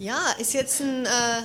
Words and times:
Ja, 0.00 0.30
ist 0.38 0.54
jetzt 0.54 0.80
ein 0.80 1.06
äh, 1.06 1.42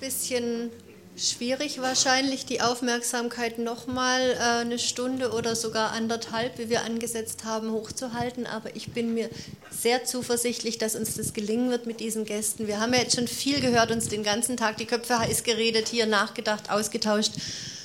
bisschen 0.00 0.70
schwierig 1.14 1.82
wahrscheinlich, 1.82 2.46
die 2.46 2.62
Aufmerksamkeit 2.62 3.58
nochmal 3.58 4.30
äh, 4.30 4.60
eine 4.62 4.78
Stunde 4.78 5.32
oder 5.32 5.54
sogar 5.54 5.92
anderthalb, 5.92 6.56
wie 6.56 6.70
wir 6.70 6.84
angesetzt 6.84 7.44
haben, 7.44 7.70
hochzuhalten. 7.70 8.46
Aber 8.46 8.74
ich 8.74 8.92
bin 8.92 9.12
mir 9.12 9.28
sehr 9.70 10.06
zuversichtlich, 10.06 10.78
dass 10.78 10.96
uns 10.96 11.16
das 11.16 11.34
gelingen 11.34 11.68
wird 11.68 11.84
mit 11.84 12.00
diesen 12.00 12.24
Gästen. 12.24 12.66
Wir 12.66 12.80
haben 12.80 12.94
ja 12.94 13.00
jetzt 13.00 13.16
schon 13.16 13.28
viel 13.28 13.60
gehört, 13.60 13.90
uns 13.90 14.08
den 14.08 14.22
ganzen 14.22 14.56
Tag 14.56 14.78
die 14.78 14.86
Köpfe 14.86 15.18
heiß 15.18 15.42
geredet, 15.42 15.88
hier 15.88 16.06
nachgedacht, 16.06 16.70
ausgetauscht 16.70 17.32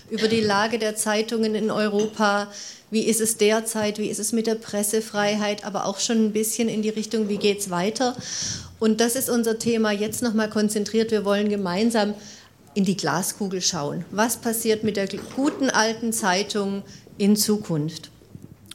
über 0.09 0.29
die 0.29 0.39
Lage 0.39 0.79
der 0.79 0.95
Zeitungen 0.95 1.53
in 1.53 1.69
Europa. 1.69 2.49
Wie 2.91 3.03
ist 3.03 3.19
es 3.19 3.35
derzeit? 3.35 3.97
Wie 3.97 4.07
ist 4.07 4.19
es 4.19 4.31
mit 4.31 4.47
der 4.47 4.55
Pressefreiheit? 4.55 5.65
Aber 5.65 5.85
auch 5.85 5.99
schon 5.99 6.27
ein 6.27 6.31
bisschen 6.31 6.69
in 6.69 6.81
die 6.81 6.89
Richtung, 6.89 7.27
wie 7.27 7.37
geht 7.37 7.59
es 7.59 7.69
weiter? 7.69 8.15
Und 8.79 8.99
das 8.99 9.15
ist 9.15 9.29
unser 9.29 9.57
Thema 9.57 9.91
jetzt 9.91 10.21
nochmal 10.21 10.49
konzentriert. 10.49 11.11
Wir 11.11 11.25
wollen 11.25 11.49
gemeinsam 11.49 12.13
in 12.73 12.85
die 12.85 12.97
Glaskugel 12.97 13.61
schauen. 13.61 14.05
Was 14.11 14.37
passiert 14.37 14.83
mit 14.83 14.97
der 14.97 15.07
guten 15.35 15.69
alten 15.69 16.11
Zeitung 16.11 16.83
in 17.17 17.35
Zukunft? 17.35 18.11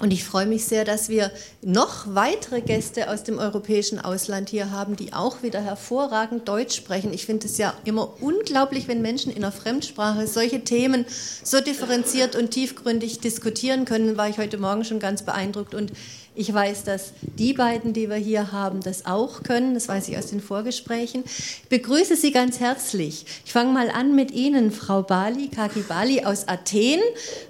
Und 0.01 0.15
ich 0.15 0.25
freue 0.25 0.47
mich 0.47 0.65
sehr, 0.65 0.87
dass 0.87 1.11
wir 1.11 1.31
noch 1.61 2.15
weitere 2.15 2.63
Gäste 2.63 3.11
aus 3.11 3.23
dem 3.23 3.39
europäischen 3.39 4.01
Ausland 4.01 4.49
hier 4.49 4.71
haben, 4.71 4.97
die 4.97 5.13
auch 5.13 5.43
wieder 5.43 5.61
hervorragend 5.61 6.49
Deutsch 6.49 6.75
sprechen. 6.75 7.13
Ich 7.13 7.27
finde 7.27 7.47
es 7.47 7.59
ja 7.59 7.75
immer 7.85 8.15
unglaublich, 8.23 8.89
wenn 8.89 9.03
Menschen 9.03 9.30
in 9.30 9.45
einer 9.45 9.53
Fremdsprache 9.53 10.27
solche 10.27 10.65
Themen 10.65 11.05
so 11.45 11.61
differenziert 11.61 12.35
und 12.35 12.51
tiefgründig 12.51 13.21
diskutieren 13.21 13.85
können. 13.85 14.17
War 14.17 14.30
ich 14.30 14.39
heute 14.39 14.57
Morgen 14.57 14.87
schon 14.87 15.01
ganz 15.01 15.23
beeindruckt. 15.23 15.75
Und 15.75 15.93
ich 16.34 16.52
weiß, 16.52 16.84
dass 16.84 17.12
die 17.20 17.52
beiden, 17.52 17.93
die 17.93 18.09
wir 18.09 18.16
hier 18.16 18.52
haben, 18.52 18.80
das 18.80 19.05
auch 19.05 19.43
können. 19.43 19.75
Das 19.75 19.88
weiß 19.88 20.09
ich 20.09 20.16
aus 20.16 20.27
den 20.27 20.41
Vorgesprächen. 20.41 21.25
Ich 21.27 21.68
begrüße 21.68 22.16
Sie 22.16 22.30
ganz 22.30 22.60
herzlich. 22.60 23.27
Ich 23.45 23.52
fange 23.52 23.73
mal 23.73 23.91
an 23.91 24.15
mit 24.15 24.30
Ihnen, 24.30 24.71
Frau 24.71 25.02
Bali, 25.02 25.49
Kaki 25.49 25.80
Bali 25.80 26.24
aus 26.24 26.46
Athen. 26.46 27.01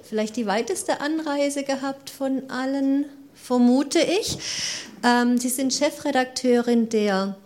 Vielleicht 0.03 0.35
die 0.35 0.47
weiteste 0.47 0.99
Anreise 0.99 1.63
gehabt 1.63 2.09
von 2.09 2.49
allen, 2.49 3.05
vermute 3.35 3.99
ich. 3.99 4.37
Ähm, 5.03 5.37
Sie 5.37 5.49
sind 5.49 5.73
Chefredakteurin 5.73 6.89
der 6.89 7.37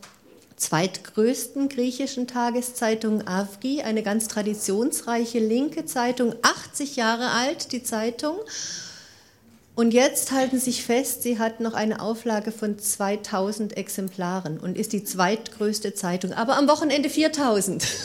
zweitgrößten 0.55 1.67
griechischen 1.67 2.27
Tageszeitung 2.27 3.27
Avgi, 3.27 3.81
eine 3.81 4.03
ganz 4.03 4.29
traditionsreiche 4.29 5.39
linke 5.39 5.85
Zeitung, 5.85 6.33
80 6.41 6.95
Jahre 6.95 7.31
alt, 7.31 7.73
die 7.73 7.83
Zeitung. 7.83 8.37
Und 9.75 9.93
jetzt 9.93 10.31
halten 10.31 10.57
Sie 10.57 10.71
sich 10.71 10.85
fest, 10.85 11.23
sie 11.23 11.37
hat 11.37 11.59
noch 11.59 11.73
eine 11.73 12.01
Auflage 12.01 12.53
von 12.53 12.79
2000 12.79 13.75
Exemplaren 13.75 14.57
und 14.57 14.77
ist 14.77 14.93
die 14.93 15.03
zweitgrößte 15.03 15.93
Zeitung, 15.93 16.31
aber 16.31 16.57
am 16.57 16.67
Wochenende 16.67 17.09
4000. 17.09 17.85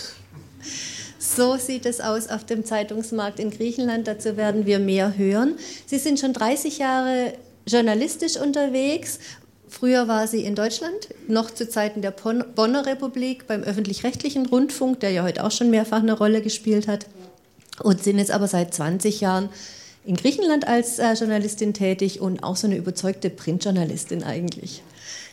So 1.22 1.56
sieht 1.58 1.86
es 1.86 2.00
aus 2.00 2.28
auf 2.28 2.44
dem 2.44 2.64
Zeitungsmarkt 2.64 3.38
in 3.38 3.50
Griechenland. 3.50 4.08
Dazu 4.08 4.36
werden 4.36 4.66
wir 4.66 4.78
mehr 4.78 5.16
hören. 5.16 5.54
Sie 5.86 5.98
sind 5.98 6.18
schon 6.18 6.32
30 6.32 6.78
Jahre 6.78 7.34
journalistisch 7.66 8.36
unterwegs. 8.36 9.20
Früher 9.68 10.08
war 10.08 10.26
sie 10.26 10.42
in 10.42 10.54
Deutschland, 10.56 11.08
noch 11.28 11.50
zu 11.50 11.68
Zeiten 11.68 12.02
der 12.02 12.10
Bonner 12.10 12.86
Republik 12.86 13.46
beim 13.46 13.62
öffentlich-rechtlichen 13.62 14.46
Rundfunk, 14.46 15.00
der 15.00 15.10
ja 15.10 15.22
heute 15.22 15.44
auch 15.44 15.52
schon 15.52 15.70
mehrfach 15.70 16.00
eine 16.00 16.14
Rolle 16.14 16.42
gespielt 16.42 16.88
hat. 16.88 17.06
Und 17.80 18.02
sind 18.02 18.18
jetzt 18.18 18.32
aber 18.32 18.48
seit 18.48 18.74
20 18.74 19.20
Jahren 19.20 19.50
in 20.10 20.16
Griechenland 20.16 20.66
als 20.66 20.98
äh, 20.98 21.12
Journalistin 21.12 21.72
tätig 21.72 22.20
und 22.20 22.42
auch 22.42 22.56
so 22.56 22.66
eine 22.66 22.76
überzeugte 22.76 23.30
Printjournalistin 23.30 24.24
eigentlich. 24.24 24.82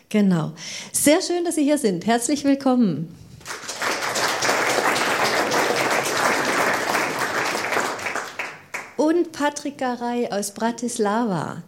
Genau. 0.10 0.52
Sehr 0.92 1.20
schön, 1.24 1.44
dass 1.46 1.56
Sie 1.56 1.64
hier 1.64 1.80
sind. 1.80 2.06
Herzlich 2.06 2.44
willkommen. 2.44 3.08
Und 8.98 9.32
Patrick 9.32 9.80
Garay 9.80 10.28
aus 10.30 10.52
Bratislava. 10.52 11.64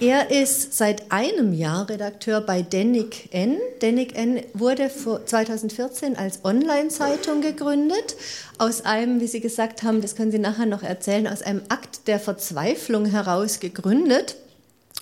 Er 0.00 0.30
ist 0.30 0.74
seit 0.74 1.10
einem 1.10 1.52
Jahr 1.52 1.88
Redakteur 1.88 2.40
bei 2.40 2.62
Denik 2.62 3.34
N. 3.34 3.58
Denik 3.82 4.16
N 4.16 4.40
wurde 4.54 4.88
2014 4.88 6.16
als 6.16 6.44
Online-Zeitung 6.44 7.40
gegründet. 7.40 8.14
Aus 8.58 8.84
einem, 8.84 9.20
wie 9.20 9.26
Sie 9.26 9.40
gesagt 9.40 9.82
haben, 9.82 10.00
das 10.00 10.14
können 10.14 10.30
Sie 10.30 10.38
nachher 10.38 10.66
noch 10.66 10.84
erzählen, 10.84 11.26
aus 11.26 11.42
einem 11.42 11.62
Akt 11.68 12.06
der 12.06 12.20
Verzweiflung 12.20 13.06
heraus 13.06 13.58
gegründet. 13.58 14.36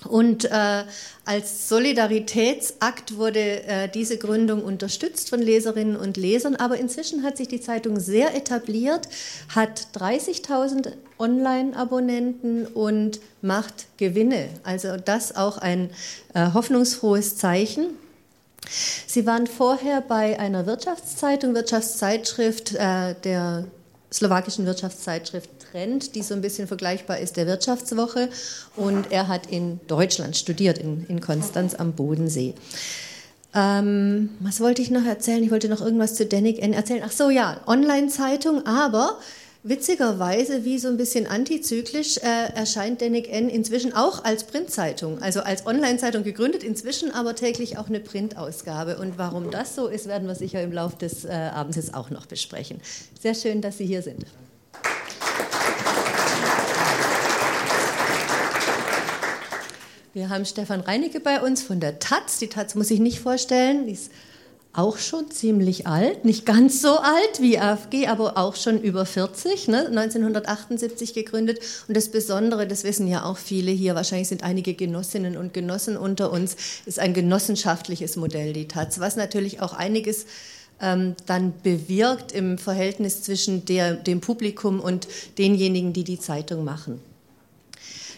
Und 0.07 0.45
äh, 0.45 0.83
als 1.25 1.69
Solidaritätsakt 1.69 3.17
wurde 3.17 3.63
äh, 3.63 3.89
diese 3.89 4.17
Gründung 4.17 4.63
unterstützt 4.63 5.29
von 5.29 5.41
Leserinnen 5.41 5.95
und 5.95 6.17
Lesern. 6.17 6.55
Aber 6.55 6.77
inzwischen 6.77 7.23
hat 7.23 7.37
sich 7.37 7.47
die 7.47 7.61
Zeitung 7.61 7.99
sehr 7.99 8.35
etabliert, 8.35 9.07
hat 9.53 9.87
30.000 9.95 10.93
Online-Abonnenten 11.19 12.65
und 12.65 13.19
macht 13.41 13.87
Gewinne. 13.97 14.49
Also 14.63 14.97
das 14.97 15.35
auch 15.35 15.57
ein 15.57 15.89
äh, 16.33 16.53
hoffnungsfrohes 16.53 17.37
Zeichen. 17.37 17.87
Sie 19.05 19.25
waren 19.25 19.47
vorher 19.47 20.01
bei 20.01 20.39
einer 20.39 20.65
Wirtschaftszeitung, 20.65 21.55
Wirtschaftszeitschrift 21.55 22.75
äh, 22.75 23.15
der 23.23 23.65
slowakischen 24.11 24.65
Wirtschaftszeitschrift 24.65 25.49
Trend, 25.77 26.15
die 26.15 26.23
so 26.23 26.33
ein 26.33 26.41
bisschen 26.41 26.67
vergleichbar 26.67 27.19
ist 27.19 27.37
der 27.37 27.45
Wirtschaftswoche. 27.45 28.29
Und 28.75 29.11
er 29.11 29.27
hat 29.27 29.51
in 29.51 29.79
Deutschland 29.87 30.35
studiert, 30.35 30.79
in, 30.79 31.05
in 31.07 31.21
Konstanz 31.21 31.75
am 31.75 31.93
Bodensee. 31.93 32.55
Ähm, 33.53 34.29
was 34.39 34.59
wollte 34.59 34.81
ich 34.81 34.89
noch 34.89 35.05
erzählen? 35.05 35.43
Ich 35.43 35.51
wollte 35.51 35.69
noch 35.69 35.81
irgendwas 35.81 36.15
zu 36.15 36.25
Danik 36.25 36.61
N 36.61 36.73
erzählen. 36.73 37.03
Ach 37.05 37.11
so, 37.11 37.29
ja, 37.29 37.61
Online-Zeitung, 37.67 38.65
aber 38.65 39.19
witzigerweise, 39.61 40.65
wie 40.65 40.79
so 40.79 40.87
ein 40.87 40.97
bisschen 40.97 41.27
antizyklisch, 41.27 42.17
äh, 42.17 42.53
erscheint 42.55 43.01
Danik 43.01 43.31
N 43.31 43.47
inzwischen 43.47 43.93
auch 43.93 44.23
als 44.23 44.45
Printzeitung, 44.45 45.21
also 45.21 45.41
als 45.41 45.67
Online-Zeitung 45.67 46.23
gegründet, 46.23 46.63
inzwischen 46.63 47.11
aber 47.11 47.35
täglich 47.35 47.77
auch 47.77 47.87
eine 47.87 47.99
Printausgabe. 47.99 48.97
Und 48.97 49.19
warum 49.19 49.51
das 49.51 49.75
so 49.75 49.87
ist, 49.87 50.07
werden 50.07 50.27
wir 50.27 50.35
sicher 50.35 50.61
im 50.63 50.71
Laufe 50.71 50.97
des 50.97 51.23
äh, 51.23 51.29
Abends 51.29 51.77
jetzt 51.77 51.93
auch 51.93 52.09
noch 52.09 52.25
besprechen. 52.25 52.81
Sehr 53.21 53.35
schön, 53.35 53.61
dass 53.61 53.77
Sie 53.77 53.85
hier 53.85 54.01
sind. 54.01 54.25
Wir 60.17 60.29
haben 60.29 60.45
Stefan 60.45 60.79
Reinecke 60.81 61.19
bei 61.19 61.43
uns 61.43 61.61
von 61.61 61.79
der 61.79 61.99
Taz. 61.99 62.39
Die 62.39 62.47
Taz 62.47 62.73
muss 62.73 62.89
ich 62.89 62.99
nicht 62.99 63.19
vorstellen, 63.19 63.85
die 63.85 63.91
ist 63.91 64.11
auch 64.73 64.97
schon 64.97 65.29
ziemlich 65.29 65.85
alt, 65.85 66.25
nicht 66.25 66.43
ganz 66.43 66.81
so 66.81 66.97
alt 66.97 67.39
wie 67.39 67.59
AFG, 67.59 68.07
aber 68.07 68.35
auch 68.35 68.55
schon 68.55 68.81
über 68.81 69.05
40, 69.05 69.67
ne? 69.67 69.85
1978 69.85 71.13
gegründet. 71.13 71.59
Und 71.87 71.95
das 71.95 72.09
Besondere, 72.09 72.65
das 72.65 72.83
wissen 72.83 73.07
ja 73.07 73.25
auch 73.25 73.37
viele 73.37 73.69
hier, 73.69 73.93
wahrscheinlich 73.93 74.27
sind 74.27 74.41
einige 74.41 74.73
Genossinnen 74.73 75.37
und 75.37 75.53
Genossen 75.53 75.97
unter 75.97 76.31
uns, 76.31 76.57
ist 76.87 76.97
ein 76.97 77.13
genossenschaftliches 77.13 78.15
Modell, 78.15 78.53
die 78.53 78.67
Taz, 78.67 78.99
was 78.99 79.17
natürlich 79.17 79.61
auch 79.61 79.73
einiges 79.73 80.25
ähm, 80.81 81.13
dann 81.27 81.53
bewirkt 81.61 82.31
im 82.31 82.57
Verhältnis 82.57 83.21
zwischen 83.21 83.65
der, 83.65 83.93
dem 83.93 84.19
Publikum 84.19 84.79
und 84.79 85.07
denjenigen, 85.37 85.93
die 85.93 86.03
die 86.03 86.19
Zeitung 86.19 86.63
machen. 86.63 86.99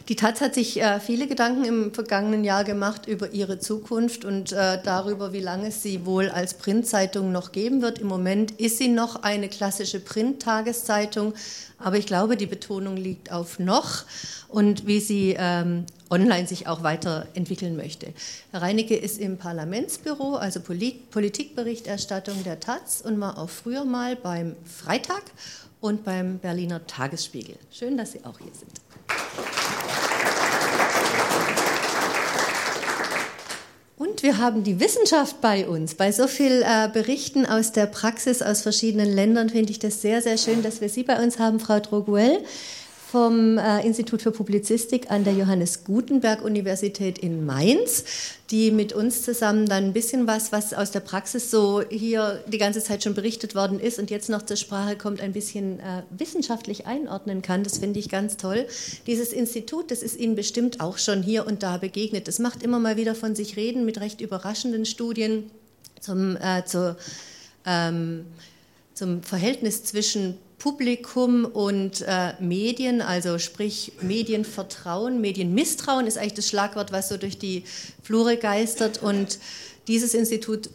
Die 0.09 0.16
Taz 0.16 0.42
hat 0.42 0.56
sich 0.56 0.81
äh, 0.81 1.00
viele 1.00 1.28
Gedanken 1.28 1.66
im 1.66 1.94
vergangenen 1.94 2.44
Jahr 2.44 2.64
gemacht 2.64 3.08
über 3.08 3.31
ihre 3.31 3.59
Zukunft 3.59 4.25
und 4.25 4.52
äh, 4.52 4.81
darüber, 4.81 5.34
wie 5.34 5.40
lange 5.40 5.68
es 5.68 5.84
sie 5.84 6.03
wohl 6.03 6.30
als 6.30 6.56
Printzeitung 6.56 7.31
noch 7.31 7.52
geben 7.52 7.84
wird. 7.84 8.00
Im 8.00 8.08
Moment 8.08 8.50
ist 8.59 8.80
sie 8.80 8.88
noch 8.88 9.22
eine 9.22 9.50
klassische 9.50 10.00
Print-Tageszeitung, 10.00 11.36
aber 11.78 11.97
ich 11.97 12.08
glaube, 12.08 12.38
die 12.38 12.47
Betonung 12.47 12.97
liegt 12.97 13.31
auf 13.31 13.59
noch 13.59 14.03
und 14.47 14.88
wie 14.88 15.00
sie 15.00 15.36
ähm, 15.38 15.86
online 16.09 16.47
sich 16.47 16.66
auch 16.66 16.81
weiterentwickeln 16.81 17.76
möchte. 17.76 18.12
Herr 18.50 18.64
Reinecke 18.64 18.96
ist 18.96 19.20
im 19.20 19.38
Parlamentsbüro, 19.38 20.38
also 20.38 20.59
Polit 20.59 21.11
Politikberichterstattung 21.11 22.44
der 22.44 22.59
Taz 22.59 23.03
und 23.06 23.20
war 23.20 23.38
auch 23.38 23.52
früher 23.52 23.85
mal 23.85 24.16
beim 24.16 24.56
Freitag 24.66 25.22
und 25.82 26.03
beim 26.03 26.40
Berliner 26.40 26.88
Tagesspiegel. 26.88 27.58
Schön, 27.70 27.96
dass 27.96 28.14
Sie 28.14 28.26
auch 28.26 28.40
hier 28.40 28.53
sind. 28.59 28.89
Und 33.97 34.23
wir 34.23 34.38
haben 34.38 34.64
die 34.64 34.79
Wissenschaft 34.79 35.40
bei 35.41 35.67
uns. 35.67 35.96
Bei 35.96 36.11
so 36.11 36.28
vielen 36.28 36.61
äh, 36.61 36.90
Berichten 36.91 37.46
aus 37.46 37.72
der 37.72 37.85
Praxis 37.85 38.41
aus 38.41 38.61
verschiedenen 38.61 39.14
Ländern 39.14 39.50
finde 39.50 39.72
ich 39.72 39.79
das 39.79 40.02
sehr, 40.02 40.22
sehr 40.22 40.38
schön, 40.38 40.61
dass 40.64 40.82
wir 40.82 40.90
Sie 40.90 41.03
bei 41.03 41.23
uns 41.23 41.40
haben, 41.40 41.59
Frau 41.59 41.79
Droguel 41.79 42.44
vom 43.11 43.58
äh, 43.58 43.85
Institut 43.85 44.22
für 44.22 44.32
Publizistik 44.32 45.09
an 45.09 45.23
der 45.23 45.34
Johannes 45.34 45.84
Gutenberg 45.84 46.44
Universität 46.44 47.17
in 47.17 47.44
Mainz, 47.44 48.03
die 48.52 48.70
mit 48.70 48.94
uns 48.94 49.23
zusammen 49.23 49.66
dann 49.66 49.85
ein 49.85 49.94
bisschen 49.94 50.28
was, 50.28 50.52
was 50.52 50.73
aus 50.76 50.91
der 50.91 51.00
Praxis 51.00 51.50
so 51.50 51.82
hier 51.90 52.44
die 52.47 52.59
ganze 52.59 52.84
Zeit 52.84 53.03
schon 53.03 53.16
berichtet 53.16 53.56
worden 53.56 53.79
ist 53.79 53.97
und 53.97 54.11
jetzt 54.11 54.29
noch 54.29 54.44
zur 54.44 54.58
Sprache 54.58 54.96
kommt, 54.96 55.22
ein 55.22 55.34
bisschen 55.34 55.79
äh, 55.79 56.03
wissenschaftlich 56.11 56.85
einordnen 56.85 57.41
kann. 57.41 57.64
Das 57.64 57.79
finde 57.79 58.00
ich 58.00 58.09
ganz 58.09 58.38
toll. 58.38 58.67
Dieses 59.08 59.34
Institut, 59.34 59.90
das 59.90 60.03
ist 60.03 60.16
Ihnen 60.16 60.35
bestimmt 60.35 60.79
auch 60.79 61.00
schon 61.00 61.23
hier 61.23 61.47
und 61.47 61.64
da 61.64 61.78
begegnet. 61.78 62.28
Das 62.28 62.38
macht 62.38 62.61
immer 62.61 62.78
mal 62.78 62.96
wieder 62.96 63.16
von 63.16 63.34
sich 63.34 63.58
reden 63.58 63.85
mit 63.85 64.00
recht 64.00 64.22
überraschenden 64.22 64.85
Studien 64.85 65.50
zum, 66.00 66.38
äh, 66.38 66.64
zu, 66.64 66.96
ähm, 67.66 68.26
zum 68.94 69.23
Verhältnis 69.23 69.84
zwischen 69.84 70.38
Publikum 70.59 71.46
und 71.46 72.02
äh, 72.02 72.34
Medien, 72.40 73.02
also 73.02 73.40
sprich 73.40 73.94
Medienvertrauen, 74.02 75.22
Medienmisstrauen 75.22 76.06
ist 76.06 76.17
eigentlich 76.17 76.34
das 76.34 76.50
Schlagwort, 76.50 76.91
was 76.91 77.09
so 77.09 77.17
durch 77.17 77.40
die 77.40 77.64
Flure 78.03 78.38
geistert. 78.38 79.02
Und 79.02 79.40
dieses 79.88 80.14
Institut 80.14 80.70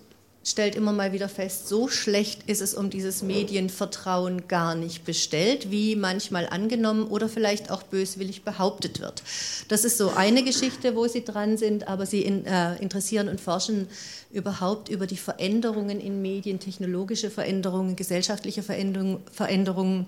stellt 0.45 0.75
immer 0.75 0.93
mal 0.93 1.13
wieder 1.13 1.29
fest, 1.29 1.69
so 1.69 1.89
schlecht 1.89 2.43
ist 2.49 2.61
es 2.61 2.75
um 2.75 2.91
dieses 2.91 3.23
Medienvertrauen 3.23 4.47
gar 4.47 4.75
nicht 4.75 5.05
bestellt, 5.05 5.71
wie 5.71 5.97
manchmal 5.97 6.47
angenommen 6.47 7.07
oder 7.07 7.29
vielleicht 7.29 7.71
auch 7.71 7.83
böswillig 7.83 8.45
behauptet 8.45 9.01
wird. 9.01 9.23
Das 9.69 9.85
ist 9.85 9.97
so 9.97 10.11
eine 10.11 10.45
Geschichte, 10.45 10.95
wo 10.95 11.07
Sie 11.07 11.25
dran 11.25 11.57
sind, 11.57 11.89
aber 11.89 12.05
Sie 12.05 12.21
in, 12.21 12.45
äh, 12.45 12.77
interessieren 12.77 13.29
und 13.29 13.41
forschen 13.41 13.89
überhaupt 14.31 14.91
über 14.91 15.07
die 15.07 15.17
Veränderungen 15.17 15.99
in 15.99 16.21
Medien, 16.21 16.61
technologische 16.61 17.31
Veränderungen, 17.31 17.97
gesellschaftliche 17.97 18.63
Veränderungen, 18.63 19.23
Veränderungen 19.33 20.07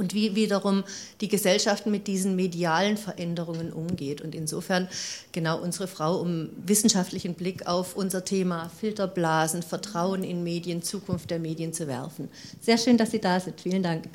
und 0.00 0.14
wie 0.14 0.34
wiederum 0.34 0.82
die 1.20 1.28
Gesellschaft 1.28 1.86
mit 1.86 2.06
diesen 2.06 2.34
medialen 2.34 2.96
Veränderungen 2.96 3.72
umgeht. 3.72 4.22
Und 4.22 4.34
insofern 4.34 4.88
genau 5.30 5.60
unsere 5.60 5.86
Frau, 5.86 6.18
um 6.18 6.48
wissenschaftlichen 6.66 7.34
Blick 7.34 7.66
auf 7.66 7.94
unser 7.94 8.24
Thema 8.24 8.70
Filterblasen, 8.80 9.62
Vertrauen 9.62 10.24
in 10.24 10.42
Medien, 10.42 10.82
Zukunft 10.82 11.30
der 11.30 11.38
Medien 11.38 11.72
zu 11.72 11.86
werfen. 11.86 12.28
Sehr 12.60 12.78
schön, 12.78 12.96
dass 12.96 13.10
Sie 13.10 13.20
da 13.20 13.38
sind. 13.38 13.60
Vielen 13.60 13.82
Dank. 13.82 14.08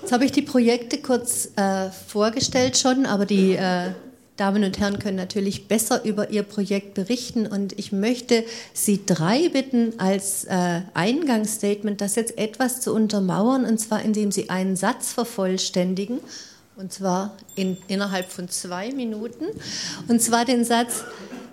Jetzt 0.00 0.12
habe 0.12 0.24
ich 0.24 0.32
die 0.32 0.42
Projekte 0.42 0.98
kurz 0.98 1.50
äh, 1.56 1.90
vorgestellt 1.90 2.76
schon, 2.76 3.06
aber 3.06 3.24
die 3.24 3.54
äh, 3.54 3.92
Damen 4.36 4.64
und 4.64 4.78
Herren 4.78 4.98
können 4.98 5.18
natürlich 5.18 5.68
besser 5.68 6.04
über 6.04 6.30
Ihr 6.30 6.42
Projekt 6.42 6.94
berichten 6.94 7.46
und 7.46 7.78
ich 7.78 7.92
möchte 7.92 8.44
Sie 8.72 9.04
drei 9.04 9.50
bitten, 9.50 9.94
als 9.98 10.44
äh, 10.44 10.80
Eingangsstatement 10.94 12.00
das 12.00 12.14
jetzt 12.14 12.38
etwas 12.38 12.80
zu 12.80 12.94
untermauern 12.94 13.66
und 13.66 13.78
zwar 13.78 14.02
indem 14.02 14.32
Sie 14.32 14.48
einen 14.48 14.74
Satz 14.74 15.12
vervollständigen 15.12 16.18
und 16.76 16.92
zwar 16.92 17.36
in, 17.56 17.76
innerhalb 17.88 18.30
von 18.30 18.48
zwei 18.48 18.90
Minuten 18.92 19.44
und 20.08 20.22
zwar 20.22 20.46
den 20.46 20.64
Satz, 20.64 21.04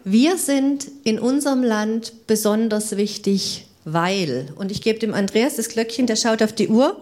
wir 0.05 0.37
sind 0.37 0.87
in 1.03 1.19
unserem 1.19 1.63
Land 1.63 2.25
besonders 2.27 2.95
wichtig, 2.95 3.67
weil. 3.83 4.47
Und 4.55 4.71
ich 4.71 4.81
gebe 4.81 4.99
dem 4.99 5.13
Andreas 5.13 5.57
das 5.57 5.69
Glöckchen, 5.69 6.07
der 6.07 6.15
schaut 6.15 6.41
auf 6.41 6.53
die 6.53 6.69
Uhr. 6.69 7.01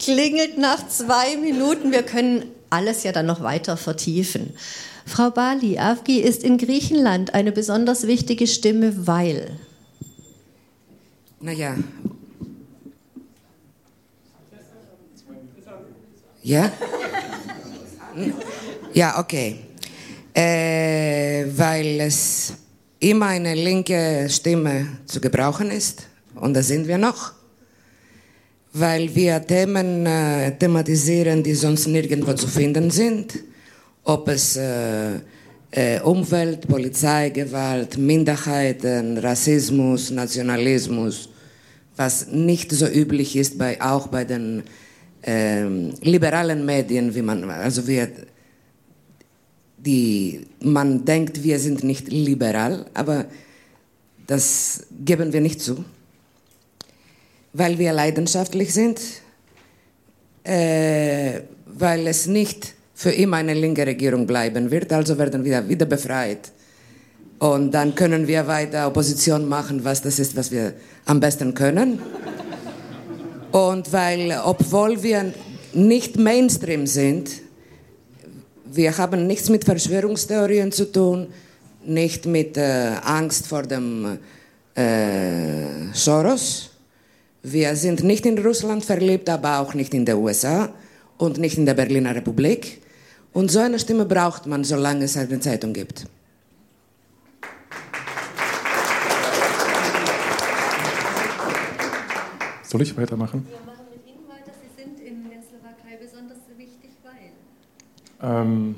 Klingelt 0.00 0.58
nach 0.58 0.86
zwei 0.88 1.36
Minuten. 1.36 1.92
Wir 1.92 2.02
können 2.02 2.44
alles 2.70 3.02
ja 3.02 3.12
dann 3.12 3.26
noch 3.26 3.42
weiter 3.42 3.76
vertiefen. 3.76 4.54
Frau 5.06 5.30
Bali, 5.30 5.78
Avgi 5.78 6.20
ist 6.20 6.42
in 6.42 6.58
Griechenland 6.58 7.34
eine 7.34 7.52
besonders 7.52 8.06
wichtige 8.06 8.46
Stimme, 8.46 9.06
weil. 9.06 9.58
Naja. 11.40 11.76
Ja? 16.42 16.70
Ja, 18.92 19.18
okay. 19.18 19.56
Äh, 20.34 21.46
weil 21.56 22.00
es 22.00 22.54
immer 23.00 23.26
eine 23.26 23.54
linke 23.54 24.26
Stimme 24.30 24.86
zu 25.06 25.20
gebrauchen 25.20 25.70
ist. 25.70 26.06
Und 26.34 26.54
da 26.54 26.62
sind 26.62 26.88
wir 26.88 26.98
noch 26.98 27.33
weil 28.74 29.14
wir 29.14 29.46
Themen 29.46 30.04
äh, 30.04 30.50
thematisieren, 30.58 31.44
die 31.44 31.54
sonst 31.54 31.86
nirgendwo 31.86 32.32
zu 32.34 32.48
finden 32.48 32.90
sind. 32.90 33.38
Ob 34.02 34.28
es 34.28 34.56
äh, 34.56 35.14
äh, 35.70 36.00
Umwelt, 36.00 36.66
Polizeigewalt, 36.66 37.96
Minderheiten, 37.96 39.16
Rassismus, 39.18 40.10
Nationalismus, 40.10 41.28
was 41.96 42.26
nicht 42.26 42.72
so 42.72 42.88
üblich 42.88 43.36
ist, 43.36 43.56
bei, 43.56 43.80
auch 43.80 44.08
bei 44.08 44.24
den 44.24 44.64
ähm, 45.22 45.94
liberalen 46.02 46.66
Medien, 46.66 47.14
wie 47.14 47.22
man, 47.22 47.48
also 47.48 47.86
wir, 47.86 48.08
die, 49.78 50.46
man 50.60 51.04
denkt, 51.04 51.44
wir 51.44 51.60
sind 51.60 51.84
nicht 51.84 52.08
liberal, 52.08 52.86
aber 52.92 53.26
das 54.26 54.82
geben 55.04 55.32
wir 55.32 55.40
nicht 55.40 55.60
zu 55.60 55.84
weil 57.54 57.78
wir 57.78 57.92
leidenschaftlich 57.92 58.74
sind, 58.74 59.00
äh, 60.42 61.40
weil 61.66 62.06
es 62.06 62.26
nicht 62.26 62.74
für 62.94 63.10
immer 63.10 63.38
eine 63.38 63.54
linke 63.54 63.86
Regierung 63.86 64.26
bleiben 64.26 64.70
wird, 64.70 64.92
also 64.92 65.16
werden 65.16 65.44
wir 65.44 65.66
wieder 65.68 65.86
befreit. 65.86 66.52
Und 67.38 67.72
dann 67.72 67.94
können 67.94 68.26
wir 68.26 68.46
weiter 68.46 68.86
Opposition 68.86 69.48
machen, 69.48 69.84
was 69.84 70.02
das 70.02 70.18
ist, 70.18 70.36
was 70.36 70.50
wir 70.50 70.74
am 71.06 71.20
besten 71.20 71.54
können. 71.54 71.98
Und 73.52 73.92
weil, 73.92 74.40
obwohl 74.44 75.02
wir 75.02 75.32
nicht 75.72 76.16
Mainstream 76.16 76.86
sind, 76.86 77.30
wir 78.64 78.96
haben 78.98 79.26
nichts 79.26 79.48
mit 79.48 79.64
Verschwörungstheorien 79.64 80.72
zu 80.72 80.90
tun, 80.90 81.28
nicht 81.84 82.26
mit 82.26 82.56
äh, 82.56 82.92
Angst 83.04 83.46
vor 83.46 83.62
dem 83.62 84.18
äh, 84.74 85.92
Soros, 85.92 86.73
wir 87.44 87.76
sind 87.76 88.02
nicht 88.02 88.24
in 88.24 88.38
Russland 88.38 88.86
verliebt, 88.86 89.28
aber 89.28 89.58
auch 89.58 89.74
nicht 89.74 89.92
in 89.92 90.06
den 90.06 90.16
USA 90.16 90.70
und 91.18 91.36
nicht 91.36 91.58
in 91.58 91.66
der 91.66 91.74
Berliner 91.74 92.14
Republik. 92.14 92.80
Und 93.34 93.50
so 93.50 93.58
eine 93.58 93.78
Stimme 93.78 94.06
braucht 94.06 94.46
man, 94.46 94.64
solange 94.64 95.04
es 95.04 95.16
eine 95.18 95.38
Zeitung 95.40 95.74
gibt. 95.74 96.06
Soll 102.62 102.80
ich 102.80 102.96
weitermachen? 102.96 103.46
Wir 103.46 103.58
machen 103.66 103.84
mit 103.92 104.06
Ihnen 104.06 104.26
weiter. 104.26 104.50
Sie 104.62 104.82
sind 104.82 104.98
in 105.06 105.28
der 105.28 105.42
Slowakei 105.42 106.02
besonders 106.02 106.38
wichtig, 106.56 106.92
weil. 107.02 107.26
Ähm, 108.22 108.76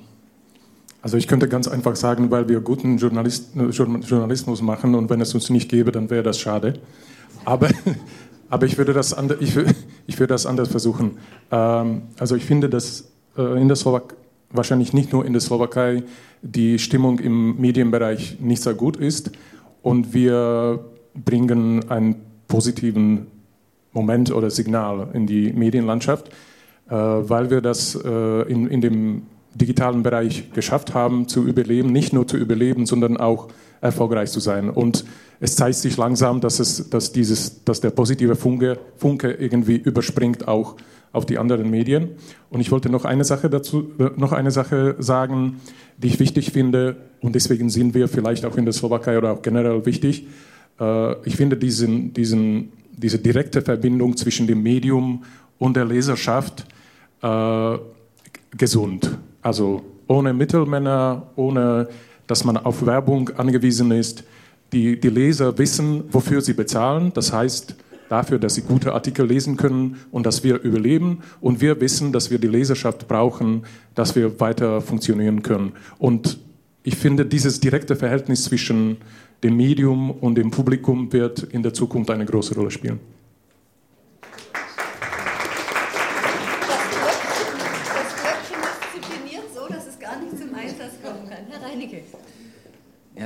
also 1.02 1.16
ich 1.16 1.28
könnte 1.28 1.48
ganz 1.48 1.68
einfach 1.68 1.94
sagen, 1.94 2.32
weil 2.32 2.48
wir 2.48 2.60
guten 2.60 2.98
Journalist, 2.98 3.50
Journalismus 3.54 4.60
machen 4.60 4.96
und 4.96 5.08
wenn 5.08 5.20
es 5.20 5.32
uns 5.34 5.50
nicht 5.50 5.70
gäbe, 5.70 5.92
dann 5.92 6.10
wäre 6.10 6.24
das 6.24 6.40
schade. 6.40 6.80
Aber 7.44 7.68
aber 8.48 8.66
ich 8.66 8.78
würde 8.78 8.93
das, 8.93 9.14
andre, 9.14 9.37
ich, 9.40 9.56
ich 10.06 10.19
würde 10.19 10.34
das 10.34 10.46
anders 10.46 10.69
versuchen. 10.69 11.19
Ähm, 11.50 12.02
also 12.19 12.37
ich 12.37 12.44
finde, 12.44 12.69
dass 12.69 13.12
äh, 13.37 13.60
in 13.60 13.69
der 13.69 13.76
Slowakei, 13.76 14.14
wahrscheinlich 14.50 14.92
nicht 14.92 15.12
nur 15.12 15.25
in 15.25 15.32
der 15.32 15.40
Slowakei, 15.40 16.04
die 16.42 16.78
Stimmung 16.78 17.18
im 17.18 17.61
Medienbereich 17.61 18.38
nicht 18.40 18.62
sehr 18.62 18.75
gut 18.75 18.97
ist. 18.97 19.32
Und 19.82 20.14
wir 20.14 20.85
bringen 21.14 21.90
einen 21.90 22.16
positiven 22.49 23.26
Moment 23.92 24.30
oder 24.30 24.50
Signal 24.50 25.09
in 25.14 25.26
die 25.26 25.52
Medienlandschaft, 25.52 26.28
äh, 26.88 26.94
weil 26.94 27.50
wir 27.50 27.61
das 27.61 27.94
äh, 27.94 28.42
in, 28.42 28.68
in 28.68 28.80
dem 28.80 29.23
digitalen 29.54 30.02
Bereich 30.02 30.52
geschafft 30.52 30.94
haben, 30.94 31.28
zu 31.28 31.47
überleben, 31.47 31.90
nicht 31.90 32.12
nur 32.12 32.28
zu 32.28 32.37
überleben, 32.37 32.85
sondern 32.85 33.16
auch 33.16 33.49
erfolgreich 33.80 34.30
zu 34.30 34.40
sein. 34.40 34.71
Und 34.71 35.04
es 35.40 35.56
zeigt 35.56 35.76
sich 35.76 35.97
langsam, 35.97 36.40
dass, 36.40 36.61
es, 36.61 36.88
dass, 36.88 37.12
dieses, 37.12 37.64
dass 37.64 37.80
der 37.80 37.90
positive 37.90 38.37
Funke, 38.37 38.78
Funke 38.97 39.33
irgendwie 39.33 39.76
überspringt 39.76 40.49
auch 40.49 40.76
auf 41.12 41.26
die 41.26 41.38
anderen 41.38 41.71
Medien. 41.71 42.11
Und 42.50 42.61
ich 42.61 42.71
wollte 42.71 42.90
noch 42.90 43.04
eine 43.04 43.25
Sache 43.25 43.49
dazu, 43.49 43.90
noch 44.16 44.33
eine 44.33 44.50
Sache 44.50 44.97
sagen, 44.99 45.61
die 45.99 46.09
ich 46.09 46.21
wichtig 46.21 46.52
finde, 46.52 46.97
und 47.21 47.35
deswegen 47.35 47.71
sind 47.71 47.95
wir 47.95 48.09
vielleicht 48.09 48.45
auch 48.45 48.56
in 48.56 48.64
der 48.64 48.75
Slowakei 48.75 49.16
oder 49.16 49.33
auch 49.33 49.42
generell 49.42 49.85
wichtig. 49.87 50.26
Äh, 50.78 51.26
ich 51.26 51.37
finde 51.37 51.56
diesen, 51.56 52.12
diesen, 52.12 52.73
diese 52.92 53.18
direkte 53.18 53.62
Verbindung 53.62 54.16
zwischen 54.16 54.47
dem 54.47 54.62
Medium 54.62 55.25
und 55.59 55.76
der 55.76 55.87
Leserschaft 55.87 56.66
äh, 57.23 57.78
gesund. 58.56 59.18
Also 59.42 59.83
ohne 60.06 60.33
Mittelmänner, 60.33 61.28
ohne 61.37 61.88
dass 62.26 62.45
man 62.45 62.56
auf 62.56 62.85
Werbung 62.85 63.30
angewiesen 63.30 63.90
ist. 63.90 64.25
Die, 64.73 64.99
die 64.99 65.09
Leser 65.09 65.56
wissen, 65.59 66.04
wofür 66.11 66.40
sie 66.40 66.54
bezahlen. 66.54 67.12
Das 67.14 67.33
heißt, 67.33 67.76
dafür, 68.09 68.38
dass 68.38 68.54
sie 68.54 68.62
gute 68.62 68.92
Artikel 68.92 69.26
lesen 69.26 69.56
können 69.56 69.97
und 70.11 70.26
dass 70.26 70.42
wir 70.45 70.61
überleben. 70.62 71.23
Und 71.40 71.61
wir 71.61 71.80
wissen, 71.80 72.12
dass 72.12 72.30
wir 72.30 72.38
die 72.38 72.49
Leserschaft 72.49 73.09
brauchen, 73.09 73.64
dass 73.95 74.16
wir 74.16 74.40
weiter 74.40 74.80
funktionieren 74.80 75.42
können. 75.42 75.73
Und 75.99 76.38
ich 76.83 76.97
finde, 76.97 77.26
dieses 77.26 77.61
direkte 77.61 77.97
Verhältnis 77.97 78.45
zwischen 78.45 78.99
dem 79.42 79.56
Medium 79.56 80.11
und 80.11 80.37
dem 80.37 80.50
Publikum 80.50 81.12
wird 81.12 81.42
in 81.42 81.62
der 81.62 81.75
Zukunft 81.75 82.11
eine 82.11 82.25
große 82.25 82.54
Rolle 82.54 82.71
spielen. 82.71 83.00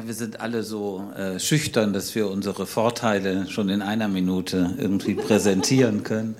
Ja, 0.00 0.06
wir 0.06 0.14
sind 0.14 0.40
alle 0.40 0.62
so 0.62 1.10
äh, 1.14 1.38
schüchtern, 1.38 1.92
dass 1.92 2.14
wir 2.14 2.30
unsere 2.30 2.64
Vorteile 2.64 3.46
schon 3.50 3.68
in 3.68 3.82
einer 3.82 4.08
Minute 4.08 4.74
irgendwie 4.78 5.12
präsentieren 5.12 6.02
können. 6.04 6.36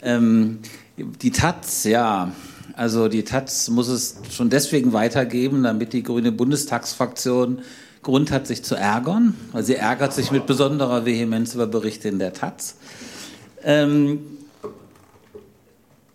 Ähm, 0.00 0.60
die 0.96 1.30
Taz, 1.30 1.84
ja, 1.84 2.32
Also 2.74 3.08
die 3.08 3.22
Taz 3.22 3.68
muss 3.68 3.88
es 3.88 4.16
schon 4.30 4.48
deswegen 4.48 4.94
weitergeben, 4.94 5.64
damit 5.64 5.92
die 5.92 6.02
grüne 6.02 6.32
Bundestagsfraktion 6.32 7.58
Grund 8.00 8.30
hat, 8.30 8.46
sich 8.46 8.64
zu 8.64 8.74
ärgern, 8.74 9.34
weil 9.52 9.64
sie 9.64 9.74
ärgert 9.74 10.14
sich 10.14 10.30
mit 10.30 10.46
besonderer 10.46 11.04
Vehemenz 11.04 11.54
über 11.54 11.66
Berichte 11.66 12.08
in 12.08 12.18
der 12.18 12.32
Taz. 12.32 12.76
Ähm, 13.64 14.33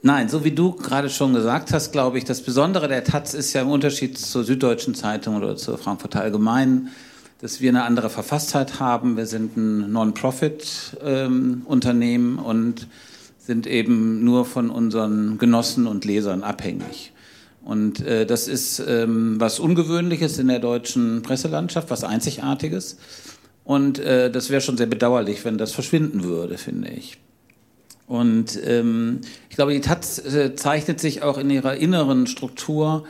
nein, 0.02 0.30
so 0.30 0.44
wie 0.44 0.52
du 0.52 0.74
gerade 0.74 1.10
schon 1.10 1.34
gesagt 1.34 1.74
hast, 1.74 1.92
glaube 1.92 2.18
ich, 2.18 2.26
das 2.26 2.42
Besondere 2.42 2.88
der 2.88 3.04
Taz 3.04 3.34
ist 3.34 3.54
ja 3.54 3.62
im 3.62 3.70
Unterschied 3.70 4.18
zur 4.18 4.44
Süddeutschen 4.44 4.96
Zeitung 4.96 5.38
oder 5.38 5.56
zur 5.56 5.78
Frankfurter 5.78 6.22
Allgemeinen, 6.22 6.90
dass 7.42 7.62
wir 7.62 7.70
eine 7.70 7.84
andere 7.84 8.10
Verfasstheit 8.10 8.80
haben. 8.80 9.18
Wir 9.18 9.26
sind 9.26 9.58
ein 9.58 9.92
Non-Profit-Unternehmen 9.92 12.38
ähm, 12.38 12.46
und 12.46 12.88
sind 13.38 13.66
eben 13.66 14.24
nur 14.24 14.46
von 14.46 14.70
unseren 14.70 15.38
Genossen 15.38 15.88
und 15.88 16.06
Lesern 16.06 16.44
abhängig. 16.44 17.14
Und 17.64 18.02
äh, 18.02 18.26
das 18.26 18.48
ist 18.48 18.82
ähm, 18.88 19.40
was 19.40 19.60
Ungewöhnliches 19.60 20.40
in 20.40 20.48
der 20.48 20.60
deutschen 20.60 21.22
Presselandschaft, 21.22 21.90
was 21.90 22.04
Einzigartiges. 22.04 22.98
Und 23.64 24.00
äh, 24.00 24.32
das 24.32 24.50
wäre 24.50 24.62
schon 24.62 24.78
sehr 24.78 24.88
bedauerlich, 24.88 25.46
wenn 25.46 25.58
das 25.58 25.72
verschwinden 25.72 26.24
würde, 26.24 26.58
finde 26.58 26.90
ich. 26.90 27.18
Und 28.10 28.60
ähm, 28.66 29.22
ich 29.50 29.56
glaube, 29.56 29.72
die 29.72 29.80
Taz 29.82 30.18
äh, 30.18 30.56
zeichnet 30.56 31.00
sich 31.00 31.22
auch 31.22 31.38
in 31.38 31.52
ihrer 31.52 31.78
inneren 31.78 32.28
Struktur 32.28 33.06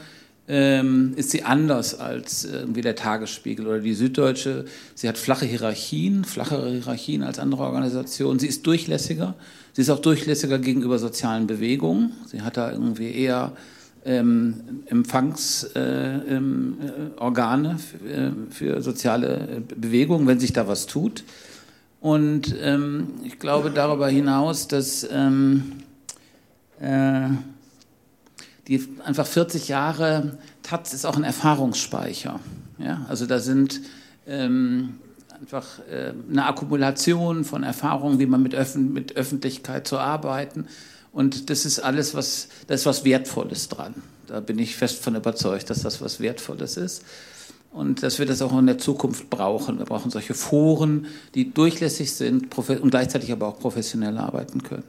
ähm, 0.49 1.13
ist 1.15 1.29
sie 1.29 1.43
anders 1.43 1.97
als 1.97 2.43
irgendwie 2.43 2.81
der 2.81 2.95
Tagesspiegel 2.95 3.65
oder 3.65 3.79
die 3.79 3.93
Süddeutsche. 3.93 4.65
Sie 4.95 5.07
hat 5.07 5.17
flache 5.17 5.45
Hierarchien, 5.45 6.25
flachere 6.25 6.69
Hierarchien 6.71 7.23
als 7.23 7.39
andere 7.39 7.63
Organisationen. 7.63 8.39
Sie 8.39 8.47
ist 8.47 8.67
durchlässiger. 8.67 9.35
Sie 9.71 9.83
ist 9.83 9.89
auch 9.89 9.99
durchlässiger 9.99 10.59
gegenüber 10.59 10.99
sozialen 10.99 11.47
Bewegungen. 11.47 12.11
Sie 12.25 12.41
hat 12.41 12.57
da 12.57 12.69
irgendwie 12.71 13.13
eher 13.13 13.53
ähm, 14.03 14.81
Empfangsorgane 14.87 17.79
äh, 18.05 18.27
äh, 18.27 18.31
für 18.49 18.81
soziale 18.81 19.61
Bewegungen, 19.77 20.27
wenn 20.27 20.41
sich 20.41 20.51
da 20.51 20.67
was 20.67 20.87
tut. 20.87 21.23
Und 22.01 22.55
ähm, 22.61 23.15
ich 23.23 23.39
glaube 23.39 23.71
darüber 23.71 24.07
hinaus, 24.07 24.67
dass 24.67 25.07
ähm, 25.11 25.83
äh, 26.79 27.29
die 28.67 28.87
einfach 29.03 29.25
40 29.25 29.67
Jahre 29.67 30.37
Taz 30.63 30.93
ist 30.93 31.05
auch 31.05 31.17
ein 31.17 31.23
Erfahrungsspeicher. 31.23 32.39
Ja? 32.77 33.05
Also 33.09 33.25
da 33.25 33.39
sind 33.39 33.81
ähm, 34.27 34.99
einfach 35.41 35.79
äh, 35.91 36.13
eine 36.29 36.45
Akkumulation 36.45 37.43
von 37.43 37.63
Erfahrungen, 37.63 38.19
wie 38.19 38.27
man 38.27 38.43
mit, 38.43 38.55
Öffn 38.55 38.93
mit 38.93 39.17
Öffentlichkeit 39.17 39.87
zu 39.87 39.97
arbeiten. 39.97 40.67
Und 41.11 41.49
das 41.49 41.65
ist 41.65 41.79
alles, 41.79 42.13
was, 42.13 42.49
da 42.67 42.75
ist 42.75 42.85
was 42.85 43.03
Wertvolles 43.03 43.67
dran. 43.67 43.95
Da 44.27 44.39
bin 44.39 44.59
ich 44.59 44.75
fest 44.75 45.03
von 45.03 45.15
überzeugt, 45.15 45.69
dass 45.69 45.81
das 45.81 46.01
was 46.01 46.19
Wertvolles 46.19 46.77
ist. 46.77 47.03
Und 47.71 48.01
dass 48.01 48.17
wir 48.17 48.25
das 48.25 48.41
auch 48.41 48.57
in 48.57 48.65
der 48.65 48.79
Zukunft 48.79 49.29
brauchen. 49.29 49.77
Wir 49.77 49.85
brauchen 49.85 50.09
solche 50.09 50.33
Foren, 50.33 51.05
die 51.35 51.53
durchlässig 51.53 52.13
sind 52.13 52.57
und 52.57 52.89
gleichzeitig 52.89 53.31
aber 53.31 53.47
auch 53.47 53.59
professionell 53.59 54.17
arbeiten 54.17 54.63
können. 54.63 54.83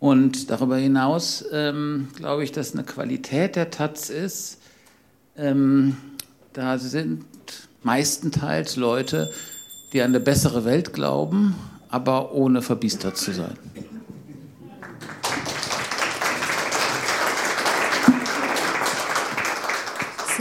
Und 0.00 0.50
darüber 0.50 0.76
hinaus 0.76 1.44
ähm, 1.52 2.08
glaube 2.16 2.42
ich, 2.42 2.50
dass 2.50 2.74
eine 2.74 2.82
Qualität 2.82 3.54
der 3.54 3.70
Taz 3.70 4.10
ist, 4.10 4.58
ähm, 5.36 5.96
da 6.52 6.76
sind 6.78 7.24
meistenteils 7.84 8.76
Leute, 8.76 9.30
die 9.92 10.02
an 10.02 10.10
eine 10.10 10.20
bessere 10.20 10.64
Welt 10.64 10.92
glauben, 10.92 11.54
aber 11.88 12.32
ohne 12.34 12.62
verbiestert 12.62 13.16
zu 13.16 13.32
sein. 13.32 13.56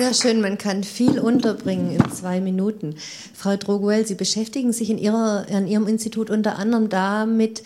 Sehr 0.01 0.15
schön, 0.15 0.41
man 0.41 0.57
kann 0.57 0.83
viel 0.83 1.19
unterbringen 1.19 1.91
in 1.91 2.11
zwei 2.11 2.41
Minuten. 2.41 2.95
Frau 3.35 3.55
Droguel, 3.55 4.07
Sie 4.07 4.15
beschäftigen 4.15 4.73
sich 4.73 4.89
in, 4.89 4.97
Ihrer, 4.97 5.45
in 5.47 5.67
Ihrem 5.67 5.87
Institut 5.87 6.31
unter 6.31 6.57
anderem 6.57 6.89
damit, 6.89 7.61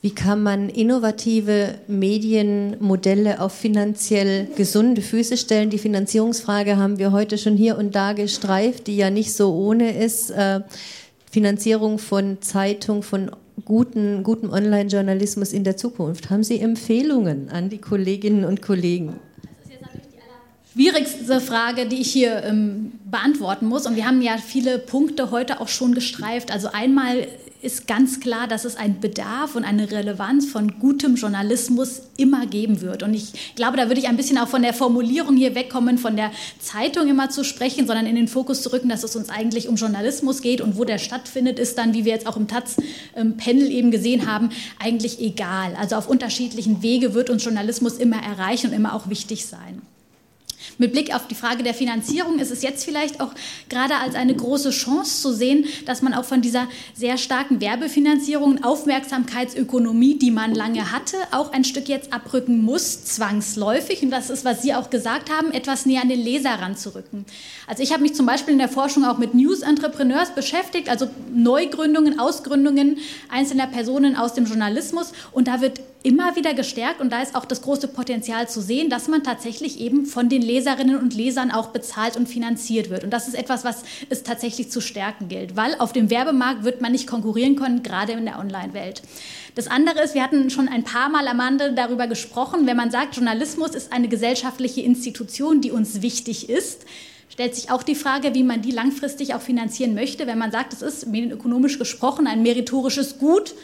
wie 0.00 0.14
kann 0.14 0.40
man 0.40 0.68
innovative 0.68 1.74
Medienmodelle 1.88 3.40
auf 3.40 3.54
finanziell 3.54 4.46
gesunde 4.54 5.02
Füße 5.02 5.36
stellen? 5.36 5.68
Die 5.68 5.78
Finanzierungsfrage 5.78 6.76
haben 6.76 7.00
wir 7.00 7.10
heute 7.10 7.38
schon 7.38 7.56
hier 7.56 7.76
und 7.76 7.96
da 7.96 8.12
gestreift, 8.12 8.86
die 8.86 8.96
ja 8.96 9.10
nicht 9.10 9.34
so 9.34 9.52
ohne 9.52 9.98
ist. 9.98 10.30
Äh, 10.30 10.60
Finanzierung 11.28 11.98
von 11.98 12.40
Zeitung, 12.40 13.02
von 13.02 13.32
guten, 13.64 14.22
gutem 14.22 14.52
Online-Journalismus 14.52 15.52
in 15.52 15.64
der 15.64 15.76
Zukunft. 15.76 16.30
Haben 16.30 16.44
Sie 16.44 16.60
Empfehlungen 16.60 17.48
an 17.48 17.68
die 17.68 17.78
Kolleginnen 17.78 18.44
und 18.44 18.62
Kollegen? 18.62 19.18
Schwierigste 20.74 21.40
Frage, 21.40 21.86
die 21.86 22.00
ich 22.00 22.12
hier 22.12 22.42
ähm, 22.42 22.92
beantworten 23.08 23.66
muss. 23.66 23.86
Und 23.86 23.94
wir 23.94 24.06
haben 24.06 24.20
ja 24.20 24.38
viele 24.38 24.78
Punkte 24.80 25.30
heute 25.30 25.60
auch 25.60 25.68
schon 25.68 25.94
gestreift. 25.94 26.50
Also 26.50 26.68
einmal 26.72 27.28
ist 27.62 27.86
ganz 27.86 28.18
klar, 28.20 28.48
dass 28.48 28.64
es 28.64 28.76
einen 28.76 29.00
Bedarf 29.00 29.54
und 29.54 29.64
eine 29.64 29.90
Relevanz 29.90 30.46
von 30.46 30.80
gutem 30.80 31.14
Journalismus 31.14 32.02
immer 32.16 32.46
geben 32.46 32.82
wird. 32.82 33.04
Und 33.04 33.14
ich 33.14 33.54
glaube, 33.54 33.76
da 33.76 33.86
würde 33.86 34.00
ich 34.00 34.08
ein 34.08 34.16
bisschen 34.16 34.36
auch 34.36 34.48
von 34.48 34.62
der 34.62 34.74
Formulierung 34.74 35.36
hier 35.36 35.54
wegkommen, 35.54 35.96
von 35.96 36.16
der 36.16 36.32
Zeitung 36.58 37.08
immer 37.08 37.30
zu 37.30 37.44
sprechen, 37.44 37.86
sondern 37.86 38.06
in 38.06 38.16
den 38.16 38.28
Fokus 38.28 38.60
zu 38.60 38.72
rücken, 38.72 38.88
dass 38.88 39.04
es 39.04 39.16
uns 39.16 39.30
eigentlich 39.30 39.68
um 39.68 39.76
Journalismus 39.76 40.42
geht 40.42 40.60
und 40.60 40.76
wo 40.76 40.84
der 40.84 40.98
stattfindet, 40.98 41.58
ist 41.60 41.78
dann, 41.78 41.94
wie 41.94 42.04
wir 42.04 42.12
jetzt 42.12 42.26
auch 42.26 42.36
im 42.36 42.48
Taz-Panel 42.48 43.70
eben 43.70 43.92
gesehen 43.92 44.26
haben, 44.26 44.50
eigentlich 44.78 45.20
egal. 45.20 45.74
Also 45.76 45.96
auf 45.96 46.08
unterschiedlichen 46.08 46.82
Wege 46.82 47.14
wird 47.14 47.30
uns 47.30 47.44
Journalismus 47.44 47.94
immer 47.94 48.20
erreichen 48.22 48.70
und 48.70 48.72
immer 48.74 48.92
auch 48.94 49.08
wichtig 49.08 49.46
sein. 49.46 49.80
Mit 50.78 50.92
Blick 50.92 51.14
auf 51.14 51.26
die 51.28 51.34
Frage 51.34 51.62
der 51.62 51.74
Finanzierung 51.74 52.38
ist 52.38 52.50
es 52.50 52.62
jetzt 52.62 52.84
vielleicht 52.84 53.20
auch 53.20 53.32
gerade 53.68 53.96
als 53.96 54.14
eine 54.14 54.34
große 54.34 54.70
Chance 54.70 55.22
zu 55.22 55.32
sehen, 55.32 55.66
dass 55.86 56.02
man 56.02 56.14
auch 56.14 56.24
von 56.24 56.42
dieser 56.42 56.68
sehr 56.94 57.18
starken 57.18 57.60
Werbefinanzierung 57.60 58.52
und 58.52 58.64
Aufmerksamkeitsökonomie, 58.64 60.18
die 60.18 60.30
man 60.30 60.54
lange 60.54 60.92
hatte, 60.92 61.16
auch 61.30 61.52
ein 61.52 61.64
Stück 61.64 61.88
jetzt 61.88 62.12
abrücken 62.12 62.62
muss, 62.62 63.04
zwangsläufig. 63.04 64.02
Und 64.02 64.10
das 64.10 64.30
ist, 64.30 64.44
was 64.44 64.62
Sie 64.62 64.74
auch 64.74 64.90
gesagt 64.90 65.30
haben, 65.30 65.52
etwas 65.52 65.86
näher 65.86 66.02
an 66.02 66.08
den 66.08 66.20
Leser 66.20 66.50
ranzurücken. 66.50 67.24
Also 67.66 67.82
ich 67.82 67.92
habe 67.92 68.02
mich 68.02 68.14
zum 68.14 68.26
Beispiel 68.26 68.52
in 68.52 68.58
der 68.58 68.68
Forschung 68.68 69.04
auch 69.04 69.18
mit 69.18 69.34
News 69.34 69.60
Entrepreneurs 69.60 70.34
beschäftigt, 70.34 70.88
also 70.88 71.08
Neugründungen, 71.32 72.18
Ausgründungen 72.18 72.98
einzelner 73.30 73.66
Personen 73.66 74.16
aus 74.16 74.34
dem 74.34 74.46
Journalismus. 74.46 75.12
Und 75.32 75.48
da 75.48 75.60
wird 75.60 75.80
immer 76.04 76.36
wieder 76.36 76.52
gestärkt 76.52 77.00
und 77.00 77.10
da 77.10 77.22
ist 77.22 77.34
auch 77.34 77.46
das 77.46 77.62
große 77.62 77.88
Potenzial 77.88 78.46
zu 78.46 78.60
sehen, 78.60 78.90
dass 78.90 79.08
man 79.08 79.24
tatsächlich 79.24 79.80
eben 79.80 80.04
von 80.04 80.28
den 80.28 80.42
Leserinnen 80.42 80.98
und 80.98 81.14
Lesern 81.14 81.50
auch 81.50 81.68
bezahlt 81.68 82.18
und 82.18 82.28
finanziert 82.28 82.90
wird. 82.90 83.04
Und 83.04 83.10
das 83.10 83.26
ist 83.26 83.34
etwas, 83.34 83.64
was 83.64 83.84
es 84.10 84.22
tatsächlich 84.22 84.70
zu 84.70 84.82
stärken 84.82 85.28
gilt, 85.28 85.56
weil 85.56 85.74
auf 85.78 85.94
dem 85.94 86.10
Werbemarkt 86.10 86.62
wird 86.62 86.82
man 86.82 86.92
nicht 86.92 87.06
konkurrieren 87.06 87.56
können, 87.56 87.82
gerade 87.82 88.12
in 88.12 88.26
der 88.26 88.38
Online-Welt. 88.38 89.00
Das 89.54 89.66
andere 89.66 90.02
ist, 90.02 90.14
wir 90.14 90.22
hatten 90.22 90.50
schon 90.50 90.68
ein 90.68 90.84
paar 90.84 91.08
Mal 91.08 91.26
am 91.26 91.40
Ende 91.40 91.72
darüber 91.72 92.06
gesprochen, 92.06 92.66
wenn 92.66 92.76
man 92.76 92.90
sagt, 92.90 93.16
Journalismus 93.16 93.74
ist 93.74 93.90
eine 93.90 94.08
gesellschaftliche 94.08 94.82
Institution, 94.82 95.62
die 95.62 95.70
uns 95.70 96.02
wichtig 96.02 96.50
ist, 96.50 96.84
stellt 97.30 97.54
sich 97.54 97.70
auch 97.70 97.82
die 97.82 97.94
Frage, 97.94 98.34
wie 98.34 98.42
man 98.42 98.60
die 98.60 98.72
langfristig 98.72 99.34
auch 99.34 99.40
finanzieren 99.40 99.94
möchte, 99.94 100.26
wenn 100.26 100.38
man 100.38 100.52
sagt, 100.52 100.74
es 100.74 100.82
ist 100.82 101.06
medienökonomisch 101.06 101.78
gesprochen 101.78 102.26
ein 102.26 102.42
meritorisches 102.42 103.18
Gut, 103.18 103.54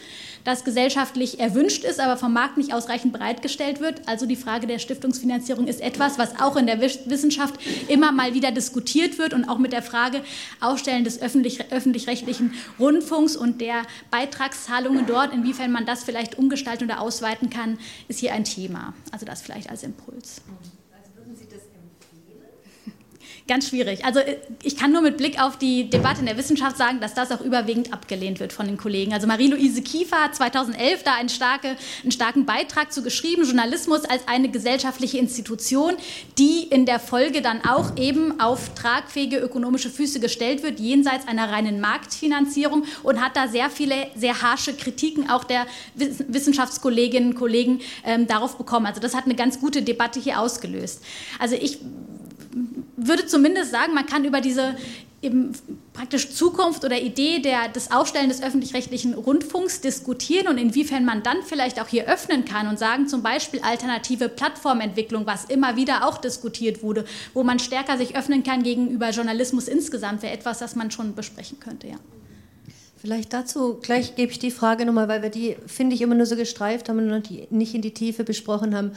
das 0.43 0.63
gesellschaftlich 0.63 1.39
erwünscht 1.39 1.83
ist, 1.83 1.99
aber 1.99 2.17
vom 2.17 2.33
Markt 2.33 2.57
nicht 2.57 2.73
ausreichend 2.73 3.13
bereitgestellt 3.13 3.79
wird. 3.79 4.07
Also 4.07 4.25
die 4.25 4.35
Frage 4.35 4.67
der 4.67 4.79
Stiftungsfinanzierung 4.79 5.67
ist 5.67 5.81
etwas, 5.81 6.17
was 6.17 6.39
auch 6.39 6.55
in 6.55 6.65
der 6.65 6.81
Wissenschaft 6.81 7.55
immer 7.87 8.11
mal 8.11 8.33
wieder 8.33 8.51
diskutiert 8.51 9.17
wird 9.17 9.33
und 9.33 9.49
auch 9.49 9.57
mit 9.57 9.73
der 9.73 9.83
Frage 9.83 10.21
Aufstellen 10.59 11.03
des 11.03 11.21
öffentlich-rechtlichen 11.21 12.53
Rundfunks 12.79 13.35
und 13.35 13.61
der 13.61 13.83
Beitragszahlungen 14.09 15.05
dort, 15.05 15.33
inwiefern 15.33 15.71
man 15.71 15.85
das 15.85 16.03
vielleicht 16.03 16.37
umgestalten 16.37 16.85
oder 16.85 17.01
ausweiten 17.01 17.49
kann, 17.49 17.77
ist 18.07 18.19
hier 18.19 18.33
ein 18.33 18.43
Thema. 18.43 18.93
Also 19.11 19.25
das 19.25 19.41
vielleicht 19.41 19.69
als 19.69 19.83
Impuls. 19.83 20.41
Ganz 23.51 23.67
schwierig. 23.67 24.05
Also 24.05 24.21
äh, 24.21 24.37
ich 24.63 24.77
kann 24.77 24.93
nur 24.93 25.01
mit 25.01 25.17
Blick 25.17 25.37
auf 25.41 25.57
die 25.57 25.89
Debatte 25.89 26.21
in 26.21 26.25
der 26.25 26.37
Wissenschaft 26.37 26.77
sagen, 26.77 27.01
dass 27.01 27.15
das 27.15 27.33
auch 27.33 27.41
überwiegend 27.41 27.91
abgelehnt 27.91 28.39
wird 28.39 28.53
von 28.53 28.65
den 28.65 28.77
Kollegen. 28.77 29.13
Also 29.13 29.27
Marie-Louise 29.27 29.81
Kiefer 29.81 30.23
hat 30.23 30.35
2011 30.35 31.03
da 31.03 31.15
einen, 31.15 31.27
starke, 31.27 31.75
einen 32.01 32.13
starken 32.13 32.45
Beitrag 32.45 32.93
zu 32.93 33.03
geschrieben, 33.03 33.43
Journalismus 33.43 34.05
als 34.05 34.25
eine 34.29 34.47
gesellschaftliche 34.47 35.17
Institution, 35.17 35.95
die 36.37 36.63
in 36.63 36.85
der 36.85 37.01
Folge 37.01 37.41
dann 37.41 37.59
auch 37.65 37.97
eben 37.97 38.39
auf 38.39 38.73
tragfähige 38.73 39.39
ökonomische 39.39 39.89
Füße 39.89 40.21
gestellt 40.21 40.63
wird, 40.63 40.79
jenseits 40.79 41.27
einer 41.27 41.51
reinen 41.51 41.81
Marktfinanzierung 41.81 42.85
und 43.03 43.19
hat 43.19 43.35
da 43.35 43.49
sehr 43.49 43.69
viele, 43.69 44.07
sehr 44.15 44.41
harsche 44.41 44.73
Kritiken 44.73 45.29
auch 45.29 45.43
der 45.43 45.65
Wissenschaftskolleginnen 45.95 47.31
und 47.31 47.35
Kollegen 47.35 47.81
ähm, 48.05 48.27
darauf 48.27 48.57
bekommen. 48.57 48.85
Also 48.85 49.01
das 49.01 49.13
hat 49.13 49.25
eine 49.25 49.35
ganz 49.35 49.59
gute 49.59 49.81
Debatte 49.81 50.21
hier 50.21 50.39
ausgelöst. 50.39 51.03
Also 51.37 51.57
ich 51.57 51.79
würde 52.97 53.25
zumindest 53.25 53.71
sagen, 53.71 53.93
man 53.93 54.05
kann 54.05 54.25
über 54.25 54.41
diese 54.41 54.75
eben 55.21 55.51
praktisch 55.93 56.31
Zukunft 56.31 56.83
oder 56.83 56.99
Idee 56.99 57.39
der, 57.39 57.67
des 57.69 57.91
Aufstellen 57.91 58.29
des 58.29 58.41
öffentlich-rechtlichen 58.41 59.13
Rundfunks 59.13 59.81
diskutieren 59.81 60.47
und 60.47 60.57
inwiefern 60.57 61.05
man 61.05 61.21
dann 61.21 61.37
vielleicht 61.45 61.79
auch 61.79 61.87
hier 61.87 62.07
öffnen 62.07 62.45
kann 62.45 62.67
und 62.67 62.79
sagen 62.79 63.07
zum 63.07 63.21
Beispiel 63.21 63.59
alternative 63.61 64.29
Plattformentwicklung, 64.29 65.25
was 65.27 65.45
immer 65.45 65.75
wieder 65.75 66.07
auch 66.07 66.17
diskutiert 66.17 66.81
wurde, 66.81 67.05
wo 67.33 67.43
man 67.43 67.59
stärker 67.59 67.97
sich 67.97 68.15
öffnen 68.15 68.43
kann 68.43 68.63
gegenüber 68.63 69.11
Journalismus 69.11 69.67
insgesamt, 69.67 70.23
wäre 70.23 70.33
etwas, 70.33 70.59
das 70.59 70.75
man 70.75 70.89
schon 70.89 71.13
besprechen 71.13 71.59
könnte, 71.59 71.87
ja. 71.87 71.97
Vielleicht 72.97 73.33
dazu 73.33 73.79
gleich 73.81 74.13
gebe 74.15 74.31
ich 74.31 74.37
die 74.37 74.51
Frage 74.51 74.85
nochmal, 74.85 75.07
weil 75.07 75.23
wir 75.23 75.31
die, 75.31 75.55
finde 75.65 75.95
ich, 75.95 76.03
immer 76.03 76.13
nur 76.13 76.27
so 76.27 76.35
gestreift 76.35 76.87
haben 76.87 77.11
und 77.11 77.29
die, 77.29 77.47
nicht 77.49 77.73
in 77.73 77.81
die 77.81 77.95
Tiefe 77.95 78.23
besprochen 78.23 78.75
haben. 78.75 78.91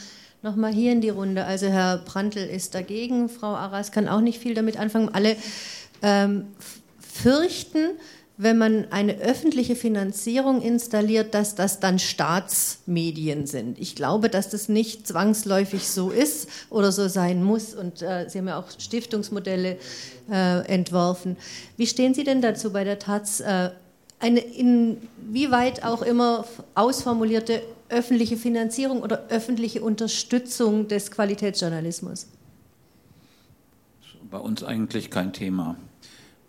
Nochmal 0.45 0.75
hier 0.75 0.93
in 0.93 1.01
die 1.01 1.09
Runde. 1.09 1.47
Also 1.47 1.69
Herr 1.69 1.97
Brandl 1.97 2.41
ist 2.41 2.75
dagegen, 2.75 3.31
Frau 3.31 3.55
Arras 3.55 3.93
kann 3.93 4.11
auch 4.11 4.21
nicht 4.21 4.39
viel 4.39 4.53
damit 4.53 4.79
anfangen. 4.79 5.09
Alle 5.09 5.37
ähm, 6.03 6.49
fürchten, 7.01 7.93
wenn 8.37 8.59
man 8.59 8.89
eine 8.91 9.17
öffentliche 9.21 9.75
Finanzierung 9.75 10.61
installiert, 10.61 11.33
dass 11.33 11.55
das 11.55 11.81
dann 11.81 11.99
Staatsmedien 11.99 13.47
sind. 13.47 13.79
Ich 13.79 13.97
glaube, 13.97 14.29
dass 14.29 14.51
das 14.51 14.69
nicht 14.69 15.09
zwangsläufig 15.09 15.89
so 15.89 16.11
ist 16.11 16.51
oder 16.69 16.93
so 16.93 17.09
sein 17.09 17.43
muss. 17.43 17.73
Und 17.73 18.03
äh, 18.03 18.29
Sie 18.29 18.37
haben 18.37 18.49
ja 18.49 18.59
auch 18.59 18.69
Stiftungsmodelle 18.79 19.79
äh, 20.31 20.67
entworfen. 20.67 21.39
Wie 21.79 21.87
stehen 21.87 22.13
Sie 22.13 22.23
denn 22.23 22.43
dazu 22.43 22.71
bei 22.71 22.85
der 22.85 22.99
Taz? 22.99 23.41
Äh, 23.41 23.71
eine 24.21 24.41
inwieweit 24.41 25.85
auch 25.85 26.03
immer 26.03 26.45
ausformulierte 26.75 27.63
öffentliche 27.89 28.37
Finanzierung 28.37 29.03
oder 29.03 29.27
öffentliche 29.29 29.83
Unterstützung 29.83 30.89
des 30.89 31.11
Qualitätsjournalismus? 31.11 32.27
Bei 34.31 34.39
uns 34.39 34.65
eigentlich 34.65 35.11
kein 35.11 35.33
Thema. 35.33 35.77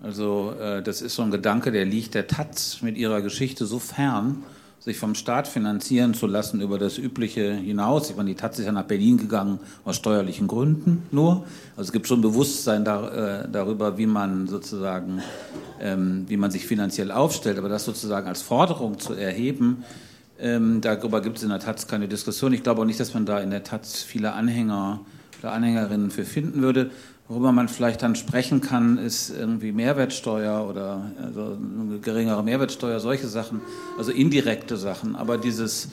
Also 0.01 0.53
äh, 0.59 0.81
das 0.81 1.01
ist 1.01 1.15
so 1.15 1.23
ein 1.23 1.31
Gedanke, 1.31 1.71
der 1.71 1.85
liegt 1.85 2.13
der 2.13 2.27
Taz 2.27 2.81
mit 2.81 2.97
ihrer 2.97 3.21
Geschichte 3.21 3.65
so 3.65 3.79
fern, 3.79 4.43
sich 4.79 4.97
vom 4.97 5.15
Staat 5.15 5.47
finanzieren 5.47 6.13
zu 6.13 6.27
lassen 6.27 6.61
über 6.61 6.77
das 6.77 6.99
Übliche 6.99 7.53
hinaus. 7.55 8.09
Ich 8.11 8.15
meine, 8.15 8.29
die 8.29 8.35
Taz 8.35 8.59
ist 8.59 8.65
ja 8.65 8.71
nach 8.71 8.83
Berlin 8.83 9.17
gegangen 9.17 9.59
aus 9.83 9.95
steuerlichen 9.95 10.47
Gründen 10.47 11.03
nur. 11.11 11.45
Also 11.75 11.89
es 11.89 11.91
gibt 11.91 12.07
schon 12.07 12.21
Bewusstsein 12.21 12.85
da, 12.85 13.43
äh, 13.43 13.49
darüber, 13.51 13.97
wie 13.97 14.05
man 14.05 14.47
sozusagen, 14.47 15.23
ähm, 15.79 16.25
wie 16.27 16.37
man 16.37 16.51
sich 16.51 16.67
finanziell 16.67 17.11
aufstellt. 17.11 17.57
Aber 17.57 17.69
das 17.69 17.83
sozusagen 17.85 18.27
als 18.27 18.43
Forderung 18.43 18.99
zu 18.99 19.13
erheben, 19.13 19.83
ähm, 20.39 20.81
darüber 20.81 21.21
gibt 21.21 21.37
es 21.37 21.43
in 21.43 21.49
der 21.49 21.59
Taz 21.59 21.87
keine 21.87 22.07
Diskussion. 22.07 22.53
Ich 22.53 22.63
glaube 22.63 22.81
auch 22.81 22.85
nicht, 22.85 22.99
dass 22.99 23.13
man 23.13 23.25
da 23.25 23.39
in 23.39 23.51
der 23.51 23.63
Taz 23.63 24.03
viele 24.03 24.33
Anhänger 24.33 25.01
oder 25.41 25.53
Anhängerinnen 25.53 26.11
für 26.11 26.25
finden 26.25 26.61
würde. 26.61 26.91
Worüber 27.27 27.51
man 27.51 27.69
vielleicht 27.69 28.03
dann 28.03 28.15
sprechen 28.15 28.61
kann, 28.61 28.97
ist 28.97 29.31
irgendwie 29.31 29.71
Mehrwertsteuer 29.71 30.67
oder 30.69 31.11
also 31.23 31.57
eine 31.57 31.99
geringere 31.99 32.43
Mehrwertsteuer, 32.43 32.99
solche 32.99 33.27
Sachen, 33.27 33.61
also 33.97 34.11
indirekte 34.11 34.77
Sachen. 34.77 35.15
Aber 35.15 35.39
dieses, 35.39 35.89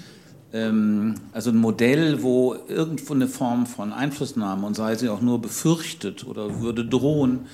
ähm, 0.52 1.14
also 1.32 1.50
ein 1.50 1.56
Modell, 1.56 2.22
wo 2.22 2.54
irgendwo 2.68 3.14
eine 3.14 3.28
Form 3.28 3.64
von 3.64 3.92
Einflussnahme 3.92 4.66
und 4.66 4.74
sei 4.74 4.94
sie 4.96 5.08
auch 5.08 5.22
nur 5.22 5.40
befürchtet 5.40 6.26
oder 6.26 6.60
würde 6.60 6.84
drohen, 6.84 7.46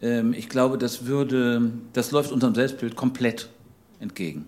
ähm, 0.00 0.32
ich 0.32 0.48
glaube, 0.48 0.78
das 0.78 1.04
würde, 1.04 1.72
das 1.92 2.12
läuft 2.12 2.32
unserem 2.32 2.54
Selbstbild 2.54 2.96
komplett 2.96 3.50
entgegen. 4.00 4.46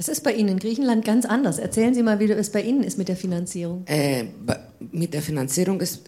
Das 0.00 0.08
ist 0.08 0.22
bei 0.22 0.32
Ihnen 0.32 0.48
in 0.48 0.58
Griechenland 0.58 1.04
ganz 1.04 1.26
anders. 1.26 1.58
Erzählen 1.58 1.92
Sie 1.92 2.02
mal, 2.02 2.18
wie 2.18 2.32
es 2.32 2.48
bei 2.48 2.62
Ihnen 2.62 2.84
ist 2.84 2.96
mit 2.96 3.08
der 3.08 3.16
Finanzierung. 3.16 3.82
Äh, 3.84 4.24
mit 4.92 5.12
der 5.12 5.20
Finanzierung, 5.20 5.78
ist, 5.82 6.04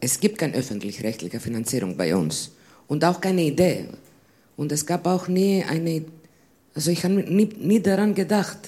es 0.00 0.20
gibt 0.20 0.36
keine 0.36 0.52
öffentlich-rechtliche 0.52 1.40
Finanzierung 1.40 1.96
bei 1.96 2.14
uns 2.14 2.50
und 2.88 3.02
auch 3.06 3.22
keine 3.22 3.40
Idee. 3.40 3.86
Und 4.58 4.70
es 4.70 4.84
gab 4.84 5.06
auch 5.06 5.28
nie 5.28 5.64
eine, 5.66 6.04
also 6.74 6.90
ich 6.90 7.02
habe 7.04 7.14
nie, 7.14 7.48
nie 7.58 7.80
daran 7.80 8.14
gedacht. 8.14 8.58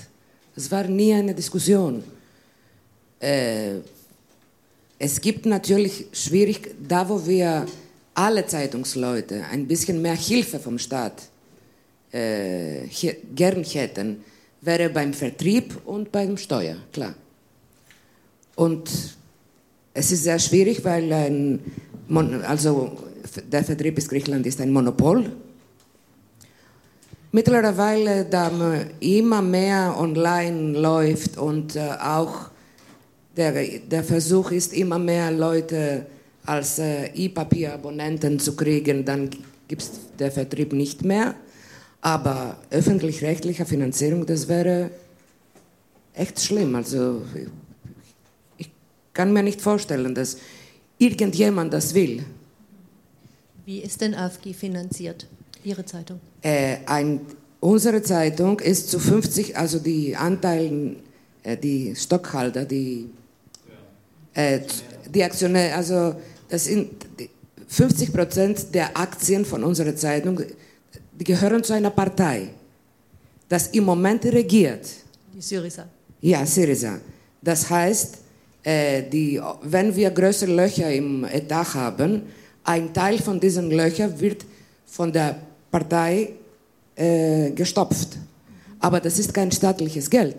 Es 0.56 0.71
war 0.71 0.85
nie 0.85 1.12
eine 1.12 1.35
Diskussion. 1.35 2.02
Äh, 3.21 3.80
es 4.99 5.21
gibt 5.21 5.44
natürlich 5.44 6.06
schwierig, 6.12 6.75
da 6.88 7.06
wo 7.06 7.26
wir 7.26 7.66
alle 8.14 8.46
Zeitungsleute 8.46 9.44
ein 9.53 9.68
bisschen 9.68 10.00
mehr 10.00 10.16
Hilfe 10.16 10.59
vom 10.59 10.79
Staat 10.79 11.24
äh, 12.12 12.87
gern 13.35 13.62
hätten, 13.62 14.24
wäre 14.64 14.88
beim 14.88 15.12
Vertrieb 15.12 15.77
und 15.85 16.11
beim 16.11 16.37
Steuer, 16.37 16.77
klar. 16.92 17.14
Und 18.57 18.90
es 19.92 20.11
ist 20.11 20.24
sehr 20.24 20.38
schwierig, 20.38 20.85
weil 20.85 21.12
ein 21.12 21.61
also 22.46 22.92
der 23.50 23.64
Vertrieb 23.64 23.98
in 23.98 24.07
Griechenland 24.07 24.46
ist 24.46 24.61
ein 24.61 24.70
Monopol. 24.70 25.31
Mittlerweile, 27.33 28.24
da 28.27 28.50
immer 29.00 29.42
mehr 29.42 29.96
online 29.98 30.79
läuft 30.79 31.37
und 31.37 31.74
äh, 31.74 31.88
auch 32.00 32.50
der, 33.37 33.53
der 33.79 34.05
Versuch 34.05 34.53
ist, 34.53 34.72
immer 34.72 35.00
mehr 35.00 35.33
Leute 35.33 36.07
als 36.46 36.79
äh, 36.79 37.07
E-Papier-Abonnenten 37.07 38.38
zu 38.38 38.55
kriegen, 38.55 39.05
dann 39.05 39.31
gibt 39.66 39.83
es 39.83 39.90
der 40.16 40.31
Vertrieb 40.31 40.72
nicht 40.72 41.05
mehr. 41.05 41.35
Aber 42.05 42.59
öffentlich-rechtliche 42.69 43.64
Finanzierung, 43.64 44.27
das 44.27 44.47
wäre 44.47 44.90
echt 46.12 46.38
schlimm. 46.38 46.75
Also 46.75 47.23
ich 48.59 48.71
kann 49.14 49.33
mir 49.33 49.43
nicht 49.43 49.62
vorstellen, 49.62 50.14
dass 50.14 50.37
irgendjemand 50.99 51.73
das 51.73 51.95
will. 51.95 52.23
Wie 53.64 53.79
ist 53.79 54.03
denn 54.03 54.14
AFG 54.14 54.53
finanziert, 54.53 55.27
Ihre 55.64 55.87
Zeitung? 55.87 56.21
Äh, 56.43 56.77
ein, 56.85 57.21
unsere 57.61 58.03
Zeitung 58.03 58.61
ist 58.61 58.90
zu 58.90 58.99
50, 58.99 59.57
also 59.57 59.79
die 59.79 60.14
Anteile, 60.14 60.97
äh, 61.43 61.57
die 61.57 61.97
Stockhalter, 61.97 62.67
die, 62.67 63.09
äh, 64.35 64.61
die 65.09 65.25
Aktionäre, 65.25 65.75
also 65.75 66.17
das 66.51 66.67
sind 66.67 66.90
50 67.67 68.12
Prozent 68.12 68.75
der 68.75 68.95
Aktien 68.95 69.47
von 69.47 69.64
unserer 69.64 69.97
Zeitung 69.97 70.43
die 71.18 71.24
gehören 71.24 71.62
zu 71.62 71.72
einer 71.72 71.90
Partei, 71.90 72.50
das 73.48 73.68
im 73.68 73.85
Moment 73.85 74.24
regiert. 74.24 74.87
Die 75.35 75.40
Syriza. 75.40 75.87
Ja, 76.20 76.44
Syriza. 76.44 76.98
Das 77.40 77.68
heißt, 77.68 78.18
äh, 78.62 79.03
die, 79.03 79.40
wenn 79.62 79.94
wir 79.94 80.11
größere 80.11 80.53
Löcher 80.53 80.90
im 80.90 81.24
Etat 81.24 81.74
haben, 81.74 82.22
ein 82.64 82.92
Teil 82.92 83.18
von 83.18 83.38
diesen 83.38 83.70
Löchern 83.70 84.18
wird 84.18 84.44
von 84.87 85.12
der 85.12 85.37
Partei 85.70 86.31
äh, 86.96 87.50
gestopft. 87.50 88.16
Aber 88.81 89.00
das 89.00 89.18
ist 89.18 89.33
kein 89.33 89.53
staatliches 89.53 90.09
Geld. 90.09 90.37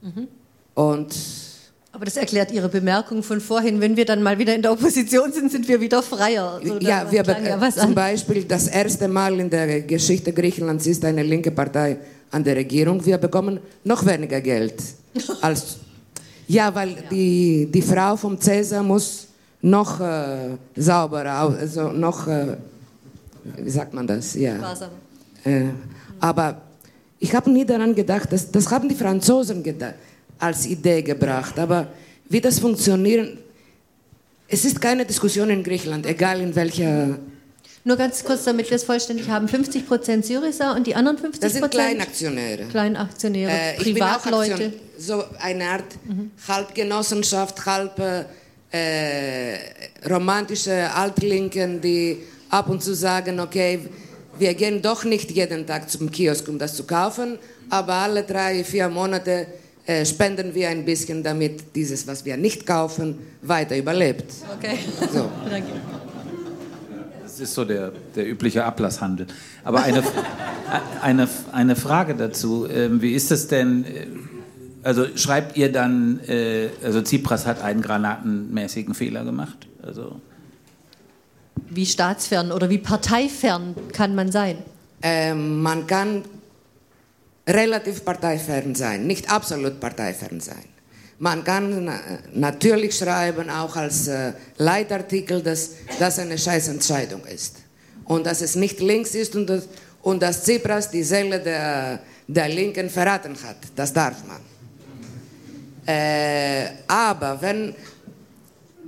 Mhm. 0.00 0.28
Und 0.74 1.14
aber 1.94 2.06
das 2.06 2.16
erklärt 2.16 2.50
Ihre 2.50 2.68
Bemerkung 2.68 3.22
von 3.22 3.40
vorhin. 3.40 3.80
Wenn 3.80 3.96
wir 3.96 4.04
dann 4.04 4.20
mal 4.20 4.36
wieder 4.36 4.52
in 4.52 4.62
der 4.62 4.72
Opposition 4.72 5.32
sind, 5.32 5.52
sind 5.52 5.68
wir 5.68 5.80
wieder 5.80 6.02
freier. 6.02 6.60
So, 6.64 6.78
ja, 6.78 7.06
wir 7.08 7.22
ja 7.22 7.70
zum. 7.70 7.94
Beispiel 7.94 8.44
das 8.44 8.66
erste 8.66 9.06
Mal 9.06 9.38
in 9.38 9.48
der 9.48 9.82
Geschichte 9.82 10.32
Griechenlands 10.32 10.88
ist 10.88 11.04
eine 11.04 11.22
linke 11.22 11.52
Partei 11.52 11.98
an 12.32 12.42
der 12.42 12.56
Regierung. 12.56 13.04
Wir 13.06 13.16
bekommen 13.18 13.60
noch 13.84 14.04
weniger 14.04 14.40
Geld 14.40 14.74
als 15.40 15.76
ja, 16.48 16.74
weil 16.74 16.90
ja. 16.90 16.96
Die, 17.10 17.68
die 17.72 17.82
Frau 17.82 18.16
vom 18.16 18.40
Cäsar 18.40 18.82
muss 18.82 19.28
noch 19.62 20.00
äh, 20.00 20.56
sauberer, 20.74 21.56
also 21.58 21.92
noch, 21.92 22.26
äh, 22.26 22.56
wie 23.56 23.70
sagt 23.70 23.94
man 23.94 24.06
das? 24.06 24.34
Ja. 24.34 24.56
Äh, 25.44 25.66
aber 26.18 26.60
ich 27.20 27.34
habe 27.34 27.50
nie 27.50 27.64
daran 27.64 27.94
gedacht, 27.94 28.30
dass, 28.32 28.50
das 28.50 28.70
haben 28.70 28.88
die 28.88 28.94
Franzosen 28.96 29.62
gedacht 29.62 29.94
als 30.44 30.66
Idee 30.66 31.02
gebracht. 31.02 31.58
Aber 31.58 31.88
wie 32.28 32.40
das 32.40 32.58
funktioniert, 32.58 33.38
es 34.48 34.64
ist 34.64 34.80
keine 34.80 35.04
Diskussion 35.04 35.48
in 35.50 35.62
Griechenland, 35.62 36.06
egal 36.06 36.40
in 36.40 36.54
welcher. 36.54 37.18
Nur 37.86 37.96
ganz 37.96 38.24
kurz, 38.24 38.44
damit 38.44 38.68
wir 38.70 38.76
es 38.76 38.84
vollständig 38.84 39.28
haben: 39.28 39.48
50 39.48 39.86
Prozent 39.86 40.24
Syriza 40.26 40.72
und 40.72 40.86
die 40.86 40.94
anderen 40.94 41.18
50 41.18 41.40
Prozent? 41.40 41.44
Das 41.44 41.52
sind 41.52 41.70
Kleinaktionäre. 41.70 42.64
Kleinaktionäre, 42.70 43.50
äh, 43.50 43.74
Privatleute. 43.76 44.72
so 44.98 45.24
eine 45.38 45.64
Art 45.64 45.84
mhm. 46.04 46.30
halb 46.46 46.74
Genossenschaft, 46.74 47.64
halb 47.64 47.98
äh, 48.70 49.56
romantische 50.08 50.90
Altlinken, 50.94 51.80
die 51.80 52.18
ab 52.50 52.68
und 52.68 52.82
zu 52.82 52.94
sagen: 52.94 53.40
Okay, 53.40 53.80
wir 54.38 54.54
gehen 54.54 54.82
doch 54.82 55.04
nicht 55.04 55.30
jeden 55.30 55.66
Tag 55.66 55.90
zum 55.90 56.10
Kiosk, 56.10 56.48
um 56.48 56.58
das 56.58 56.74
zu 56.74 56.84
kaufen, 56.84 57.38
aber 57.70 57.94
alle 57.94 58.22
drei, 58.22 58.64
vier 58.64 58.88
Monate 58.88 59.46
äh, 59.86 60.04
spenden 60.04 60.54
wir 60.54 60.68
ein 60.68 60.84
bisschen, 60.84 61.22
damit 61.22 61.74
dieses, 61.74 62.06
was 62.06 62.24
wir 62.24 62.36
nicht 62.36 62.66
kaufen, 62.66 63.18
weiter 63.42 63.76
überlebt. 63.76 64.32
Okay. 64.56 64.78
So. 65.12 65.30
Das 67.22 67.40
ist 67.40 67.54
so 67.54 67.64
der, 67.64 67.90
der 68.14 68.30
übliche 68.30 68.64
Ablasshandel. 68.64 69.26
Aber 69.64 69.82
eine, 69.82 70.04
eine, 71.02 71.28
eine 71.50 71.74
Frage 71.74 72.14
dazu. 72.14 72.68
Ähm, 72.70 73.02
wie 73.02 73.12
ist 73.12 73.32
es 73.32 73.48
denn? 73.48 73.84
Äh, 73.84 74.06
also 74.84 75.06
schreibt 75.16 75.56
ihr 75.56 75.72
dann, 75.72 76.20
äh, 76.28 76.68
also 76.84 77.02
Tsipras 77.02 77.44
hat 77.44 77.60
einen 77.60 77.82
granatenmäßigen 77.82 78.94
Fehler 78.94 79.24
gemacht? 79.24 79.66
Also 79.82 80.20
wie 81.70 81.86
staatsfern 81.86 82.52
oder 82.52 82.70
wie 82.70 82.78
parteifern 82.78 83.74
kann 83.92 84.14
man 84.14 84.30
sein? 84.30 84.58
Ähm, 85.02 85.60
man 85.62 85.86
kann 85.86 86.22
relativ 87.46 88.04
parteifern 88.04 88.74
sein, 88.74 89.06
nicht 89.06 89.30
absolut 89.30 89.80
parteifern 89.80 90.40
sein. 90.40 90.64
Man 91.18 91.44
kann 91.44 91.90
natürlich 92.32 92.96
schreiben, 92.96 93.48
auch 93.48 93.76
als 93.76 94.08
äh, 94.08 94.32
Leitartikel, 94.58 95.42
dass 95.42 95.70
das 95.98 96.18
eine 96.18 96.36
Scheißentscheidung 96.36 97.24
ist. 97.26 97.56
Und 98.04 98.26
dass 98.26 98.40
es 98.40 98.56
nicht 98.56 98.80
links 98.80 99.14
ist 99.14 99.36
und, 99.36 99.46
das, 99.46 99.68
und 100.02 100.22
dass 100.22 100.42
Tsipras 100.42 100.90
die 100.90 101.02
Seele 101.02 101.40
der, 101.40 102.00
der 102.26 102.48
Linken 102.48 102.90
verraten 102.90 103.36
hat. 103.42 103.56
Das 103.76 103.92
darf 103.92 104.16
man. 104.26 104.40
Äh, 105.86 106.68
aber 106.88 107.40
wenn 107.40 107.74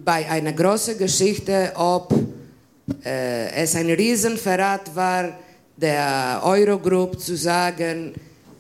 bei 0.04 0.28
einer 0.28 0.52
großen 0.52 0.98
Geschichte, 0.98 1.72
ob 1.76 2.12
äh, 3.04 3.50
es 3.52 3.74
ein 3.76 3.90
Riesenverrat 3.90 4.94
war, 4.94 5.38
der 5.76 6.40
Eurogroup 6.42 7.20
zu 7.20 7.36
sagen, 7.36 8.14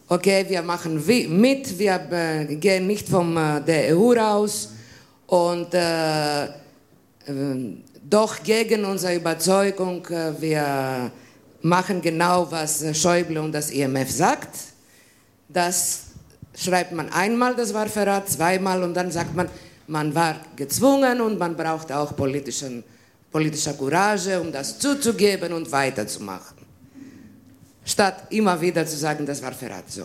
okay, 0.08 0.44
wir 0.48 0.62
machen 0.62 1.04
mit, 1.40 1.78
wir 1.78 2.08
äh, 2.10 2.56
gehen 2.56 2.86
nicht 2.86 3.08
von 3.08 3.36
äh, 3.36 3.60
der 3.60 3.96
EU 3.96 4.12
raus 4.12 4.70
und 5.26 5.74
äh, 5.74 6.44
äh, 6.44 6.50
doch 8.08 8.42
gegen 8.42 8.84
unsere 8.84 9.16
Überzeugung, 9.16 10.06
äh, 10.06 10.40
wir 10.40 11.10
machen 11.62 12.00
genau, 12.00 12.46
was 12.50 12.84
Schäuble 12.96 13.40
und 13.40 13.52
das 13.52 13.70
IMF 13.70 14.10
sagt. 14.10 14.56
Das 15.48 16.02
schreibt 16.54 16.92
man 16.92 17.08
einmal, 17.12 17.56
das 17.56 17.74
war 17.74 17.86
Verrat, 17.86 18.28
zweimal 18.28 18.82
und 18.82 18.94
dann 18.94 19.10
sagt 19.10 19.34
man, 19.34 19.48
man 19.88 20.14
war 20.14 20.36
gezwungen 20.54 21.20
und 21.20 21.38
man 21.38 21.56
braucht 21.56 21.90
auch 21.90 22.14
politischen, 22.14 22.84
politische 23.30 23.74
Courage, 23.74 24.40
um 24.40 24.52
das 24.52 24.78
zuzugeben 24.78 25.52
und 25.52 25.70
weiterzumachen 25.70 26.55
statt 27.86 28.24
immer 28.30 28.60
wieder 28.60 28.84
zu 28.84 28.98
sagen, 28.98 29.24
das 29.24 29.42
war 29.42 29.52
Verrat. 29.52 29.90
So. 29.90 30.04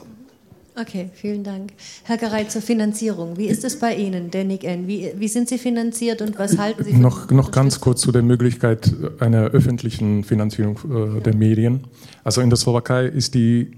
Okay, 0.80 1.10
vielen 1.14 1.44
Dank. 1.44 1.74
Herr 2.04 2.18
Garay, 2.18 2.48
zur 2.48 2.62
Finanzierung. 2.62 3.38
Wie 3.38 3.48
ist 3.48 3.66
es 3.66 3.78
bei 3.78 3.94
Ihnen, 3.94 4.32
der 4.32 4.46
Nick 4.46 4.64
N? 4.64 4.88
Wie, 4.88 5.12
wie 5.18 5.28
sind 5.28 5.50
Sie 5.50 5.58
finanziert 5.58 6.22
und 6.22 6.40
was 6.40 6.58
halten 6.58 6.86
Sie? 6.86 6.94
Noch, 6.94 7.30
noch 7.30 7.52
ganz 7.52 7.82
kurz 7.82 8.00
zu 8.00 8.14
der 8.14 8.22
Möglichkeit 8.22 8.90
einer 9.20 9.48
öffentlichen 9.48 10.24
Finanzierung 10.24 10.80
äh, 11.18 11.22
der 11.22 11.36
Medien. 11.36 11.84
Also 12.24 12.40
in 12.40 12.50
der 12.50 12.56
Slowakei 12.56 13.06
ist 13.08 13.34
die, 13.34 13.72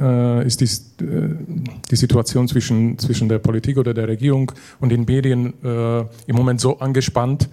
äh, 0.00 0.46
ist 0.46 0.62
die, 0.62 1.04
äh, 1.04 1.34
die 1.90 1.96
Situation 1.96 2.48
zwischen, 2.48 2.98
zwischen 2.98 3.28
der 3.28 3.38
Politik 3.38 3.76
oder 3.76 3.92
der 3.92 4.08
Regierung 4.08 4.50
und 4.80 4.88
den 4.88 5.04
Medien 5.04 5.52
äh, 5.62 6.00
im 6.26 6.36
Moment 6.36 6.62
so 6.62 6.78
angespannt, 6.78 7.50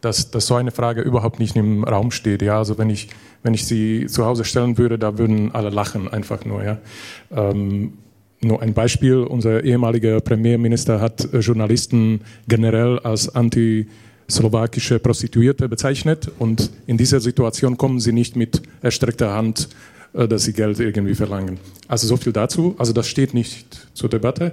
dass, 0.00 0.30
dass 0.30 0.46
so 0.46 0.54
eine 0.54 0.70
Frage 0.70 1.02
überhaupt 1.02 1.38
nicht 1.38 1.56
im 1.56 1.84
Raum 1.84 2.10
steht. 2.10 2.42
Ja, 2.42 2.58
also 2.58 2.78
wenn 2.78 2.90
ich, 2.90 3.08
wenn 3.42 3.54
ich 3.54 3.66
sie 3.66 4.06
zu 4.06 4.24
Hause 4.24 4.44
stellen 4.44 4.78
würde, 4.78 4.98
da 4.98 5.18
würden 5.18 5.54
alle 5.54 5.70
lachen 5.70 6.08
einfach 6.08 6.44
nur. 6.44 6.64
Ja. 6.64 6.78
Ähm, 7.30 7.94
nur 8.42 8.62
ein 8.62 8.72
Beispiel, 8.72 9.16
unser 9.16 9.62
ehemaliger 9.64 10.20
Premierminister 10.20 11.00
hat 11.00 11.32
äh, 11.32 11.40
Journalisten 11.40 12.22
generell 12.48 12.98
als 13.00 13.34
anti-slowakische 13.34 14.98
Prostituierte 14.98 15.68
bezeichnet 15.68 16.30
und 16.38 16.70
in 16.86 16.96
dieser 16.96 17.20
Situation 17.20 17.76
kommen 17.76 18.00
sie 18.00 18.12
nicht 18.12 18.36
mit 18.36 18.62
erstreckter 18.80 19.34
Hand, 19.34 19.68
äh, 20.14 20.26
dass 20.26 20.44
sie 20.44 20.54
Geld 20.54 20.80
irgendwie 20.80 21.14
verlangen. 21.14 21.58
Also 21.86 22.06
so 22.06 22.16
viel 22.16 22.32
dazu. 22.32 22.74
Also 22.78 22.94
das 22.94 23.08
steht 23.08 23.34
nicht 23.34 23.88
zur 23.92 24.08
Debatte. 24.08 24.52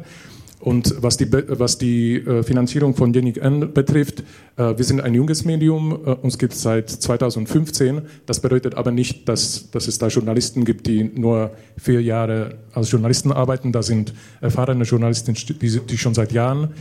Und 0.59 0.95
was 1.03 1.17
die, 1.17 1.31
was 1.31 1.77
die 1.77 2.15
äh, 2.15 2.41
Finanzierung 2.41 2.95
von 2.95 3.13
Jenik 3.13 3.37
N 3.37 3.73
betrifft, 3.73 4.23
äh, 4.55 4.75
wir 4.75 4.83
sind 4.83 5.01
ein 5.01 5.13
junges 5.13 5.45
Medium, 5.45 5.91
äh, 5.91 6.11
uns 6.13 6.39
gibt 6.39 6.53
es 6.53 6.63
seit 6.63 6.89
2015. 6.89 8.01
Das 8.25 8.39
bedeutet 8.39 8.73
aber 8.73 8.91
nicht, 8.91 9.29
dass, 9.29 9.69
dass 9.69 9.87
es 9.87 9.99
da 9.99 10.07
Journalisten 10.07 10.65
gibt, 10.65 10.87
die 10.87 11.03
nur 11.03 11.51
vier 11.77 12.01
Jahre 12.01 12.55
als 12.73 12.91
Journalisten 12.91 13.31
arbeiten. 13.31 13.71
Da 13.71 13.83
sind 13.83 14.13
erfahrene 14.41 14.83
Journalisten, 14.83 15.35
die, 15.35 15.97
schon 15.97 16.13
seit 16.13 16.31
Jahren 16.31 16.73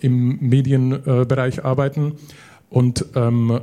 im 0.00 0.38
Medienbereich 0.40 1.64
arbeiten. 1.64 2.12
Und 2.70 3.04
ähm, 3.14 3.60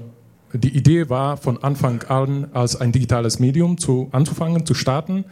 die 0.53 0.75
Idee 0.77 1.09
war 1.09 1.37
von 1.37 1.63
Anfang 1.63 2.03
an, 2.03 2.47
als 2.53 2.75
ein 2.79 2.91
digitales 2.91 3.39
Medium 3.39 3.77
zu, 3.77 4.09
anzufangen, 4.11 4.65
zu 4.65 4.75
starten. 4.75 5.25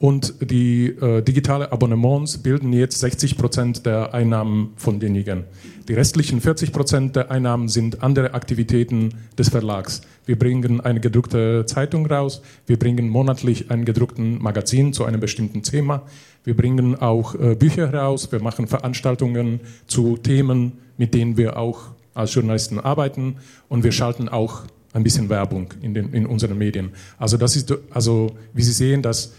Und 0.00 0.34
die 0.40 0.86
äh, 0.86 1.22
digitale 1.22 1.72
Abonnements 1.72 2.38
bilden 2.38 2.72
jetzt 2.72 3.00
60 3.00 3.36
Prozent 3.36 3.84
der 3.84 4.14
Einnahmen 4.14 4.72
von 4.76 5.00
denjenigen. 5.00 5.42
Die 5.88 5.94
restlichen 5.94 6.40
40 6.40 6.72
Prozent 6.72 7.16
der 7.16 7.32
Einnahmen 7.32 7.68
sind 7.68 8.00
andere 8.00 8.32
Aktivitäten 8.32 9.14
des 9.36 9.48
Verlags. 9.48 10.02
Wir 10.24 10.38
bringen 10.38 10.80
eine 10.80 11.00
gedruckte 11.00 11.66
Zeitung 11.66 12.06
raus, 12.06 12.42
wir 12.66 12.78
bringen 12.78 13.08
monatlich 13.08 13.72
einen 13.72 13.84
gedruckten 13.84 14.40
Magazin 14.40 14.92
zu 14.92 15.04
einem 15.04 15.18
bestimmten 15.18 15.62
Thema, 15.62 16.02
wir 16.44 16.56
bringen 16.56 16.94
auch 16.94 17.34
äh, 17.34 17.56
Bücher 17.56 17.92
raus, 17.92 18.30
wir 18.30 18.40
machen 18.40 18.68
Veranstaltungen 18.68 19.58
zu 19.88 20.16
Themen, 20.16 20.74
mit 20.96 21.12
denen 21.12 21.36
wir 21.36 21.56
auch 21.56 21.90
als 22.14 22.34
Journalisten 22.34 22.78
arbeiten 22.78 23.36
und 23.68 23.82
wir 23.82 23.92
schalten 23.92 24.28
auch 24.28 24.62
ein 24.92 25.02
bisschen 25.02 25.28
Werbung 25.28 25.74
in, 25.82 25.94
den, 25.94 26.12
in 26.12 26.24
unseren 26.24 26.56
Medien. 26.56 26.90
Also 27.18 27.36
das 27.36 27.56
ist, 27.56 27.74
also 27.90 28.36
wie 28.54 28.62
Sie 28.62 28.72
sehen, 28.72 29.02
dass 29.02 29.32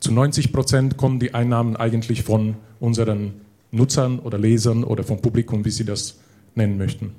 zu 0.00 0.12
90 0.12 0.52
Prozent 0.52 0.96
kommen 0.96 1.20
die 1.20 1.34
Einnahmen 1.34 1.76
eigentlich 1.76 2.22
von 2.22 2.56
unseren 2.80 3.40
Nutzern 3.70 4.18
oder 4.18 4.38
Lesern 4.38 4.84
oder 4.84 5.04
vom 5.04 5.20
Publikum, 5.20 5.64
wie 5.64 5.70
Sie 5.70 5.84
das 5.84 6.16
nennen 6.54 6.78
möchten. 6.78 7.14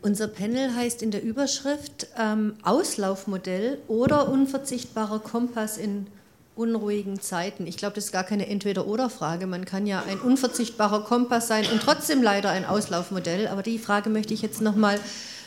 Unser 0.00 0.28
Panel 0.28 0.74
heißt 0.74 1.02
in 1.02 1.10
der 1.10 1.22
Überschrift 1.22 2.06
ähm, 2.16 2.54
Auslaufmodell 2.62 3.78
oder 3.88 4.28
unverzichtbarer 4.28 5.18
Kompass 5.18 5.76
in 5.76 6.06
unruhigen 6.54 7.20
Zeiten. 7.20 7.66
Ich 7.66 7.76
glaube, 7.76 7.94
das 7.94 8.06
ist 8.06 8.12
gar 8.12 8.24
keine 8.24 8.48
Entweder-Oder-Frage. 8.48 9.46
Man 9.46 9.64
kann 9.64 9.86
ja 9.86 10.02
ein 10.08 10.18
unverzichtbarer 10.18 11.04
Kompass 11.04 11.48
sein 11.48 11.64
und 11.72 11.82
trotzdem 11.82 12.22
leider 12.22 12.50
ein 12.50 12.64
Auslaufmodell. 12.64 13.48
Aber 13.48 13.62
die 13.62 13.78
Frage 13.78 14.08
möchte 14.10 14.34
ich 14.34 14.42
jetzt 14.42 14.60
nochmal 14.60 14.98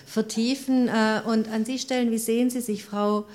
vertiefen 0.06 0.90
äh, 0.90 1.22
und 1.26 1.50
an 1.50 1.66
Sie 1.66 1.80
stellen. 1.80 2.12
Wie 2.12 2.18
sehen 2.18 2.50
Sie 2.50 2.62
sich, 2.62 2.86
Frau 2.86 3.26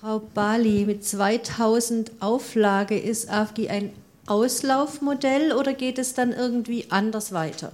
Frau 0.00 0.20
Bali, 0.32 0.84
mit 0.86 1.04
2000 1.04 2.12
Auflage 2.20 2.96
ist 2.96 3.28
AFGI 3.28 3.68
ein 3.68 3.90
Auslaufmodell 4.26 5.52
oder 5.52 5.74
geht 5.74 5.98
es 5.98 6.14
dann 6.14 6.32
irgendwie 6.32 6.84
anders 6.88 7.32
weiter? 7.32 7.72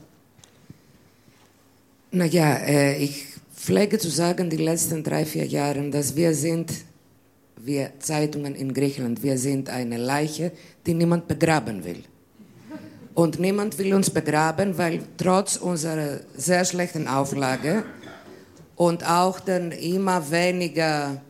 Naja, 2.13 2.55
äh, 2.67 2.97
ich 2.97 3.27
pflege 3.55 3.99
zu 3.99 4.09
sagen, 4.09 4.49
die 4.49 4.57
letzten 4.57 5.05
drei, 5.05 5.27
vier 5.27 5.45
Jahre, 5.45 5.91
dass 5.91 6.17
wir 6.17 6.35
sind, 6.35 6.73
wir 7.59 7.91
Zeitungen 7.99 8.55
in 8.55 8.73
Griechenland, 8.73 9.23
wir 9.23 9.37
sind 9.37 9.69
eine 9.69 9.99
Leiche, 9.99 10.53
die 10.87 10.95
niemand 10.95 11.29
begraben 11.29 11.85
will. 11.85 12.05
Und 13.13 13.39
niemand 13.39 13.77
will 13.77 13.93
uns 13.93 14.09
begraben, 14.09 14.79
weil 14.79 15.03
trotz 15.19 15.57
unserer 15.57 16.21
sehr 16.35 16.65
schlechten 16.65 17.07
Auflage 17.07 17.85
und 18.77 19.07
auch 19.07 19.41
den 19.41 19.73
immer 19.73 20.31
weniger 20.31 21.21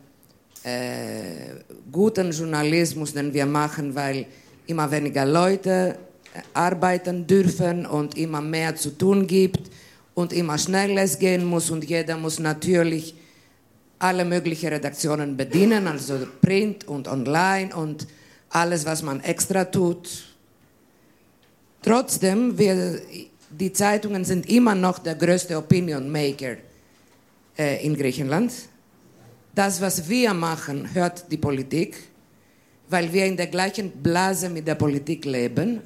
guten 1.91 2.31
Journalismus, 2.31 3.13
den 3.13 3.33
wir 3.33 3.45
machen, 3.45 3.93
weil 3.93 4.25
immer 4.65 4.89
weniger 4.89 5.25
Leute 5.25 5.97
äh, 6.33 6.41
arbeiten 6.53 7.27
dürfen 7.27 7.85
und 7.85 8.17
immer 8.17 8.41
mehr 8.41 8.75
zu 8.75 8.97
tun 8.97 9.27
gibt 9.27 9.69
und 10.15 10.33
immer 10.33 10.57
schneller 10.57 11.03
es 11.03 11.19
gehen 11.19 11.45
muss 11.45 11.69
und 11.69 11.85
jeder 11.85 12.17
muss 12.17 12.39
natürlich 12.39 13.15
alle 13.99 14.25
möglichen 14.25 14.69
Redaktionen 14.69 15.37
bedienen, 15.37 15.87
also 15.87 16.27
Print 16.41 16.87
und 16.87 17.07
Online 17.07 17.75
und 17.75 18.07
alles, 18.49 18.85
was 18.85 19.03
man 19.03 19.21
extra 19.21 19.65
tut. 19.65 20.25
Trotzdem, 21.81 22.57
wir, 22.57 23.01
die 23.49 23.71
Zeitungen 23.71 24.25
sind 24.25 24.49
immer 24.49 24.73
noch 24.73 24.99
der 24.99 25.15
größte 25.15 25.57
Opinion 25.57 26.11
Maker 26.11 26.57
äh, 27.57 27.85
in 27.85 27.95
Griechenland 27.95 28.51
das, 29.55 29.79
was 29.79 30.07
wir 30.09 30.33
machen, 30.33 30.93
hört 30.93 31.31
die 31.31 31.37
Politik, 31.37 31.95
weil 32.89 33.11
wir 33.11 33.25
in 33.25 33.37
der 33.37 33.47
gleichen 33.47 33.89
Blase 33.89 34.49
mit 34.49 34.67
der 34.67 34.75
Politik 34.75 35.25
leben. 35.25 35.81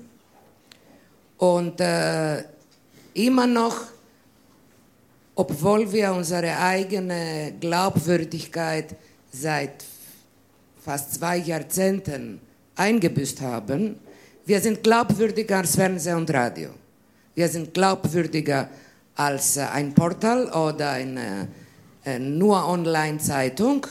Und 1.37 1.79
äh, 1.79 2.43
immer 3.13 3.47
noch, 3.47 3.77
obwohl 5.35 5.89
wir 5.91 6.11
unsere 6.11 6.57
eigene 6.57 7.53
Glaubwürdigkeit 7.59 8.95
seit 9.31 9.85
fast 10.83 11.13
zwei 11.13 11.37
Jahrzehnten 11.37 12.41
eingebüßt 12.75 13.39
haben, 13.41 13.99
wir 14.45 14.59
sind 14.59 14.83
glaubwürdiger 14.83 15.57
als 15.57 15.75
Fernsehen 15.75 16.17
und 16.17 16.33
Radio. 16.33 16.71
Wir 17.35 17.47
sind 17.47 17.73
glaubwürdiger 17.73 18.67
als 19.15 19.57
äh, 19.57 19.61
ein 19.61 19.93
Portal 19.93 20.47
oder 20.51 20.91
ein 20.91 21.17
äh, 21.17 21.45
nur 22.19 22.67
Online-Zeitung. 22.67 23.85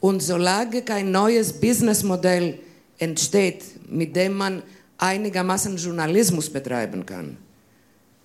Und 0.00 0.22
solange 0.22 0.82
kein 0.82 1.10
neues 1.10 1.52
Businessmodell 1.52 2.58
entsteht, 2.98 3.64
mit 3.88 4.14
dem 4.14 4.34
man 4.34 4.62
einigermaßen 4.98 5.76
Journalismus 5.76 6.50
betreiben 6.50 7.04
kann, 7.04 7.36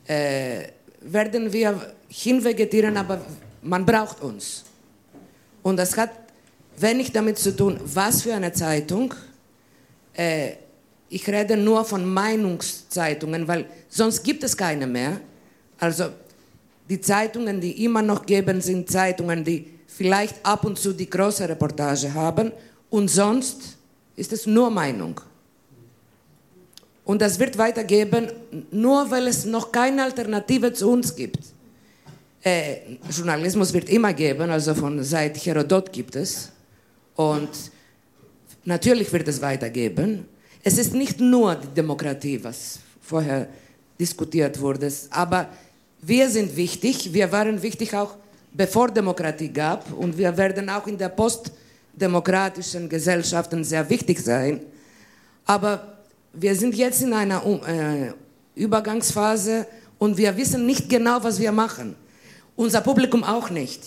äh, 0.06 0.68
werden 1.02 1.52
wir 1.52 1.94
hinvegetieren, 2.10 2.98
aber 2.98 3.22
man 3.62 3.86
braucht 3.86 4.22
uns. 4.22 4.64
Und 5.64 5.78
das 5.78 5.96
hat 5.98 6.12
wenig 6.78 7.12
damit 7.12 7.38
zu 7.38 7.56
tun, 7.56 7.80
was 7.84 8.24
für 8.24 8.34
eine 8.34 8.52
Zeitung. 8.52 9.14
Äh, 10.14 10.54
ich 11.10 11.28
rede 11.28 11.58
nur 11.58 11.84
von 11.84 12.06
Meinungszeitungen, 12.06 13.48
weil 13.48 13.66
sonst 13.90 14.24
gibt 14.24 14.44
es 14.44 14.56
keine 14.56 14.88
mehr. 14.88 15.20
Also 15.78 16.10
die 16.92 17.00
Zeitungen, 17.00 17.62
die 17.62 17.86
immer 17.86 18.02
noch 18.02 18.26
geben, 18.26 18.60
sind 18.60 18.92
Zeitungen, 18.92 19.46
die 19.46 19.66
vielleicht 19.88 20.46
ab 20.46 20.66
und 20.66 20.78
zu 20.78 20.92
die 20.92 21.10
große 21.10 21.48
Reportage 21.48 22.14
haben 22.14 22.52
und 22.90 23.08
sonst 23.08 23.78
ist 24.18 24.34
es 24.34 24.46
nur 24.46 24.70
Meinung. 24.70 25.22
Und 27.06 27.22
das 27.22 27.40
wird 27.40 27.58
weitergeben, 27.58 28.28
nur 28.72 29.10
weil 29.10 29.28
es 29.28 29.46
noch 29.46 29.72
keine 29.72 30.04
Alternative 30.04 30.74
zu 30.74 30.92
uns 30.92 31.16
gibt. 31.16 31.40
Äh, 32.44 32.98
Journalismus 33.10 33.72
wird 33.72 33.90
immer 33.90 34.14
geben, 34.14 34.50
also 34.50 34.76
von 34.76 35.02
seit 35.02 35.38
Herodot 35.46 35.94
gibt 35.94 36.18
es. 36.18 36.50
Und 37.16 37.50
natürlich 38.66 39.14
wird 39.14 39.30
es 39.30 39.42
weitergeben. 39.42 40.26
Es 40.62 40.78
ist 40.78 40.94
nicht 40.94 41.22
nur 41.22 41.56
die 41.56 41.70
Demokratie, 41.70 42.44
was 42.44 42.80
vorher 43.02 43.48
diskutiert 43.98 44.60
wurde, 44.60 44.92
aber 45.12 45.48
wir 46.02 46.30
sind 46.30 46.56
wichtig. 46.56 47.14
Wir 47.14 47.32
waren 47.32 47.62
wichtig 47.62 47.94
auch 47.94 48.16
bevor 48.54 48.90
Demokratie 48.90 49.50
gab 49.50 49.92
und 49.94 50.18
wir 50.18 50.36
werden 50.36 50.70
auch 50.70 50.88
in 50.88 50.98
der 50.98 51.10
postdemokratischen 51.10 52.90
Gesellschaften 52.90 53.64
sehr 53.64 53.90
wichtig 53.90 54.20
sein. 54.20 54.62
Aber 55.46 55.98
wir 56.34 56.56
sind 56.56 56.76
jetzt 56.76 57.02
in 57.02 57.14
einer 57.14 57.44
äh, 57.46 58.12
Übergangsphase 58.56 59.68
und 59.98 60.18
wir 60.18 60.36
wissen 60.36 60.66
nicht 60.66 60.90
genau, 60.90 61.24
was 61.24 61.40
wir 61.40 61.52
machen. 61.52 61.96
Unser 62.56 62.82
Publikum 62.82 63.24
auch 63.24 63.50
nicht. 63.50 63.82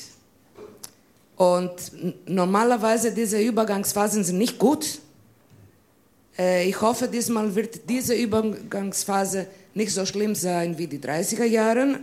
Und 1.36 1.92
normalerweise 2.26 3.12
diese 3.12 3.40
Übergangsphasen 3.40 4.22
sind 4.22 4.38
nicht 4.38 4.58
gut. 4.58 5.00
Äh, 6.38 6.68
ich 6.68 6.80
hoffe, 6.80 7.08
diesmal 7.08 7.54
wird 7.54 7.88
diese 7.88 8.14
Übergangsphase 8.14 9.46
nicht 9.74 9.92
so 9.92 10.06
schlimm 10.06 10.34
sein 10.34 10.78
wie 10.78 10.86
die 10.86 10.98
30er 10.98 11.44
Jahre. 11.44 12.00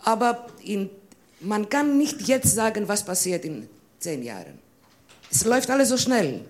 Aber 0.00 0.46
in, 0.62 0.90
man 1.40 1.68
kann 1.68 1.98
nicht 1.98 2.28
jetzt 2.28 2.54
sagen, 2.54 2.88
was 2.88 3.04
passiert 3.04 3.44
in 3.44 3.68
zehn 3.98 4.22
Jahren. 4.22 4.58
Es 5.30 5.44
läuft 5.44 5.70
alles 5.70 5.88
so 5.88 5.96
schnell. 5.96 6.44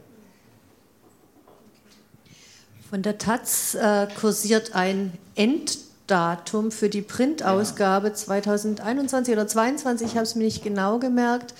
Von 2.90 3.02
der 3.02 3.18
Taz 3.18 3.74
äh, 3.74 4.06
kursiert 4.20 4.74
ein 4.74 5.12
Enddatum 5.34 6.70
für 6.70 6.88
die 6.88 7.02
Printausgabe 7.02 8.08
ja. 8.08 8.14
2021 8.14 9.32
oder 9.32 9.48
2022, 9.48 10.06
ich 10.06 10.14
habe 10.14 10.22
es 10.22 10.34
mir 10.36 10.44
nicht 10.44 10.62
genau 10.62 10.98
gemerkt. 10.98 11.54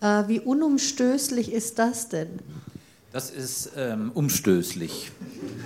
Äh, 0.00 0.24
wie 0.26 0.40
unumstößlich 0.40 1.52
ist 1.52 1.78
das 1.78 2.08
denn? 2.08 2.40
Das 3.14 3.30
ist 3.30 3.70
ähm, 3.76 4.10
umstößlich. 4.12 5.12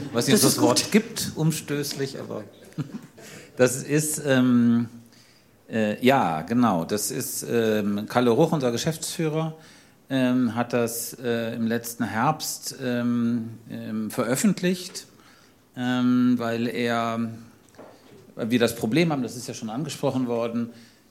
Ich 0.04 0.14
weiß 0.14 0.26
nicht, 0.26 0.34
ob 0.34 0.36
es 0.36 0.54
das 0.54 0.60
Wort 0.60 0.92
gibt, 0.92 1.32
umstößlich, 1.34 2.20
aber 2.20 2.44
das 3.56 3.82
ist, 3.84 4.20
ähm, 4.26 4.90
äh, 5.72 5.98
ja, 6.04 6.42
genau, 6.42 6.84
das 6.84 7.10
ist 7.10 7.46
ähm, 7.50 8.04
Kalle 8.06 8.28
Ruch, 8.32 8.52
unser 8.52 8.70
Geschäftsführer, 8.70 9.56
ähm, 10.10 10.54
hat 10.54 10.74
das 10.74 11.14
äh, 11.14 11.54
im 11.54 11.66
letzten 11.66 12.04
Herbst 12.04 12.76
ähm, 12.82 13.48
ähm, 13.70 14.10
veröffentlicht, 14.10 15.06
weil 15.74 16.66
er, 16.66 17.30
weil 18.34 18.50
wir 18.50 18.58
das 18.58 18.76
Problem 18.76 19.10
haben, 19.10 19.22
das 19.22 19.36
ist 19.36 19.48
ja 19.48 19.54
schon 19.54 19.70
angesprochen 19.70 20.26
worden, 20.26 20.70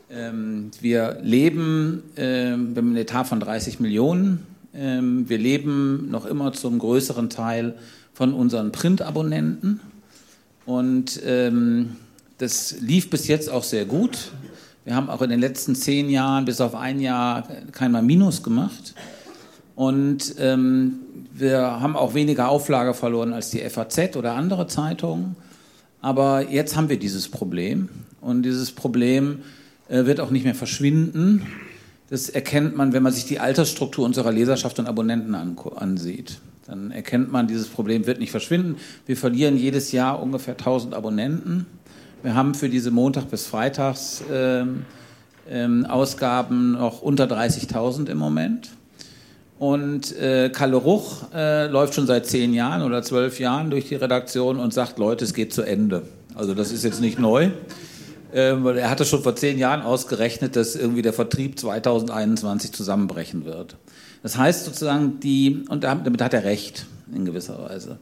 wir 0.10 1.20
leben 1.22 2.04
äh, 2.16 2.56
mit 2.56 2.78
einem 2.78 2.96
Etat 2.96 3.26
von 3.26 3.40
30 3.40 3.80
Millionen. 3.80 4.57
Ähm, 4.78 5.28
wir 5.28 5.38
leben 5.38 6.10
noch 6.12 6.26
immer 6.26 6.54
zum 6.54 6.80
größeren 6.80 7.30
Teil 7.30 7.76
von 8.14 8.34
unseren 8.34 8.72
Print-Abonnenten 8.72 9.80
und 10.66 11.22
das 12.38 12.76
lief 12.82 13.10
bis 13.10 13.28
jetzt 13.28 13.50
auch 13.50 13.64
sehr 13.64 13.86
gut. 13.86 14.32
Wir 14.88 14.96
haben 14.96 15.10
auch 15.10 15.22
in 15.22 15.30
den 15.30 15.42
letzten 15.42 15.76
zehn 15.76 16.10
Jahren 16.10 16.46
bis 16.46 16.62
auf 16.62 16.74
ein 16.74 17.02
Jahr 17.02 17.46
keinmal 17.74 18.04
Minus 18.04 18.42
gemacht. 18.42 18.96
Und 19.76 20.36
ähm, 20.40 21.00
wir 21.34 21.60
haben 21.60 21.98
auch 21.98 22.14
weniger 22.14 22.48
Auflage 22.48 22.94
verloren 22.94 23.34
als 23.34 23.50
die 23.50 23.60
FAZ 23.60 24.16
oder 24.16 24.34
andere 24.34 24.66
Zeitungen. 24.68 25.36
Aber 26.02 26.50
jetzt 26.50 26.78
haben 26.78 26.88
wir 26.88 26.98
dieses 26.98 27.28
Problem. 27.28 27.90
Und 28.22 28.44
dieses 28.44 28.72
Problem 28.72 29.40
äh, 29.90 30.06
wird 30.06 30.22
auch 30.22 30.32
nicht 30.32 30.46
mehr 30.46 30.56
verschwinden. 30.56 31.46
Das 32.10 32.30
erkennt 32.30 32.76
man, 32.76 32.94
wenn 32.94 33.04
man 33.04 33.12
sich 33.12 33.26
die 33.26 33.40
Altersstruktur 33.40 34.06
unserer 34.06 34.32
Leserschaft 34.32 34.80
und 34.80 34.88
Abonnenten 34.88 35.36
ansieht. 35.36 36.40
Dann 36.66 36.92
erkennt 36.92 37.32
man, 37.32 37.48
dieses 37.48 37.68
Problem 37.68 38.06
wird 38.08 38.20
nicht 38.20 38.32
verschwinden. 38.32 38.78
Wir 39.06 39.18
verlieren 39.18 39.58
jedes 39.58 39.92
Jahr 39.92 40.22
ungefähr 40.22 40.54
1000 40.54 40.94
Abonnenten. 40.94 41.66
Wir 42.24 42.34
haben 42.34 42.56
für 42.56 42.70
diese 42.70 42.92
Montag 42.92 43.30
bis 43.30 43.46
Freitags 43.46 44.24
ähm, 44.32 44.86
ähm, 45.50 45.86
Ausgaben 45.86 46.74
noch 46.74 47.02
unter 47.02 47.26
30.000 47.26 48.10
im 48.10 48.18
Moment. 48.18 48.70
Und 49.60 50.16
äh, 50.18 50.50
Kalle 50.50 50.78
Ruch 50.78 51.32
äh, 51.34 51.68
läuft 51.68 51.96
schon 51.96 52.06
seit 52.06 52.26
zehn 52.26 52.54
Jahren 52.54 52.84
oder 52.84 53.02
zwölf 53.02 53.40
Jahren 53.40 53.70
durch 53.70 53.88
die 53.88 53.96
Redaktion 53.96 54.60
und 54.60 54.74
sagt, 54.74 55.00
Leute, 55.00 55.26
es 55.26 55.34
geht 55.34 55.54
zu 55.54 55.64
Ende. 55.64 56.04
Also 56.36 56.54
das 56.54 56.72
ist 56.72 56.84
jetzt 56.84 57.02
nicht 57.02 57.18
neu. 57.18 57.50
Ähm, 58.34 58.66
er 58.66 58.90
hatte 58.90 59.06
schon 59.06 59.24
vor 59.24 59.36
zehn 59.36 59.58
Jahren 59.58 59.82
ausgerechnet, 59.82 60.56
dass 60.56 60.76
irgendwie 60.76 61.02
der 61.02 61.14
Vertrieb 61.14 61.60
2021 61.60 62.72
zusammenbrechen 62.72 63.46
wird. 63.46 63.78
Das 64.24 64.38
heißt 64.38 64.66
sozusagen, 64.66 65.20
die, 65.20 65.64
und 65.70 65.84
damit 65.84 66.22
hat 66.22 66.34
er 66.34 66.44
recht 66.44 66.86
in 67.14 67.26
gewisser 67.26 67.58
Weise. 67.70 68.00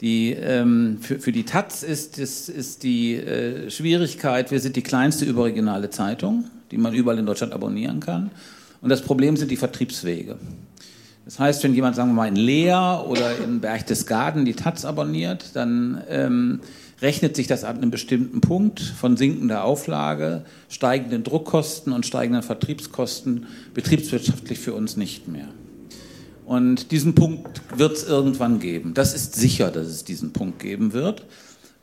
Die, 0.00 0.32
ähm, 0.32 0.98
für, 1.00 1.18
für 1.18 1.32
die 1.32 1.44
Taz 1.44 1.82
ist, 1.82 2.18
ist, 2.18 2.48
ist 2.48 2.82
die 2.82 3.14
äh, 3.14 3.70
Schwierigkeit, 3.70 4.50
wir 4.50 4.60
sind 4.60 4.76
die 4.76 4.82
kleinste 4.82 5.24
überregionale 5.24 5.90
Zeitung, 5.90 6.44
die 6.70 6.78
man 6.78 6.94
überall 6.94 7.18
in 7.18 7.26
Deutschland 7.26 7.52
abonnieren 7.52 8.00
kann. 8.00 8.30
Und 8.80 8.90
das 8.90 9.02
Problem 9.02 9.36
sind 9.36 9.50
die 9.50 9.56
Vertriebswege. 9.56 10.36
Das 11.24 11.38
heißt, 11.38 11.64
wenn 11.64 11.74
jemand, 11.74 11.96
sagen 11.96 12.10
wir 12.10 12.14
mal, 12.14 12.28
in 12.28 12.36
Leer 12.36 13.06
oder 13.08 13.38
in 13.38 13.60
Berchtesgaden 13.60 14.44
die 14.44 14.52
Taz 14.52 14.84
abonniert, 14.84 15.50
dann 15.54 16.02
ähm, 16.08 16.60
rechnet 17.02 17.36
sich 17.36 17.46
das 17.46 17.64
ab 17.64 17.76
einem 17.76 17.90
bestimmten 17.90 18.40
Punkt 18.40 18.80
von 18.80 19.16
sinkender 19.16 19.64
Auflage, 19.64 20.44
steigenden 20.68 21.24
Druckkosten 21.24 21.92
und 21.92 22.06
steigenden 22.06 22.42
Vertriebskosten 22.42 23.46
betriebswirtschaftlich 23.74 24.58
für 24.58 24.74
uns 24.74 24.96
nicht 24.96 25.28
mehr. 25.28 25.48
Und 26.44 26.90
diesen 26.90 27.14
Punkt 27.14 27.62
wird 27.76 27.92
es 27.92 28.04
irgendwann 28.04 28.60
geben. 28.60 28.94
Das 28.94 29.14
ist 29.14 29.34
sicher, 29.34 29.70
dass 29.70 29.86
es 29.86 30.04
diesen 30.04 30.32
Punkt 30.32 30.58
geben 30.58 30.92
wird. 30.92 31.24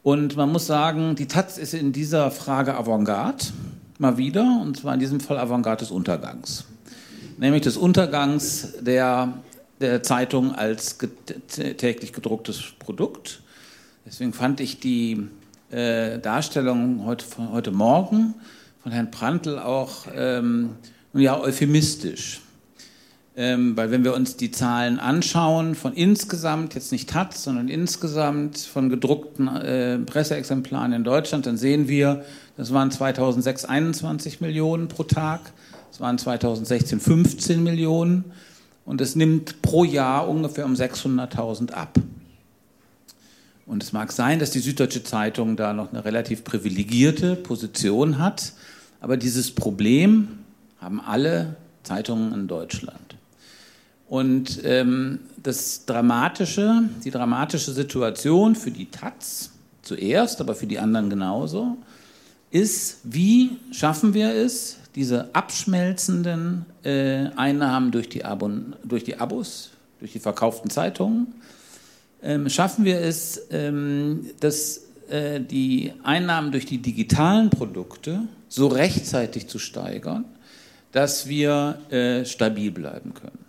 Und 0.04 0.36
man 0.36 0.52
muss 0.52 0.68
sagen, 0.68 1.16
die 1.16 1.28
Taz 1.28 1.58
ist 1.58 1.74
in 1.74 1.92
dieser 1.92 2.32
Frage 2.32 2.76
Avantgarde, 2.76 3.46
mal 3.98 4.18
wieder, 4.18 4.60
und 4.62 4.78
zwar 4.78 4.94
in 4.94 5.00
diesem 5.00 5.20
Fall 5.20 5.38
Avantgarde 5.38 5.86
des 5.86 5.92
Untergangs. 5.92 6.66
Nämlich 7.38 7.62
des 7.62 7.78
Untergangs 7.78 8.74
der, 8.82 9.34
der 9.80 10.04
Zeitung 10.04 10.54
als 10.54 10.98
täglich 11.78 12.14
gedrucktes 12.14 12.62
Produkt. 12.80 13.42
Deswegen 14.06 14.34
fand 14.34 14.60
ich 14.60 14.80
die 14.80 15.28
äh, 15.70 16.20
Darstellung 16.20 17.06
heute, 17.06 17.26
heute 17.52 17.72
Morgen 17.72 18.34
von 18.82 18.92
Herrn 18.92 19.12
Prantl 19.12 19.60
auch 19.60 20.08
ähm, 20.16 20.72
ja, 21.14 21.40
euphemistisch. 21.40 22.42
Ähm, 23.38 23.78
weil 23.78 23.92
wenn 23.92 24.04
wir 24.04 24.14
uns 24.14 24.36
die 24.36 24.52
Zahlen 24.52 25.00
anschauen 25.00 25.76
von 25.76 25.94
insgesamt, 25.94 26.76
jetzt 26.76 26.92
nicht 26.92 27.10
Taz, 27.10 27.44
sondern 27.44 27.70
insgesamt 27.70 28.58
von 28.58 28.90
gedruckten 28.90 29.48
äh, 29.48 30.00
Presseexemplaren 30.00 30.92
in 30.92 31.04
Deutschland, 31.06 31.46
dann 31.46 31.56
sehen 31.56 31.88
wir, 31.88 32.26
das 32.58 32.74
waren 32.74 32.92
2006 32.92 33.66
21 33.66 34.42
Millionen 34.42 34.90
pro 34.90 35.04
Tag, 35.04 35.54
es 35.92 36.02
waren 36.02 36.18
2016 36.18 37.00
15 37.00 37.64
Millionen 37.64 38.26
und 38.84 39.00
es 39.00 39.16
nimmt 39.16 39.62
pro 39.62 39.86
Jahr 39.86 40.28
ungefähr 40.28 40.66
um 40.66 40.74
600.000 40.74 41.72
ab. 41.72 41.98
Und 43.72 43.82
es 43.84 43.94
mag 43.94 44.12
sein, 44.12 44.38
dass 44.38 44.52
die 44.52 44.60
Süddeutsche 44.60 45.02
Zeitung 45.02 45.56
da 45.56 45.72
noch 45.72 45.94
eine 45.94 46.04
relativ 46.04 46.44
privilegierte 46.44 47.38
Position 47.38 48.20
hat, 48.20 48.52
aber 49.00 49.16
dieses 49.16 49.52
Problem 49.52 50.40
haben 50.82 51.00
alle 51.00 51.56
Zeitungen 51.84 52.34
in 52.34 52.48
Deutschland. 52.50 53.16
Und 54.10 54.60
ähm, 54.66 55.20
das 55.42 55.86
Dramatische, 55.86 56.84
die 57.06 57.12
dramatische 57.12 57.72
Situation 57.72 58.56
für 58.56 58.72
die 58.72 58.88
Taz 58.88 59.52
zuerst, 59.84 60.42
aber 60.42 60.54
für 60.54 60.68
die 60.68 60.78
anderen 60.78 61.10
genauso, 61.10 61.78
ist, 62.50 62.98
wie 63.06 63.52
schaffen 63.72 64.14
wir 64.14 64.36
es, 64.36 64.80
diese 64.96 65.34
abschmelzenden 65.34 66.66
äh, 66.84 67.28
Einnahmen 67.38 67.92
durch 67.92 68.10
die, 68.10 68.26
Abon 68.26 68.76
durch 68.84 69.06
die 69.06 69.16
Abos, 69.16 69.70
durch 70.00 70.12
die 70.12 70.20
verkauften 70.20 70.70
Zeitungen, 70.70 71.28
ähm, 72.24 72.50
schaffen 72.50 72.86
wir 72.86 73.00
es, 73.00 73.48
ähm, 73.52 74.28
das 74.40 74.82
äh, 75.10 75.42
die 75.42 75.94
Einnahmen 76.04 76.52
durch 76.52 76.66
die 76.66 76.78
digitalen 76.78 77.50
Produkte 77.50 78.22
so 78.48 78.68
rechtzeitig 78.68 79.48
zu 79.48 79.60
steigern, 79.60 80.26
dass 80.92 81.28
wir 81.28 81.80
äh, 81.90 82.26
stabil 82.26 82.72
bleiben 82.72 83.14
können. 83.14 83.42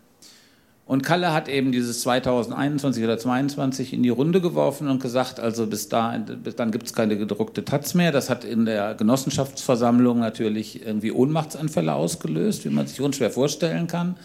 Und 0.85 1.03
Kalle 1.03 1.33
hat 1.33 1.49
eben 1.49 1.73
dieses 1.73 2.01
2021 2.03 3.03
oder 3.05 3.17
2022 3.17 3.93
in 3.93 4.03
die 4.03 4.09
Runde 4.09 4.41
geworfen 4.41 4.89
und 4.89 5.01
gesagt, 5.01 5.39
also 5.39 5.67
bis, 5.67 5.89
da, 5.89 6.19
bis 6.19 6.57
dann 6.57 6.71
gibt 6.71 6.87
es 6.87 6.93
keine 6.93 7.17
gedruckte 7.17 7.65
Taz 7.65 7.95
mehr. 7.95 8.13
Das 8.13 8.29
hat 8.29 8.45
in 8.45 8.67
der 8.67 8.95
Genossenschaftsversammlung 8.95 10.19
natürlich 10.19 10.85
irgendwie 10.85 11.13
Ohnmachtsanfälle 11.13 11.95
ausgelöst, 11.95 12.65
wie 12.65 12.71
man 12.71 12.89
sich 12.89 13.01
unschwer 13.01 13.31
vorstellen 13.31 13.87
kann. 13.87 14.17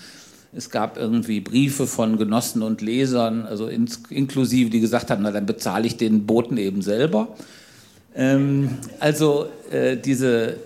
Es 0.58 0.72
gab 0.72 0.98
irgendwie 0.98 1.40
Briefe 1.40 1.86
von 1.86 2.18
Genossen 2.18 2.64
und 2.64 2.82
Lesern, 2.82 3.46
also 3.46 3.68
ins, 3.68 4.02
inklusive, 4.10 4.72
die 4.72 4.80
gesagt 4.80 5.12
haben, 5.12 5.22
na 5.22 5.32
dann 5.32 5.46
bezahle 5.46 5.86
ich 5.86 5.98
den 5.98 6.26
Boten 6.26 6.58
eben 6.58 6.82
selber. 6.82 7.28
Ähm, 8.16 8.70
also 9.00 9.46
äh, 9.70 9.98
diese 9.98 10.58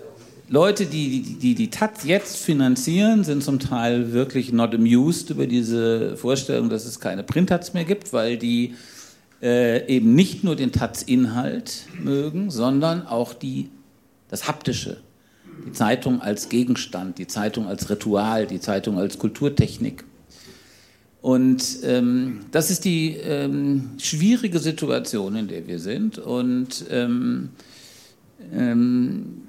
Leute, 0.48 0.86
die 0.86 1.22
die, 1.22 1.34
die 1.34 1.54
die 1.54 1.68
Taz 1.68 2.04
jetzt 2.04 2.38
finanzieren, 2.38 3.22
sind 3.22 3.44
zum 3.44 3.58
Teil 3.58 4.12
wirklich 4.12 4.50
not 4.50 4.74
amused 4.74 5.28
über 5.28 5.46
diese 5.46 6.16
Vorstellung, 6.16 6.70
dass 6.70 6.86
es 6.86 6.98
keine 6.98 7.22
Print-Taz 7.22 7.74
mehr 7.74 7.84
gibt, 7.84 8.14
weil 8.14 8.38
die 8.38 8.74
äh, 9.42 9.86
eben 9.94 10.14
nicht 10.14 10.42
nur 10.42 10.56
den 10.56 10.72
Taz-Inhalt 10.72 11.86
mögen, 12.02 12.50
sondern 12.50 13.06
auch 13.06 13.34
die, 13.34 13.68
das 14.28 14.48
Haptische. 14.48 14.98
Die 15.66 15.72
Zeitung 15.72 16.20
als 16.20 16.48
Gegenstand, 16.48 17.18
die 17.18 17.26
Zeitung 17.26 17.66
als 17.66 17.88
Ritual, 17.88 18.46
die 18.46 18.60
Zeitung 18.60 18.98
als 18.98 19.18
Kulturtechnik. 19.18 20.04
Und 21.20 21.78
ähm, 21.84 22.40
das 22.50 22.70
ist 22.70 22.84
die 22.84 23.16
ähm, 23.16 23.90
schwierige 23.98 24.58
Situation, 24.58 25.36
in 25.36 25.48
der 25.48 25.66
wir 25.68 25.78
sind. 25.78 26.18
Und 26.18 26.84
ähm, 26.90 27.50
ähm 28.52 29.42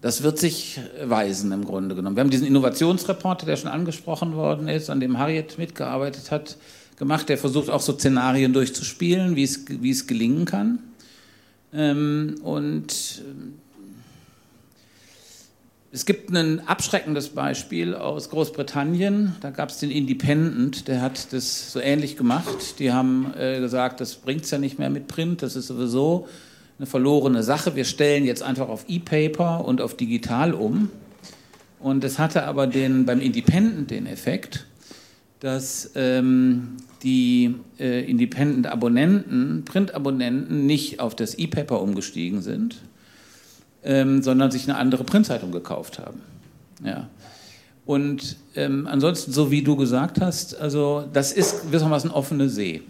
das 0.00 0.22
wird 0.22 0.38
sich 0.38 0.78
weisen 1.04 1.50
im 1.50 1.64
Grunde 1.64 1.96
genommen. 1.96 2.14
Wir 2.14 2.20
haben 2.20 2.30
diesen 2.30 2.46
Innovationsreporter, 2.46 3.46
der 3.46 3.56
schon 3.56 3.70
angesprochen 3.70 4.34
worden 4.34 4.68
ist, 4.68 4.90
an 4.90 5.00
dem 5.00 5.18
Harriet 5.18 5.58
mitgearbeitet 5.58 6.30
hat, 6.30 6.56
gemacht. 6.96 7.28
Der 7.28 7.36
versucht 7.36 7.68
auch 7.68 7.80
so 7.80 7.94
Szenarien 7.94 8.52
durchzuspielen, 8.52 9.34
wie 9.34 9.42
es, 9.42 9.64
wie 9.68 9.90
es 9.90 10.06
gelingen 10.06 10.44
kann. 10.44 10.78
Ähm, 11.72 12.36
und 12.42 13.22
ähm, 13.26 13.54
es 15.90 16.04
gibt 16.04 16.30
ein 16.30 16.66
abschreckendes 16.68 17.30
Beispiel 17.30 17.94
aus 17.94 18.28
Großbritannien. 18.28 19.36
Da 19.40 19.50
gab 19.50 19.70
es 19.70 19.78
den 19.78 19.90
Independent, 19.90 20.86
der 20.86 21.00
hat 21.00 21.32
das 21.32 21.72
so 21.72 21.80
ähnlich 21.80 22.16
gemacht. 22.16 22.78
Die 22.78 22.92
haben 22.92 23.32
äh, 23.38 23.58
gesagt, 23.58 24.00
das 24.00 24.16
bringt 24.16 24.44
es 24.44 24.50
ja 24.50 24.58
nicht 24.58 24.78
mehr 24.78 24.90
mit 24.90 25.08
Print, 25.08 25.40
das 25.42 25.56
ist 25.56 25.68
sowieso 25.68 26.28
eine 26.78 26.86
verlorene 26.86 27.42
Sache. 27.42 27.74
Wir 27.74 27.84
stellen 27.84 28.24
jetzt 28.24 28.42
einfach 28.42 28.68
auf 28.68 28.84
E-Paper 28.86 29.64
und 29.64 29.80
auf 29.80 29.96
digital 29.96 30.52
um. 30.52 30.90
Und 31.80 32.04
es 32.04 32.18
hatte 32.18 32.44
aber 32.44 32.66
den, 32.66 33.06
beim 33.06 33.20
Independent 33.20 33.90
den 33.90 34.06
Effekt, 34.06 34.66
dass 35.40 35.92
ähm, 35.94 36.76
die 37.02 37.54
äh, 37.78 38.04
Independent-Abonnenten, 38.08 39.64
Print-Abonnenten 39.64 40.66
nicht 40.66 41.00
auf 41.00 41.16
das 41.16 41.34
E-Paper 41.36 41.80
umgestiegen 41.80 42.42
sind, 42.42 42.82
ähm, 43.84 44.22
sondern 44.22 44.50
sich 44.50 44.68
eine 44.68 44.78
andere 44.78 45.04
Printzeitung 45.04 45.52
gekauft 45.52 45.98
haben. 45.98 46.20
Ja. 46.84 47.08
Und 47.86 48.36
ähm, 48.54 48.86
ansonsten, 48.86 49.32
so 49.32 49.50
wie 49.50 49.62
du 49.62 49.76
gesagt 49.76 50.20
hast, 50.20 50.60
also 50.60 51.04
das 51.12 51.32
ist 51.32 51.62
gewissermaßen 51.62 52.10
offene 52.10 52.48
See. 52.48 52.82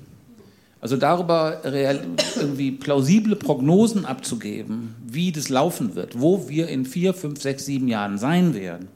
Also 0.81 0.96
darüber 0.96 1.61
irgendwie 1.64 2.70
plausible 2.70 3.35
Prognosen 3.35 4.05
abzugeben, 4.05 4.94
wie 5.05 5.33
das 5.33 5.48
laufen 5.48 5.96
wird, 5.96 6.20
wo 6.20 6.48
wir 6.48 6.68
in 6.68 6.85
vier, 6.85 7.14
fünf, 7.14 7.40
sechs, 7.42 7.66
sieben 7.66 7.88
Jahren 7.88 8.16
sein 8.18 8.55
werden. 8.55 8.88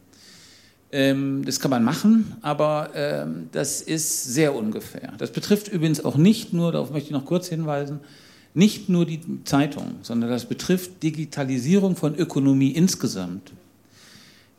Ähm, 0.93 1.43
das 1.45 1.59
kann 1.59 1.71
man 1.71 1.83
machen, 1.83 2.37
aber 2.43 2.91
ähm, 2.95 3.49
das 3.51 3.81
ist 3.81 4.25
sehr 4.25 4.55
ungefähr. 4.55 5.13
Das 5.19 5.31
betrifft 5.33 5.69
übrigens 5.69 6.05
auch 6.05 6.17
nicht 6.17 6.53
nur, 6.53 6.71
darauf 6.71 6.91
möchte 6.91 7.07
ich 7.09 7.13
noch 7.13 7.25
kurz 7.25 7.49
hinweisen, 7.49 8.01
nicht 8.55 8.89
nur 8.89 9.07
die 9.07 9.21
Zeitung, 9.45 9.97
sondern 10.03 10.31
das 10.31 10.45
betrifft 10.45 11.03
Digitalisierung 11.03 11.97
von 11.97 12.15
Ökonomie 12.15 12.71
insgesamt. 12.71 13.53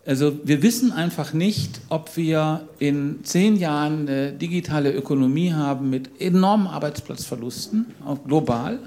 Also 0.06 0.38
wir 0.43 0.62
wissen 0.62 0.91
einfach 0.91 1.32
nicht, 1.32 1.79
ob 1.88 2.17
wir 2.17 2.67
in 2.79 3.23
zehn 3.23 3.56
Jahren 3.56 4.01
eine 4.01 4.34
digitale 4.34 4.91
Ökonomie 4.91 5.53
haben 5.53 5.89
mit 5.89 6.19
enormen 6.19 6.67
Arbeitsplatzverlusten, 6.67 7.86
auch 8.06 8.21
global, 8.25 8.79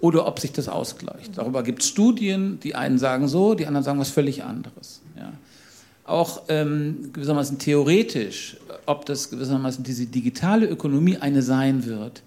oder 0.00 0.26
ob 0.26 0.38
sich 0.38 0.52
das 0.52 0.68
ausgleicht. 0.68 1.36
Darüber 1.36 1.62
gibt 1.62 1.82
es 1.82 1.88
Studien, 1.88 2.60
die 2.62 2.74
einen 2.74 2.98
sagen 2.98 3.26
so, 3.26 3.54
die 3.54 3.66
anderen 3.66 3.84
sagen 3.84 3.98
was 3.98 4.10
völlig 4.10 4.44
anderes. 4.44 5.00
Ja. 5.16 5.32
Auch 6.04 6.42
ähm, 6.48 7.10
gewissermaßen 7.12 7.58
theoretisch, 7.58 8.58
ob 8.86 9.06
das 9.06 9.30
gewissermaßen 9.30 9.82
diese 9.82 10.06
digitale 10.06 10.66
Ökonomie 10.66 11.16
eine 11.16 11.42
sein 11.42 11.86
wird, 11.86 12.22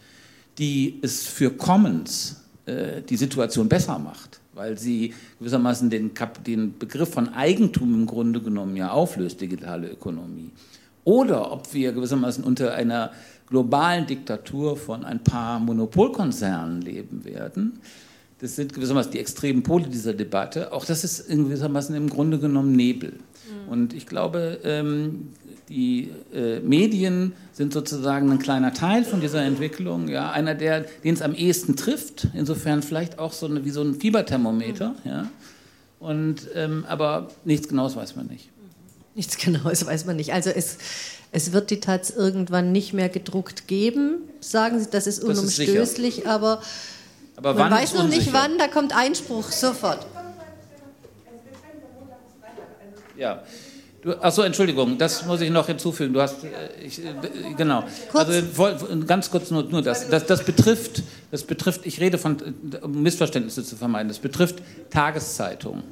die 0.58 1.00
es 1.02 1.28
für 1.28 1.52
Commons 1.52 2.44
äh, 2.66 3.02
die 3.02 3.18
Situation 3.18 3.70
besser 3.70 4.00
macht 4.00 4.42
weil 4.58 4.78
sie 4.78 5.14
gewissermaßen 5.40 5.90
den, 5.90 6.12
den 6.46 6.78
Begriff 6.78 7.14
von 7.14 7.34
Eigentum 7.34 7.94
im 7.94 8.06
Grunde 8.06 8.42
genommen 8.42 8.76
ja 8.76 8.90
auflöst, 8.90 9.40
digitale 9.40 9.90
Ökonomie. 9.90 10.52
Oder 11.04 11.52
ob 11.52 11.74
wir 11.74 11.94
gewissermaßen 11.94 12.44
unter 12.44 12.74
einer 12.74 13.12
globalen 13.48 14.06
Diktatur 14.06 14.76
von 14.76 15.06
ein 15.06 15.24
paar 15.24 15.60
Monopolkonzernen 15.60 16.82
leben 16.82 17.24
werden. 17.24 17.80
Das 18.40 18.56
sind 18.56 18.74
gewissermaßen 18.74 19.12
die 19.12 19.20
extremen 19.20 19.64
Pole 19.64 19.88
dieser 19.88 20.14
Debatte. 20.14 20.72
Auch 20.72 20.86
das 20.86 21.04
ist 21.04 21.28
gewissermaßen 21.28 21.96
im 21.96 22.10
Grunde 22.10 22.40
genommen 22.40 22.74
Nebel. 22.74 23.14
Mhm. 23.14 23.72
Und 23.72 23.94
ich 23.94 24.06
glaube, 24.06 24.60
ähm, 24.64 25.30
die 25.70 26.12
äh, 26.34 26.60
Medien 26.60 27.34
sind 27.52 27.74
sozusagen 27.74 28.32
ein 28.32 28.40
kleiner 28.40 28.74
Teil 28.74 29.04
von 29.04 29.22
dieser 29.22 29.44
Entwicklung, 29.44 30.08
ja, 30.08 30.32
einer 30.32 30.56
der, 30.56 30.86
den 31.04 31.14
es 31.14 31.22
am 31.22 31.34
ehesten 31.34 31.76
trifft, 31.76 32.28
insofern 32.34 32.84
vielleicht 32.84 33.20
auch 33.20 33.34
so 33.34 33.48
eine, 33.48 33.66
wie 33.66 33.72
so 33.72 33.82
ein 33.82 33.96
Fieberthermometer, 33.96 34.96
ja. 35.04 35.30
Und, 36.00 36.48
ähm, 36.54 36.86
aber 36.88 37.30
nichts 37.44 37.68
Genaues 37.68 37.96
weiß 37.96 38.16
man 38.16 38.28
nicht. 38.28 38.50
Nichts 39.16 39.38
Genaues 39.38 39.86
weiß 39.86 40.06
man 40.06 40.16
nicht. 40.16 40.32
Also 40.32 40.52
es, 40.52 40.78
es 41.32 41.52
wird 41.52 41.72
die 41.72 41.80
Taz 41.80 42.12
irgendwann 42.12 42.72
nicht 42.72 42.94
mehr 42.94 43.10
gedruckt 43.10 43.68
geben, 43.68 44.20
sagen 44.40 44.80
Sie, 44.80 44.88
das 44.92 45.08
ist 45.08 45.24
unumstößlich, 45.24 45.76
das 45.76 45.98
ist 45.98 46.28
aber, 46.28 46.62
aber 47.38 47.54
man 47.54 47.72
weiß 47.72 47.94
noch 47.94 48.08
nicht 48.08 48.34
wann, 48.34 48.58
da 48.58 48.68
kommt 48.68 48.96
Einspruch 48.96 49.52
sofort. 49.52 50.06
Ja, 53.16 53.44
achso, 54.22 54.42
Entschuldigung, 54.42 54.98
das 54.98 55.26
muss 55.26 55.42
ich 55.42 55.50
noch 55.50 55.68
hinzufügen. 55.68 56.14
Du 56.14 56.22
hast, 56.22 56.44
äh, 56.44 56.48
ich, 56.84 57.00
äh, 57.04 57.14
genau. 57.56 57.84
Kurz. 58.12 58.30
Also 58.30 59.06
ganz 59.06 59.32
kurz 59.32 59.52
nur, 59.52 59.64
nur 59.64 59.82
das. 59.82 60.10
das. 60.10 60.26
Das 60.26 60.44
betrifft, 60.44 61.04
das 61.32 61.44
betrifft, 61.44 61.86
ich 61.86 62.00
rede 62.00 62.18
von, 62.18 62.38
um 62.82 63.02
Missverständnisse 63.02 63.64
zu 63.64 63.76
vermeiden, 63.76 64.08
das 64.08 64.20
betrifft 64.20 64.58
Tageszeitungen. 64.90 65.84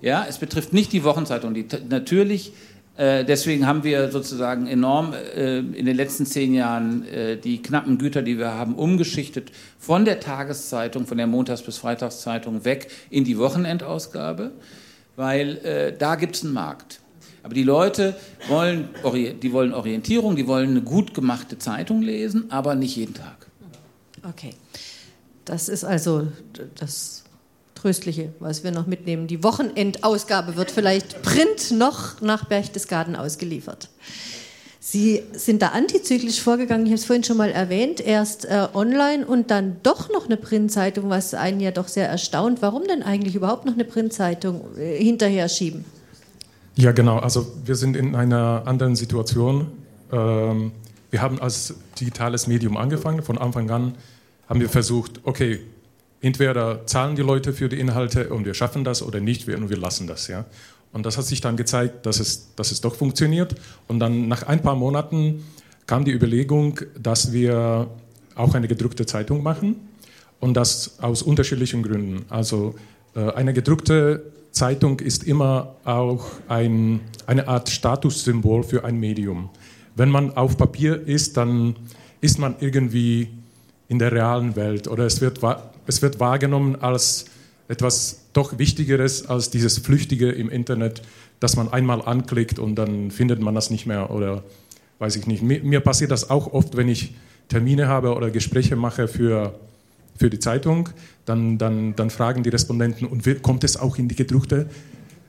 Ja, 0.00 0.26
es 0.28 0.38
betrifft 0.38 0.72
nicht 0.72 0.92
die 0.92 1.04
Wochenzeitung. 1.04 1.54
Die, 1.54 1.66
natürlich, 1.88 2.52
deswegen 2.96 3.66
haben 3.66 3.82
wir 3.82 4.12
sozusagen 4.12 4.66
enorm 4.68 5.14
äh, 5.14 5.58
in 5.58 5.84
den 5.84 5.96
letzten 5.96 6.26
zehn 6.26 6.54
Jahren 6.54 7.04
äh, 7.08 7.36
die 7.36 7.60
knappen 7.60 7.98
Güter, 7.98 8.22
die 8.22 8.38
wir 8.38 8.52
haben, 8.52 8.76
umgeschichtet 8.76 9.50
von 9.78 10.04
der 10.04 10.20
Tageszeitung, 10.20 11.06
von 11.06 11.16
der 11.18 11.26
Montags- 11.26 11.62
bis 11.62 11.78
Freitagszeitung 11.78 12.64
weg 12.64 12.88
in 13.10 13.24
die 13.24 13.36
Wochenendausgabe, 13.38 14.52
weil 15.16 15.56
äh, 15.58 15.96
da 15.96 16.14
gibt 16.14 16.36
es 16.36 16.44
einen 16.44 16.52
Markt. 16.52 17.00
Aber 17.42 17.54
die 17.54 17.64
Leute 17.64 18.14
wollen, 18.48 18.88
die 19.42 19.52
wollen 19.52 19.74
Orientierung, 19.74 20.36
die 20.36 20.46
wollen 20.46 20.70
eine 20.70 20.82
gut 20.82 21.12
gemachte 21.12 21.58
Zeitung 21.58 22.00
lesen, 22.00 22.50
aber 22.50 22.74
nicht 22.74 22.96
jeden 22.96 23.14
Tag. 23.14 23.48
Okay. 24.22 24.54
Das 25.44 25.68
ist 25.68 25.84
also 25.84 26.28
das 26.76 27.23
Tröstliche, 27.84 28.32
was 28.40 28.64
wir 28.64 28.70
noch 28.70 28.86
mitnehmen. 28.86 29.26
Die 29.26 29.44
Wochenendausgabe 29.44 30.56
wird 30.56 30.70
vielleicht 30.70 31.20
Print 31.20 31.70
noch 31.70 32.18
nach 32.22 32.46
Berchtesgaden 32.46 33.14
ausgeliefert. 33.14 33.90
Sie 34.80 35.22
sind 35.34 35.60
da 35.60 35.68
antizyklisch 35.68 36.40
vorgegangen, 36.40 36.86
ich 36.86 36.92
habe 36.92 36.98
es 36.98 37.04
vorhin 37.04 37.24
schon 37.24 37.36
mal 37.36 37.50
erwähnt, 37.50 38.00
erst 38.00 38.46
äh, 38.46 38.68
online 38.72 39.26
und 39.26 39.50
dann 39.50 39.76
doch 39.82 40.08
noch 40.10 40.24
eine 40.24 40.38
Printzeitung, 40.38 41.10
was 41.10 41.34
einen 41.34 41.60
ja 41.60 41.72
doch 41.72 41.88
sehr 41.88 42.08
erstaunt. 42.08 42.62
Warum 42.62 42.84
denn 42.84 43.02
eigentlich 43.02 43.34
überhaupt 43.34 43.66
noch 43.66 43.74
eine 43.74 43.84
Printzeitung 43.84 44.62
äh, 44.78 44.96
hinterher 44.96 45.50
schieben? 45.50 45.84
Ja, 46.76 46.92
genau. 46.92 47.18
Also 47.18 47.46
wir 47.66 47.76
sind 47.76 47.98
in 47.98 48.14
einer 48.14 48.62
anderen 48.64 48.96
Situation. 48.96 49.66
Ähm, 50.10 50.72
wir 51.10 51.20
haben 51.20 51.38
als 51.38 51.74
digitales 52.00 52.46
Medium 52.46 52.78
angefangen. 52.78 53.22
Von 53.22 53.36
Anfang 53.36 53.68
an 53.68 53.94
haben 54.48 54.60
wir 54.60 54.70
versucht, 54.70 55.20
okay, 55.24 55.60
entweder 56.24 56.86
zahlen 56.86 57.16
die 57.16 57.22
Leute 57.22 57.52
für 57.52 57.68
die 57.68 57.78
Inhalte 57.78 58.30
und 58.30 58.46
wir 58.46 58.54
schaffen 58.54 58.82
das 58.82 59.02
oder 59.02 59.20
nicht, 59.20 59.46
und 59.48 59.68
wir 59.68 59.76
lassen 59.76 60.06
das. 60.06 60.26
Ja. 60.28 60.46
Und 60.92 61.04
das 61.04 61.18
hat 61.18 61.26
sich 61.26 61.40
dann 61.40 61.56
gezeigt, 61.56 62.06
dass 62.06 62.18
es, 62.18 62.54
dass 62.56 62.72
es 62.72 62.80
doch 62.80 62.94
funktioniert. 62.94 63.54
Und 63.88 64.00
dann 64.00 64.28
nach 64.28 64.44
ein 64.44 64.62
paar 64.62 64.74
Monaten 64.74 65.44
kam 65.86 66.04
die 66.04 66.12
Überlegung, 66.12 66.80
dass 67.00 67.32
wir 67.32 67.88
auch 68.34 68.54
eine 68.54 68.68
gedruckte 68.68 69.04
Zeitung 69.06 69.42
machen. 69.42 69.76
und 70.40 70.54
das 70.54 70.98
aus 71.00 71.22
unterschiedlichen 71.22 71.82
Gründen. 71.82 72.26
Also 72.28 72.74
äh, 73.14 73.32
eine 73.32 73.54
gedruckte 73.54 74.24
Zeitung 74.50 75.00
ist 75.00 75.24
immer 75.24 75.76
auch 75.84 76.26
ein, 76.48 77.00
eine 77.26 77.48
Art 77.48 77.70
Statussymbol 77.70 78.62
für 78.62 78.84
ein 78.84 79.00
Medium. 79.00 79.48
Wenn 79.96 80.10
man 80.10 80.36
auf 80.36 80.58
Papier 80.58 81.06
ist, 81.06 81.36
dann 81.36 81.76
ist 82.20 82.38
man 82.38 82.56
irgendwie 82.60 83.28
in 83.88 83.98
der 83.98 84.12
realen 84.12 84.54
Welt 84.54 84.86
oder 84.86 85.06
es 85.06 85.20
wird, 85.20 85.40
es 85.86 86.02
wird 86.02 86.20
wahrgenommen 86.20 86.76
als 86.76 87.26
etwas 87.68 88.20
doch 88.32 88.58
Wichtigeres 88.58 89.26
als 89.26 89.50
dieses 89.50 89.78
Flüchtige 89.78 90.30
im 90.30 90.50
Internet, 90.50 91.02
das 91.40 91.56
man 91.56 91.72
einmal 91.72 92.02
anklickt 92.02 92.58
und 92.58 92.74
dann 92.76 93.10
findet 93.10 93.40
man 93.40 93.54
das 93.54 93.70
nicht 93.70 93.86
mehr 93.86 94.10
oder 94.10 94.42
weiß 94.98 95.16
ich 95.16 95.26
nicht. 95.26 95.42
Mir, 95.42 95.62
mir 95.62 95.80
passiert 95.80 96.10
das 96.10 96.30
auch 96.30 96.52
oft, 96.52 96.76
wenn 96.76 96.88
ich 96.88 97.14
Termine 97.48 97.88
habe 97.88 98.14
oder 98.14 98.30
Gespräche 98.30 98.76
mache 98.76 99.08
für, 99.08 99.58
für 100.16 100.30
die 100.30 100.38
Zeitung, 100.38 100.88
dann, 101.24 101.58
dann, 101.58 101.96
dann 101.96 102.10
fragen 102.10 102.42
die 102.42 102.50
Respondenten, 102.50 103.06
und 103.06 103.42
kommt 103.42 103.64
es 103.64 103.76
auch 103.76 103.98
in 103.98 104.08
die 104.08 104.14
gedruckte 104.14 104.68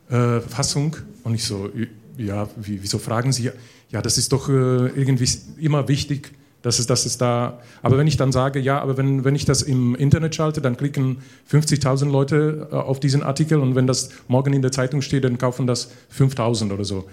äh, 0.10 0.40
Fassung? 0.42 0.96
Und 1.24 1.36
ich 1.36 1.44
so, 1.44 1.70
ja, 2.18 2.48
wie, 2.56 2.82
wieso 2.82 3.00
fragen 3.00 3.32
Sie? 3.32 3.52
Ja, 3.92 4.02
das 4.02 4.18
ist 4.18 4.32
doch 4.32 4.50
äh, 4.50 4.52
irgendwie 4.52 5.28
immer 5.60 5.88
wichtig, 5.88 6.32
dass 6.66 6.80
es, 6.80 6.88
dass 6.88 7.06
es 7.06 7.20
da. 7.20 7.60
Aber 7.84 8.00
wenn 8.00 8.08
ich 8.08 8.18
dann 8.18 8.32
sage, 8.32 8.60
ja, 8.60 8.80
aber 8.82 8.98
wenn, 8.98 9.24
wenn 9.24 9.36
ich 9.36 9.46
das 9.46 9.62
im 9.62 9.94
Internet 9.94 10.34
schalte, 10.34 10.62
dann 10.62 10.76
klicken 10.76 11.18
50.000 11.52 12.10
Leute 12.10 12.70
äh, 12.72 12.76
auf 12.76 13.00
diesen 13.00 13.22
Artikel 13.22 13.60
und 13.60 13.76
wenn 13.76 13.86
das 13.86 14.10
morgen 14.28 14.52
in 14.52 14.64
der 14.64 14.72
Zeitung 14.72 15.04
steht, 15.04 15.26
dann 15.26 15.38
kaufen 15.38 15.68
das 15.68 15.92
5.000 16.18 16.74
oder 16.74 16.84
so. 16.84 17.08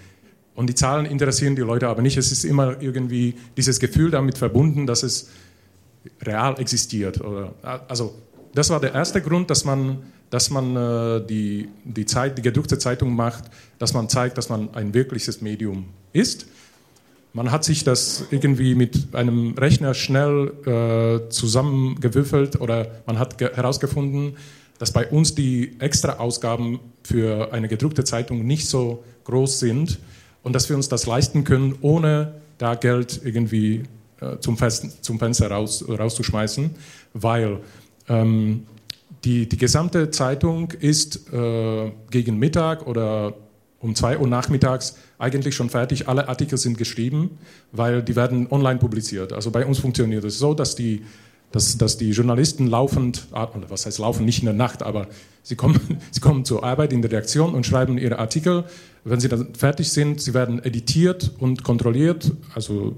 Und 0.54 0.68
die 0.68 0.74
Zahlen 0.74 1.04
interessieren 1.04 1.54
die 1.54 1.60
Leute 1.60 1.88
aber 1.88 2.00
nicht. 2.00 2.16
Es 2.16 2.32
ist 2.32 2.44
immer 2.44 2.80
irgendwie 2.80 3.34
dieses 3.58 3.78
Gefühl 3.78 4.10
damit 4.10 4.38
verbunden, 4.38 4.86
dass 4.86 5.02
es 5.02 5.28
real 6.22 6.58
existiert. 6.58 7.20
Also 7.88 8.14
das 8.54 8.70
war 8.70 8.80
der 8.80 8.94
erste 8.94 9.20
Grund, 9.20 9.50
dass 9.50 9.66
man, 9.66 9.98
dass 10.30 10.48
man 10.48 10.76
äh, 10.76 11.26
die, 11.26 11.68
die, 11.84 12.06
Zeit, 12.06 12.38
die 12.38 12.42
gedruckte 12.42 12.78
Zeitung 12.78 13.14
macht, 13.14 13.44
dass 13.78 13.92
man 13.92 14.08
zeigt, 14.08 14.38
dass 14.38 14.48
man 14.48 14.72
ein 14.74 14.94
wirkliches 14.94 15.42
Medium 15.42 15.90
ist. 16.14 16.46
Man 17.34 17.50
hat 17.50 17.64
sich 17.64 17.82
das 17.82 18.26
irgendwie 18.30 18.74
mit 18.74 19.14
einem 19.14 19.54
Rechner 19.54 19.94
schnell 19.94 20.52
äh, 20.66 21.30
zusammengewürfelt 21.30 22.60
oder 22.60 22.88
man 23.06 23.18
hat 23.18 23.40
herausgefunden, 23.40 24.36
dass 24.78 24.92
bei 24.92 25.06
uns 25.08 25.34
die 25.34 25.76
Extra-Ausgaben 25.78 26.80
für 27.02 27.52
eine 27.52 27.68
gedruckte 27.68 28.04
Zeitung 28.04 28.44
nicht 28.46 28.68
so 28.68 29.02
groß 29.24 29.60
sind 29.60 29.98
und 30.42 30.54
dass 30.54 30.68
wir 30.68 30.76
uns 30.76 30.88
das 30.88 31.06
leisten 31.06 31.44
können, 31.44 31.76
ohne 31.80 32.34
da 32.58 32.74
Geld 32.74 33.20
irgendwie 33.24 33.84
äh, 34.20 34.38
zum, 34.40 34.58
Fest, 34.58 35.02
zum 35.02 35.18
Fenster 35.18 35.50
raus, 35.50 35.84
rauszuschmeißen, 35.88 36.70
weil 37.14 37.60
ähm, 38.08 38.66
die, 39.24 39.48
die 39.48 39.56
gesamte 39.56 40.10
Zeitung 40.10 40.72
ist 40.72 41.32
äh, 41.32 41.92
gegen 42.10 42.38
Mittag 42.38 42.86
oder 42.86 43.34
um 43.82 43.94
2 43.94 44.18
Uhr 44.18 44.28
nachmittags 44.28 44.96
eigentlich 45.18 45.54
schon 45.54 45.68
fertig. 45.68 46.08
Alle 46.08 46.28
Artikel 46.28 46.56
sind 46.56 46.78
geschrieben, 46.78 47.38
weil 47.72 48.02
die 48.02 48.16
werden 48.16 48.46
online 48.50 48.78
publiziert. 48.78 49.32
Also 49.32 49.50
bei 49.50 49.66
uns 49.66 49.80
funktioniert 49.80 50.24
es 50.24 50.38
so, 50.38 50.54
dass 50.54 50.76
die, 50.76 51.02
dass, 51.50 51.76
dass 51.76 51.98
die 51.98 52.12
Journalisten 52.12 52.68
laufend, 52.68 53.26
ah, 53.32 53.48
was 53.68 53.84
heißt 53.84 53.98
laufen, 53.98 54.24
nicht 54.24 54.38
in 54.38 54.46
der 54.46 54.54
Nacht, 54.54 54.82
aber 54.82 55.08
sie 55.42 55.56
kommen, 55.56 55.98
sie 56.12 56.20
kommen 56.20 56.44
zur 56.44 56.64
Arbeit 56.64 56.92
in 56.92 57.02
der 57.02 57.10
Redaktion 57.10 57.54
und 57.54 57.66
schreiben 57.66 57.98
ihre 57.98 58.18
Artikel. 58.18 58.64
Wenn 59.04 59.18
sie 59.18 59.28
dann 59.28 59.52
fertig 59.54 59.90
sind, 59.90 60.20
sie 60.20 60.32
werden 60.32 60.64
editiert 60.64 61.32
und 61.40 61.64
kontrolliert, 61.64 62.30
also 62.54 62.94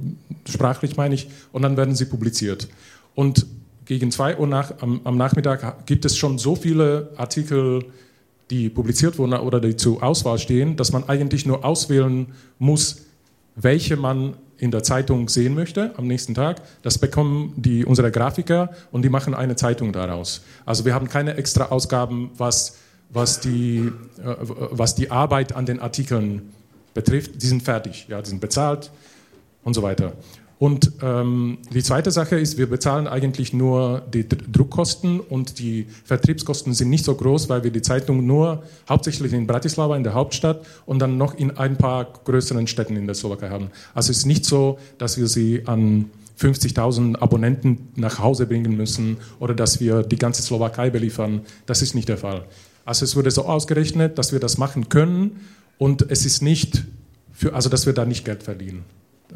sprachlich 0.47 0.99
meine 0.99 1.15
ich, 1.15 1.29
und 1.51 1.63
dann 1.63 1.79
werden 1.79 1.97
sie 1.97 2.05
publiziert. 2.05 2.69
Und 3.15 3.47
gegen 3.87 4.11
2 4.11 4.37
Uhr 4.37 4.47
nach, 4.47 4.83
am, 4.83 5.01
am 5.05 5.17
Nachmittag 5.17 5.87
gibt 5.87 6.05
es 6.05 6.19
schon 6.19 6.37
so 6.37 6.57
viele 6.57 7.11
Artikel, 7.17 7.87
die 8.51 8.69
publiziert 8.69 9.19
wurden 9.19 9.35
oder 9.35 9.61
die 9.61 9.77
zur 9.77 10.03
Auswahl 10.03 10.39
stehen, 10.39 10.77
dass 10.77 10.93
man 10.93 11.09
eigentlich 11.09 11.47
nur 11.47 11.65
auswählen 11.65 12.27
muss, 12.59 13.03
welche 13.57 13.97
man 13.97 14.35
in 14.59 14.71
der 14.71 14.83
Zeitung 14.83 15.29
sehen 15.29 15.55
möchte 15.55 15.93
am 15.97 16.07
nächsten 16.07 16.35
Tag. 16.35 16.63
Das 16.83 16.99
bekommen 16.99 17.53
die, 17.57 17.85
unsere 17.85 18.11
Grafiker 18.11 18.71
und 18.93 19.03
die 19.03 19.09
machen 19.09 19.35
eine 19.35 19.57
Zeitung 19.57 19.93
daraus. 19.93 20.43
Also 20.65 20.85
wir 20.85 20.95
haben 20.95 21.09
keine 21.09 21.37
extra 21.37 21.67
Ausgaben, 21.67 22.31
was, 22.37 22.77
was, 23.11 23.41
die, 23.41 23.91
äh, 24.19 24.37
was 24.41 24.95
die 24.95 25.11
Arbeit 25.11 25.55
an 25.55 25.67
den 25.67 25.81
Artikeln 25.81 26.53
betrifft. 26.95 27.43
Die 27.43 27.47
sind 27.47 27.63
fertig, 27.63 28.07
ja, 28.09 28.23
die 28.23 28.31
sind 28.31 28.41
bezahlt 28.41 28.91
und 29.65 29.75
so 29.75 29.83
weiter. 29.83 30.13
Und 30.59 30.93
ähm, 31.03 31.59
die 31.73 31.83
zweite 31.83 32.11
Sache 32.11 32.39
ist, 32.39 32.59
wir 32.59 32.69
bezahlen 32.69 33.09
eigentlich 33.09 33.53
nur 33.53 34.03
die 34.13 34.27
Druckkosten 34.29 35.21
und 35.21 35.59
die 35.59 35.87
Vertriebskosten 36.05 36.75
sind 36.75 36.91
nicht 36.91 37.05
so 37.05 37.15
groß, 37.15 37.49
weil 37.49 37.65
wir 37.65 37.71
die 37.73 37.83
Zeitung 37.83 38.25
nur 38.25 38.63
hauptsächlich 38.89 39.33
in 39.33 39.47
Bratislava, 39.47 39.97
in 39.97 40.05
der 40.05 40.15
Hauptstadt 40.15 40.65
und 40.87 41.01
dann 41.01 41.19
noch 41.19 41.35
in 41.35 41.51
ein 41.57 41.77
paar 41.77 42.07
größeren 42.25 42.67
Städten 42.67 42.97
in 42.97 43.07
der 43.07 43.15
Slowakei 43.15 43.51
haben. 43.51 43.71
Also 43.95 44.13
es 44.13 44.19
ist 44.19 44.27
nicht 44.27 44.45
so, 44.45 44.79
dass 44.97 45.19
wir 45.19 45.27
sie 45.27 45.63
an 45.67 46.11
50.000 46.39 47.17
Abonnenten 47.17 47.89
nach 47.97 48.19
Hause 48.19 48.47
bringen 48.47 48.77
müssen 48.77 49.19
oder 49.41 49.55
dass 49.55 49.81
wir 49.81 50.03
die 50.03 50.17
ganze 50.17 50.43
Slowakei 50.43 50.91
beliefern. 50.91 51.41
Das 51.67 51.83
ist 51.83 51.95
nicht 51.95 52.09
der 52.09 52.19
Fall. 52.19 52.45
Also 52.85 53.05
es 53.05 53.17
wurde 53.17 53.31
so 53.31 53.45
ausgerechnet, 53.47 54.19
dass 54.19 54.33
wir 54.33 54.41
das 54.41 54.59
machen 54.59 54.89
können 54.89 55.41
und 55.79 56.11
es 56.11 56.27
ist 56.27 56.43
nicht, 56.43 56.85
für, 57.33 57.55
also 57.55 57.69
dass 57.69 57.87
wir 57.87 57.93
da 57.93 58.05
nicht 58.05 58.25
Geld 58.25 58.43
verdienen. 58.43 58.85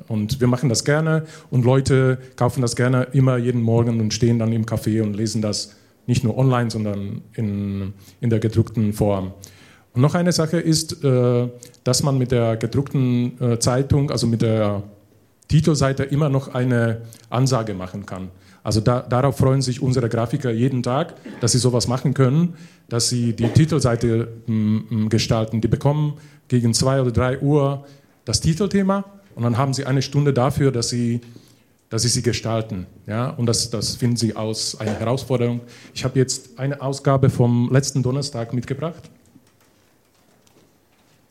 Und 0.06 0.40
wir 0.40 0.46
machen 0.48 0.68
das 0.68 0.84
gerne 0.84 1.24
und 1.50 1.64
Leute 1.64 2.18
kaufen 2.36 2.62
das 2.62 2.76
gerne 2.76 3.08
immer 3.12 3.36
jeden 3.36 3.62
Morgen 3.62 4.00
und 4.00 4.14
stehen 4.14 4.38
dann 4.38 4.52
im 4.52 4.64
Café 4.64 5.02
und 5.02 5.14
lesen 5.14 5.42
das 5.42 5.74
nicht 6.06 6.24
nur 6.24 6.36
online, 6.38 6.70
sondern 6.70 7.22
in, 7.34 7.92
in 8.20 8.30
der 8.30 8.38
gedruckten 8.38 8.92
Form. 8.92 9.32
Und 9.94 10.02
noch 10.02 10.14
eine 10.14 10.32
Sache 10.32 10.58
ist, 10.58 11.04
äh, 11.04 11.48
dass 11.84 12.02
man 12.02 12.18
mit 12.18 12.30
der 12.30 12.56
gedruckten 12.56 13.40
äh, 13.40 13.58
Zeitung, 13.58 14.10
also 14.10 14.26
mit 14.26 14.42
der 14.42 14.82
Titelseite 15.48 16.04
immer 16.04 16.28
noch 16.28 16.54
eine 16.54 17.02
Ansage 17.30 17.74
machen 17.74 18.06
kann. 18.06 18.28
Also 18.62 18.80
da, 18.80 19.00
darauf 19.00 19.38
freuen 19.38 19.62
sich 19.62 19.80
unsere 19.80 20.08
Grafiker 20.08 20.50
jeden 20.50 20.82
Tag, 20.82 21.14
dass 21.40 21.52
sie 21.52 21.58
sowas 21.58 21.88
machen 21.88 22.12
können, 22.12 22.54
dass 22.88 23.08
sie 23.08 23.32
die 23.32 23.48
Titelseite 23.48 24.28
m, 24.46 25.08
gestalten. 25.08 25.60
Die 25.60 25.68
bekommen 25.68 26.14
gegen 26.48 26.74
zwei 26.74 27.00
oder 27.00 27.10
drei 27.10 27.38
Uhr 27.40 27.84
das 28.24 28.40
Titelthema 28.40 29.04
und 29.38 29.44
dann 29.44 29.56
haben 29.56 29.72
sie 29.72 29.86
eine 29.86 30.02
Stunde 30.02 30.32
dafür, 30.32 30.72
dass 30.72 30.88
sie, 30.88 31.20
dass 31.90 32.02
sie 32.02 32.08
sie 32.08 32.22
gestalten. 32.22 32.88
Ja? 33.06 33.30
Und 33.30 33.46
das, 33.46 33.70
das 33.70 33.94
finden 33.94 34.16
sie 34.16 34.34
aus 34.34 34.80
einer 34.80 34.94
Herausforderung. 34.94 35.60
Ich 35.94 36.02
habe 36.04 36.18
jetzt 36.18 36.58
eine 36.58 36.82
Ausgabe 36.82 37.30
vom 37.30 37.70
letzten 37.72 38.02
Donnerstag 38.02 38.52
mitgebracht. 38.52 39.08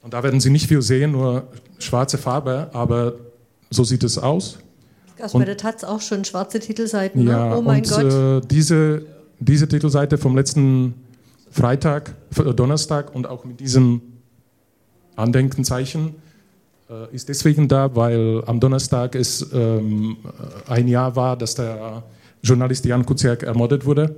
Und 0.04 0.14
da 0.14 0.24
werden 0.24 0.40
Sie 0.40 0.50
nicht 0.50 0.70
viel 0.70 0.82
sehen, 0.82 1.12
nur 1.12 1.50
schwarze 1.80 2.18
Farbe, 2.18 2.70
aber 2.72 3.16
so 3.70 3.84
sieht 3.84 4.06
es 4.06 4.18
aus. 4.18 4.60
Gab 5.18 5.34
bei 5.34 5.44
der 5.44 5.58
Taz 5.58 5.84
auch 5.84 6.00
schon 6.00 6.24
schwarze 6.24 6.62
Titelseiten. 6.62 7.26
Ne? 7.26 7.32
Ja, 7.32 7.58
oh 7.58 7.62
mein 7.62 7.84
und, 7.84 7.90
Gott. 7.90 8.46
Äh, 8.46 8.48
diese, 8.48 9.06
diese 9.40 9.68
Titelseite 9.68 10.18
vom 10.18 10.34
letzten 10.38 10.94
Freitag, 11.52 12.16
äh, 12.38 12.54
Donnerstag 12.54 13.14
und 13.14 13.28
auch 13.28 13.44
mit 13.44 13.60
diesem 13.60 14.02
Andenkenzeichen 15.18 16.16
ist 17.12 17.28
deswegen 17.28 17.68
da, 17.68 17.96
weil 17.96 18.44
am 18.46 18.60
Donnerstag 18.60 19.16
es 19.16 19.46
ähm, 19.54 20.18
ein 20.68 20.88
Jahr 20.88 21.16
war, 21.16 21.36
dass 21.36 21.56
der 21.56 22.04
Journalist 22.42 22.86
Jan 22.86 23.06
Kuciak 23.06 23.44
ermordet 23.44 23.86
wurde 23.86 24.16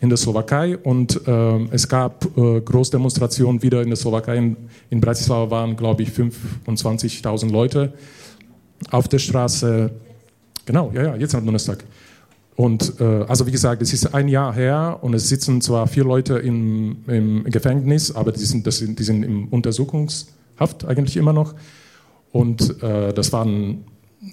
in 0.00 0.08
der 0.08 0.16
Slowakei 0.16 0.78
und 0.78 1.26
äh, 1.26 1.64
es 1.70 1.86
gab 1.86 2.26
äh, 2.36 2.60
Großdemonstrationen 2.60 3.62
wieder 3.62 3.82
in 3.82 3.88
der 3.88 3.96
Slowakei. 3.96 4.36
In, 4.36 4.56
in 4.88 5.00
Bratislava 5.00 5.50
waren, 5.50 5.76
glaube 5.76 6.02
ich, 6.02 6.08
25.000 6.08 7.50
Leute 7.50 7.92
auf 8.90 9.08
der 9.08 9.18
Straße. 9.18 9.90
Genau, 10.64 10.90
ja, 10.94 11.02
ja, 11.02 11.16
jetzt 11.16 11.34
am 11.34 11.44
Donnerstag. 11.44 11.84
Und 12.56 12.94
äh, 12.98 13.04
also 13.04 13.46
wie 13.46 13.50
gesagt, 13.50 13.82
es 13.82 13.92
ist 13.92 14.14
ein 14.14 14.28
Jahr 14.28 14.54
her 14.54 14.98
und 15.02 15.14
es 15.14 15.28
sitzen 15.28 15.60
zwar 15.60 15.86
vier 15.86 16.04
Leute 16.04 16.38
im, 16.38 17.04
im 17.06 17.44
Gefängnis, 17.44 18.14
aber 18.14 18.32
die 18.32 18.44
sind, 18.44 18.70
sind, 18.72 18.98
die 18.98 19.04
sind 19.04 19.22
im 19.22 19.48
Untersuchungshaft 19.48 20.84
eigentlich 20.86 21.16
immer 21.16 21.32
noch. 21.32 21.54
Und 22.32 22.82
äh, 22.82 23.12
das 23.12 23.32
waren 23.32 23.84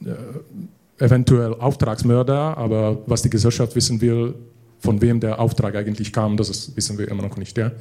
äh, 0.05 1.03
eventuell 1.03 1.53
Auftragsmörder, 1.53 2.57
aber 2.57 2.99
was 3.05 3.21
die 3.21 3.29
Gesellschaft 3.29 3.75
wissen 3.75 4.01
will, 4.01 4.35
von 4.79 5.01
wem 5.01 5.19
der 5.19 5.39
Auftrag 5.39 5.75
eigentlich 5.75 6.13
kam, 6.13 6.37
das 6.37 6.49
ist, 6.49 6.75
wissen 6.77 6.97
wir 6.97 7.07
immer 7.09 7.23
noch 7.23 7.37
nicht. 7.37 7.57
Ja? 7.57 7.71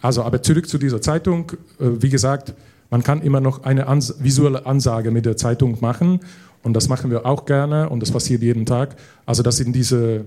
Also, 0.00 0.22
aber 0.22 0.42
zurück 0.42 0.68
zu 0.68 0.78
dieser 0.78 1.00
Zeitung. 1.00 1.52
Äh, 1.78 2.02
wie 2.02 2.08
gesagt, 2.08 2.54
man 2.90 3.02
kann 3.02 3.22
immer 3.22 3.40
noch 3.40 3.64
eine 3.64 3.88
ans 3.88 4.16
visuelle 4.18 4.66
Ansage 4.66 5.10
mit 5.10 5.24
der 5.24 5.36
Zeitung 5.36 5.78
machen 5.80 6.20
und 6.62 6.74
das 6.74 6.88
machen 6.88 7.10
wir 7.10 7.24
auch 7.24 7.46
gerne 7.46 7.88
und 7.88 8.00
das 8.00 8.10
passiert 8.10 8.42
jeden 8.42 8.66
Tag. 8.66 8.96
Also 9.24 9.42
das 9.42 9.56
sind 9.56 9.74
diese 9.74 10.26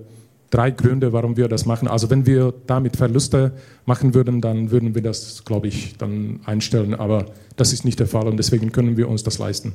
drei 0.50 0.72
Gründe, 0.72 1.14
warum 1.14 1.38
wir 1.38 1.48
das 1.48 1.66
machen. 1.66 1.88
Also 1.88 2.10
wenn 2.10 2.26
wir 2.26 2.54
damit 2.68 2.98
Verluste 2.98 3.54
machen 3.86 4.14
würden, 4.14 4.42
dann 4.42 4.72
würden 4.72 4.96
wir 4.96 5.02
das, 5.02 5.44
glaube 5.46 5.68
ich, 5.68 5.98
dann 5.98 6.40
einstellen. 6.46 6.94
Aber 6.94 7.26
das 7.56 7.74
ist 7.74 7.86
nicht 7.86 8.00
der 8.00 8.08
Fall 8.08 8.28
und 8.28 8.38
deswegen 8.38 8.72
können 8.72 8.98
wir 8.98 9.10
uns 9.10 9.24
das 9.24 9.38
leisten. 9.40 9.74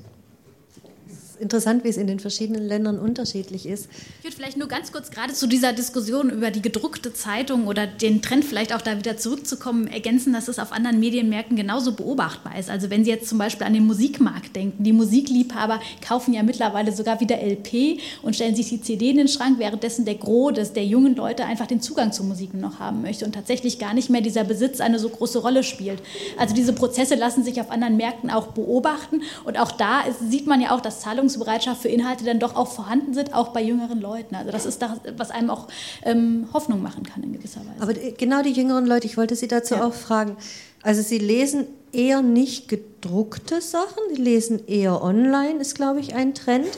Interessant, 1.40 1.84
wie 1.84 1.88
es 1.88 1.96
in 1.96 2.06
den 2.06 2.20
verschiedenen 2.20 2.66
Ländern 2.66 2.98
unterschiedlich 2.98 3.66
ist. 3.66 3.88
Ich 4.18 4.24
würde 4.24 4.36
vielleicht 4.36 4.56
nur 4.56 4.68
ganz 4.68 4.92
kurz 4.92 5.10
gerade 5.10 5.32
zu 5.32 5.46
dieser 5.46 5.72
Diskussion 5.72 6.30
über 6.30 6.50
die 6.50 6.62
gedruckte 6.62 7.12
Zeitung 7.12 7.66
oder 7.66 7.86
den 7.86 8.22
Trend 8.22 8.44
vielleicht 8.44 8.74
auch 8.74 8.82
da 8.82 8.98
wieder 8.98 9.16
zurückzukommen, 9.16 9.86
ergänzen, 9.86 10.32
dass 10.32 10.48
es 10.48 10.58
auf 10.58 10.72
anderen 10.72 11.00
Medienmärkten 11.00 11.56
genauso 11.56 11.92
beobachtbar 11.92 12.58
ist. 12.58 12.70
Also 12.70 12.90
wenn 12.90 13.04
Sie 13.04 13.10
jetzt 13.10 13.28
zum 13.28 13.38
Beispiel 13.38 13.66
an 13.66 13.74
den 13.74 13.86
Musikmarkt 13.86 14.54
denken, 14.54 14.84
die 14.84 14.92
Musikliebhaber 14.92 15.80
kaufen 16.06 16.34
ja 16.34 16.42
mittlerweile 16.42 16.92
sogar 16.92 17.20
wieder 17.20 17.40
LP 17.40 18.00
und 18.22 18.34
stellen 18.34 18.54
sich 18.54 18.68
die 18.68 18.80
CD 18.80 19.10
in 19.10 19.16
den 19.16 19.28
Schrank, 19.28 19.58
währenddessen 19.58 20.04
der 20.04 20.16
Gros 20.16 20.54
des, 20.54 20.72
der 20.72 20.84
jungen 20.84 21.16
Leute 21.16 21.44
einfach 21.44 21.66
den 21.66 21.80
Zugang 21.80 22.12
zu 22.12 22.24
Musik 22.24 22.54
noch 22.54 22.78
haben 22.78 23.02
möchte 23.02 23.24
und 23.24 23.32
tatsächlich 23.32 23.78
gar 23.78 23.94
nicht 23.94 24.10
mehr 24.10 24.20
dieser 24.20 24.44
Besitz 24.44 24.80
eine 24.80 24.98
so 24.98 25.08
große 25.08 25.38
Rolle 25.38 25.62
spielt. 25.62 26.02
Also 26.38 26.54
diese 26.54 26.72
Prozesse 26.72 27.14
lassen 27.14 27.44
sich 27.44 27.60
auf 27.60 27.70
anderen 27.70 27.96
Märkten 27.96 28.30
auch 28.30 28.48
beobachten 28.48 29.22
und 29.44 29.58
auch 29.58 29.72
da 29.72 30.02
ist, 30.02 30.30
sieht 30.30 30.46
man 30.46 30.60
ja 30.60 30.74
auch, 30.74 30.80
dass 30.80 31.00
Zahlungsbereitschaft 31.30 31.82
für 31.82 31.88
Inhalte 31.88 32.24
dann 32.24 32.38
doch 32.38 32.56
auch 32.56 32.68
vorhanden 32.68 33.14
sind, 33.14 33.34
auch 33.34 33.48
bei 33.48 33.62
jüngeren 33.62 34.00
Leuten. 34.00 34.34
Also 34.34 34.50
das 34.50 34.66
ist 34.66 34.82
das, 34.82 34.92
was 35.16 35.30
einem 35.30 35.50
auch 35.50 35.68
ähm, 36.04 36.48
Hoffnung 36.52 36.82
machen 36.82 37.04
kann 37.04 37.22
in 37.22 37.32
gewisser 37.32 37.60
Weise. 37.60 37.80
Aber 37.80 37.94
genau 37.94 38.42
die 38.42 38.52
jüngeren 38.52 38.86
Leute, 38.86 39.06
ich 39.06 39.16
wollte 39.16 39.36
Sie 39.36 39.48
dazu 39.48 39.74
ja. 39.74 39.84
auch 39.84 39.94
fragen. 39.94 40.36
Also 40.82 41.02
Sie 41.02 41.18
lesen 41.18 41.66
eher 41.92 42.22
nicht 42.22 42.68
gedruckte 42.68 43.60
Sachen, 43.60 43.98
die 44.14 44.20
lesen 44.20 44.66
eher 44.66 45.02
online, 45.02 45.60
ist, 45.60 45.74
glaube 45.74 46.00
ich, 46.00 46.14
ein 46.14 46.34
Trend. 46.34 46.68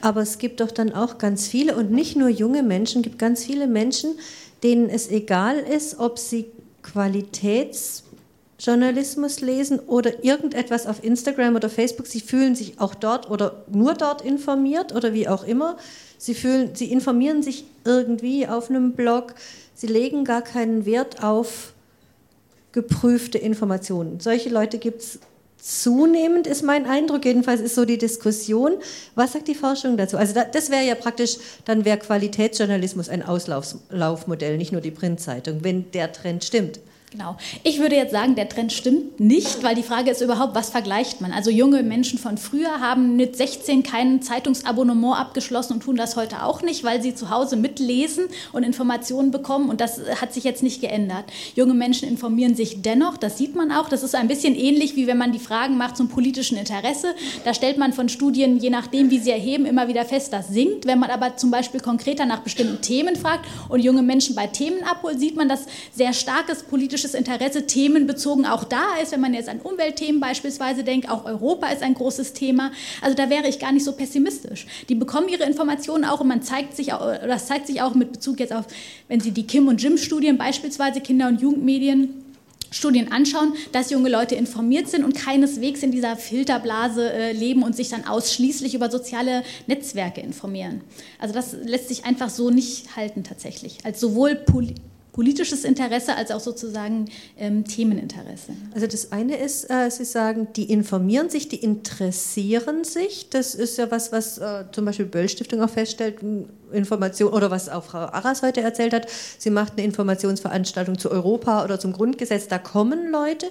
Aber 0.00 0.20
es 0.20 0.38
gibt 0.38 0.60
doch 0.60 0.70
dann 0.70 0.92
auch 0.92 1.18
ganz 1.18 1.46
viele 1.46 1.76
und 1.76 1.90
nicht 1.90 2.16
nur 2.16 2.28
junge 2.28 2.62
Menschen, 2.62 3.02
gibt 3.02 3.18
ganz 3.18 3.44
viele 3.44 3.66
Menschen, 3.66 4.18
denen 4.62 4.88
es 4.90 5.08
egal 5.08 5.58
ist, 5.58 5.98
ob 5.98 6.18
sie 6.18 6.46
Qualitätsjournalismus 8.58 9.40
lesen 9.40 9.78
oder 9.78 10.24
irgendetwas 10.24 10.86
auf 10.86 11.04
Instagram 11.04 11.54
oder 11.54 11.70
Facebook. 11.70 12.08
Sie 12.08 12.20
fühlen 12.20 12.56
sich 12.56 12.80
auch 12.80 12.94
dort 12.94 13.30
oder 13.30 13.64
nur 13.70 13.94
dort 13.94 14.22
informiert 14.22 14.92
oder 14.94 15.14
wie 15.14 15.28
auch 15.28 15.44
immer. 15.44 15.76
Sie, 16.18 16.34
fühlen, 16.34 16.74
sie 16.74 16.90
informieren 16.90 17.42
sich 17.42 17.64
irgendwie 17.84 18.48
auf 18.48 18.68
einem 18.68 18.92
Blog. 18.92 19.34
Sie 19.74 19.86
legen 19.86 20.24
gar 20.24 20.42
keinen 20.42 20.86
Wert 20.86 21.22
auf 21.22 21.72
geprüfte 22.72 23.38
Informationen. 23.38 24.18
Solche 24.18 24.48
Leute 24.48 24.78
gibt 24.78 25.02
es 25.02 25.20
zunehmend, 25.58 26.48
ist 26.48 26.62
mein 26.62 26.86
Eindruck. 26.86 27.24
Jedenfalls 27.24 27.60
ist 27.60 27.76
so 27.76 27.84
die 27.84 27.98
Diskussion. 27.98 28.72
Was 29.14 29.34
sagt 29.34 29.46
die 29.46 29.54
Forschung 29.54 29.96
dazu? 29.96 30.16
Also 30.16 30.34
das 30.52 30.70
wäre 30.70 30.84
ja 30.84 30.96
praktisch, 30.96 31.36
dann 31.64 31.84
wäre 31.84 31.98
Qualitätsjournalismus 31.98 33.08
ein 33.08 33.22
Auslaufmodell, 33.22 34.56
nicht 34.56 34.72
nur 34.72 34.80
die 34.80 34.90
Printzeitung, 34.90 35.62
wenn 35.62 35.92
der 35.92 36.12
Trend 36.12 36.42
stimmt. 36.42 36.80
Genau. 37.10 37.36
Ich 37.64 37.78
würde 37.78 37.96
jetzt 37.96 38.12
sagen, 38.12 38.34
der 38.34 38.50
Trend 38.50 38.70
stimmt 38.70 39.18
nicht, 39.18 39.62
weil 39.62 39.74
die 39.74 39.82
Frage 39.82 40.10
ist 40.10 40.20
überhaupt, 40.20 40.54
was 40.54 40.68
vergleicht 40.68 41.22
man? 41.22 41.32
Also 41.32 41.50
junge 41.50 41.82
Menschen 41.82 42.18
von 42.18 42.36
früher 42.36 42.80
haben 42.80 43.16
mit 43.16 43.34
16 43.34 43.82
kein 43.82 44.20
Zeitungsabonnement 44.20 45.16
abgeschlossen 45.16 45.74
und 45.74 45.82
tun 45.82 45.96
das 45.96 46.16
heute 46.16 46.42
auch 46.42 46.60
nicht, 46.60 46.84
weil 46.84 47.02
sie 47.02 47.14
zu 47.14 47.30
Hause 47.30 47.56
mitlesen 47.56 48.26
und 48.52 48.62
Informationen 48.62 49.30
bekommen 49.30 49.70
und 49.70 49.80
das 49.80 50.00
hat 50.20 50.34
sich 50.34 50.44
jetzt 50.44 50.62
nicht 50.62 50.82
geändert. 50.82 51.24
Junge 51.54 51.72
Menschen 51.72 52.06
informieren 52.06 52.54
sich 52.54 52.82
dennoch, 52.82 53.16
das 53.16 53.38
sieht 53.38 53.56
man 53.56 53.72
auch. 53.72 53.88
Das 53.88 54.02
ist 54.02 54.14
ein 54.14 54.28
bisschen 54.28 54.54
ähnlich, 54.54 54.94
wie 54.94 55.06
wenn 55.06 55.18
man 55.18 55.32
die 55.32 55.38
Fragen 55.38 55.78
macht 55.78 55.96
zum 55.96 56.08
politischen 56.08 56.58
Interesse. 56.58 57.14
Da 57.44 57.54
stellt 57.54 57.78
man 57.78 57.94
von 57.94 58.10
Studien, 58.10 58.58
je 58.58 58.68
nachdem, 58.68 59.10
wie 59.10 59.18
sie 59.18 59.30
erheben, 59.30 59.64
immer 59.64 59.88
wieder 59.88 60.04
fest, 60.04 60.34
das 60.34 60.48
sinkt. 60.48 60.84
Wenn 60.84 60.98
man 60.98 61.08
aber 61.08 61.36
zum 61.36 61.50
Beispiel 61.50 61.80
konkreter 61.80 62.26
nach 62.26 62.40
bestimmten 62.40 62.82
Themen 62.82 63.16
fragt 63.16 63.46
und 63.70 63.80
junge 63.80 64.02
Menschen 64.02 64.34
bei 64.34 64.46
Themen 64.46 64.82
abholt, 64.82 65.18
sieht 65.18 65.36
man, 65.36 65.48
dass 65.48 65.64
sehr 65.94 66.12
starkes 66.12 66.64
politisches 66.64 66.97
politisches 66.98 67.14
Interesse 67.14 67.66
themenbezogen 67.66 68.44
auch 68.44 68.64
da 68.64 68.96
ist. 69.02 69.12
Wenn 69.12 69.20
man 69.20 69.34
jetzt 69.34 69.48
an 69.48 69.60
Umweltthemen 69.60 70.20
beispielsweise 70.20 70.82
denkt, 70.82 71.08
auch 71.08 71.24
Europa 71.24 71.68
ist 71.68 71.82
ein 71.82 71.94
großes 71.94 72.32
Thema. 72.32 72.72
Also 73.00 73.16
da 73.16 73.30
wäre 73.30 73.48
ich 73.48 73.58
gar 73.58 73.72
nicht 73.72 73.84
so 73.84 73.92
pessimistisch. 73.92 74.66
Die 74.88 74.94
bekommen 74.94 75.28
ihre 75.28 75.44
Informationen 75.44 76.04
auch 76.04 76.20
und 76.20 76.28
man 76.28 76.42
zeigt 76.42 76.74
sich 76.74 76.92
auch, 76.92 77.00
das 77.00 77.46
zeigt 77.46 77.66
sich 77.68 77.82
auch 77.82 77.94
mit 77.94 78.12
Bezug 78.12 78.40
jetzt 78.40 78.52
auf, 78.52 78.66
wenn 79.06 79.20
Sie 79.20 79.30
die 79.30 79.46
Kim 79.46 79.68
und 79.68 79.80
Jim 79.80 79.96
Studien 79.96 80.38
beispielsweise 80.38 81.00
Kinder- 81.00 81.28
und 81.28 81.40
Jugendmedien 81.40 82.24
Studien 82.70 83.10
anschauen, 83.12 83.54
dass 83.72 83.88
junge 83.88 84.10
Leute 84.10 84.34
informiert 84.34 84.88
sind 84.88 85.02
und 85.02 85.14
keineswegs 85.14 85.82
in 85.82 85.90
dieser 85.90 86.16
Filterblase 86.16 87.10
äh, 87.10 87.32
leben 87.32 87.62
und 87.62 87.74
sich 87.74 87.88
dann 87.88 88.06
ausschließlich 88.06 88.74
über 88.74 88.90
soziale 88.90 89.42
Netzwerke 89.66 90.20
informieren. 90.20 90.82
Also 91.18 91.32
das 91.32 91.54
lässt 91.64 91.88
sich 91.88 92.04
einfach 92.04 92.28
so 92.28 92.50
nicht 92.50 92.94
halten 92.94 93.24
tatsächlich. 93.24 93.78
Als 93.84 94.00
sowohl 94.00 94.34
Poli 94.34 94.74
politisches 95.18 95.64
Interesse 95.64 96.14
als 96.14 96.30
auch 96.30 96.38
sozusagen 96.38 97.06
ähm, 97.36 97.64
Themeninteresse. 97.64 98.52
Also 98.72 98.86
das 98.86 99.10
eine 99.10 99.36
ist, 99.36 99.68
äh, 99.68 99.90
Sie 99.90 100.04
sagen, 100.04 100.46
die 100.54 100.70
informieren 100.70 101.28
sich, 101.28 101.48
die 101.48 101.56
interessieren 101.56 102.84
sich. 102.84 103.28
Das 103.28 103.56
ist 103.56 103.78
ja 103.78 103.90
was, 103.90 104.12
was 104.12 104.38
äh, 104.38 104.66
zum 104.70 104.84
Beispiel 104.84 105.06
Böll 105.06 105.28
Stiftung 105.28 105.60
auch 105.60 105.70
feststellt, 105.70 106.20
Information 106.70 107.32
oder 107.32 107.50
was 107.50 107.68
auch 107.68 107.82
Frau 107.82 107.98
Arras 107.98 108.42
heute 108.42 108.60
erzählt 108.60 108.92
hat. 108.92 109.08
Sie 109.38 109.50
macht 109.50 109.72
eine 109.72 109.86
Informationsveranstaltung 109.86 110.98
zu 110.98 111.10
Europa 111.10 111.64
oder 111.64 111.80
zum 111.80 111.94
Grundgesetz. 111.94 112.46
Da 112.46 112.58
kommen 112.58 113.10
Leute. 113.10 113.46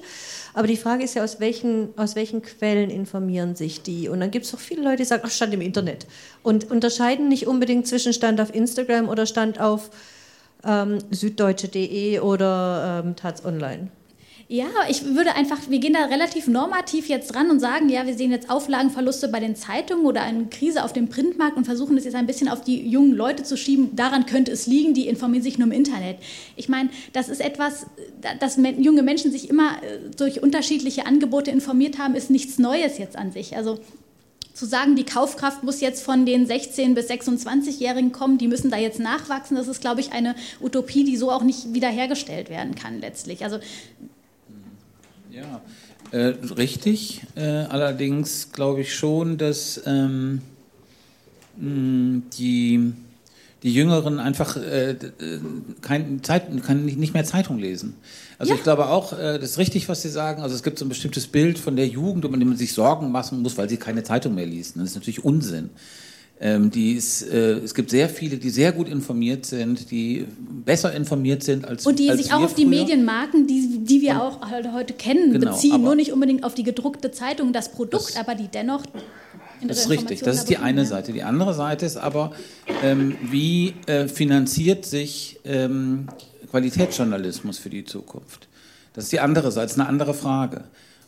Aber 0.53 0.68
die 0.68 0.78
Frage 0.78 1.03
ist 1.03 1.15
ja, 1.15 1.24
aus 1.26 1.41
welchen, 1.41 1.89
aus 1.97 2.15
welchen 2.15 2.43
Quellen 2.43 2.89
informieren 2.89 3.57
sich 3.57 3.82
die? 3.82 4.07
Und 4.07 4.22
dann 4.22 4.32
gibt 4.32 4.45
es 4.45 4.53
auch 4.53 4.59
viele 4.59 4.84
Leute, 4.84 4.97
die 4.97 5.05
sagen, 5.05 5.24
ach, 5.26 5.32
stand 5.32 5.53
im 5.53 5.59
Internet. 5.59 6.07
Und 6.43 6.72
unterscheiden 6.72 7.28
nicht 7.28 7.45
unbedingt 7.45 7.88
zwischen 7.88 8.13
Stand 8.13 8.39
auf 8.39 8.55
Instagram 8.55 9.09
oder 9.09 9.26
Stand 9.26 9.59
auf 9.59 9.89
ähm, 10.63 10.99
süddeutsche.de 11.11 12.19
oder 12.19 13.03
ähm, 13.05 13.15
Taz 13.15 13.45
Online. 13.45 13.89
Ja, 14.49 14.67
ich 14.87 15.03
würde 15.03 15.35
einfach, 15.35 15.57
wir 15.67 15.79
gehen 15.79 15.91
da 15.91 16.05
relativ 16.05 16.47
normativ 16.47 17.09
jetzt 17.09 17.33
dran 17.33 17.51
und 17.51 17.59
sagen, 17.59 17.89
ja, 17.89 18.05
wir 18.05 18.13
sehen 18.13 18.31
jetzt 18.31 18.49
Auflagenverluste 18.49 19.27
bei 19.27 19.41
den 19.41 19.57
Zeitungen 19.57 20.05
oder 20.05 20.21
eine 20.21 20.45
Krise 20.45 20.85
auf 20.85 20.93
dem 20.93 21.09
Printmarkt 21.09 21.57
und 21.57 21.65
versuchen 21.65 21.97
das 21.97 22.05
jetzt 22.05 22.15
ein 22.15 22.27
bisschen 22.27 22.47
auf 22.47 22.61
die 22.61 22.87
jungen 22.87 23.11
Leute 23.11 23.43
zu 23.43 23.57
schieben. 23.57 23.93
Daran 23.97 24.25
könnte 24.25 24.53
es 24.53 24.65
liegen, 24.65 24.93
die 24.93 25.09
informieren 25.09 25.43
sich 25.43 25.57
nur 25.57 25.67
im 25.67 25.73
Internet. 25.73 26.19
Ich 26.55 26.69
meine, 26.69 26.89
das 27.11 27.27
ist 27.27 27.41
etwas, 27.41 27.87
dass 28.39 28.55
junge 28.77 29.03
Menschen 29.03 29.33
sich 29.33 29.49
immer 29.49 29.83
äh, 29.83 29.99
durch 30.15 30.41
unterschiedliche 30.41 31.05
Angebote 31.05 31.51
informiert 31.51 31.99
haben, 31.99 32.15
ist 32.15 32.29
nichts 32.29 32.57
Neues 32.57 32.97
jetzt 32.97 33.17
an 33.17 33.33
sich. 33.33 33.57
Also 33.57 33.79
zu 34.57 34.65
sagen, 34.65 34.95
die 34.95 35.05
Kaufkraft 35.05 35.63
muss 35.63 35.81
jetzt 35.81 36.03
von 36.03 36.25
den 36.25 36.47
16- 36.47 36.95
bis 36.95 37.09
26-Jährigen 37.09 38.11
kommen, 38.11 38.39
die 38.39 38.47
müssen 38.47 38.71
da 38.71 38.77
jetzt 38.77 38.99
nachwachsen, 38.99 39.55
das 39.55 39.67
ist, 39.67 39.81
glaube 39.81 40.01
ich, 40.01 40.13
eine 40.13 40.35
Utopie, 40.59 41.03
die 41.03 41.15
so 41.15 41.31
auch 41.31 41.43
nicht 41.43 41.73
wiederhergestellt 41.73 42.49
werden 42.49 42.73
kann 42.73 42.99
letztlich. 42.99 43.43
Also 43.43 43.59
ja, 45.29 45.61
äh, 46.11 46.33
richtig. 46.55 47.21
Äh, 47.35 47.41
allerdings 47.41 48.51
glaube 48.51 48.81
ich 48.81 48.95
schon, 48.95 49.37
dass 49.37 49.79
ähm, 49.85 50.41
die 51.55 52.93
die 53.68 53.74
Jüngeren 53.74 54.22
einfach 54.22 54.55
äh, 54.55 54.95
kein 55.82 56.24
Zeit, 56.24 56.43
kann 56.65 56.86
nicht 56.86 57.13
mehr 57.13 57.26
Zeitung 57.26 57.59
lesen. 57.59 57.95
Also 58.39 58.53
ja. 58.53 58.57
ich 58.57 58.63
glaube 58.63 58.88
auch, 58.88 59.11
äh, 59.11 59.39
das 59.39 59.51
ist 59.51 59.57
richtig, 59.57 59.89
was 59.89 60.01
Sie 60.01 60.09
sagen. 60.09 60.41
Also 60.41 60.55
es 60.55 60.63
gibt 60.63 60.80
so 60.80 60.86
ein 60.86 60.89
bestimmtes 60.89 61.28
Bild 61.28 61.59
von 61.59 61.76
der 61.76 61.86
Jugend, 61.86 62.24
um 62.24 62.39
die 62.39 62.45
man 62.45 62.55
sich 62.55 62.72
Sorgen 62.72 63.11
machen 63.11 63.41
muss, 63.41 63.57
weil 63.57 63.68
sie 63.68 63.76
keine 63.76 64.03
Zeitung 64.03 64.36
mehr 64.36 64.45
liest. 64.45 64.78
Das 64.78 64.84
ist 64.86 64.95
natürlich 64.95 65.26
Unsinn. 65.26 65.70
Ähm, 66.39 66.72
die 66.72 66.93
ist, 66.93 67.24
äh, 67.24 67.57
es 67.57 67.74
gibt 67.74 67.89
sehr 67.89 68.07
viele, 68.07 68.38
die 68.38 68.51
sehr 68.51 68.72
gut 68.72 68.88
informiert 68.88 69.45
sind, 69.45 69.91
die 69.91 70.26
besser 70.63 70.93
informiert 70.93 71.43
sind 71.43 71.65
als 71.65 71.86
Und 71.86 71.99
die 71.99 72.09
als 72.09 72.22
sich 72.22 72.32
auch 72.32 72.41
auf 72.41 72.53
die 72.53 72.65
Medienmarken, 72.65 73.47
die, 73.47 73.80
die 73.84 74.01
wir 74.01 74.13
Und, 74.13 74.22
auch 74.22 74.51
heute 74.72 74.93
kennen, 74.93 75.34
genau, 75.34 75.51
beziehen. 75.51 75.82
Nur 75.82 75.95
nicht 75.95 76.13
unbedingt 76.13 76.45
auf 76.45 76.53
die 76.53 76.63
gedruckte 76.63 77.11
Zeitung, 77.11 77.51
das 77.51 77.70
Produkt, 77.70 78.11
das, 78.11 78.18
aber 78.18 78.36
die 78.36 78.47
dennoch 78.47 78.84
das 79.63 79.79
ist 79.79 79.89
richtig, 79.89 80.21
das 80.21 80.37
ist 80.37 80.49
die 80.49 80.57
eine 80.57 80.85
Seite. 80.85 81.13
Die 81.13 81.23
andere 81.23 81.53
Seite 81.53 81.85
ist 81.85 81.97
aber, 81.97 82.31
ähm, 82.83 83.15
wie 83.23 83.73
äh, 83.87 84.07
finanziert 84.07 84.85
sich 84.85 85.39
ähm, 85.45 86.07
Qualitätsjournalismus 86.51 87.57
für 87.57 87.69
die 87.69 87.85
Zukunft? 87.85 88.47
Das 88.93 89.05
ist 89.05 89.13
die 89.13 89.19
andere 89.19 89.51
Seite, 89.51 89.65
das 89.65 89.73
ist 89.73 89.79
eine 89.79 89.89
andere 89.89 90.13
Frage. 90.13 90.63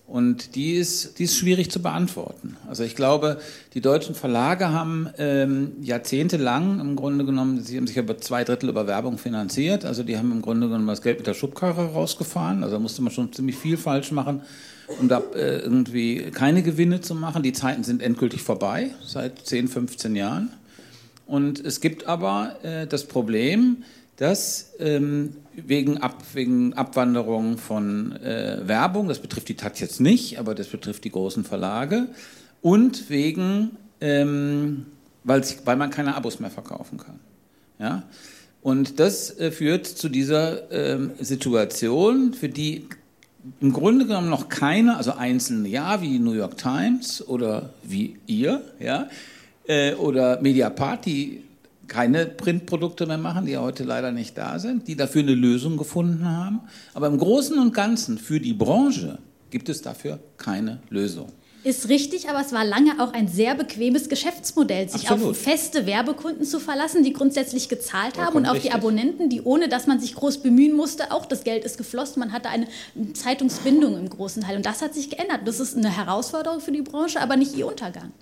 Und 0.10 0.56
die 0.56 0.74
ist, 0.74 1.20
die 1.20 1.26
ist 1.26 1.38
schwierig 1.38 1.70
zu 1.70 1.84
beantworten. 1.84 2.58
Also 2.68 2.84
ich 2.84 2.96
glaube, 2.96 3.40
die 3.76 3.82
deutschen 3.82 4.16
Verlage 4.16 4.72
haben 4.72 5.08
ähm, 5.20 5.74
jahrzehntelang 5.82 6.80
im 6.80 6.96
Grunde 6.96 7.26
genommen, 7.26 7.62
sie 7.62 7.78
haben 7.78 7.86
sich 7.86 7.98
über 7.98 8.18
zwei 8.18 8.44
Drittel 8.44 8.70
über 8.70 8.88
Werbung 8.88 9.20
finanziert. 9.20 9.86
Also 9.86 10.02
die 10.02 10.18
haben 10.18 10.32
im 10.32 10.42
Grunde 10.42 10.68
genommen 10.68 10.88
das 10.88 11.04
Geld 11.04 11.20
mit 11.20 11.28
der 11.28 11.36
Schubkarre 11.36 11.94
rausgefahren. 11.94 12.64
Also 12.64 12.78
da 12.78 12.80
musste 12.80 13.04
man 13.04 13.14
schon 13.14 13.32
ziemlich 13.32 13.56
viel 13.56 13.78
falsch 13.78 14.12
machen, 14.12 14.42
um 15.00 15.08
da 15.08 15.22
äh, 15.36 15.60
irgendwie 15.60 16.32
keine 16.32 16.64
Gewinne 16.64 17.02
zu 17.02 17.16
machen. 17.16 17.44
Die 17.44 17.54
Zeiten 17.54 17.84
sind 17.84 18.02
endgültig 18.02 18.42
vorbei, 18.42 18.92
seit 19.06 19.46
10, 19.46 19.68
15 19.68 20.16
Jahren. 20.16 20.52
Und 21.28 21.64
es 21.64 21.80
gibt 21.80 22.08
aber 22.08 22.56
äh, 22.64 22.88
das 22.88 23.06
Problem, 23.06 23.84
dass 24.18 24.74
ähm, 24.80 25.36
wegen, 25.56 25.98
Ab, 26.00 26.24
wegen 26.34 26.74
Abwanderung 26.74 27.58
von 27.58 28.16
äh, 28.18 28.62
Werbung, 28.66 29.08
das 29.08 29.20
betrifft 29.20 29.48
die 29.48 29.56
Taz 29.56 29.80
jetzt 29.80 30.02
nicht, 30.02 30.40
aber 30.40 30.56
das 30.56 30.68
betrifft 30.68 31.04
die 31.06 31.12
großen 31.12 31.44
Verlage, 31.44 32.08
und 32.62 33.10
wegen, 33.10 33.78
ähm, 34.02 34.88
weil, 35.24 35.44
man 35.78 35.90
keine 35.90 36.16
Abos 36.16 36.40
mehr 36.40 36.50
verkaufen 36.50 36.98
kann. 36.98 37.20
Ja? 37.80 38.04
Und 38.62 39.00
das 39.00 39.38
äh, 39.40 39.52
führt 39.52 39.88
zu 39.88 40.10
dieser 40.10 40.70
ähm, 40.72 41.12
Situation, 41.20 42.34
für 42.34 42.50
die 42.50 42.88
im 43.60 43.74
Grunde 43.74 44.06
genommen 44.06 44.30
noch 44.30 44.50
keine, 44.50 44.98
also 44.98 45.14
einzelne, 45.14 45.68
ja, 45.68 46.02
wie 46.02 46.20
New 46.20 46.34
York 46.34 46.58
Times 46.58 47.28
oder 47.28 47.70
wie 47.84 48.18
ihr, 48.28 48.62
ja, 48.80 49.08
äh, 49.68 49.94
oder 49.94 50.42
Mediapart, 50.42 51.06
die 51.06 51.44
keine 51.88 52.26
Printprodukte 52.28 53.06
mehr 53.06 53.18
machen, 53.18 53.46
die 53.46 53.58
heute 53.58 53.84
leider 53.84 54.12
nicht 54.12 54.38
da 54.38 54.60
sind, 54.60 54.88
die 54.88 54.96
dafür 54.96 55.24
eine 55.24 55.34
Lösung 55.34 55.76
gefunden 55.76 56.26
haben. 56.26 56.62
Aber 56.94 57.08
im 57.08 57.18
Großen 57.18 57.58
und 57.58 57.74
Ganzen 57.74 58.18
für 58.18 58.40
die 58.40 58.54
Branche 58.54 59.18
gibt 59.50 59.70
es 59.70 59.82
dafür 59.82 60.20
keine 60.38 60.80
Lösung. 60.90 61.32
Ist 61.64 61.90
richtig, 61.90 62.30
aber 62.30 62.40
es 62.40 62.54
war 62.54 62.64
lange 62.64 63.02
auch 63.04 63.12
ein 63.12 63.28
sehr 63.28 63.54
bequemes 63.54 64.08
Geschäftsmodell, 64.08 64.88
sich 64.88 65.10
Absolut. 65.10 65.32
auf 65.32 65.38
feste 65.38 65.86
Werbekunden 65.86 66.46
zu 66.46 66.58
verlassen, 66.60 67.04
die 67.04 67.12
grundsätzlich 67.12 67.68
gezahlt 67.68 68.18
haben 68.18 68.38
und 68.38 68.46
auf 68.46 68.56
richtig. 68.56 68.72
die 68.72 68.76
Abonnenten, 68.78 69.30
die 69.30 69.42
ohne 69.42 69.68
dass 69.68 69.86
man 69.86 70.00
sich 70.00 70.16
groß 70.16 70.38
bemühen 70.38 70.74
musste, 70.74 71.12
auch 71.12 71.26
das 71.26 71.44
Geld 71.44 71.66
ist 71.66 71.78
geflossen. 71.78 72.22
Man 72.22 72.32
hatte 72.32 72.48
eine 72.48 72.68
Zeitungsbindung 73.14 73.98
im 73.98 74.10
großen 74.10 74.44
Teil 74.44 74.56
und 74.56 74.66
das 74.66 74.82
hat 74.82 74.94
sich 74.94 75.10
geändert. 75.10 75.42
Das 75.46 75.60
ist 75.60 75.76
eine 75.76 75.96
Herausforderung 75.96 76.62
für 76.62 76.72
die 76.72 76.82
Branche, 76.82 77.20
aber 77.20 77.36
nicht 77.36 77.56
ihr 77.58 77.68
Untergang. 77.68 78.14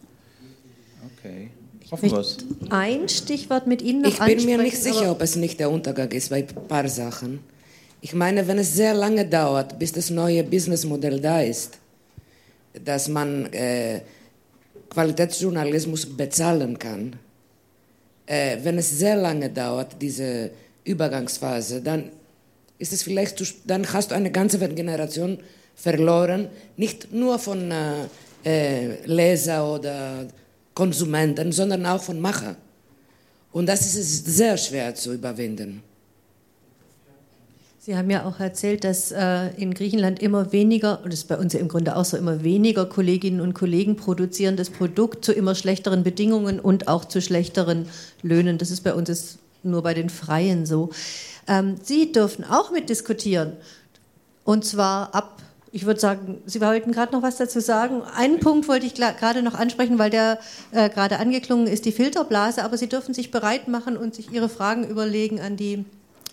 Okay. 1.20 1.52
Hoffen 1.92 2.12
wir's. 2.12 2.38
Ein 2.70 3.08
Stichwort 3.08 3.68
mit 3.68 3.82
Ihnen 3.82 4.02
noch 4.02 4.10
Ich 4.10 4.20
bin 4.20 4.46
mir 4.46 4.58
nicht 4.58 4.82
sicher, 4.82 5.12
ob 5.12 5.22
es 5.22 5.36
nicht 5.36 5.60
der 5.60 5.70
Untergang 5.70 6.12
ist 6.12 6.30
bei 6.30 6.38
ein 6.38 6.68
paar 6.68 6.90
Sachen. 6.90 7.40
Ich 8.02 8.14
meine, 8.14 8.48
wenn 8.48 8.58
es 8.58 8.74
sehr 8.74 8.94
lange 8.94 9.26
dauert, 9.26 9.80
bis 9.80 9.92
das 9.92 10.10
neue 10.10 10.44
Businessmodell 10.44 11.20
da 11.20 11.42
ist, 11.42 11.78
dass 12.84 13.08
man 13.08 13.52
äh, 13.54 14.02
Qualitätsjournalismus 14.90 16.06
bezahlen 16.06 16.78
kann, 16.80 17.16
äh, 18.26 18.58
wenn 18.64 18.78
es 18.78 18.98
sehr 18.98 19.16
lange 19.16 19.50
dauert, 19.50 20.02
diese 20.02 20.52
Übergangsphase, 20.84 21.82
dann 21.82 22.12
ist 22.80 22.94
es 22.94 23.04
vielleicht, 23.04 23.38
zu, 23.38 23.46
dann 23.66 23.92
hast 23.92 24.12
du 24.12 24.16
eine 24.16 24.32
ganze 24.32 24.60
Generation 24.60 25.40
verloren, 25.76 26.50
nicht 26.76 27.14
nur 27.14 27.40
von 27.40 27.72
äh, 27.72 28.06
äh 28.44 29.06
Leser 29.06 29.74
oder 29.74 30.28
Konsumenten, 30.74 31.52
sondern 31.52 31.86
auch 31.86 32.02
von 32.02 32.20
Macher. 32.20 32.56
Und 33.52 33.68
das 33.68 33.96
ist 33.96 34.26
sehr 34.26 34.58
schwer 34.58 34.94
zu 34.94 35.14
überwinden. 35.14 35.82
Sie 37.88 37.96
haben 37.96 38.10
ja 38.10 38.26
auch 38.26 38.42
erzählt, 38.42 38.84
dass 38.84 39.14
äh, 39.14 39.48
in 39.56 39.74
Griechenland 39.74 40.22
immer 40.22 40.52
weniger, 40.52 41.00
und 41.06 41.14
das 41.14 41.22
ist 41.22 41.30
bei 41.30 41.38
uns 41.38 41.54
ja 41.54 41.62
im 41.62 41.70
Grunde 41.70 41.96
auch 41.96 42.04
so, 42.04 42.18
immer 42.18 42.44
weniger 42.44 42.86
Kolleginnen 42.86 43.40
und 43.40 43.54
Kollegen 43.54 43.96
produzieren 43.96 44.58
das 44.58 44.70
Produkt 44.70 45.24
zu 45.24 45.32
immer 45.32 45.56
schlechteren 45.56 46.04
Bedingungen 46.04 46.60
und 46.60 46.90
auch 46.90 47.06
zu 47.06 47.22
schlechteren 47.22 47.88
Löhnen. 48.22 48.58
Das 48.58 48.72
ist 48.72 48.82
bei 48.82 48.94
uns 48.94 49.08
ist 49.08 49.40
nur 49.64 49.84
bei 49.84 49.94
den 49.94 50.10
Freien 50.10 50.66
so. 50.66 50.90
Ähm, 51.48 51.76
Sie 51.82 52.12
dürfen 52.12 52.44
auch 52.44 52.72
mitdiskutieren. 52.72 53.54
Und 54.44 54.66
zwar 54.66 55.16
ab 55.16 55.42
ich 55.72 55.86
würde 55.86 56.00
sagen, 56.00 56.42
Sie 56.46 56.60
wollten 56.60 56.92
gerade 56.92 57.14
noch 57.14 57.22
was 57.22 57.38
dazu 57.38 57.62
sagen. 57.62 58.02
Einen 58.02 58.42
Punkt 58.42 58.68
wollte 58.68 58.86
ich 58.86 58.96
gerade 58.96 59.44
noch 59.44 59.54
ansprechen, 59.54 59.98
weil 59.98 60.10
der 60.10 60.40
äh, 60.72 60.90
gerade 60.90 61.20
angeklungen 61.20 61.68
ist, 61.68 61.86
die 61.86 61.92
Filterblase. 61.94 62.66
Aber 62.66 62.78
Sie 62.78 62.90
dürfen 62.90 63.14
sich 63.14 63.32
bereit 63.32 63.70
machen 63.70 63.96
und 63.96 64.14
sich 64.14 64.32
Ihre 64.32 64.50
Fragen 64.50 64.86
überlegen 64.86 65.40
an 65.40 65.56
die 65.56 65.86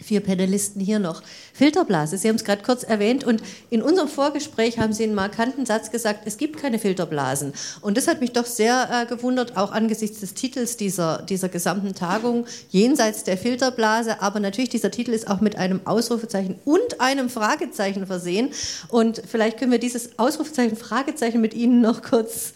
vier 0.03 0.21
Panelisten 0.21 0.81
hier 0.81 0.99
noch. 0.99 1.23
Filterblase, 1.53 2.19
Sie 2.19 2.29
haben 2.29 2.37
es 2.37 2.45
gerade 2.45 2.63
kurz 2.63 2.83
erwähnt 2.83 3.25
und 3.25 3.43
in 3.71 3.83
unserem 3.83 4.09
Vorgespräch 4.09 4.79
haben 4.79 4.93
Sie 4.93 5.05
einen 5.05 5.15
markanten 5.15 5.67
Satz 5.67 5.91
gesagt, 5.91 6.23
es 6.25 6.37
gibt 6.37 6.61
keine 6.61 6.79
Filterblasen. 6.79 7.53
Und 7.81 7.97
das 7.97 8.09
hat 8.09 8.21
mich 8.21 8.33
doch 8.33 8.47
sehr 8.47 8.89
äh, 8.91 9.07
gewundert, 9.07 9.57
auch 9.57 9.73
angesichts 9.73 10.21
des 10.21 10.35
Titels 10.35 10.77
dieser, 10.77 11.23
dieser 11.23 11.49
gesamten 11.49 11.95
Tagung, 11.95 12.47
jenseits 12.71 13.25
der 13.25 13.39
Filterblase. 13.39 14.21
Aber 14.21 14.41
natürlich, 14.41 14.71
dieser 14.71 14.91
Titel 14.91 15.13
ist 15.13 15.29
auch 15.29 15.41
mit 15.41 15.57
einem 15.57 15.81
Ausrufezeichen 15.85 16.57
und 16.65 17.01
einem 17.01 17.31
Fragezeichen 17.31 18.07
versehen. 18.07 18.51
Und 18.89 19.23
vielleicht 19.27 19.59
können 19.59 19.73
wir 19.73 19.79
dieses 19.79 20.19
Ausrufezeichen, 20.19 20.77
Fragezeichen 20.77 21.41
mit 21.41 21.55
Ihnen 21.55 21.81
noch 21.81 22.03
kurz 22.03 22.53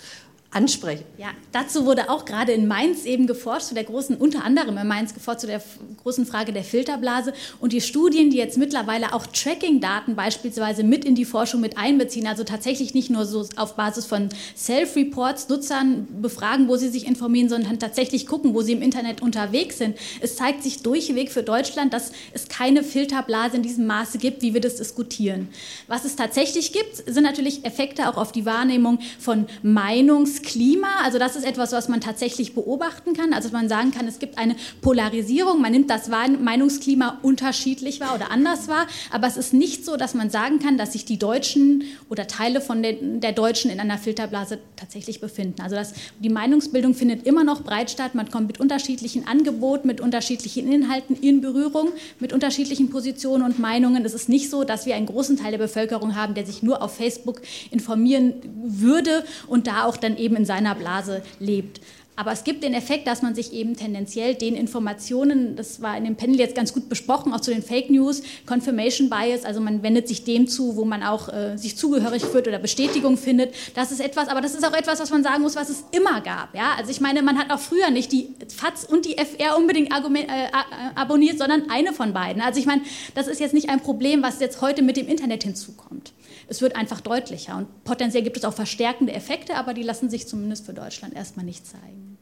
ansprechen. 0.51 1.05
Ja, 1.19 1.29
dazu 1.53 1.85
wurde 1.85 2.09
auch 2.09 2.25
gerade 2.25 2.53
in 2.53 2.67
Mainz 2.67 3.05
eben 3.05 3.27
geforscht, 3.27 3.67
zu 3.67 3.75
der 3.75 3.85
großen, 3.85 4.17
unter 4.17 4.45
anderem 4.45 4.79
in 4.79 4.89
Mainz 4.89 5.13
geforscht, 5.13 5.41
zu 5.41 5.47
der 5.47 5.63
großen 6.03 6.25
Frage 6.25 6.55
der 6.55 6.65
Filterblase. 6.65 7.35
Und 7.61 7.75
die 7.75 7.83
Studien, 7.83 8.31
die 8.31 8.39
jetzt 8.39 8.57
mittlerweile 8.57 9.13
auch 9.13 9.27
Tracking-Daten 9.27 10.17
beispielsweise 10.17 10.85
mit 10.85 11.05
in 11.05 11.15
die 11.15 11.27
Forschung 11.27 11.61
mit 11.61 11.77
einbeziehen, 11.77 12.27
also 12.27 12.45
tatsächlich 12.45 12.95
nicht 12.95 13.11
nur 13.11 13.27
so 13.27 13.47
auf 13.57 13.77
Basis 13.77 14.07
von 14.07 14.31
Self-Reports 14.57 15.51
Nutzern 15.51 16.09
befragen, 16.23 16.67
wo 16.69 16.77
sie 16.77 16.89
sich 16.89 17.07
informieren, 17.07 17.51
sondern 17.51 17.79
tatsächlich 17.79 18.27
gucken, 18.27 18.55
wo 18.55 18.63
sie 18.63 18.73
im 18.73 18.81
Internet 18.81 19.21
unterwegs 19.21 19.77
sind. 19.77 19.99
Es 20.21 20.37
zeigt 20.37 20.63
sich 20.63 20.83
durchweg 20.83 21.31
für 21.31 21.43
Deutschland, 21.43 21.93
dass 21.93 22.11
es 22.33 22.49
keine 22.49 22.83
Filterblase 22.83 23.57
in 23.57 23.63
diesem 23.63 23.87
Maße 23.87 24.17
gibt, 24.17 24.41
wie 24.41 24.55
wir 24.55 24.63
das 24.63 24.77
diskutieren. 24.77 25.49
Was 25.89 26.07
es 26.07 26.17
tatsächlich 26.17 26.73
gibt, 26.73 26.97
sind 26.97 27.25
natürlich 27.25 27.67
Effekte 27.67 28.09
auch 28.09 28.17
auf 28.17 28.33
die 28.33 28.47
Wahrnehmung 28.47 28.99
von 29.19 29.47
Meinungs- 29.63 30.38
Klima, 30.43 30.89
also 31.05 31.19
das 31.19 31.37
ist 31.37 31.45
etwas, 31.45 31.73
was 31.73 31.89
man 31.89 32.01
tatsächlich 32.01 32.55
beobachten 32.55 33.15
kann. 33.15 33.33
Also 33.33 33.51
man 33.51 33.69
sagen 33.69 33.91
kann, 33.91 34.07
es 34.07 34.19
gibt 34.19 34.39
eine 34.39 34.57
Polarisierung, 34.81 35.61
man 35.61 35.73
nimmt 35.73 35.91
das 35.91 36.09
Meinungsklima 36.09 37.19
unterschiedlich 37.23 38.01
wahr 38.01 38.15
oder 38.15 38.31
anders 38.31 38.69
wahr, 38.69 38.87
aber 39.11 39.27
es 39.27 39.37
ist 39.37 39.55
nicht 39.55 39.85
so, 39.85 39.97
dass 39.97 40.15
man 40.15 40.31
sagen 40.31 40.59
kann, 40.59 40.79
dass 40.79 40.93
sich 40.93 41.05
die 41.05 41.19
Deutschen 41.19 41.85
oder 42.09 42.27
Teile 42.27 42.61
von 42.61 42.83
der, 42.83 42.95
der 42.95 43.33
Deutschen 43.33 43.71
in 43.71 43.81
einer 43.81 43.99
Filterblase 43.99 44.59
tatsächlich 44.77 45.21
befinden. 45.21 45.63
Also 45.63 45.77
das, 45.77 45.95
die 46.21 46.29
Meinungsbildung 46.29 46.95
findet 46.95 47.27
immer 47.27 47.45
noch 47.45 47.63
breit 47.63 47.91
statt, 47.91 48.15
man 48.15 48.31
kommt 48.31 48.47
mit 48.47 48.61
unterschiedlichen 48.61 49.27
Angeboten, 49.27 49.87
mit 49.87 50.01
unterschiedlichen 50.01 50.71
Inhalten 50.71 51.17
in 51.17 51.41
Berührung, 51.41 51.91
mit 52.21 52.33
unterschiedlichen 52.33 52.91
Positionen 52.91 53.45
und 53.45 53.59
Meinungen. 53.59 54.05
Es 54.05 54.15
ist 54.15 54.29
nicht 54.29 54.51
so, 54.51 54.65
dass 54.65 54.87
wir 54.87 54.95
einen 54.95 55.07
großen 55.07 55.37
Teil 55.37 55.53
der 55.53 55.59
Bevölkerung 55.59 56.15
haben, 56.17 56.35
der 56.35 56.47
sich 56.47 56.63
nur 56.63 56.83
auf 56.83 56.97
Facebook 56.97 57.41
informieren 57.71 58.35
würde 58.63 59.25
und 59.47 59.67
da 59.67 59.85
auch 59.85 59.97
dann 59.97 60.17
eben 60.17 60.28
eben 60.29 60.37
in 60.37 60.45
seiner 60.45 60.75
Blase 60.75 61.23
lebt. 61.41 61.81
Aber 62.19 62.33
es 62.33 62.43
gibt 62.43 62.65
den 62.65 62.75
Effekt, 62.75 63.07
dass 63.07 63.23
man 63.23 63.37
sich 63.37 63.53
eben 63.53 63.77
tendenziell 63.77 64.35
den 64.35 64.57
Informationen, 64.57 65.55
das 65.55 65.83
war 65.83 65.97
in 65.97 66.03
dem 66.03 66.17
Panel 66.17 66.37
jetzt 66.37 66.57
ganz 66.57 66.75
gut 66.75 66.89
besprochen, 66.89 67.33
auch 67.33 67.41
zu 67.41 67.53
den 67.53 67.63
Fake 67.63 67.91
News, 67.91 68.25
Confirmation 68.45 69.09
Bias, 69.09 69.45
also 69.45 69.61
man 69.61 69.85
wendet 69.85 70.09
sich 70.09 70.25
dem 70.25 70.49
zu, 70.49 70.75
wo 70.75 70.85
man 70.85 71.05
auch 71.05 71.33
äh, 71.33 71.57
sich 71.57 71.77
zugehörig 71.77 72.25
fühlt 72.25 72.49
oder 72.49 72.59
Bestätigung 72.59 73.17
findet. 73.17 73.55
Das 73.77 73.93
ist 73.93 74.01
etwas, 74.01 74.27
aber 74.27 74.41
das 74.41 74.57
ist 74.57 74.67
auch 74.67 74.77
etwas, 74.77 74.99
was 74.99 75.11
man 75.11 75.23
sagen 75.23 75.45
muss, 75.45 75.55
was 75.55 75.69
es 75.69 75.85
immer 75.93 76.21
gab. 76.21 76.57
Ja? 76.57 76.75
Also 76.77 76.91
ich 76.91 77.01
meine, 77.01 77.23
man 77.23 77.39
hat 77.39 77.53
auch 77.53 77.61
früher 77.61 77.91
nicht 77.91 78.11
die 78.11 78.35
FATS 78.49 78.85
und 78.85 79.05
die 79.05 79.17
FR 79.17 79.57
unbedingt 79.57 79.93
äh, 79.93 80.49
abonniert, 80.97 81.39
sondern 81.39 81.71
eine 81.71 81.93
von 81.93 82.13
beiden. 82.13 82.43
Also 82.43 82.59
ich 82.59 82.67
meine, 82.67 82.83
das 83.15 83.29
ist 83.29 83.39
jetzt 83.39 83.55
nicht 83.55 83.71
ein 83.71 83.79
Problem, 83.79 84.25
was 84.25 84.41
jetzt 84.41 84.61
heute 84.61 84.83
mit 84.83 84.97
dem 84.97 85.07
Internet 85.07 85.45
hinzukommt. 85.45 86.13
Es 86.49 86.63
wird 86.63 86.77
einfach 86.77 87.01
deutlicher 87.03 87.57
und 87.59 87.85
potenziell 87.85 88.23
gibt 88.23 88.39
es 88.39 88.45
auch 88.45 88.55
verstärkende 88.55 89.13
Effekte, 89.13 89.55
aber 89.57 89.75
die 89.75 89.83
lassen 89.83 90.09
sich 90.09 90.27
zumindest 90.27 90.65
für 90.65 90.73
Deutschland 90.73 91.15
erstmal 91.15 91.45
nicht 91.45 91.67
zeigen. 91.67 92.17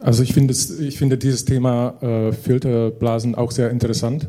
Also 0.00 0.24
ich 0.24 0.34
finde, 0.34 0.52
ich 0.52 0.98
finde 0.98 1.16
dieses 1.16 1.44
Thema 1.44 1.94
äh, 2.02 2.32
Filterblasen 2.32 3.36
auch 3.36 3.52
sehr 3.52 3.70
interessant. 3.70 4.28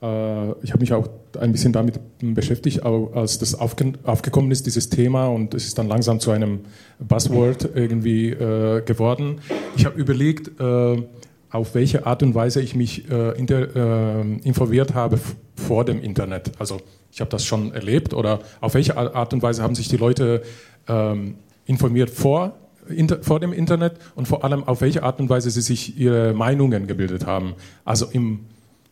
Äh, 0.00 0.50
ich 0.62 0.70
habe 0.70 0.80
mich 0.80 0.92
auch 0.92 1.08
ein 1.38 1.50
bisschen 1.50 1.72
damit 1.72 1.98
beschäftigt, 2.20 2.84
als 2.84 3.38
das 3.38 3.54
aufge 3.54 3.92
aufgekommen 4.04 4.50
ist, 4.52 4.66
dieses 4.66 4.88
Thema, 4.88 5.26
und 5.26 5.54
es 5.54 5.66
ist 5.66 5.78
dann 5.78 5.88
langsam 5.88 6.20
zu 6.20 6.30
einem 6.30 6.60
Buzzword 7.00 7.70
irgendwie 7.74 8.30
äh, 8.30 8.82
geworden. 8.82 9.40
Ich 9.76 9.84
habe 9.84 9.98
überlegt, 9.98 10.60
äh, 10.60 11.02
auf 11.50 11.74
welche 11.74 12.06
Art 12.06 12.22
und 12.22 12.34
Weise 12.34 12.60
ich 12.60 12.74
mich 12.74 13.10
äh, 13.10 13.36
inter, 13.38 13.76
äh, 13.76 14.20
informiert 14.42 14.94
habe 14.94 15.18
vor 15.54 15.84
dem 15.84 16.02
Internet. 16.02 16.52
Also 16.58 16.80
ich 17.12 17.20
habe 17.20 17.30
das 17.30 17.44
schon 17.44 17.72
erlebt 17.72 18.14
oder 18.14 18.40
auf 18.60 18.74
welche 18.74 18.96
Art 18.96 19.32
und 19.32 19.42
Weise 19.42 19.62
haben 19.62 19.74
sich 19.74 19.88
die 19.88 19.96
Leute 19.96 20.42
ähm, 20.88 21.36
informiert 21.66 22.10
vor, 22.10 22.56
inter, 22.88 23.22
vor 23.22 23.40
dem 23.40 23.52
Internet 23.52 23.94
und 24.14 24.28
vor 24.28 24.44
allem 24.44 24.64
auf 24.64 24.80
welche 24.80 25.02
Art 25.02 25.20
und 25.20 25.28
Weise 25.28 25.50
sie 25.50 25.60
sich 25.60 25.98
ihre 25.98 26.32
Meinungen 26.34 26.86
gebildet 26.86 27.26
haben. 27.26 27.54
Also 27.84 28.06
im 28.06 28.40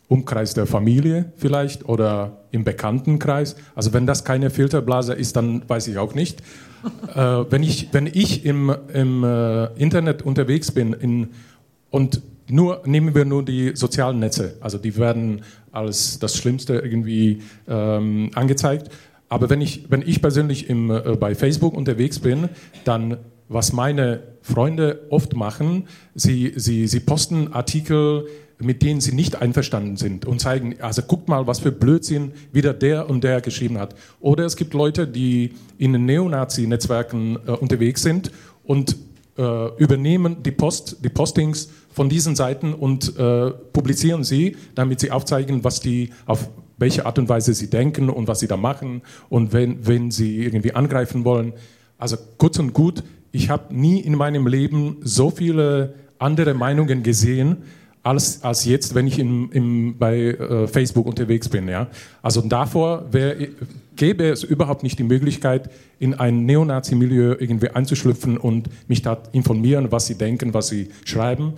Umkreis 0.08 0.54
der 0.54 0.66
Familie 0.66 1.32
vielleicht 1.36 1.88
oder 1.88 2.38
im 2.50 2.64
Bekanntenkreis. 2.64 3.56
Also 3.74 3.92
wenn 3.92 4.06
das 4.06 4.24
keine 4.24 4.50
Filterblase 4.50 5.12
ist, 5.12 5.36
dann 5.36 5.68
weiß 5.68 5.86
ich 5.88 5.98
auch 5.98 6.14
nicht. 6.14 6.42
äh, 7.14 7.20
wenn, 7.50 7.62
ich, 7.62 7.88
wenn 7.92 8.06
ich 8.06 8.44
im, 8.44 8.74
im 8.92 9.22
äh, 9.22 9.66
Internet 9.74 10.22
unterwegs 10.22 10.72
bin 10.72 10.92
in, 10.92 11.28
und 11.90 12.22
nur, 12.48 12.82
nehmen 12.86 13.14
wir 13.14 13.24
nur 13.24 13.44
die 13.44 13.72
sozialen 13.74 14.18
Netze, 14.18 14.56
also 14.60 14.78
die 14.78 14.96
werden 14.96 15.42
als 15.70 16.18
das 16.18 16.36
Schlimmste 16.36 16.74
irgendwie 16.74 17.42
ähm, 17.68 18.30
angezeigt. 18.34 18.90
Aber 19.28 19.50
wenn 19.50 19.60
ich, 19.60 19.90
wenn 19.90 20.02
ich 20.02 20.22
persönlich 20.22 20.70
im, 20.70 20.90
äh, 20.90 21.16
bei 21.20 21.34
Facebook 21.34 21.74
unterwegs 21.74 22.18
bin, 22.20 22.48
dann 22.84 23.18
was 23.48 23.72
meine 23.72 24.22
Freunde 24.42 25.06
oft 25.10 25.34
machen, 25.34 25.84
sie, 26.14 26.52
sie, 26.56 26.86
sie 26.86 27.00
posten 27.00 27.52
Artikel, 27.52 28.26
mit 28.60 28.82
denen 28.82 29.00
sie 29.00 29.14
nicht 29.14 29.40
einverstanden 29.40 29.96
sind 29.96 30.26
und 30.26 30.40
zeigen, 30.40 30.76
also 30.80 31.02
guckt 31.02 31.28
mal, 31.28 31.46
was 31.46 31.60
für 31.60 31.72
Blödsinn 31.72 32.32
wieder 32.52 32.74
der 32.74 33.08
und 33.08 33.24
der 33.24 33.40
geschrieben 33.40 33.78
hat. 33.78 33.94
Oder 34.20 34.44
es 34.44 34.56
gibt 34.56 34.74
Leute, 34.74 35.06
die 35.06 35.54
in 35.78 35.92
Neonazi-Netzwerken 36.04 37.38
äh, 37.46 37.52
unterwegs 37.52 38.02
sind 38.02 38.32
und 38.64 38.96
äh, 39.38 39.68
übernehmen 39.76 40.42
die, 40.42 40.50
Post, 40.50 40.98
die 41.04 41.08
Postings 41.08 41.70
von 41.98 42.08
diesen 42.08 42.36
Seiten 42.36 42.74
und 42.74 43.18
äh, 43.18 43.50
publizieren 43.72 44.22
sie, 44.22 44.56
damit 44.76 45.00
sie 45.00 45.10
aufzeigen, 45.10 45.64
was 45.64 45.80
die, 45.80 46.10
auf 46.26 46.48
welche 46.76 47.04
Art 47.06 47.18
und 47.18 47.28
Weise 47.28 47.54
sie 47.54 47.68
denken 47.70 48.08
und 48.08 48.28
was 48.28 48.38
sie 48.38 48.46
da 48.46 48.56
machen 48.56 49.02
und 49.28 49.52
wenn, 49.52 49.84
wenn 49.84 50.12
sie 50.12 50.44
irgendwie 50.44 50.74
angreifen 50.74 51.24
wollen. 51.24 51.54
Also 51.98 52.16
kurz 52.36 52.56
und 52.60 52.72
gut, 52.72 53.02
ich 53.32 53.50
habe 53.50 53.74
nie 53.74 53.98
in 53.98 54.14
meinem 54.14 54.46
Leben 54.46 54.98
so 55.02 55.30
viele 55.30 55.94
andere 56.20 56.54
Meinungen 56.54 57.02
gesehen, 57.02 57.64
als, 58.04 58.44
als 58.44 58.64
jetzt, 58.64 58.94
wenn 58.94 59.08
ich 59.08 59.18
in, 59.18 59.50
in, 59.50 59.98
bei 59.98 60.18
äh, 60.18 60.68
Facebook 60.68 61.06
unterwegs 61.06 61.48
bin. 61.48 61.68
Ja? 61.68 61.88
Also 62.22 62.42
davor 62.42 63.06
wär, 63.10 63.34
gäbe 63.96 64.28
es 64.28 64.44
überhaupt 64.44 64.84
nicht 64.84 65.00
die 65.00 65.04
Möglichkeit, 65.04 65.68
in 65.98 66.14
ein 66.14 66.46
Neonazi-Milieu 66.46 67.34
irgendwie 67.38 67.70
einzuschlüpfen 67.70 68.38
und 68.38 68.70
mich 68.88 69.02
da 69.02 69.18
informieren, 69.32 69.90
was 69.90 70.06
sie 70.06 70.14
denken, 70.14 70.54
was 70.54 70.68
sie 70.68 70.88
schreiben. 71.04 71.54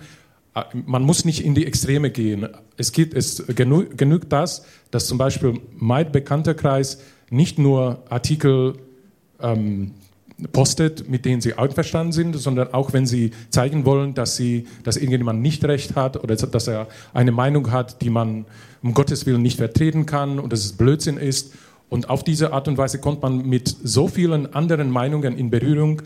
Man 0.73 1.03
muss 1.03 1.23
nicht 1.23 1.45
in 1.45 1.55
die 1.55 1.65
Extreme 1.65 2.09
gehen. 2.09 2.47
Es, 2.75 2.91
gibt, 2.91 3.13
es 3.13 3.43
genü 3.47 3.87
genügt 3.95 4.33
das, 4.33 4.65
dass 4.91 5.07
zum 5.07 5.17
Beispiel 5.17 5.61
mein 5.77 6.11
bekannter 6.11 6.53
Kreis 6.53 7.01
nicht 7.29 7.57
nur 7.57 8.03
Artikel 8.09 8.75
ähm, 9.39 9.91
postet, 10.51 11.09
mit 11.09 11.25
denen 11.25 11.41
sie 11.41 11.53
einverstanden 11.53 12.11
sind, 12.11 12.35
sondern 12.35 12.73
auch 12.73 12.93
wenn 12.93 13.05
sie 13.05 13.31
zeigen 13.49 13.85
wollen, 13.85 14.13
dass, 14.13 14.35
sie, 14.35 14.67
dass 14.83 14.97
irgendjemand 14.97 15.41
nicht 15.41 15.63
recht 15.63 15.95
hat 15.95 16.21
oder 16.21 16.35
dass 16.35 16.67
er 16.67 16.87
eine 17.13 17.31
Meinung 17.31 17.71
hat, 17.71 18.01
die 18.01 18.09
man 18.09 18.45
um 18.81 18.93
Gottes 18.93 19.25
Willen 19.25 19.41
nicht 19.41 19.57
vertreten 19.57 20.05
kann 20.05 20.39
und 20.39 20.51
dass 20.51 20.65
es 20.65 20.73
Blödsinn 20.73 21.17
ist. 21.17 21.53
Und 21.89 22.09
auf 22.09 22.23
diese 22.23 22.53
Art 22.53 22.67
und 22.67 22.77
Weise 22.77 22.99
kommt 22.99 23.21
man 23.21 23.45
mit 23.45 23.75
so 23.83 24.07
vielen 24.07 24.53
anderen 24.53 24.89
Meinungen 24.89 25.37
in 25.37 25.49
Berührung, 25.49 26.01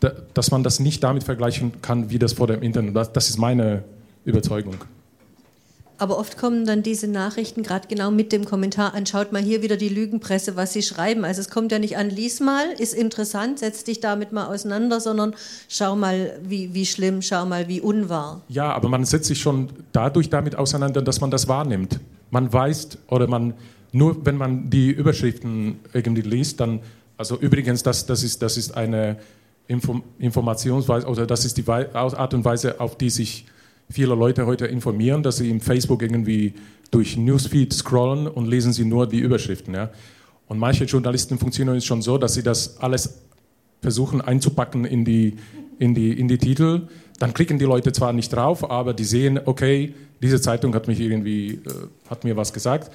dass 0.00 0.50
man 0.50 0.62
das 0.62 0.80
nicht 0.80 1.02
damit 1.02 1.24
vergleichen 1.24 1.80
kann, 1.82 2.10
wie 2.10 2.18
das 2.18 2.34
vor 2.34 2.46
dem 2.46 2.62
Internet. 2.62 2.94
Das 3.14 3.30
ist 3.30 3.38
meine 3.38 3.84
Überzeugung. 4.24 4.76
Aber 5.98 6.18
oft 6.18 6.36
kommen 6.36 6.66
dann 6.66 6.82
diese 6.82 7.08
Nachrichten 7.08 7.62
gerade 7.62 7.88
genau 7.88 8.10
mit 8.10 8.30
dem 8.32 8.44
Kommentar 8.44 8.94
an, 8.94 9.06
schaut 9.06 9.32
mal 9.32 9.42
hier 9.42 9.62
wieder 9.62 9.76
die 9.76 9.88
Lügenpresse, 9.88 10.54
was 10.54 10.72
sie 10.74 10.82
schreiben. 10.82 11.24
Also 11.24 11.40
es 11.40 11.48
kommt 11.48 11.72
ja 11.72 11.78
nicht 11.78 11.96
an, 11.96 12.10
lies 12.10 12.40
mal, 12.40 12.66
ist 12.78 12.92
interessant, 12.92 13.60
setz 13.60 13.84
dich 13.84 14.00
damit 14.00 14.32
mal 14.32 14.46
auseinander, 14.46 15.00
sondern 15.00 15.34
schau 15.68 15.96
mal, 15.96 16.38
wie, 16.42 16.74
wie 16.74 16.84
schlimm, 16.84 17.22
schau 17.22 17.46
mal, 17.46 17.68
wie 17.68 17.80
unwahr. 17.80 18.42
Ja, 18.48 18.72
aber 18.72 18.88
man 18.90 19.04
setzt 19.06 19.26
sich 19.26 19.40
schon 19.40 19.70
dadurch 19.92 20.28
damit 20.28 20.56
auseinander, 20.56 21.00
dass 21.00 21.20
man 21.20 21.30
das 21.30 21.48
wahrnimmt. 21.48 21.98
Man 22.30 22.52
weiß 22.52 22.98
oder 23.08 23.26
man, 23.26 23.54
nur 23.92 24.26
wenn 24.26 24.36
man 24.36 24.68
die 24.68 24.90
Überschriften 24.90 25.78
irgendwie 25.94 26.22
liest, 26.22 26.60
dann, 26.60 26.80
also 27.16 27.38
übrigens, 27.38 27.82
das, 27.82 28.04
das, 28.04 28.22
ist, 28.22 28.42
das 28.42 28.58
ist 28.58 28.76
eine 28.76 29.16
Inform 29.68 30.04
Informationsweise 30.18 31.06
oder 31.06 31.26
das 31.26 31.44
ist 31.44 31.56
die 31.56 31.68
Art 31.68 32.34
und 32.34 32.44
Weise, 32.44 32.80
auf 32.80 32.96
die 32.96 33.10
sich 33.10 33.46
viele 33.90 34.14
Leute 34.14 34.46
heute 34.46 34.66
informieren, 34.66 35.22
dass 35.22 35.38
sie 35.38 35.50
im 35.50 35.60
Facebook 35.60 36.02
irgendwie 36.02 36.54
durch 36.90 37.16
Newsfeed 37.16 37.72
scrollen 37.72 38.26
und 38.26 38.46
lesen 38.46 38.72
sie 38.72 38.84
nur 38.84 39.06
die 39.06 39.18
Überschriften. 39.18 39.74
Ja? 39.74 39.90
Und 40.48 40.58
manche 40.58 40.84
Journalisten 40.84 41.38
funktionieren 41.38 41.80
schon 41.80 42.02
so, 42.02 42.18
dass 42.18 42.34
sie 42.34 42.42
das 42.42 42.78
alles 42.78 43.22
versuchen 43.82 44.20
einzupacken 44.20 44.84
in 44.84 45.04
die, 45.04 45.36
in 45.78 45.94
die, 45.94 46.12
in 46.12 46.28
die 46.28 46.38
Titel. 46.38 46.88
Dann 47.18 47.34
klicken 47.34 47.58
die 47.58 47.64
Leute 47.64 47.92
zwar 47.92 48.12
nicht 48.12 48.32
drauf, 48.32 48.68
aber 48.70 48.94
die 48.94 49.04
sehen, 49.04 49.40
okay, 49.44 49.94
diese 50.22 50.40
Zeitung 50.40 50.74
hat 50.74 50.88
mich 50.88 51.00
irgendwie, 51.00 51.54
äh, 51.54 51.60
hat 52.08 52.24
mir 52.24 52.36
was 52.36 52.52
gesagt. 52.52 52.90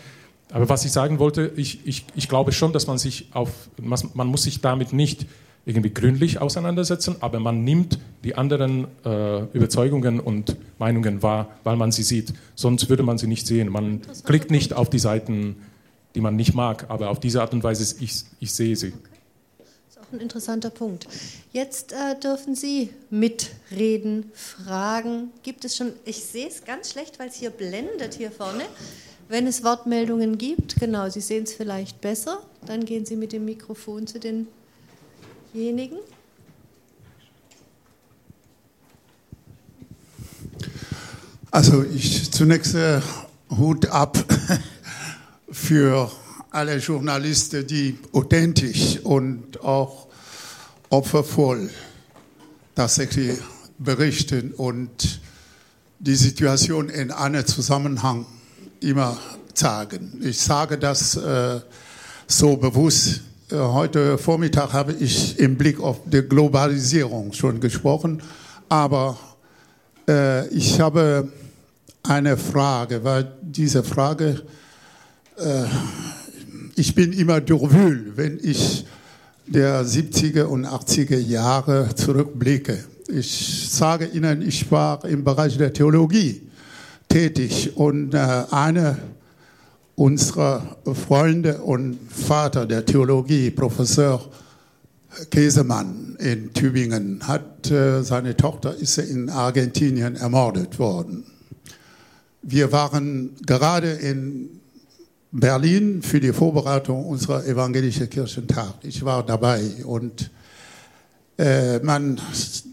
Aber 0.51 0.67
was 0.67 0.83
ich 0.85 0.91
sagen 0.91 1.19
wollte, 1.19 1.51
ich, 1.55 1.85
ich, 1.85 2.05
ich 2.15 2.27
glaube 2.27 2.51
schon, 2.51 2.73
dass 2.73 2.87
man 2.87 2.97
sich 2.97 3.27
auf, 3.31 3.69
man 3.77 4.27
muss 4.27 4.43
sich 4.43 4.59
damit 4.59 4.91
nicht 4.91 5.25
irgendwie 5.65 5.93
gründlich 5.93 6.41
auseinandersetzen, 6.41 7.17
aber 7.19 7.39
man 7.39 7.63
nimmt 7.63 7.99
die 8.23 8.35
anderen 8.35 8.87
äh, 9.05 9.43
Überzeugungen 9.53 10.19
und 10.19 10.55
Meinungen 10.79 11.21
wahr, 11.21 11.49
weil 11.63 11.75
man 11.75 11.91
sie 11.91 12.03
sieht. 12.03 12.33
Sonst 12.55 12.89
würde 12.89 13.03
man 13.03 13.17
sie 13.17 13.27
nicht 13.27 13.45
sehen. 13.45 13.69
Man 13.69 14.01
klickt 14.25 14.49
nicht 14.49 14.73
auf 14.73 14.89
die 14.89 14.99
Seiten, 14.99 15.57
die 16.15 16.21
man 16.21 16.35
nicht 16.35 16.55
mag, 16.55 16.85
aber 16.89 17.09
auf 17.09 17.19
diese 17.19 17.41
Art 17.41 17.53
und 17.53 17.63
Weise, 17.63 17.95
ich, 17.99 18.23
ich 18.39 18.53
sehe 18.53 18.75
sie. 18.75 18.93
Das 19.59 19.67
ist 19.89 19.99
auch 19.99 20.11
ein 20.11 20.19
interessanter 20.19 20.71
Punkt. 20.71 21.07
Jetzt 21.53 21.93
äh, 21.93 22.19
dürfen 22.19 22.55
Sie 22.55 22.89
mitreden, 23.11 24.31
fragen. 24.33 25.29
Gibt 25.43 25.63
es 25.63 25.77
schon, 25.77 25.93
ich 26.05 26.23
sehe 26.23 26.47
es 26.47 26.65
ganz 26.65 26.91
schlecht, 26.91 27.19
weil 27.19 27.29
es 27.29 27.35
hier 27.35 27.51
blendet 27.51 28.15
hier 28.15 28.31
vorne. 28.31 28.63
Wenn 29.29 29.47
es 29.47 29.63
Wortmeldungen 29.63 30.37
gibt, 30.37 30.79
genau, 30.79 31.07
Sie 31.09 31.21
sehen 31.21 31.43
es 31.43 31.53
vielleicht 31.53 32.01
besser, 32.01 32.41
dann 32.65 32.83
gehen 32.83 33.05
Sie 33.05 33.15
mit 33.15 33.31
dem 33.31 33.45
Mikrofon 33.45 34.05
zu 34.05 34.19
den 34.19 34.47
denjenigen? 35.53 35.97
Also 41.51 41.83
ich 41.83 42.31
zunächst 42.31 42.75
äh, 42.75 43.01
Hut 43.49 43.87
ab 43.87 44.17
für 45.51 46.09
alle 46.49 46.77
Journalisten, 46.77 47.67
die 47.67 47.97
authentisch 48.13 48.99
und 49.03 49.61
auch 49.61 50.07
opfervoll 50.89 51.69
tatsächlich 52.75 53.37
berichten 53.77 54.53
und 54.53 55.21
die 55.99 56.15
Situation 56.15 56.89
in 56.89 57.11
einem 57.11 57.45
Zusammenhang 57.45 58.25
immer 58.79 59.17
zeigen. 59.53 60.19
Ich 60.23 60.39
sage 60.39 60.77
das 60.77 61.15
äh, 61.15 61.59
so 62.27 62.55
bewusst, 62.57 63.21
heute 63.51 64.17
Vormittag 64.17 64.71
habe 64.71 64.93
ich 64.93 65.37
im 65.37 65.57
Blick 65.57 65.79
auf 65.79 65.99
die 66.05 66.21
Globalisierung 66.21 67.33
schon 67.33 67.59
gesprochen, 67.59 68.21
aber 68.69 69.17
äh, 70.07 70.47
ich 70.49 70.79
habe 70.79 71.27
eine 72.03 72.37
Frage, 72.37 73.03
weil 73.03 73.31
diese 73.41 73.83
Frage, 73.83 74.41
äh, 75.37 75.63
ich 76.75 76.95
bin 76.95 77.11
immer 77.13 77.41
durchwühlt, 77.41 78.15
wenn 78.15 78.39
ich 78.41 78.85
der 79.47 79.85
70er 79.85 80.43
und 80.43 80.65
80er 80.65 81.19
Jahre 81.19 81.93
zurückblicke. 81.93 82.83
Ich 83.09 83.69
sage 83.69 84.05
Ihnen, 84.05 84.41
ich 84.41 84.71
war 84.71 85.03
im 85.03 85.25
Bereich 85.25 85.57
der 85.57 85.73
Theologie 85.73 86.41
tätig 87.09 87.75
und 87.75 88.13
äh, 88.13 88.43
eine 88.51 88.97
unserer 89.95 90.77
Freunde 90.93 91.59
und 91.59 91.99
Vater 92.09 92.65
der 92.65 92.85
Theologie, 92.85 93.51
Professor 93.51 94.29
Käsemann 95.29 96.15
in 96.19 96.53
Tübingen, 96.53 97.27
hat 97.27 97.69
äh, 97.69 98.01
seine 98.03 98.37
Tochter 98.37 98.75
ist 98.75 98.97
in 98.97 99.29
Argentinien 99.29 100.15
ermordet 100.15 100.79
worden. 100.79 101.25
Wir 102.41 102.71
waren 102.71 103.35
gerade 103.45 103.91
in 103.91 104.61
Berlin 105.31 106.01
für 106.01 106.19
die 106.19 106.33
Vorbereitung 106.33 107.05
unserer 107.05 107.45
evangelischen 107.45 108.09
Kirchentag. 108.09 108.75
Ich 108.83 109.03
war 109.05 109.25
dabei 109.25 109.61
und 109.85 110.31
äh, 111.37 111.79
man, 111.79 112.19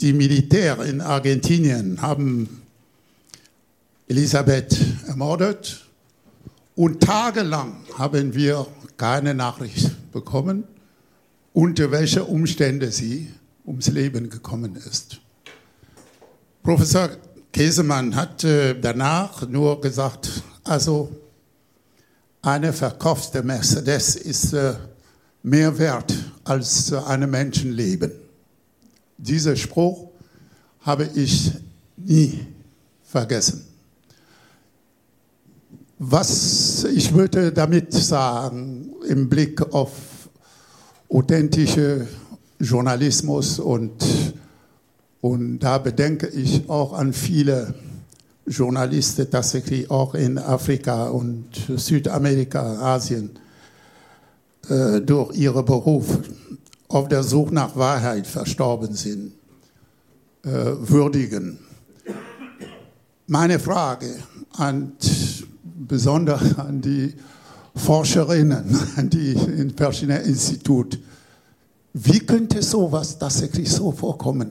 die 0.01 0.13
Militär 0.13 0.81
in 0.85 1.01
Argentinien 1.01 2.01
haben 2.01 2.63
Elisabeth 4.09 4.77
ermordet 5.07 5.88
und 6.79 7.01
tagelang 7.01 7.75
haben 7.95 8.35
wir 8.35 8.65
keine 8.97 9.35
Nachricht 9.35 10.13
bekommen, 10.13 10.63
unter 11.53 11.91
welchen 11.91 12.23
Umständen 12.23 12.93
sie 12.93 13.33
ums 13.67 13.89
Leben 13.89 14.31
gekommen 14.31 14.77
ist. 14.77 15.19
Professor 16.63 17.11
Käsemann 17.53 18.15
hat 18.15 18.45
äh, 18.45 18.81
danach 18.81 19.49
nur 19.49 19.81
gesagt, 19.81 20.31
also 20.63 21.11
eine 22.43 22.73
verkaufte 22.73 23.43
Mercedes 23.43 24.15
ist 24.15 24.53
äh, 24.53 24.75
mehr 25.43 25.77
wert 25.81 26.15
als 26.45 26.93
ein 26.93 27.29
Menschenleben. 27.29 28.13
Dieser 29.17 29.57
Spruch 29.57 30.11
habe 30.83 31.11
ich 31.17 31.51
nie 31.97 32.47
vergessen. 33.03 33.68
Was 36.01 36.85
ich 36.85 37.13
würde 37.13 37.51
damit 37.51 37.93
sagen, 37.93 38.93
im 39.09 39.29
Blick 39.29 39.75
auf 39.75 39.91
authentische 41.09 42.07
Journalismus 42.61 43.59
und, 43.59 43.95
und 45.21 45.59
da 45.59 45.79
bedenke 45.79 46.29
ich 46.29 46.71
auch 46.71 46.93
an 46.93 47.13
viele 47.13 47.75
Journalisten 48.47 49.29
tatsächlich 49.29 49.91
auch 49.91 50.15
in 50.15 50.39
Afrika 50.39 51.09
und 51.09 51.47
Südamerika, 51.77 52.95
Asien, 52.95 53.31
äh, 54.69 55.01
durch 55.01 55.37
ihren 55.37 55.65
Beruf 55.65 56.21
auf 56.87 57.09
der 57.09 57.25
Suche 57.25 57.53
nach 57.53 57.75
Wahrheit 57.75 58.29
verstorben 58.29 58.95
sind, 58.95 59.33
äh, 60.45 60.49
würdigen. 60.49 61.59
Meine 63.27 63.59
Frage 63.59 64.15
an 64.53 64.93
besonders 65.87 66.59
an 66.59 66.81
die 66.81 67.15
Forscherinnen, 67.75 68.77
an 68.97 69.11
die 69.11 69.33
in 69.33 69.71
verschiedenen 69.77 70.25
Instituten. 70.25 71.03
Wie 71.93 72.21
könnte 72.21 72.63
sowas 72.63 73.19
tatsächlich 73.19 73.71
so 73.71 73.93
vorkommen? 73.93 74.51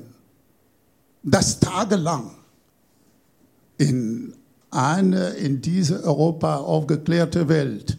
Dass 1.24 1.60
tagelang 1.60 2.32
in 3.78 4.34
eine 4.72 5.30
in 5.30 5.62
diese 5.62 6.04
Europa 6.04 6.58
aufgeklärte 6.58 7.48
Welt 7.48 7.98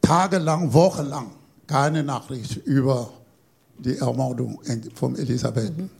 tagelang, 0.00 0.72
wochenlang 0.72 1.30
keine 1.66 2.02
Nachricht 2.02 2.56
über 2.66 3.10
die 3.78 3.96
Ermordung 3.96 4.60
von 4.94 5.16
Elisabeth 5.16 5.76
mhm. 5.76 5.90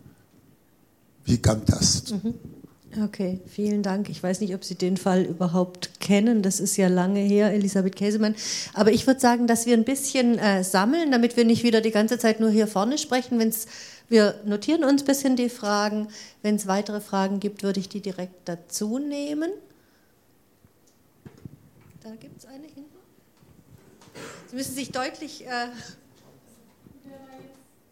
wie 1.24 1.38
kam 1.38 1.64
das? 1.64 2.10
Mhm. 2.10 2.34
Okay, 3.04 3.40
vielen 3.46 3.82
Dank. 3.82 4.10
Ich 4.10 4.22
weiß 4.22 4.40
nicht, 4.40 4.54
ob 4.54 4.64
Sie 4.64 4.74
den 4.74 4.98
Fall 4.98 5.22
überhaupt 5.22 5.91
kennen. 6.02 6.42
Das 6.42 6.60
ist 6.60 6.76
ja 6.76 6.88
lange 6.88 7.20
her, 7.20 7.50
Elisabeth 7.54 7.96
Käsemann. 7.96 8.34
Aber 8.74 8.92
ich 8.92 9.06
würde 9.06 9.20
sagen, 9.20 9.46
dass 9.46 9.64
wir 9.64 9.74
ein 9.74 9.84
bisschen 9.84 10.38
äh, 10.38 10.62
sammeln, 10.62 11.10
damit 11.10 11.38
wir 11.38 11.46
nicht 11.46 11.62
wieder 11.62 11.80
die 11.80 11.90
ganze 11.90 12.18
Zeit 12.18 12.40
nur 12.40 12.50
hier 12.50 12.66
vorne 12.66 12.98
sprechen. 12.98 13.38
Wenn's, 13.38 13.66
wir 14.10 14.38
notieren 14.44 14.84
uns 14.84 15.02
ein 15.02 15.06
bisschen 15.06 15.36
die 15.36 15.48
Fragen. 15.48 16.08
Wenn 16.42 16.56
es 16.56 16.66
weitere 16.66 17.00
Fragen 17.00 17.40
gibt, 17.40 17.62
würde 17.62 17.80
ich 17.80 17.88
die 17.88 18.00
direkt 18.00 18.46
dazu 18.46 18.98
nehmen. 18.98 19.50
Da 22.02 22.10
gibt 22.16 22.38
es 22.38 22.44
eine 22.46 22.66
hinten. 22.66 22.84
Sie 24.50 24.56
müssen 24.56 24.74
sich 24.74 24.90
deutlich. 24.90 25.46
Äh 25.46 25.68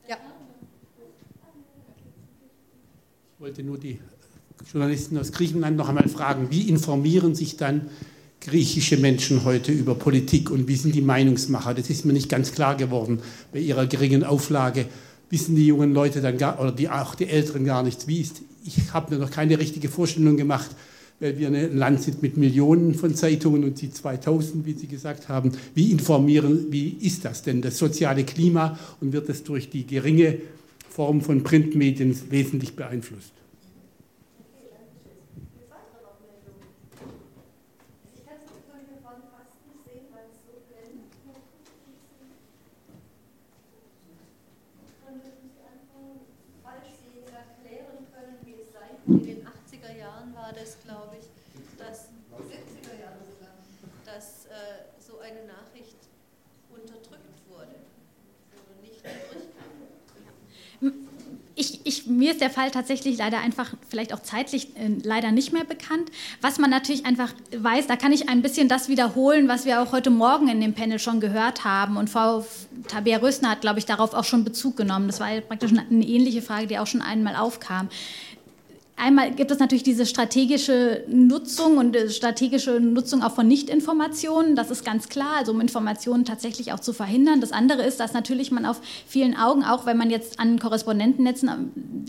ja. 0.09 0.17
Ich 3.35 3.41
wollte 3.41 3.63
nur 3.63 3.79
die 3.79 3.99
Journalisten 4.73 5.17
aus 5.19 5.33
Griechenland 5.33 5.77
noch 5.77 5.89
einmal 5.89 6.09
fragen, 6.09 6.49
wie 6.51 6.69
informieren 6.69 7.35
sich 7.35 7.57
dann 7.57 7.89
griechische 8.41 8.97
Menschen 8.97 9.45
heute 9.45 9.73
über 9.73 9.95
Politik 9.95 10.51
und 10.51 10.69
wie 10.69 10.77
sind 10.77 10.95
die 10.95 11.03
Meinungsmacher? 11.03 11.75
Das 11.75 11.91
ist 11.91 12.05
mir 12.05 12.13
nicht 12.13 12.29
ganz 12.29 12.53
klar 12.53 12.77
geworden 12.77 13.21
bei 13.53 13.59
ihrer 13.59 13.87
geringen 13.87 14.25
Auflage. 14.25 14.87
Wissen 15.29 15.57
die 15.57 15.67
jungen 15.67 15.93
Leute 15.93 16.21
dann 16.21 16.39
gar, 16.39 16.61
oder 16.61 16.73
die, 16.73 16.89
auch 16.89 17.15
die 17.15 17.27
Älteren 17.27 17.65
gar 17.65 17.83
nichts? 17.83 18.07
Wie 18.09 18.21
ist, 18.21 18.43
ich 18.65 18.93
habe 18.93 19.15
mir 19.15 19.21
noch 19.21 19.31
keine 19.31 19.59
richtige 19.59 19.89
Vorstellung 19.89 20.37
gemacht, 20.37 20.71
weil 21.21 21.39
wir 21.39 21.49
ein 21.49 21.77
Land 21.77 22.03
sind 22.03 22.23
mit 22.23 22.37
Millionen 22.37 22.95
von 22.95 23.15
Zeitungen 23.15 23.63
und 23.63 23.81
die 23.81 23.93
2000, 23.93 24.65
wie 24.65 24.73
Sie 24.73 24.87
gesagt 24.87 25.29
haben. 25.29 25.53
Wie 25.75 25.91
informieren, 25.91 26.67
wie 26.71 26.97
ist 27.01 27.27
das 27.27 27.43
denn, 27.43 27.61
das 27.61 27.77
soziale 27.77 28.25
Klima 28.25 28.79
und 29.01 29.13
wird 29.13 29.29
das 29.29 29.45
durch 29.45 29.69
die 29.69 29.87
geringe 29.87 30.39
Form 30.89 31.21
von 31.21 31.43
Printmedien 31.43 32.19
wesentlich 32.31 32.75
beeinflusst? 32.75 33.40
Mir 62.07 62.33
ist 62.33 62.41
der 62.41 62.51
Fall 62.51 62.71
tatsächlich 62.71 63.19
leider 63.19 63.39
einfach, 63.39 63.75
vielleicht 63.89 64.13
auch 64.13 64.21
zeitlich 64.21 64.77
äh, 64.77 64.89
leider 65.03 65.33
nicht 65.33 65.53
mehr 65.53 65.65
bekannt. 65.65 66.11
Was 66.41 66.59
man 66.59 66.71
natürlich 66.71 67.07
einfach 67.07 67.33
weiß, 67.57 67.87
da 67.87 67.97
kann 67.97 68.13
ich 68.13 68.29
ein 68.29 68.43
bisschen 68.43 68.69
das 68.69 68.89
wiederholen, 68.89 69.49
was 69.49 69.67
wir 69.67 69.83
auch 69.83 69.93
heute 69.93 70.11
Morgen 70.11 70.49
in 70.49 70.61
dem 70.61 70.75
Panel 70.75 70.99
schon 70.99 71.21
gehört 71.21 71.65
haben. 71.65 71.97
Und 71.97 72.11
Frau 72.11 72.45
Tabea 72.89 73.19
Rösner 73.19 73.51
hat, 73.51 73.61
glaube 73.61 73.79
ich, 73.79 73.87
darauf 73.87 74.15
auch 74.15 74.25
schon 74.25 74.45
Bezug 74.45 74.77
genommen. 74.77 75.07
Das 75.07 75.21
war 75.21 75.29
praktisch 75.41 75.73
eine 75.73 76.07
ähnliche 76.07 76.43
Frage, 76.43 76.67
die 76.67 76.79
auch 76.79 76.87
schon 76.87 77.03
einmal 77.03 77.37
aufkam. 77.37 77.89
Einmal 79.03 79.31
gibt 79.31 79.51
es 79.51 79.59
natürlich 79.59 79.83
diese 79.83 80.05
strategische 80.05 81.05
Nutzung 81.09 81.79
und 81.79 81.97
strategische 82.11 82.81
Nutzung 82.81 83.23
auch 83.23 83.33
von 83.35 83.49
Nichtinformationen. 83.49 84.57
Das 84.57 84.71
ist 84.71 84.85
ganz 84.85 85.09
klar, 85.09 85.37
also 85.39 85.53
um 85.53 85.61
Informationen 85.63 86.27
tatsächlich 86.27 86.75
auch 86.75 86.81
zu 86.81 86.93
verhindern. 86.93 87.41
Das 87.41 87.51
andere 87.51 87.83
ist, 87.83 87.99
dass 87.99 88.13
natürlich 88.13 88.51
man 88.51 88.67
auf 88.67 88.83
vielen 89.07 89.35
Augen, 89.35 89.65
auch 89.65 89.87
wenn 89.87 89.97
man 89.97 90.11
jetzt 90.11 90.39
an 90.39 90.59
Korrespondentennetzen, 90.59 91.49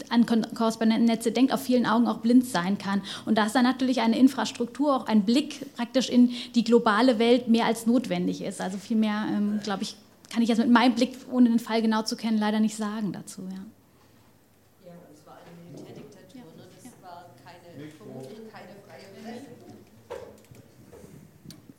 an 0.09 0.25
Korrespondentennetze 0.53 1.31
denkt, 1.31 1.53
auf 1.53 1.61
vielen 1.61 1.85
Augen 1.85 2.07
auch 2.07 2.17
blind 2.17 2.45
sein 2.45 2.77
kann. 2.77 3.01
Und 3.25 3.37
da 3.37 3.45
ist 3.45 3.55
dann 3.55 3.63
natürlich 3.63 4.01
eine 4.01 4.19
Infrastruktur, 4.19 4.93
auch 4.93 5.07
ein 5.07 5.23
Blick 5.23 5.73
praktisch 5.77 6.09
in 6.09 6.31
die 6.55 6.65
globale 6.65 7.19
Welt 7.19 7.47
mehr 7.47 7.67
als 7.67 7.85
notwendig 7.85 8.41
ist. 8.41 8.59
Also 8.59 8.77
viel 8.77 8.97
mehr, 8.97 9.27
ähm, 9.29 9.61
glaube 9.63 9.83
ich, 9.83 9.95
kann 10.29 10.43
ich 10.43 10.49
jetzt 10.49 10.57
mit 10.57 10.69
meinem 10.69 10.93
Blick, 10.95 11.15
ohne 11.31 11.47
den 11.47 11.59
Fall 11.59 11.81
genau 11.81 12.01
zu 12.01 12.17
kennen, 12.17 12.37
leider 12.37 12.59
nicht 12.59 12.75
sagen 12.75 13.13
dazu. 13.13 13.43
Ja. 13.49 13.61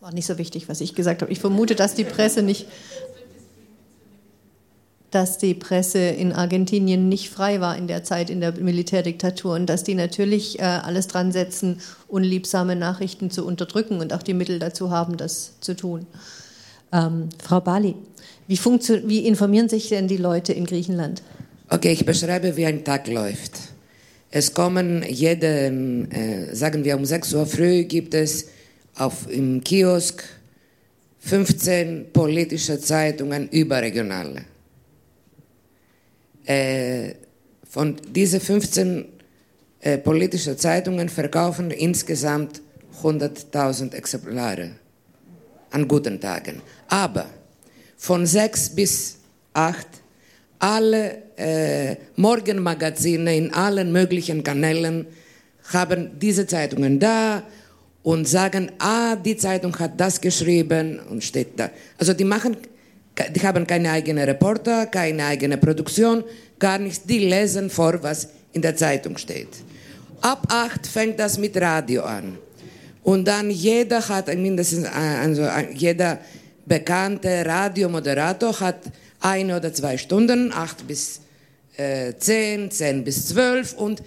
War 0.03 0.13
nicht 0.13 0.27
so 0.27 0.37
wichtig, 0.37 0.69
was 0.69 0.81
ich 0.81 0.97
gesagt 0.97 1.23
habe. 1.23 1.31
Ich 1.31 1.39
vermute, 1.39 1.77
dass 1.77 1.95
die 1.95 2.03
Presse 2.03 2.43
nicht, 2.43 2.67
dass 5.13 5.39
die 5.39 5.55
Presse 5.55 6.01
in 6.01 6.33
Argentinien 6.33 7.09
nicht 7.09 7.31
frei 7.31 7.61
war 7.61 7.79
in 7.79 7.87
der 7.87 8.03
Zeit 8.03 8.29
in 8.29 8.41
der 8.41 8.51
Militärdiktatur 8.51 9.55
und 9.55 9.67
dass 9.67 9.85
die 9.85 9.95
natürlich 9.95 10.59
äh, 10.59 10.63
alles 10.63 11.07
dran 11.07 11.31
setzen, 11.31 11.79
unliebsame 12.09 12.75
Nachrichten 12.75 13.31
zu 13.31 13.47
unterdrücken 13.47 14.01
und 14.01 14.13
auch 14.13 14.25
die 14.25 14.35
Mittel 14.35 14.59
dazu 14.59 14.91
haben, 14.91 15.17
das 15.17 15.61
zu 15.61 15.77
tun. 15.77 16.05
Ähm, 16.93 17.29
Frau 17.41 17.61
Bali, 17.61 17.95
wie, 18.49 18.59
wie 18.59 19.25
informieren 19.25 19.69
sich 19.69 19.89
denn 19.89 20.09
die 20.09 20.17
Leute 20.17 20.53
in 20.53 20.67
Griechenland? 20.67 21.23
Okay, 21.71 21.93
ich 21.93 22.05
beschreibe, 22.05 22.57
wie 22.57 22.67
ein 22.67 22.83
Tag 22.83 23.07
läuft. 23.07 23.53
Es 24.33 24.53
kommen 24.53 25.05
jede, 25.09 25.67
äh, 26.11 26.53
sagen 26.57 26.83
wir 26.83 26.97
um 26.97 27.05
6 27.05 27.35
Uhr 27.35 27.47
früh 27.47 27.85
gibt 27.85 28.15
es 28.15 28.49
auf, 28.97 29.31
im 29.31 29.63
Kiosk 29.63 30.25
15 31.21 32.13
politische 32.13 32.81
Zeitungen 32.81 33.49
überregionale. 33.49 34.45
Äh, 36.45 37.15
von 37.69 37.97
diesen 38.11 38.41
15 38.41 39.05
äh, 39.81 39.99
politischen 39.99 40.59
Zeitungen 40.59 41.09
verkaufen 41.09 41.71
insgesamt 41.71 42.61
100.000 43.03 43.95
Exemplare 43.95 44.73
an 45.71 45.89
guten 45.89 46.21
Tagen. 46.21 46.61
Aber 46.89 47.27
von 47.97 48.27
6 48.27 48.71
bis 48.71 49.19
8 49.55 49.87
alle 50.59 51.23
äh, 51.37 51.97
Morgenmagazine 52.17 53.37
in 53.37 53.53
allen 53.53 53.91
möglichen 53.93 54.45
Kanälen 54.45 55.07
haben 55.73 56.19
diese 56.19 56.47
Zeitungen 56.47 56.99
da 57.01 57.43
und 58.03 58.27
sagen, 58.27 58.73
ah, 58.79 59.17
die 59.17 59.37
Zeitung 59.37 59.79
hat 59.79 59.93
das 59.99 60.21
geschrieben 60.21 61.01
und 61.11 61.23
steht 61.23 61.59
da. 61.59 61.71
Also 61.99 62.13
die 62.13 62.25
machen, 62.25 62.57
die 63.35 63.41
haben 63.41 63.67
keine 63.67 63.91
eigene 63.91 64.27
Reporter, 64.27 64.87
keine 64.87 65.27
eigene 65.27 65.57
Produktion, 65.57 66.25
gar 66.59 66.79
nichts. 66.79 67.03
Die 67.05 67.21
lesen 67.21 67.71
vor, 67.71 68.03
was 68.03 68.29
in 68.53 68.63
der 68.63 68.77
Zeitung 68.77 69.17
steht. 69.17 69.49
Ab 70.21 70.47
acht 70.51 70.87
fängt 70.87 71.19
das 71.19 71.39
mit 71.39 71.57
Radio 71.61 72.03
an. 72.03 72.39
Und 73.03 73.27
dann 73.27 73.51
jeder 73.51 74.07
hat 74.09 74.33
mindestens, 74.37 74.87
also 74.87 75.47
jeder 75.75 76.19
bekannte 76.67 77.45
Radiomoderator 77.45 78.59
hat 78.61 78.79
eine 79.21 79.57
oder 79.57 79.73
zwei 79.73 79.97
Stunden, 79.99 80.53
acht 80.53 80.87
bis 80.87 81.21
äh, 81.77 82.13
zehn, 82.19 82.71
zehn 82.71 83.03
bis 83.03 83.29
zwölf 83.29 83.73
und 83.75 84.03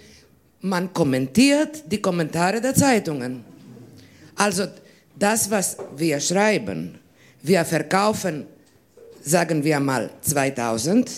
man 0.60 0.92
kommentiert 0.92 1.84
die 1.90 2.00
Kommentare 2.00 2.60
der 2.60 2.74
Zeitungen. 2.74 3.44
Also 4.36 4.66
das, 5.18 5.50
was 5.50 5.76
wir 5.96 6.20
schreiben, 6.20 6.98
wir 7.42 7.64
verkaufen, 7.64 8.46
sagen 9.22 9.64
wir 9.64 9.80
mal 9.80 10.10
2000, 10.20 11.10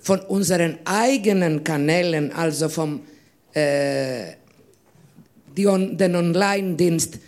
von 0.00 0.20
unseren 0.20 0.78
eigenen 0.84 1.62
Kanälen, 1.62 2.32
also 2.32 2.68
vom 2.68 3.00
äh, 3.54 4.32
on, 5.66 5.96
den 5.96 6.16
Online-Dienst 6.16 7.18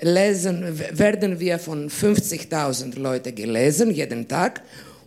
lesen, 0.00 0.78
werden 0.92 1.40
wir 1.40 1.58
von 1.58 1.90
50.000 1.90 2.98
Leuten 2.98 3.34
gelesen 3.34 3.90
jeden 3.90 4.28
Tag 4.28 4.62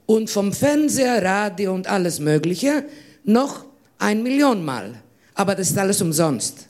und 0.05 0.29
vom 0.29 0.51
Fernseher, 0.51 1.23
Radio 1.23 1.73
und 1.73 1.87
alles 1.87 2.19
Mögliche 2.19 2.85
noch 3.23 3.65
ein 3.99 4.23
Million 4.23 4.65
Mal. 4.65 4.95
Aber 5.35 5.55
das 5.55 5.69
ist 5.69 5.77
alles 5.77 6.01
umsonst. 6.01 6.67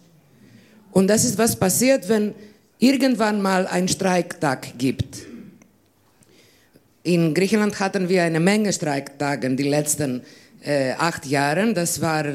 Und 0.92 1.08
das 1.08 1.24
ist 1.24 1.38
was 1.38 1.56
passiert, 1.56 2.10
wenn 2.10 2.34
irgendwann 2.80 3.42
mal 3.42 3.68
ein 3.68 3.88
Streiktag 3.88 4.78
gibt. 4.78 5.28
In 7.04 7.34
Griechenland 7.34 7.80
hatten 7.80 8.10
wir 8.10 8.24
eine 8.24 8.40
Menge 8.40 8.74
Streiktage 8.74 9.56
die 9.56 9.70
letzten 9.70 10.24
äh, 10.62 10.94
acht 10.94 11.26
Jahre. 11.26 11.74
Das 11.74 12.02
war, 12.02 12.26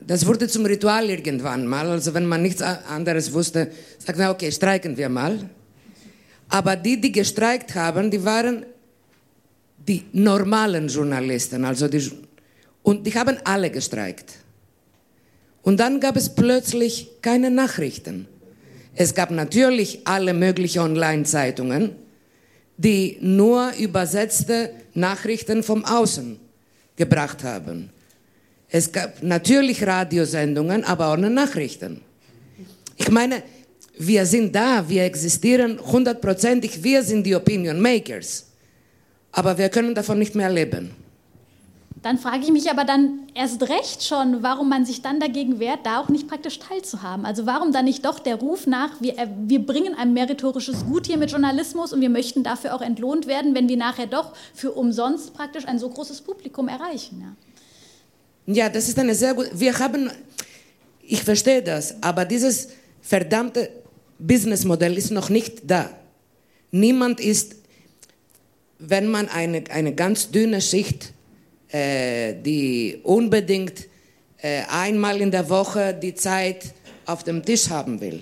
das 0.00 0.26
wurde 0.26 0.48
zum 0.48 0.66
Ritual 0.66 1.10
irgendwann 1.10 1.66
mal. 1.66 1.88
Also 1.88 2.14
wenn 2.14 2.26
man 2.26 2.42
nichts 2.42 2.62
anderes 2.62 3.32
wusste, 3.32 3.70
sagt 3.98 4.18
man, 4.18 4.30
okay, 4.30 4.52
streiken 4.52 4.96
wir 4.96 5.08
mal. 5.08 5.50
Aber 6.48 6.76
die, 6.76 7.00
die 7.00 7.12
gestreikt 7.12 7.74
haben, 7.74 8.10
die 8.10 8.24
waren 8.24 8.66
die 9.88 10.04
normalen 10.12 10.88
Journalisten, 10.88 11.64
also 11.64 11.88
die, 11.88 12.10
und 12.82 13.06
die 13.06 13.14
haben 13.14 13.36
alle 13.44 13.70
gestreikt. 13.70 14.32
Und 15.62 15.80
dann 15.80 15.98
gab 15.98 16.16
es 16.16 16.34
plötzlich 16.34 17.08
keine 17.22 17.50
Nachrichten. 17.50 18.28
Es 18.94 19.14
gab 19.14 19.30
natürlich 19.30 20.00
alle 20.04 20.34
möglichen 20.34 20.80
Online-Zeitungen, 20.80 21.92
die 22.76 23.18
nur 23.20 23.72
übersetzte 23.78 24.70
Nachrichten 24.94 25.62
vom 25.62 25.84
Außen 25.84 26.38
gebracht 26.96 27.42
haben. 27.44 27.90
Es 28.68 28.92
gab 28.92 29.22
natürlich 29.22 29.86
Radiosendungen, 29.86 30.84
aber 30.84 31.08
auch 31.08 31.16
Nachrichten. 31.16 32.00
Ich 32.96 33.10
meine, 33.10 33.42
wir 33.98 34.26
sind 34.26 34.54
da, 34.54 34.88
wir 34.88 35.04
existieren 35.04 35.78
hundertprozentig, 35.78 36.82
wir 36.82 37.02
sind 37.02 37.24
die 37.24 37.34
Opinion 37.34 37.80
Makers. 37.80 38.46
Aber 39.32 39.56
wir 39.56 39.68
können 39.68 39.94
davon 39.94 40.18
nicht 40.18 40.34
mehr 40.34 40.50
leben. 40.50 40.90
Dann 42.02 42.18
frage 42.18 42.42
ich 42.42 42.50
mich 42.50 42.68
aber 42.68 42.84
dann 42.84 43.28
erst 43.32 43.62
recht 43.62 44.02
schon, 44.02 44.42
warum 44.42 44.68
man 44.68 44.84
sich 44.84 45.02
dann 45.02 45.20
dagegen 45.20 45.60
wehrt, 45.60 45.86
da 45.86 46.00
auch 46.00 46.08
nicht 46.08 46.26
praktisch 46.26 46.58
teilzuhaben. 46.58 47.24
Also 47.24 47.46
warum 47.46 47.72
dann 47.72 47.84
nicht 47.84 48.04
doch 48.04 48.18
der 48.18 48.34
Ruf 48.34 48.66
nach, 48.66 49.00
wir, 49.00 49.16
äh, 49.18 49.28
wir 49.46 49.64
bringen 49.64 49.94
ein 49.94 50.12
meritorisches 50.12 50.84
Gut 50.84 51.06
hier 51.06 51.16
mit 51.16 51.30
Journalismus 51.30 51.92
und 51.92 52.00
wir 52.00 52.10
möchten 52.10 52.42
dafür 52.42 52.74
auch 52.74 52.80
entlohnt 52.80 53.28
werden, 53.28 53.54
wenn 53.54 53.68
wir 53.68 53.76
nachher 53.76 54.06
doch 54.06 54.32
für 54.52 54.72
umsonst 54.72 55.32
praktisch 55.32 55.64
ein 55.66 55.78
so 55.78 55.88
großes 55.88 56.22
Publikum 56.22 56.66
erreichen. 56.66 57.36
Ja, 58.46 58.64
ja 58.64 58.68
das 58.68 58.88
ist 58.88 58.98
eine 58.98 59.14
sehr 59.14 59.34
gute. 59.34 59.50
Wir 59.54 59.78
haben, 59.78 60.10
ich 61.02 61.22
verstehe 61.22 61.62
das, 61.62 62.02
aber 62.02 62.24
dieses 62.24 62.70
verdammte 63.00 63.70
Businessmodell 64.18 64.98
ist 64.98 65.12
noch 65.12 65.28
nicht 65.28 65.70
da. 65.70 65.88
Niemand 66.72 67.20
ist, 67.20 67.54
wenn 68.80 69.08
man 69.08 69.28
eine, 69.28 69.62
eine 69.70 69.94
ganz 69.94 70.32
dünne 70.32 70.60
Schicht 70.60 71.11
die 71.72 73.00
unbedingt 73.02 73.88
äh, 74.42 74.62
einmal 74.68 75.20
in 75.20 75.30
der 75.30 75.48
Woche 75.48 75.94
die 75.94 76.14
Zeit 76.14 76.74
auf 77.06 77.22
dem 77.24 77.44
Tisch 77.44 77.70
haben 77.70 78.00
will. 78.00 78.20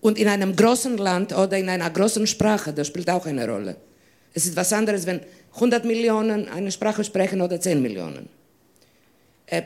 Und 0.00 0.18
in 0.18 0.26
einem 0.26 0.56
großen 0.56 0.96
Land 0.96 1.36
oder 1.36 1.58
in 1.58 1.68
einer 1.68 1.90
großen 1.90 2.26
Sprache, 2.26 2.72
das 2.72 2.88
spielt 2.88 3.08
auch 3.08 3.26
eine 3.26 3.46
Rolle. 3.46 3.76
Es 4.34 4.46
ist 4.46 4.56
was 4.56 4.72
anderes, 4.72 5.06
wenn 5.06 5.20
100 5.54 5.84
Millionen 5.84 6.48
eine 6.48 6.72
Sprache 6.72 7.04
sprechen 7.04 7.40
oder 7.40 7.60
10 7.60 7.80
Millionen. 7.80 8.28
Äh, 9.46 9.62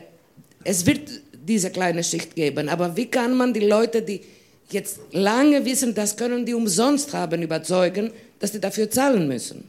es 0.63 0.85
wird 0.85 1.09
diese 1.31 1.71
kleine 1.71 2.03
Schicht 2.03 2.35
geben, 2.35 2.67
aber 2.67 2.95
wie 2.97 3.05
kann 3.05 3.35
man 3.35 3.53
die 3.53 3.61
Leute, 3.61 4.01
die 4.01 4.21
jetzt 4.69 4.99
lange 5.11 5.63
wissen, 5.63 5.95
das 5.95 6.17
können 6.17 6.45
die 6.45 6.53
umsonst 6.53 7.13
haben, 7.13 7.41
überzeugen, 7.41 8.11
dass 8.39 8.51
sie 8.51 8.59
dafür 8.59 8.91
zahlen 8.91 9.27
müssen? 9.27 9.63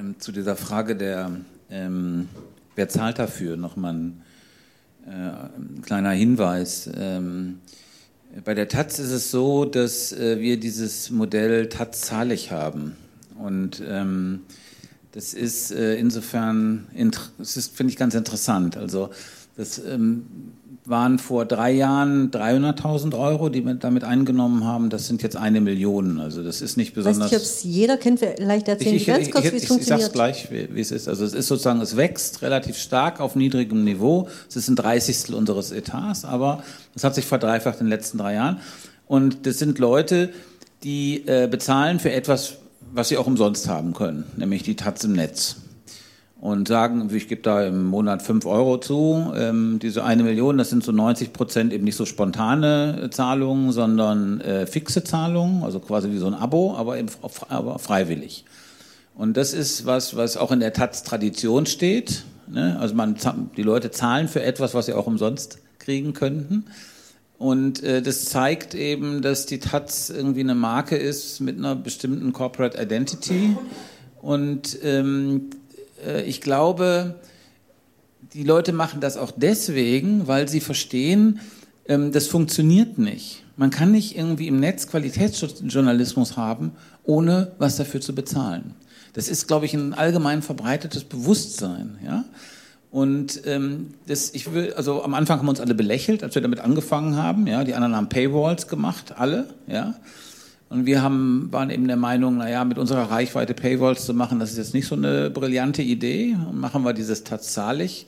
Ähm, 0.00 0.16
zu 0.18 0.32
dieser 0.32 0.56
Frage 0.56 0.96
der, 0.96 1.30
ähm, 1.70 2.28
wer 2.74 2.88
zahlt 2.88 3.18
dafür, 3.18 3.56
nochmal 3.56 3.94
ein, 3.94 4.22
äh, 5.06 5.10
ein 5.10 5.82
kleiner 5.82 6.10
Hinweis. 6.10 6.88
Ähm, 6.94 7.60
bei 8.44 8.54
der 8.54 8.68
Taz 8.68 8.98
ist 8.98 9.10
es 9.10 9.30
so, 9.30 9.64
dass 9.64 10.12
äh, 10.12 10.40
wir 10.40 10.58
dieses 10.58 11.10
Modell 11.10 11.68
Taz 11.68 12.02
zahlig 12.02 12.50
haben. 12.50 12.96
Und 13.38 13.82
ähm, 13.86 14.40
das 15.12 15.34
ist 15.34 15.72
äh, 15.72 15.96
insofern, 15.96 16.86
ist, 17.38 17.76
finde 17.76 17.90
ich, 17.90 17.96
ganz 17.96 18.14
interessant. 18.14 18.76
Also 18.76 19.10
das 19.56 19.78
ähm, 19.78 20.24
waren 20.86 21.18
vor 21.18 21.44
drei 21.44 21.70
Jahren 21.72 22.30
300.000 22.30 23.16
Euro, 23.18 23.48
die 23.48 23.64
wir 23.64 23.74
damit 23.74 24.04
eingenommen 24.04 24.64
haben. 24.64 24.90
Das 24.90 25.06
sind 25.06 25.22
jetzt 25.22 25.36
eine 25.36 25.60
Million. 25.60 26.18
Also 26.18 26.42
das 26.42 26.62
ist 26.62 26.76
nicht 26.76 26.94
besonders. 26.94 27.16
Ich 27.16 27.22
weiß 27.22 27.30
nicht, 27.32 27.40
ob 27.40 27.44
es 27.44 27.62
jeder 27.64 27.96
kennt. 27.96 28.18
Vielleicht 28.20 28.68
erzählen 28.68 28.96
ich, 28.96 29.02
ich, 29.02 29.06
ganz 29.06 29.30
kurz, 29.30 29.52
wie 29.52 29.56
es 29.56 29.66
funktioniert. 29.66 30.00
Ich 30.00 30.06
sage 30.06 30.12
gleich, 30.12 30.50
wie, 30.50 30.74
wie, 30.74 30.80
es 30.80 30.90
ist. 30.90 31.08
Also 31.08 31.24
es 31.24 31.34
ist 31.34 31.46
sozusagen, 31.46 31.80
es 31.80 31.96
wächst 31.96 32.42
relativ 32.42 32.76
stark 32.76 33.20
auf 33.20 33.36
niedrigem 33.36 33.84
Niveau. 33.84 34.28
Es 34.48 34.56
ist 34.56 34.68
ein 34.68 34.76
Dreißigstel 34.76 35.34
unseres 35.34 35.70
Etats, 35.70 36.24
aber 36.24 36.62
es 36.94 37.04
hat 37.04 37.14
sich 37.14 37.26
verdreifacht 37.26 37.80
in 37.80 37.86
den 37.86 37.90
letzten 37.90 38.18
drei 38.18 38.34
Jahren. 38.34 38.58
Und 39.06 39.46
das 39.46 39.58
sind 39.58 39.78
Leute, 39.78 40.30
die 40.82 41.26
äh, 41.26 41.46
bezahlen 41.48 42.00
für 42.00 42.12
etwas, 42.12 42.54
was 42.92 43.08
sie 43.08 43.18
auch 43.18 43.26
umsonst 43.26 43.68
haben 43.68 43.92
können, 43.92 44.24
nämlich 44.36 44.62
die 44.62 44.76
Taz 44.76 45.04
im 45.04 45.12
Netz 45.12 45.56
und 46.40 46.68
sagen, 46.68 47.10
ich 47.14 47.28
gebe 47.28 47.42
da 47.42 47.66
im 47.66 47.84
Monat 47.84 48.22
fünf 48.22 48.46
Euro 48.46 48.78
zu. 48.78 49.30
Ähm, 49.36 49.78
diese 49.80 50.04
eine 50.04 50.22
Million, 50.22 50.56
das 50.56 50.70
sind 50.70 50.82
so 50.82 50.90
90 50.90 51.34
Prozent 51.34 51.72
eben 51.72 51.84
nicht 51.84 51.96
so 51.96 52.06
spontane 52.06 53.08
Zahlungen, 53.10 53.72
sondern 53.72 54.40
äh, 54.40 54.66
fixe 54.66 55.04
Zahlungen, 55.04 55.62
also 55.62 55.80
quasi 55.80 56.10
wie 56.10 56.18
so 56.18 56.26
ein 56.26 56.34
Abo, 56.34 56.74
aber 56.76 56.98
eben 56.98 57.08
aber 57.48 57.78
freiwillig. 57.78 58.46
Und 59.14 59.36
das 59.36 59.52
ist 59.52 59.84
was, 59.84 60.16
was 60.16 60.38
auch 60.38 60.50
in 60.50 60.60
der 60.60 60.72
Taz-Tradition 60.72 61.66
steht. 61.66 62.24
Ne? 62.48 62.78
Also 62.80 62.94
man, 62.94 63.16
die 63.56 63.62
Leute 63.62 63.90
zahlen 63.90 64.26
für 64.26 64.42
etwas, 64.42 64.72
was 64.72 64.86
sie 64.86 64.94
auch 64.94 65.06
umsonst 65.06 65.58
kriegen 65.78 66.14
könnten. 66.14 66.64
Und 67.36 67.82
äh, 67.82 68.00
das 68.00 68.24
zeigt 68.26 68.74
eben, 68.74 69.20
dass 69.20 69.44
die 69.44 69.58
Taz 69.58 70.08
irgendwie 70.08 70.40
eine 70.40 70.54
Marke 70.54 70.96
ist 70.96 71.40
mit 71.40 71.58
einer 71.58 71.76
bestimmten 71.76 72.32
Corporate 72.32 72.80
Identity. 72.80 73.56
Und 74.22 74.78
ähm, 74.82 75.50
äh, 75.52 75.59
ich 76.26 76.40
glaube, 76.40 77.16
die 78.34 78.44
Leute 78.44 78.72
machen 78.72 79.00
das 79.00 79.16
auch 79.16 79.32
deswegen, 79.34 80.26
weil 80.26 80.48
sie 80.48 80.60
verstehen, 80.60 81.40
ähm, 81.86 82.12
das 82.12 82.26
funktioniert 82.26 82.98
nicht. 82.98 83.44
Man 83.56 83.70
kann 83.70 83.90
nicht 83.90 84.16
irgendwie 84.16 84.48
im 84.48 84.60
Netz 84.60 84.86
Qualitätsjournalismus 84.86 86.36
haben, 86.36 86.72
ohne 87.04 87.52
was 87.58 87.76
dafür 87.76 88.00
zu 88.00 88.14
bezahlen. 88.14 88.74
Das 89.12 89.28
ist, 89.28 89.48
glaube 89.48 89.66
ich, 89.66 89.74
ein 89.74 89.92
allgemein 89.92 90.40
verbreitetes 90.40 91.04
Bewusstsein. 91.04 91.98
Ja? 92.04 92.24
Und 92.90 93.42
ähm, 93.46 93.94
das, 94.06 94.30
ich 94.34 94.52
will, 94.52 94.72
also 94.74 95.02
am 95.02 95.14
Anfang 95.14 95.38
haben 95.38 95.46
wir 95.46 95.50
uns 95.50 95.60
alle 95.60 95.74
belächelt, 95.74 96.22
als 96.22 96.34
wir 96.34 96.42
damit 96.42 96.60
angefangen 96.60 97.16
haben. 97.16 97.46
Ja, 97.46 97.64
die 97.64 97.74
anderen 97.74 97.96
haben 97.96 98.08
Paywalls 98.08 98.68
gemacht, 98.68 99.14
alle. 99.16 99.46
Ja, 99.66 99.94
und 100.70 100.86
wir 100.86 101.02
haben, 101.02 101.48
waren 101.50 101.68
eben 101.68 101.88
der 101.88 101.96
Meinung, 101.96 102.36
naja, 102.36 102.64
mit 102.64 102.78
unserer 102.78 103.10
Reichweite 103.10 103.54
Paywalls 103.54 104.06
zu 104.06 104.14
machen, 104.14 104.38
das 104.38 104.52
ist 104.52 104.56
jetzt 104.56 104.72
nicht 104.72 104.86
so 104.86 104.94
eine 104.94 105.28
brillante 105.28 105.82
Idee. 105.82 106.36
Und 106.48 106.60
machen 106.60 106.84
wir 106.84 106.92
dieses 106.92 107.24
Taz 107.24 107.52
zahlig. 107.52 108.06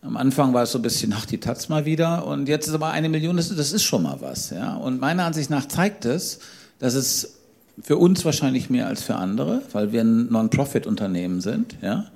Am 0.00 0.16
Anfang 0.16 0.54
war 0.54 0.62
es 0.62 0.72
so 0.72 0.78
ein 0.78 0.82
bisschen, 0.82 1.12
ach, 1.14 1.26
die 1.26 1.38
Taz 1.38 1.68
mal 1.68 1.84
wieder. 1.84 2.26
Und 2.26 2.48
jetzt 2.48 2.66
ist 2.66 2.72
aber 2.72 2.90
eine 2.90 3.10
Million, 3.10 3.36
das, 3.36 3.50
ist 3.50 3.82
schon 3.82 4.04
mal 4.04 4.16
was. 4.22 4.48
Ja? 4.48 4.76
Und 4.76 4.98
meiner 4.98 5.24
Ansicht 5.24 5.50
nach 5.50 5.68
zeigt 5.68 6.06
es, 6.06 6.38
dass 6.78 6.94
es 6.94 7.34
für 7.82 7.98
uns 7.98 8.24
wahrscheinlich 8.24 8.70
mehr 8.70 8.86
als 8.86 9.02
für 9.02 9.16
andere, 9.16 9.60
weil 9.72 9.92
wir 9.92 10.00
ein 10.00 10.32
Non-Profit-Unternehmen 10.32 11.42
sind. 11.42 11.76
Ja? 11.82 12.06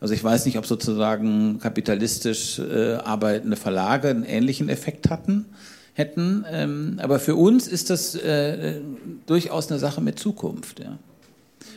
Also 0.00 0.14
ich 0.14 0.24
weiß 0.24 0.46
nicht, 0.46 0.58
ob 0.58 0.66
sozusagen 0.66 1.60
kapitalistisch 1.60 2.58
äh, 2.58 2.94
arbeitende 2.94 3.56
Verlage 3.56 4.08
einen 4.08 4.24
ähnlichen 4.24 4.68
Effekt 4.68 5.10
hatten 5.10 5.46
hätten. 5.98 6.44
Ähm, 6.50 6.98
aber 7.02 7.18
für 7.18 7.34
uns 7.34 7.68
ist 7.68 7.90
das 7.90 8.14
äh, 8.14 8.80
durchaus 9.26 9.70
eine 9.70 9.78
Sache 9.78 10.00
mit 10.00 10.18
Zukunft. 10.18 10.80
Ja. 10.80 10.98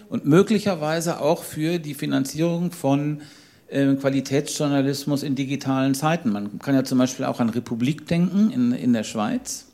Und 0.09 0.25
möglicherweise 0.25 1.19
auch 1.19 1.43
für 1.43 1.79
die 1.79 1.93
Finanzierung 1.93 2.71
von 2.71 3.21
äh, 3.69 3.93
Qualitätsjournalismus 3.95 5.23
in 5.23 5.35
digitalen 5.35 5.95
Zeiten. 5.95 6.31
Man 6.31 6.59
kann 6.59 6.75
ja 6.75 6.83
zum 6.83 6.97
Beispiel 6.97 7.25
auch 7.25 7.39
an 7.39 7.49
Republik 7.49 8.07
denken 8.07 8.51
in, 8.51 8.71
in 8.71 8.93
der 8.93 9.03
Schweiz. 9.03 9.67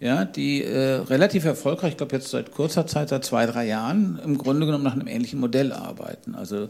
Ja, 0.00 0.24
die 0.24 0.62
äh, 0.62 0.96
relativ 1.08 1.44
erfolgreich, 1.44 1.92
ich 1.92 1.96
glaube 1.96 2.16
jetzt 2.16 2.28
seit 2.30 2.52
kurzer 2.52 2.86
Zeit, 2.86 3.08
seit 3.10 3.24
zwei, 3.24 3.46
drei 3.46 3.66
Jahren, 3.66 4.18
im 4.24 4.38
Grunde 4.38 4.66
genommen 4.66 4.84
nach 4.84 4.92
einem 4.92 5.06
ähnlichen 5.06 5.40
Modell 5.40 5.72
arbeiten. 5.72 6.34
Also 6.34 6.68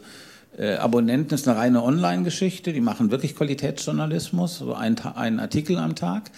äh, 0.57 0.75
Abonnenten 0.75 1.33
ist 1.33 1.47
eine 1.47 1.57
reine 1.57 1.83
Online-Geschichte, 1.83 2.71
die 2.71 2.81
machen 2.81 3.11
wirklich 3.11 3.35
Qualitätsjournalismus, 3.35 4.59
so 4.59 4.73
ein, 4.73 4.97
einen 4.99 5.39
Artikel 5.39 5.77
am 5.77 5.95
Tag. 5.95 6.31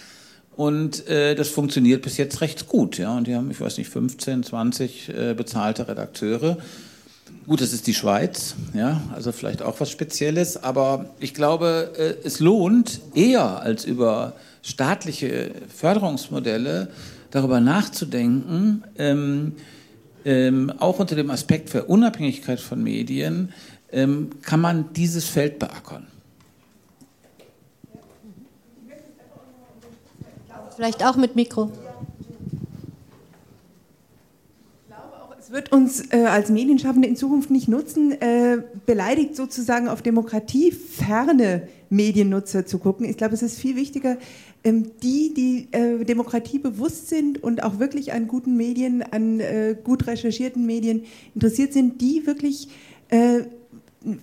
Und 0.58 1.06
äh, 1.06 1.36
das 1.36 1.50
funktioniert 1.50 2.02
bis 2.02 2.16
jetzt 2.16 2.40
recht 2.40 2.66
gut. 2.66 2.98
Ja? 2.98 3.16
Und 3.16 3.28
die 3.28 3.36
haben, 3.36 3.48
ich 3.48 3.60
weiß 3.60 3.78
nicht, 3.78 3.90
15, 3.90 4.42
20 4.42 5.08
äh, 5.08 5.34
bezahlte 5.34 5.86
Redakteure. 5.86 6.58
Gut, 7.46 7.60
das 7.60 7.72
ist 7.72 7.86
die 7.86 7.94
Schweiz, 7.94 8.56
ja, 8.74 9.00
also 9.14 9.30
vielleicht 9.30 9.62
auch 9.62 9.78
was 9.78 9.90
Spezielles, 9.90 10.62
aber 10.62 11.10
ich 11.20 11.32
glaube, 11.32 11.92
äh, 11.96 12.26
es 12.26 12.40
lohnt 12.40 13.00
eher 13.14 13.60
als 13.60 13.84
über 13.84 14.32
staatliche 14.62 15.52
Förderungsmodelle 15.74 16.88
darüber 17.30 17.60
nachzudenken, 17.60 18.82
ähm, 18.98 19.52
ähm, 20.24 20.72
auch 20.80 20.98
unter 20.98 21.14
dem 21.14 21.30
Aspekt 21.30 21.70
für 21.70 21.84
Unabhängigkeit 21.84 22.58
von 22.58 22.82
Medien, 22.82 23.52
ähm, 23.92 24.30
kann 24.42 24.60
man 24.60 24.92
dieses 24.92 25.24
Feld 25.24 25.60
beackern. 25.60 26.06
Vielleicht 30.78 31.04
auch 31.04 31.16
mit 31.16 31.34
Mikro. 31.34 31.72
Es 35.40 35.50
wird 35.50 35.72
uns 35.72 36.12
äh, 36.12 36.26
als 36.26 36.50
Medienschaffende 36.50 37.08
in 37.08 37.16
Zukunft 37.16 37.50
nicht 37.50 37.66
nutzen, 37.66 38.12
äh, 38.12 38.58
beleidigt 38.86 39.34
sozusagen 39.34 39.88
auf 39.88 40.02
demokratieferne 40.02 41.66
Mediennutzer 41.90 42.64
zu 42.64 42.78
gucken. 42.78 43.08
Ich 43.08 43.16
glaube, 43.16 43.34
es 43.34 43.42
ist 43.42 43.58
viel 43.58 43.74
wichtiger, 43.74 44.18
ähm, 44.62 44.92
die, 45.02 45.34
die 45.34 45.68
äh, 45.72 46.04
Demokratie 46.04 46.60
bewusst 46.60 47.08
sind 47.08 47.42
und 47.42 47.64
auch 47.64 47.80
wirklich 47.80 48.12
an 48.12 48.28
guten 48.28 48.56
Medien, 48.56 49.02
an 49.02 49.40
äh, 49.40 49.74
gut 49.82 50.06
recherchierten 50.06 50.64
Medien 50.64 51.06
interessiert 51.34 51.72
sind, 51.72 52.00
die 52.00 52.24
wirklich 52.24 52.68
äh, 53.08 53.40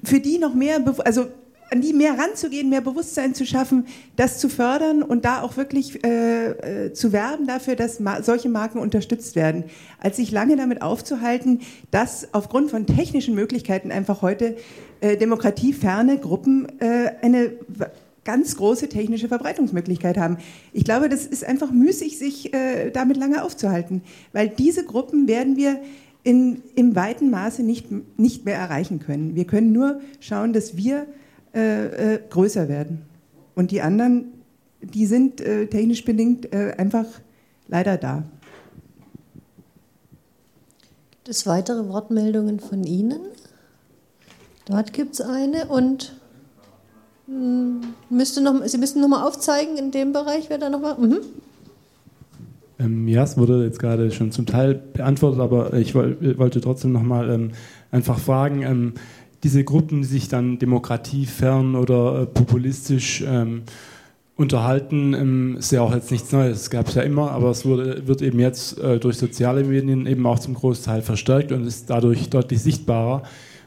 für 0.05 0.21
die 0.21 0.37
noch 0.37 0.53
mehr, 0.53 0.81
also 1.03 1.25
an 1.71 1.81
die 1.81 1.93
mehr 1.93 2.17
ranzugehen, 2.17 2.69
mehr 2.69 2.81
Bewusstsein 2.81 3.33
zu 3.33 3.45
schaffen, 3.45 3.87
das 4.15 4.39
zu 4.39 4.49
fördern 4.49 5.01
und 5.01 5.25
da 5.25 5.41
auch 5.41 5.57
wirklich 5.57 6.03
äh, 6.05 6.85
äh, 6.85 6.93
zu 6.93 7.11
werben 7.11 7.47
dafür, 7.47 7.75
dass 7.75 7.99
ma 7.99 8.21
solche 8.21 8.49
Marken 8.49 8.79
unterstützt 8.79 9.35
werden, 9.35 9.65
als 9.99 10.17
sich 10.17 10.31
lange 10.31 10.55
damit 10.55 10.81
aufzuhalten, 10.81 11.61
dass 11.91 12.33
aufgrund 12.33 12.71
von 12.71 12.85
technischen 12.85 13.35
Möglichkeiten 13.35 13.91
einfach 13.91 14.21
heute 14.21 14.57
äh, 15.01 15.17
demokratieferne 15.17 16.19
Gruppen 16.19 16.67
äh, 16.79 17.11
eine 17.21 17.53
ganz 18.23 18.57
große 18.57 18.89
technische 18.89 19.27
Verbreitungsmöglichkeit 19.27 20.17
haben. 20.17 20.37
Ich 20.73 20.83
glaube, 20.83 21.09
das 21.09 21.25
ist 21.25 21.45
einfach 21.45 21.71
müßig, 21.71 22.17
sich 22.17 22.53
äh, 22.53 22.89
damit 22.91 23.17
lange 23.17 23.43
aufzuhalten, 23.43 24.01
weil 24.33 24.49
diese 24.49 24.83
Gruppen 24.83 25.27
werden 25.27 25.57
wir 25.57 25.79
in, 26.23 26.63
im 26.75 26.95
weiten 26.95 27.29
Maße 27.29 27.61
nicht, 27.61 27.87
nicht 28.17 28.45
mehr 28.45 28.57
erreichen 28.57 28.99
können. 28.99 29.35
Wir 29.35 29.45
können 29.45 29.71
nur 29.71 30.01
schauen, 30.19 30.53
dass 30.53 30.75
wir 30.75 31.05
äh, 31.55 32.15
äh, 32.15 32.19
größer 32.29 32.67
werden. 32.67 33.03
Und 33.55 33.71
die 33.71 33.81
anderen, 33.81 34.25
die 34.81 35.05
sind 35.05 35.39
äh, 35.39 35.67
technisch 35.67 36.03
bedingt 36.03 36.53
äh, 36.53 36.73
einfach 36.77 37.05
leider 37.67 37.97
da. 37.97 38.23
Gibt 41.11 41.29
es 41.29 41.47
weitere 41.47 41.87
Wortmeldungen 41.87 42.59
von 42.59 42.83
Ihnen? 42.83 43.21
Dort 44.65 44.93
gibt 44.93 45.13
es 45.13 45.21
eine 45.21 45.67
und 45.67 46.13
mh, 47.27 47.33
hm, 47.35 47.81
müsste 48.09 48.41
noch, 48.41 48.65
Sie 48.65 48.77
müssten 48.77 48.99
nochmal 48.99 49.25
aufzeigen 49.25 49.77
in 49.77 49.91
dem 49.91 50.11
Bereich, 50.11 50.49
wer 50.49 50.57
da 50.57 50.69
noch 50.69 50.81
war. 50.81 50.99
Mhm. 50.99 51.19
Ähm, 52.77 53.07
ja, 53.07 53.23
es 53.23 53.37
wurde 53.37 53.63
jetzt 53.63 53.79
gerade 53.79 54.11
schon 54.11 54.31
zum 54.31 54.45
Teil 54.45 54.75
beantwortet, 54.75 55.39
aber 55.39 55.73
ich 55.75 55.95
wollte 55.95 56.59
trotzdem 56.59 56.91
nochmal 56.91 57.29
ähm, 57.29 57.51
einfach 57.91 58.19
fragen, 58.19 58.63
ähm, 58.63 58.93
diese 59.45 59.63
Gruppen, 59.63 60.01
die 60.01 60.07
sich 60.07 60.27
dann 60.27 60.57
demokratiefern 60.57 61.75
oder 61.75 62.23
äh, 62.23 62.25
populistisch 62.25 63.23
ähm, 63.27 63.61
unterhalten, 64.35 65.13
ähm, 65.13 65.57
ist 65.59 65.71
ja 65.71 65.81
auch 65.81 65.93
jetzt 65.93 66.09
nichts 66.09 66.31
Neues. 66.31 66.61
Es 66.61 66.69
gab 66.71 66.87
es 66.87 66.95
ja 66.95 67.03
immer, 67.03 67.29
aber 67.29 67.51
es 67.51 67.63
wurde, 67.63 68.07
wird 68.07 68.23
eben 68.23 68.39
jetzt 68.39 68.79
äh, 68.79 68.97
durch 68.97 69.17
soziale 69.17 69.63
Medien 69.63 70.07
eben 70.07 70.25
auch 70.25 70.39
zum 70.39 70.55
Großteil 70.55 71.03
verstärkt 71.03 71.51
und 71.51 71.63
ist 71.63 71.91
dadurch 71.91 72.27
deutlich 72.31 72.59
sichtbarer. 72.59 73.21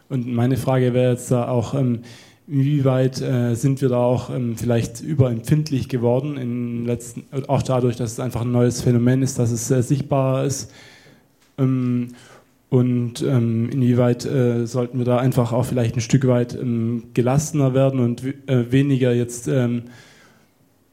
Und 0.08 0.26
meine 0.26 0.56
Frage 0.56 0.94
wäre 0.94 1.12
jetzt 1.12 1.30
da 1.30 1.46
auch, 1.46 1.74
ähm, 1.74 2.00
inwieweit 2.48 3.20
äh, 3.20 3.54
sind 3.54 3.80
wir 3.80 3.88
da 3.88 3.98
auch 3.98 4.30
ähm, 4.30 4.56
vielleicht 4.56 5.00
überempfindlich 5.00 5.88
geworden, 5.88 6.36
in 6.36 6.86
letzten, 6.86 7.22
auch 7.46 7.62
dadurch, 7.62 7.94
dass 7.94 8.12
es 8.12 8.20
einfach 8.20 8.40
ein 8.40 8.50
neues 8.50 8.82
Phänomen 8.82 9.22
ist, 9.22 9.38
dass 9.38 9.52
es 9.52 9.68
sehr 9.68 9.84
sichtbarer 9.84 10.44
ist. 10.44 10.72
Ähm, 11.56 12.08
und 12.70 13.22
ähm, 13.22 13.70
inwieweit 13.70 14.26
äh, 14.26 14.66
sollten 14.66 14.98
wir 14.98 15.06
da 15.06 15.18
einfach 15.18 15.52
auch 15.52 15.64
vielleicht 15.64 15.96
ein 15.96 16.00
Stück 16.00 16.26
weit 16.26 16.54
ähm, 16.54 17.04
gelassener 17.14 17.72
werden 17.72 18.00
und 18.00 18.22
äh, 18.46 18.70
weniger 18.70 19.12
jetzt 19.12 19.48
ähm, 19.48 19.84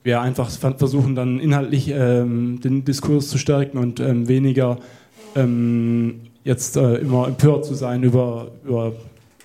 ja, 0.06 0.22
einfach 0.22 0.50
versuchen 0.50 1.16
dann 1.16 1.40
inhaltlich 1.40 1.90
ähm, 1.90 2.62
den 2.62 2.86
Diskurs 2.86 3.28
zu 3.28 3.38
stärken 3.38 3.78
und 3.78 4.00
ähm, 4.00 4.28
weniger 4.28 4.78
ähm, 5.36 6.22
jetzt 6.44 6.78
äh, 6.78 6.96
immer 6.98 7.28
empört 7.28 7.66
zu 7.66 7.74
sein 7.74 8.04
über, 8.04 8.52
über 8.64 8.94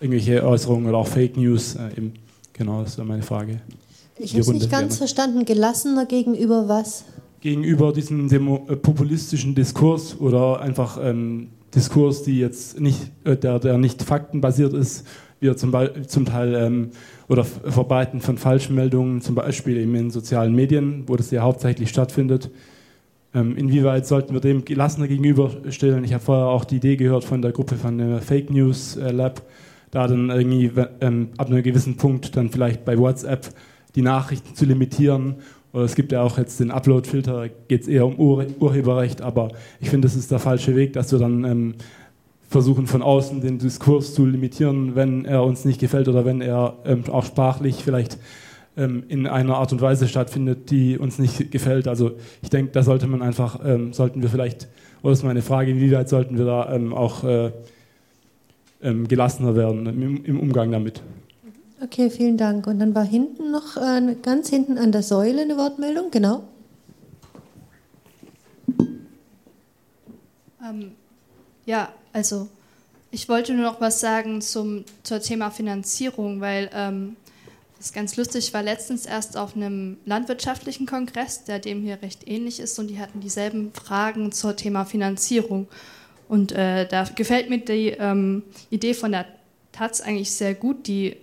irgendwelche 0.01 0.47
Äußerungen 0.47 0.89
oder 0.89 0.99
auch 0.99 1.09
Fake 1.09 1.37
News. 1.37 1.75
Äh, 1.75 1.97
eben. 1.97 2.13
Genau, 2.53 2.83
das 2.83 2.99
wäre 2.99 3.09
meine 3.09 3.23
Frage. 3.23 3.61
Ich 4.19 4.33
habe 4.33 4.43
es 4.43 4.49
nicht 4.49 4.71
ganz 4.71 4.99
verstanden. 4.99 5.47
Gelassener 5.47 6.05
gegenüber 6.05 6.69
was? 6.69 7.05
Gegenüber 7.41 7.93
diesem 7.93 8.29
Demo 8.29 8.67
äh, 8.69 8.77
populistischen 8.77 9.55
Diskurs 9.55 10.21
oder 10.21 10.61
einfach 10.61 10.99
Diskurs, 11.75 12.23
die 12.23 12.39
jetzt 12.39 12.81
nicht, 12.81 13.11
äh, 13.25 13.37
der, 13.37 13.59
der 13.59 13.79
nicht 13.79 14.03
faktenbasiert 14.03 14.73
ist, 14.73 15.07
wie 15.41 15.55
zum, 15.57 15.75
zum 16.07 16.25
Teil 16.27 16.55
ähm, 16.55 16.91
oder 17.29 17.45
Verbreiten 17.45 18.21
von 18.21 18.39
Falschmeldungen, 18.39 19.23
zum 19.23 19.35
Beispiel 19.35 19.79
eben 19.79 19.95
in 19.95 20.11
sozialen 20.11 20.55
Medien, 20.55 21.05
wo 21.07 21.17
das 21.17 21.31
ja 21.31 21.43
hauptsächlich 21.43 21.89
stattfindet. 21.89 22.51
Ähm, 23.33 23.57
inwieweit 23.57 24.07
sollten 24.07 24.35
wir 24.35 24.41
dem 24.41 24.65
gelassener 24.65 25.09
gegenüberstellen? 25.09 26.05
Ich 26.05 26.13
habe 26.13 26.23
vorher 26.23 26.47
auch 26.47 26.65
die 26.65 26.77
Idee 26.77 26.97
gehört 26.97 27.25
von 27.25 27.41
der 27.41 27.53
Gruppe 27.53 27.77
von 27.77 27.97
der 27.97 28.21
Fake 28.21 28.51
News 28.51 28.97
äh, 28.97 29.13
Lab, 29.13 29.43
da 29.93 30.07
dann 30.07 30.31
irgendwie 30.31 30.71
ähm, 31.01 31.31
ab 31.37 31.49
einem 31.49 31.63
gewissen 31.63 31.97
Punkt 31.97 32.37
dann 32.37 32.51
vielleicht 32.51 32.85
bei 32.85 32.99
WhatsApp 32.99 33.49
die 33.95 34.03
Nachrichten 34.03 34.55
zu 34.55 34.65
limitieren 34.65 35.37
oder 35.73 35.85
es 35.85 35.95
gibt 35.95 36.13
ja 36.13 36.23
auch 36.23 36.39
jetzt 36.39 36.59
den 36.61 36.71
Upload-Filter, 36.71 37.33
da 37.33 37.55
geht 37.69 37.83
es 37.83 37.89
eher 37.89 38.07
um 38.07 38.19
Ur 38.19 38.45
Urheberrecht, 38.59 39.23
aber 39.23 39.49
ich 39.81 39.91
finde, 39.91 40.07
das 40.07 40.17
ist 40.17 40.31
der 40.31 40.39
falsche 40.39 40.75
Weg, 40.75 40.93
dass 40.95 41.13
wir 41.13 41.19
dann 41.19 41.45
ähm, 41.45 41.75
versuchen 42.49 42.89
von 42.89 43.03
außen 43.03 43.41
den 43.41 43.59
Diskurs 43.59 44.13
zu 44.13 44.27
limitieren, 44.27 44.97
wenn 44.97 45.25
er 45.25 45.45
uns 45.45 45.65
nicht 45.65 45.79
gefällt 45.79 46.09
oder 46.09 46.25
wenn 46.25 46.41
er 46.41 46.75
ähm, 46.85 47.05
auch 47.11 47.25
sprachlich 47.25 47.77
vielleicht 47.85 48.19
ähm, 48.77 49.05
in 49.07 49.29
einer 49.29 49.57
Art 49.57 49.73
und 49.73 49.81
Weise 49.81 50.09
stattfindet, 50.09 50.71
die 50.71 50.99
uns 50.99 51.21
nicht 51.21 51.53
gefällt. 51.53 51.87
Also 51.87 52.13
ich 52.43 52.51
denke, 52.51 52.73
da 52.73 52.83
sollte 52.83 53.07
man 53.07 53.23
einfach, 53.23 53.61
ähm, 53.65 53.93
sollten 53.93 54.23
wir 54.23 54.29
vielleicht, 54.29 54.69
oder 55.03 55.13
ist 55.13 55.23
meine 55.23 55.43
Frage, 55.43 55.71
inwieweit 55.71 56.09
sollten 56.09 56.39
wir 56.39 56.45
da 56.45 56.75
ähm, 56.75 56.93
auch 56.93 57.23
äh, 57.23 57.53
ähm, 58.83 59.07
gelassener 59.07 59.55
werden 59.55 59.87
im, 59.87 60.25
im 60.25 60.41
Umgang 60.41 60.73
damit? 60.73 61.03
Okay, 61.83 62.11
vielen 62.11 62.37
Dank. 62.37 62.67
Und 62.67 62.79
dann 62.79 62.95
war 62.95 63.05
hinten 63.05 63.51
noch, 63.51 63.79
äh, 63.79 64.15
ganz 64.21 64.51
hinten 64.51 64.77
an 64.77 64.93
der 64.93 65.03
Säule 65.03 65.43
eine 65.43 65.57
Wortmeldung, 65.57 66.11
genau. 66.11 66.45
Ähm, 70.63 70.93
ja, 71.65 71.91
also 72.13 72.49
ich 73.11 73.31
wollte 73.31 73.55
nur 73.55 73.65
noch 73.65 73.81
was 73.81 74.01
sagen 74.01 74.43
zum, 74.43 74.85
zum 75.03 75.21
Thema 75.21 75.51
Finanzierung, 75.51 76.43
weil 76.43 76.69
ähm, 76.75 77.17
das 77.79 77.87
ist 77.87 77.95
ganz 77.95 78.17
lustig. 78.17 78.53
War 78.53 78.63
letztens 78.63 79.07
erst 79.07 79.39
auf 79.39 79.57
einem 79.57 79.97
landwirtschaftlichen 80.05 80.85
Kongress, 80.85 81.45
der 81.45 81.61
dem 81.61 81.83
hier 81.83 82.03
recht 82.03 82.29
ähnlich 82.29 82.61
ist, 82.61 82.79
und 82.79 82.89
die 82.89 82.99
hatten 82.99 83.21
dieselben 83.21 83.73
Fragen 83.73 84.33
zum 84.33 84.55
Thema 84.55 84.85
Finanzierung. 84.85 85.67
Und 86.29 86.53
äh, 86.53 86.87
da 86.87 87.05
gefällt 87.05 87.49
mir 87.49 87.59
die 87.59 87.89
ähm, 87.89 88.43
Idee 88.69 88.93
von 88.93 89.13
der 89.13 89.25
Taz 89.73 90.03
eigentlich 90.03 90.31
sehr 90.31 90.55
gut, 90.55 90.87
die 90.87 91.17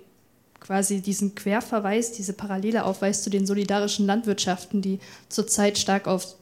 quasi 0.67 0.99
diesen 0.99 1.33
Querverweis, 1.33 2.11
diese 2.11 2.33
Parallele 2.33 2.83
aufweist 2.83 3.23
zu 3.23 3.29
den 3.29 3.47
solidarischen 3.47 4.05
Landwirtschaften, 4.05 4.81
die 4.81 4.99
zurzeit 5.29 5.77
stark 5.77 6.09
auf, 6.09 6.35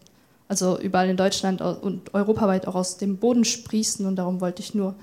also 0.48 0.80
überall 0.80 1.10
in 1.10 1.16
Deutschland 1.16 1.62
und 1.62 2.12
europaweit 2.16 2.68
auch 2.68 2.74
aus 2.74 2.98
dem 2.98 3.18
Boden 3.18 3.46
sprießen. 3.46 4.04
Und 4.04 4.16
darum 4.16 4.42
wollte 4.42 4.64
ich 4.64 4.74
nur 4.74 4.96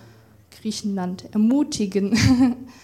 Griechenland 0.60 1.32
ermutigen, 1.32 2.18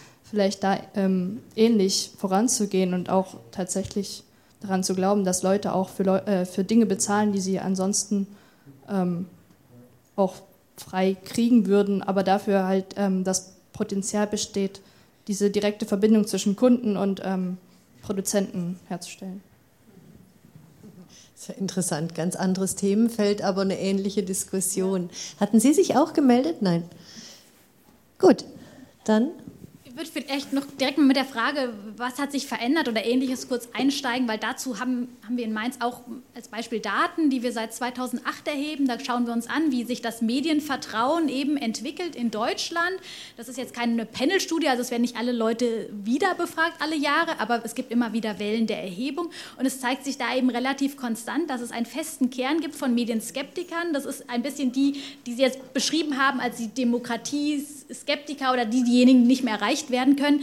vielleicht 0.22 0.62
da 0.62 0.78
ähm, 0.94 1.40
ähnlich 1.56 2.12
voranzugehen 2.16 2.94
und 2.94 3.10
auch 3.10 3.34
tatsächlich 3.50 4.22
daran 4.60 4.84
zu 4.84 4.94
glauben, 4.94 5.24
dass 5.24 5.42
Leute 5.42 5.74
auch 5.74 5.88
für, 5.88 6.04
Leu 6.04 6.18
äh, 6.18 6.44
für 6.46 6.62
Dinge 6.62 6.86
bezahlen, 6.86 7.32
die 7.32 7.40
sie 7.40 7.58
ansonsten 7.58 8.28
ähm, 8.88 9.26
auch 10.14 10.36
frei 10.76 11.16
kriegen 11.24 11.66
würden, 11.66 12.00
aber 12.00 12.22
dafür 12.22 12.64
halt 12.64 12.94
ähm, 12.96 13.24
das 13.24 13.54
Potenzial 13.72 14.28
besteht, 14.28 14.80
diese 15.28 15.50
direkte 15.50 15.86
Verbindung 15.86 16.26
zwischen 16.26 16.56
Kunden 16.56 16.96
und 16.96 17.20
ähm, 17.24 17.58
Produzenten 18.02 18.80
herzustellen. 18.88 19.42
Sehr 21.34 21.56
interessant, 21.58 22.14
ganz 22.16 22.34
anderes 22.34 22.74
Themenfeld, 22.74 23.42
aber 23.42 23.60
eine 23.60 23.78
ähnliche 23.78 24.24
Diskussion. 24.24 25.08
Hatten 25.38 25.60
Sie 25.60 25.72
sich 25.72 25.96
auch 25.96 26.12
gemeldet? 26.12 26.62
Nein. 26.62 26.82
Gut, 28.18 28.44
dann 29.04 29.30
würde 29.98 30.10
vielleicht 30.10 30.52
noch 30.52 30.64
direkt 30.80 30.96
mit 30.98 31.16
der 31.16 31.24
Frage, 31.24 31.72
was 31.96 32.18
hat 32.18 32.30
sich 32.30 32.46
verändert 32.46 32.88
oder 32.88 33.04
ähnliches 33.04 33.48
kurz 33.48 33.68
einsteigen, 33.74 34.28
weil 34.28 34.38
dazu 34.38 34.78
haben, 34.78 35.08
haben 35.24 35.36
wir 35.36 35.44
in 35.44 35.52
Mainz 35.52 35.78
auch 35.80 36.02
als 36.36 36.48
Beispiel 36.48 36.78
Daten, 36.78 37.30
die 37.30 37.42
wir 37.42 37.52
seit 37.52 37.74
2008 37.74 38.46
erheben. 38.46 38.86
Da 38.86 39.00
schauen 39.00 39.26
wir 39.26 39.32
uns 39.32 39.48
an, 39.48 39.72
wie 39.72 39.82
sich 39.82 40.00
das 40.00 40.22
Medienvertrauen 40.22 41.28
eben 41.28 41.56
entwickelt 41.56 42.14
in 42.14 42.30
Deutschland. 42.30 42.94
Das 43.36 43.48
ist 43.48 43.58
jetzt 43.58 43.74
keine 43.74 44.06
Panelstudie, 44.06 44.68
also 44.68 44.82
es 44.82 44.92
werden 44.92 45.02
nicht 45.02 45.16
alle 45.16 45.32
Leute 45.32 45.90
wieder 45.92 46.34
befragt 46.36 46.80
alle 46.80 46.96
Jahre, 46.96 47.40
aber 47.40 47.64
es 47.64 47.74
gibt 47.74 47.90
immer 47.90 48.12
wieder 48.12 48.38
Wellen 48.38 48.68
der 48.68 48.80
Erhebung 48.80 49.30
und 49.56 49.66
es 49.66 49.80
zeigt 49.80 50.04
sich 50.04 50.16
da 50.16 50.34
eben 50.36 50.48
relativ 50.48 50.96
konstant, 50.96 51.50
dass 51.50 51.60
es 51.60 51.72
einen 51.72 51.86
festen 51.86 52.30
Kern 52.30 52.60
gibt 52.60 52.76
von 52.76 52.94
Medienskeptikern. 52.94 53.92
Das 53.92 54.04
ist 54.04 54.30
ein 54.30 54.42
bisschen 54.42 54.70
die, 54.70 55.02
die 55.26 55.34
Sie 55.34 55.42
jetzt 55.42 55.74
beschrieben 55.74 56.18
haben 56.18 56.38
als 56.38 56.58
die 56.58 56.84
Demokratie-Skeptiker 57.88 58.52
oder 58.52 58.64
die, 58.64 58.84
diejenigen, 58.84 59.22
die 59.22 59.28
nicht 59.28 59.44
mehr 59.44 59.54
erreicht 59.54 59.90
werden 59.90 60.16
können. 60.16 60.40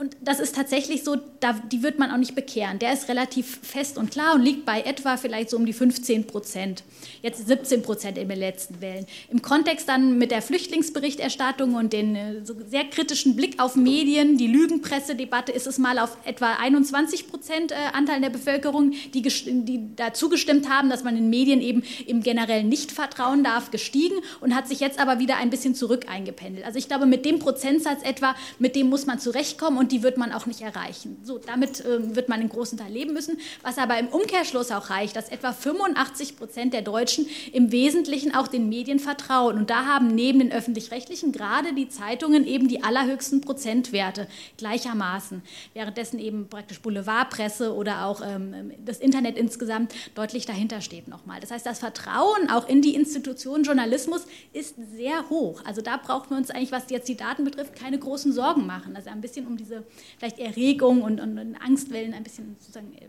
Und 0.00 0.16
das 0.22 0.40
ist 0.40 0.54
tatsächlich 0.54 1.04
so, 1.04 1.18
da, 1.40 1.52
die 1.70 1.82
wird 1.82 1.98
man 1.98 2.10
auch 2.10 2.16
nicht 2.16 2.34
bekehren. 2.34 2.78
Der 2.78 2.94
ist 2.94 3.10
relativ 3.10 3.58
fest 3.62 3.98
und 3.98 4.10
klar 4.10 4.34
und 4.34 4.40
liegt 4.40 4.64
bei 4.64 4.80
etwa 4.80 5.18
vielleicht 5.18 5.50
so 5.50 5.58
um 5.58 5.66
die 5.66 5.74
15 5.74 6.26
Prozent. 6.26 6.84
Jetzt 7.20 7.46
17 7.46 7.82
Prozent 7.82 8.16
in 8.16 8.26
den 8.26 8.38
letzten 8.38 8.80
Wellen. 8.80 9.04
Im 9.30 9.42
Kontext 9.42 9.90
dann 9.90 10.16
mit 10.16 10.30
der 10.30 10.40
Flüchtlingsberichterstattung 10.40 11.74
und 11.74 11.92
den 11.92 12.16
äh, 12.16 12.46
so 12.46 12.54
sehr 12.66 12.84
kritischen 12.84 13.36
Blick 13.36 13.60
auf 13.60 13.76
Medien, 13.76 14.38
die 14.38 14.46
Lügenpressedebatte, 14.46 15.52
ist 15.52 15.66
es 15.66 15.76
mal 15.76 15.98
auf 15.98 16.16
etwa 16.24 16.54
21 16.54 17.28
Prozent 17.28 17.72
äh, 17.72 17.74
Anteil 17.92 18.22
der 18.22 18.30
Bevölkerung, 18.30 18.92
die, 19.12 19.20
die 19.20 19.90
dazu 19.96 20.30
gestimmt 20.30 20.70
haben, 20.70 20.88
dass 20.88 21.04
man 21.04 21.14
den 21.14 21.28
Medien 21.28 21.60
eben 21.60 21.82
im 22.06 22.22
generellen 22.22 22.70
nicht 22.70 22.90
vertrauen 22.90 23.44
darf, 23.44 23.70
gestiegen 23.70 24.16
und 24.40 24.56
hat 24.56 24.66
sich 24.66 24.80
jetzt 24.80 24.98
aber 24.98 25.18
wieder 25.18 25.36
ein 25.36 25.50
bisschen 25.50 25.74
zurück 25.74 26.06
eingependelt. 26.08 26.64
Also 26.64 26.78
ich 26.78 26.88
glaube, 26.88 27.04
mit 27.04 27.26
dem 27.26 27.38
Prozentsatz 27.38 28.02
etwa, 28.02 28.34
mit 28.58 28.74
dem 28.76 28.88
muss 28.88 29.04
man 29.04 29.18
zurechtkommen 29.18 29.76
und 29.76 29.89
die 29.90 30.02
wird 30.02 30.16
man 30.16 30.32
auch 30.32 30.46
nicht 30.46 30.60
erreichen. 30.60 31.18
So, 31.22 31.38
damit 31.38 31.80
äh, 31.80 32.14
wird 32.14 32.28
man 32.28 32.40
in 32.40 32.48
großen 32.48 32.78
Teil 32.78 32.92
leben 32.92 33.12
müssen, 33.12 33.38
was 33.62 33.78
aber 33.78 33.98
im 33.98 34.08
Umkehrschluss 34.08 34.70
auch 34.70 34.90
reicht, 34.90 35.16
dass 35.16 35.28
etwa 35.28 35.52
85 35.52 36.36
Prozent 36.36 36.72
der 36.72 36.82
Deutschen 36.82 37.26
im 37.52 37.72
Wesentlichen 37.72 38.34
auch 38.34 38.48
den 38.48 38.68
Medien 38.68 38.98
vertrauen. 38.98 39.56
Und 39.56 39.70
da 39.70 39.86
haben 39.86 40.08
neben 40.08 40.38
den 40.38 40.52
öffentlich-rechtlichen 40.52 41.32
gerade 41.32 41.74
die 41.74 41.88
Zeitungen 41.88 42.46
eben 42.46 42.68
die 42.68 42.82
allerhöchsten 42.82 43.40
Prozentwerte 43.40 44.26
gleichermaßen, 44.56 45.42
währenddessen 45.74 46.18
eben 46.18 46.48
praktisch 46.48 46.80
Boulevardpresse 46.80 47.74
oder 47.74 48.06
auch 48.06 48.22
ähm, 48.24 48.72
das 48.84 48.98
Internet 48.98 49.36
insgesamt 49.36 49.94
deutlich 50.14 50.46
dahinter 50.46 50.80
steht 50.80 51.08
nochmal. 51.08 51.40
Das 51.40 51.50
heißt, 51.50 51.66
das 51.66 51.78
Vertrauen 51.78 52.50
auch 52.50 52.68
in 52.68 52.82
die 52.82 52.94
Institution 52.94 53.62
Journalismus 53.62 54.26
ist 54.52 54.76
sehr 54.96 55.28
hoch. 55.30 55.62
Also 55.64 55.82
da 55.82 55.96
brauchen 55.96 56.30
wir 56.30 56.36
uns 56.36 56.50
eigentlich, 56.50 56.72
was 56.72 56.90
jetzt 56.90 57.08
die 57.08 57.16
Daten 57.16 57.44
betrifft, 57.44 57.74
keine 57.74 57.98
großen 57.98 58.32
Sorgen 58.32 58.66
machen. 58.66 58.96
Also 58.96 59.10
ein 59.10 59.20
bisschen 59.20 59.46
um 59.46 59.56
diese 59.56 59.79
vielleicht 60.18 60.38
Erregung 60.38 61.02
und, 61.02 61.20
und, 61.20 61.38
und 61.38 61.56
Angstwellen 61.56 62.14
ein 62.14 62.22
bisschen 62.22 62.56
sozusagen 62.58 62.92
äh, 62.94 63.06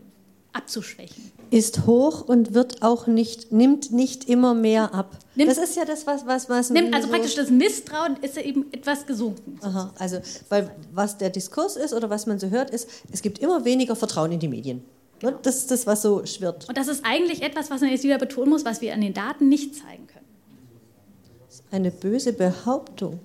abzuschwächen. 0.52 1.32
Ist 1.50 1.86
hoch 1.86 2.28
und 2.28 2.54
wird 2.54 2.82
auch 2.82 3.06
nicht, 3.06 3.52
nimmt 3.52 3.92
nicht 3.92 4.28
immer 4.28 4.54
mehr 4.54 4.94
ab. 4.94 5.18
Nimmt, 5.34 5.50
das 5.50 5.58
ist 5.58 5.76
ja 5.76 5.84
das, 5.84 6.06
was, 6.06 6.26
was, 6.26 6.48
was 6.48 6.70
nimmt, 6.70 6.94
also 6.94 7.06
so 7.06 7.12
praktisch 7.12 7.34
das 7.34 7.50
Misstrauen 7.50 8.16
ist 8.20 8.36
ja 8.36 8.42
eben 8.42 8.72
etwas 8.72 9.06
gesunken. 9.06 9.58
Aha, 9.62 9.92
also 9.98 10.18
weil 10.48 10.70
was 10.92 11.16
der 11.18 11.30
Diskurs 11.30 11.76
ist 11.76 11.94
oder 11.94 12.10
was 12.10 12.26
man 12.26 12.38
so 12.38 12.48
hört, 12.48 12.70
ist, 12.70 12.88
es 13.10 13.22
gibt 13.22 13.38
immer 13.38 13.64
weniger 13.64 13.96
Vertrauen 13.96 14.32
in 14.32 14.40
die 14.40 14.48
Medien. 14.48 14.84
Genau. 15.20 15.38
Das 15.42 15.56
ist 15.58 15.70
das, 15.70 15.86
was 15.86 16.02
so 16.02 16.26
schwirrt. 16.26 16.68
Und 16.68 16.76
das 16.76 16.88
ist 16.88 17.04
eigentlich 17.04 17.42
etwas, 17.42 17.70
was 17.70 17.80
man 17.80 17.90
jetzt 17.90 18.02
wieder 18.02 18.18
betonen 18.18 18.50
muss, 18.50 18.64
was 18.64 18.80
wir 18.80 18.92
an 18.92 19.00
den 19.00 19.14
Daten 19.14 19.48
nicht 19.48 19.76
zeigen 19.76 20.06
können. 20.08 20.26
Eine 21.70 21.90
böse 21.90 22.32
Behauptung. 22.32 23.20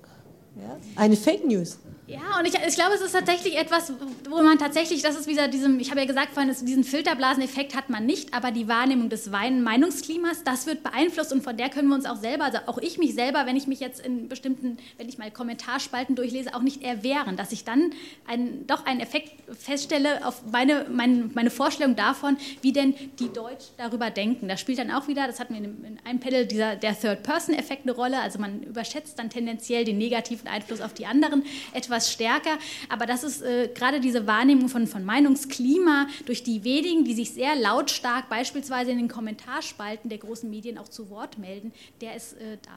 Ja? 0.56 0.76
Eine 0.96 1.16
Fake 1.16 1.44
News. 1.44 1.78
Ja, 2.08 2.38
und 2.38 2.46
ich, 2.46 2.54
ich, 2.54 2.74
glaube, 2.74 2.94
es 2.94 3.02
ist 3.02 3.12
tatsächlich 3.12 3.58
etwas, 3.58 3.92
wo 4.30 4.42
man 4.42 4.58
tatsächlich, 4.58 5.02
das 5.02 5.14
ist 5.14 5.26
wieder 5.26 5.46
diesem, 5.46 5.78
ich 5.78 5.90
habe 5.90 6.00
ja 6.00 6.06
gesagt 6.06 6.32
vorhin, 6.32 6.50
diesen 6.62 6.82
Filterblaseneffekt 6.82 7.76
hat 7.76 7.90
man 7.90 8.06
nicht, 8.06 8.32
aber 8.32 8.50
die 8.50 8.66
Wahrnehmung 8.66 9.10
des 9.10 9.28
Meinungsklimas, 9.28 10.42
das 10.42 10.66
wird 10.66 10.82
beeinflusst 10.82 11.34
und 11.34 11.42
von 11.42 11.58
der 11.58 11.68
können 11.68 11.88
wir 11.88 11.94
uns 11.94 12.06
auch 12.06 12.16
selber, 12.16 12.44
also 12.44 12.60
auch 12.64 12.78
ich 12.78 12.96
mich 12.96 13.12
selber, 13.12 13.44
wenn 13.44 13.56
ich 13.56 13.66
mich 13.66 13.80
jetzt 13.80 14.00
in 14.00 14.26
bestimmten, 14.26 14.78
wenn 14.96 15.06
ich 15.06 15.18
mal 15.18 15.30
Kommentarspalten 15.30 16.16
durchlese, 16.16 16.54
auch 16.54 16.62
nicht 16.62 16.82
erwehren, 16.82 17.36
dass 17.36 17.52
ich 17.52 17.64
dann 17.64 17.90
einen, 18.26 18.66
doch 18.66 18.86
einen 18.86 19.00
Effekt 19.00 19.32
feststelle 19.58 20.26
auf 20.26 20.42
meine, 20.50 20.86
meine, 20.90 21.28
meine 21.34 21.50
Vorstellung 21.50 21.94
davon, 21.94 22.38
wie 22.62 22.72
denn 22.72 22.94
die 23.18 23.30
Deutsch 23.30 23.66
darüber 23.76 24.08
denken. 24.08 24.48
Da 24.48 24.56
spielt 24.56 24.78
dann 24.78 24.90
auch 24.90 25.08
wieder, 25.08 25.26
das 25.26 25.40
hatten 25.40 25.52
wir 25.52 25.62
in 25.62 25.98
einem 26.04 26.20
Panel, 26.20 26.46
dieser, 26.46 26.74
der 26.76 26.98
Third-Person-Effekt 26.98 27.82
eine 27.82 27.92
Rolle, 27.92 28.18
also 28.20 28.38
man 28.38 28.62
überschätzt 28.62 29.18
dann 29.18 29.28
tendenziell 29.28 29.84
den 29.84 29.98
negativen 29.98 30.48
Einfluss 30.48 30.80
auf 30.80 30.94
die 30.94 31.04
anderen 31.04 31.44
etwas 31.74 31.97
etwas 31.98 32.12
stärker. 32.12 32.58
Aber 32.88 33.06
das 33.06 33.24
ist 33.24 33.42
äh, 33.42 33.68
gerade 33.74 34.00
diese 34.00 34.26
Wahrnehmung 34.26 34.68
von, 34.68 34.86
von 34.86 35.04
Meinungsklima 35.04 36.06
durch 36.26 36.42
die 36.42 36.64
wenigen, 36.64 37.04
die 37.04 37.14
sich 37.14 37.32
sehr 37.32 37.56
lautstark 37.56 38.28
beispielsweise 38.28 38.90
in 38.92 38.98
den 38.98 39.08
Kommentarspalten 39.08 40.08
der 40.08 40.18
großen 40.18 40.48
Medien 40.48 40.78
auch 40.78 40.88
zu 40.88 41.10
Wort 41.10 41.38
melden, 41.38 41.72
der 42.00 42.16
ist 42.16 42.34
äh, 42.34 42.58
da. 42.62 42.70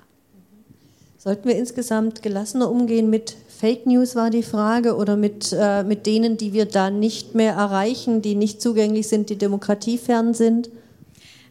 Sollten 1.17 1.47
wir 1.47 1.55
insgesamt 1.55 2.23
gelassener 2.23 2.71
umgehen 2.71 3.11
mit 3.11 3.35
Fake 3.47 3.85
News, 3.85 4.15
war 4.15 4.31
die 4.31 4.41
Frage, 4.41 4.95
oder 4.95 5.15
mit, 5.15 5.55
äh, 5.55 5.83
mit 5.83 6.07
denen, 6.07 6.35
die 6.37 6.51
wir 6.51 6.65
da 6.65 6.89
nicht 6.89 7.35
mehr 7.35 7.53
erreichen, 7.53 8.23
die 8.23 8.33
nicht 8.33 8.59
zugänglich 8.59 9.07
sind, 9.07 9.29
die 9.29 9.37
demokratiefern 9.37 10.33
sind? 10.33 10.71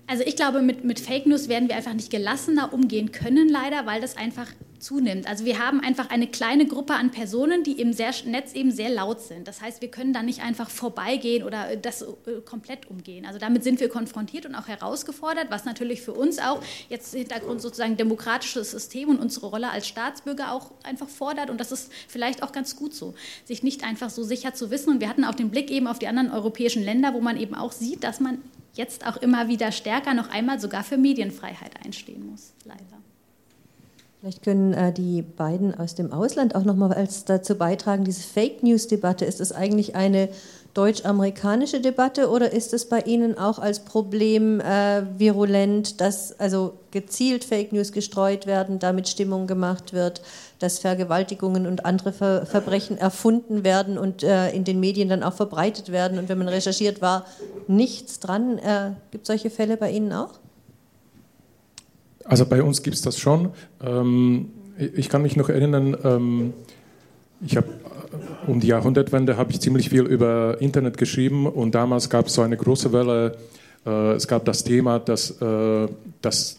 Also 0.08 0.24
ich 0.26 0.34
glaube, 0.34 0.60
mit, 0.60 0.82
mit 0.82 0.98
Fake 0.98 1.26
News 1.26 1.48
werden 1.48 1.68
wir 1.68 1.76
einfach 1.76 1.94
nicht 1.94 2.10
gelassener 2.10 2.74
umgehen 2.74 3.12
können, 3.12 3.48
leider, 3.48 3.86
weil 3.86 4.00
das 4.00 4.16
einfach 4.16 4.48
zunimmt. 4.80 5.28
Also 5.28 5.44
wir 5.44 5.58
haben 5.58 5.80
einfach 5.80 6.10
eine 6.10 6.26
kleine 6.26 6.66
Gruppe 6.66 6.94
an 6.94 7.10
Personen, 7.10 7.62
die 7.62 7.80
im 7.80 7.90
Netz 7.90 8.52
eben 8.54 8.70
sehr 8.70 8.90
laut 8.90 9.20
sind. 9.20 9.46
Das 9.46 9.60
heißt, 9.60 9.80
wir 9.80 9.90
können 9.90 10.12
da 10.12 10.22
nicht 10.22 10.42
einfach 10.42 10.70
vorbeigehen 10.70 11.44
oder 11.44 11.76
das 11.76 12.02
äh, 12.02 12.40
komplett 12.44 12.90
umgehen. 12.90 13.26
Also 13.26 13.38
damit 13.38 13.64
sind 13.64 13.80
wir 13.80 13.88
konfrontiert 13.88 14.46
und 14.46 14.54
auch 14.54 14.68
herausgefordert, 14.68 15.50
was 15.50 15.64
natürlich 15.64 16.02
für 16.02 16.12
uns 16.12 16.38
auch 16.38 16.62
jetzt 16.88 17.14
Hintergrund 17.14 17.60
sozusagen 17.60 17.96
demokratisches 17.96 18.70
System 18.70 19.08
und 19.08 19.18
unsere 19.18 19.46
Rolle 19.46 19.70
als 19.70 19.86
Staatsbürger 19.86 20.52
auch 20.52 20.72
einfach 20.82 21.08
fordert. 21.08 21.50
Und 21.50 21.60
das 21.60 21.72
ist 21.72 21.92
vielleicht 22.08 22.42
auch 22.42 22.52
ganz 22.52 22.76
gut 22.76 22.94
so, 22.94 23.14
sich 23.44 23.62
nicht 23.62 23.84
einfach 23.84 24.10
so 24.10 24.22
sicher 24.22 24.54
zu 24.54 24.70
wissen. 24.70 24.90
Und 24.90 25.00
wir 25.00 25.08
hatten 25.08 25.24
auch 25.24 25.34
den 25.34 25.50
Blick 25.50 25.70
eben 25.70 25.86
auf 25.86 25.98
die 25.98 26.08
anderen 26.08 26.30
europäischen 26.30 26.82
Länder, 26.82 27.14
wo 27.14 27.20
man 27.20 27.36
eben 27.36 27.54
auch 27.54 27.72
sieht, 27.72 28.04
dass 28.04 28.20
man 28.20 28.42
jetzt 28.74 29.06
auch 29.06 29.16
immer 29.16 29.48
wieder 29.48 29.72
stärker 29.72 30.14
noch 30.14 30.30
einmal 30.30 30.60
sogar 30.60 30.84
für 30.84 30.96
Medienfreiheit 30.96 31.84
einstehen 31.84 32.30
muss, 32.30 32.52
leider. 32.64 32.99
Vielleicht 34.20 34.42
können 34.42 34.74
äh, 34.74 34.92
die 34.92 35.22
beiden 35.22 35.74
aus 35.74 35.94
dem 35.94 36.12
Ausland 36.12 36.54
auch 36.54 36.64
noch 36.64 36.76
mal 36.76 36.92
als 36.92 37.24
dazu 37.24 37.54
beitragen, 37.54 38.04
diese 38.04 38.20
Fake 38.20 38.62
News 38.62 38.86
Debatte, 38.86 39.24
ist 39.24 39.40
das 39.40 39.50
eigentlich 39.50 39.94
eine 39.96 40.28
deutsch-amerikanische 40.74 41.80
Debatte 41.80 42.28
oder 42.28 42.52
ist 42.52 42.74
es 42.74 42.86
bei 42.86 43.00
Ihnen 43.00 43.38
auch 43.38 43.58
als 43.58 43.80
Problem 43.80 44.60
äh, 44.60 45.02
virulent, 45.18 46.02
dass 46.02 46.38
also 46.38 46.74
gezielt 46.90 47.44
Fake 47.44 47.72
News 47.72 47.92
gestreut 47.92 48.46
werden, 48.46 48.78
damit 48.78 49.08
Stimmung 49.08 49.46
gemacht 49.46 49.94
wird, 49.94 50.20
dass 50.58 50.80
Vergewaltigungen 50.80 51.66
und 51.66 51.86
andere 51.86 52.12
Ver 52.12 52.44
Verbrechen 52.44 52.98
erfunden 52.98 53.64
werden 53.64 53.96
und 53.96 54.22
äh, 54.22 54.50
in 54.50 54.64
den 54.64 54.80
Medien 54.80 55.08
dann 55.08 55.22
auch 55.22 55.34
verbreitet 55.34 55.92
werden 55.92 56.18
und 56.18 56.28
wenn 56.28 56.38
man 56.38 56.48
recherchiert, 56.48 57.00
war 57.00 57.24
nichts 57.68 58.20
dran. 58.20 58.58
Äh, 58.58 58.92
Gibt 59.12 59.22
es 59.22 59.28
solche 59.28 59.48
Fälle 59.48 59.78
bei 59.78 59.90
Ihnen 59.90 60.12
auch? 60.12 60.40
Also 62.24 62.46
bei 62.46 62.62
uns 62.62 62.82
gibt 62.82 62.96
es 62.96 63.02
das 63.02 63.18
schon. 63.18 63.50
Ähm, 63.82 64.50
ich 64.94 65.08
kann 65.08 65.22
mich 65.22 65.36
noch 65.36 65.48
erinnern, 65.48 65.96
ähm, 66.04 66.52
ich 67.44 67.56
habe 67.56 67.68
um 68.46 68.60
die 68.60 68.68
Jahrhundertwende 68.68 69.36
habe 69.36 69.52
ich 69.52 69.60
ziemlich 69.60 69.90
viel 69.90 70.02
über 70.02 70.60
Internet 70.60 70.98
geschrieben 70.98 71.46
und 71.46 71.74
damals 71.74 72.10
gab 72.10 72.26
es 72.26 72.34
so 72.34 72.42
eine 72.42 72.56
große 72.56 72.92
Welle. 72.92 73.36
Äh, 73.86 74.12
es 74.12 74.26
gab 74.26 74.44
das 74.44 74.64
Thema, 74.64 74.98
dass, 74.98 75.30
äh, 75.40 75.88
dass, 76.20 76.58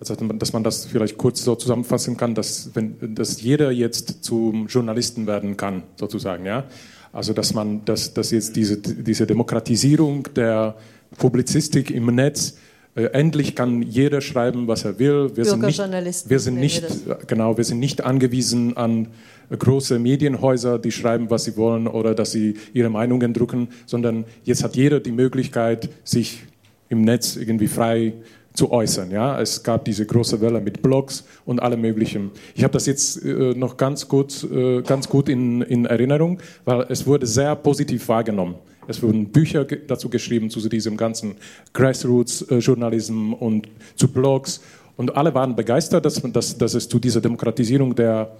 dass 0.00 0.52
man 0.52 0.64
das 0.64 0.86
vielleicht 0.86 1.18
kurz 1.18 1.44
so 1.44 1.54
zusammenfassen 1.54 2.16
kann, 2.16 2.34
dass, 2.34 2.70
wenn, 2.74 3.14
dass 3.14 3.40
jeder 3.42 3.70
jetzt 3.70 4.24
zum 4.24 4.66
Journalisten 4.66 5.26
werden 5.26 5.56
kann, 5.56 5.82
sozusagen. 5.96 6.46
Ja? 6.46 6.64
Also 7.12 7.32
dass 7.32 7.54
man, 7.54 7.84
dass, 7.84 8.14
dass 8.14 8.30
jetzt 8.30 8.56
diese, 8.56 8.78
diese 8.78 9.26
Demokratisierung 9.26 10.28
der 10.34 10.76
Publizistik 11.18 11.90
im 11.90 12.06
Netz 12.06 12.50
äh, 12.52 12.65
endlich 13.04 13.54
kann 13.54 13.82
jeder 13.82 14.20
schreiben, 14.20 14.66
was 14.68 14.84
er 14.84 14.98
will. 14.98 15.30
Wir 15.34 15.44
sind 15.44 15.62
nicht, 15.62 16.30
wir 16.30 16.40
sind 16.40 16.56
nicht, 16.56 16.84
genau, 17.26 17.56
wir 17.56 17.64
sind 17.64 17.78
nicht 17.78 18.04
angewiesen 18.04 18.76
an 18.76 19.08
große 19.56 19.98
Medienhäuser, 19.98 20.78
die 20.78 20.90
schreiben, 20.90 21.30
was 21.30 21.44
sie 21.44 21.56
wollen 21.56 21.86
oder 21.86 22.14
dass 22.14 22.32
sie 22.32 22.56
ihre 22.72 22.90
Meinungen 22.90 23.32
drucken, 23.32 23.68
sondern 23.86 24.24
jetzt 24.44 24.64
hat 24.64 24.76
jeder 24.76 25.00
die 25.00 25.12
Möglichkeit, 25.12 25.88
sich 26.04 26.42
im 26.88 27.02
Netz 27.02 27.36
irgendwie 27.36 27.68
frei 27.68 28.14
zu 28.54 28.72
äußern. 28.72 29.10
Ja? 29.10 29.40
Es 29.40 29.62
gab 29.62 29.84
diese 29.84 30.06
große 30.06 30.40
Welle 30.40 30.60
mit 30.60 30.82
Blogs 30.82 31.24
und 31.44 31.60
allem 31.60 31.80
Möglichen. 31.80 32.30
Ich 32.54 32.64
habe 32.64 32.72
das 32.72 32.86
jetzt 32.86 33.22
äh, 33.24 33.54
noch 33.54 33.76
ganz 33.76 34.08
gut, 34.08 34.44
äh, 34.50 34.82
ganz 34.82 35.08
gut 35.08 35.28
in, 35.28 35.62
in 35.62 35.84
Erinnerung, 35.84 36.38
weil 36.64 36.86
es 36.88 37.06
wurde 37.06 37.26
sehr 37.26 37.54
positiv 37.54 38.08
wahrgenommen. 38.08 38.56
Es 38.88 39.02
wurden 39.02 39.28
Bücher 39.28 39.64
dazu 39.64 40.08
geschrieben, 40.08 40.50
zu 40.50 40.66
diesem 40.68 40.96
ganzen 40.96 41.36
Grassroots-Journalismus 41.72 43.36
und 43.40 43.68
zu 43.96 44.08
Blogs. 44.08 44.60
Und 44.96 45.16
alle 45.16 45.34
waren 45.34 45.56
begeistert, 45.56 46.04
dass, 46.04 46.22
dass, 46.22 46.56
dass 46.56 46.74
es 46.74 46.88
zu 46.88 46.98
dieser 46.98 47.20
Demokratisierung 47.20 47.94
der, 47.94 48.36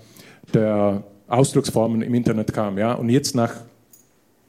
der 0.54 1.04
Ausdrucksformen 1.28 2.02
im 2.02 2.14
Internet 2.14 2.52
kam. 2.52 2.78
Ja? 2.78 2.94
Und 2.94 3.10
jetzt 3.10 3.34
nach, 3.34 3.52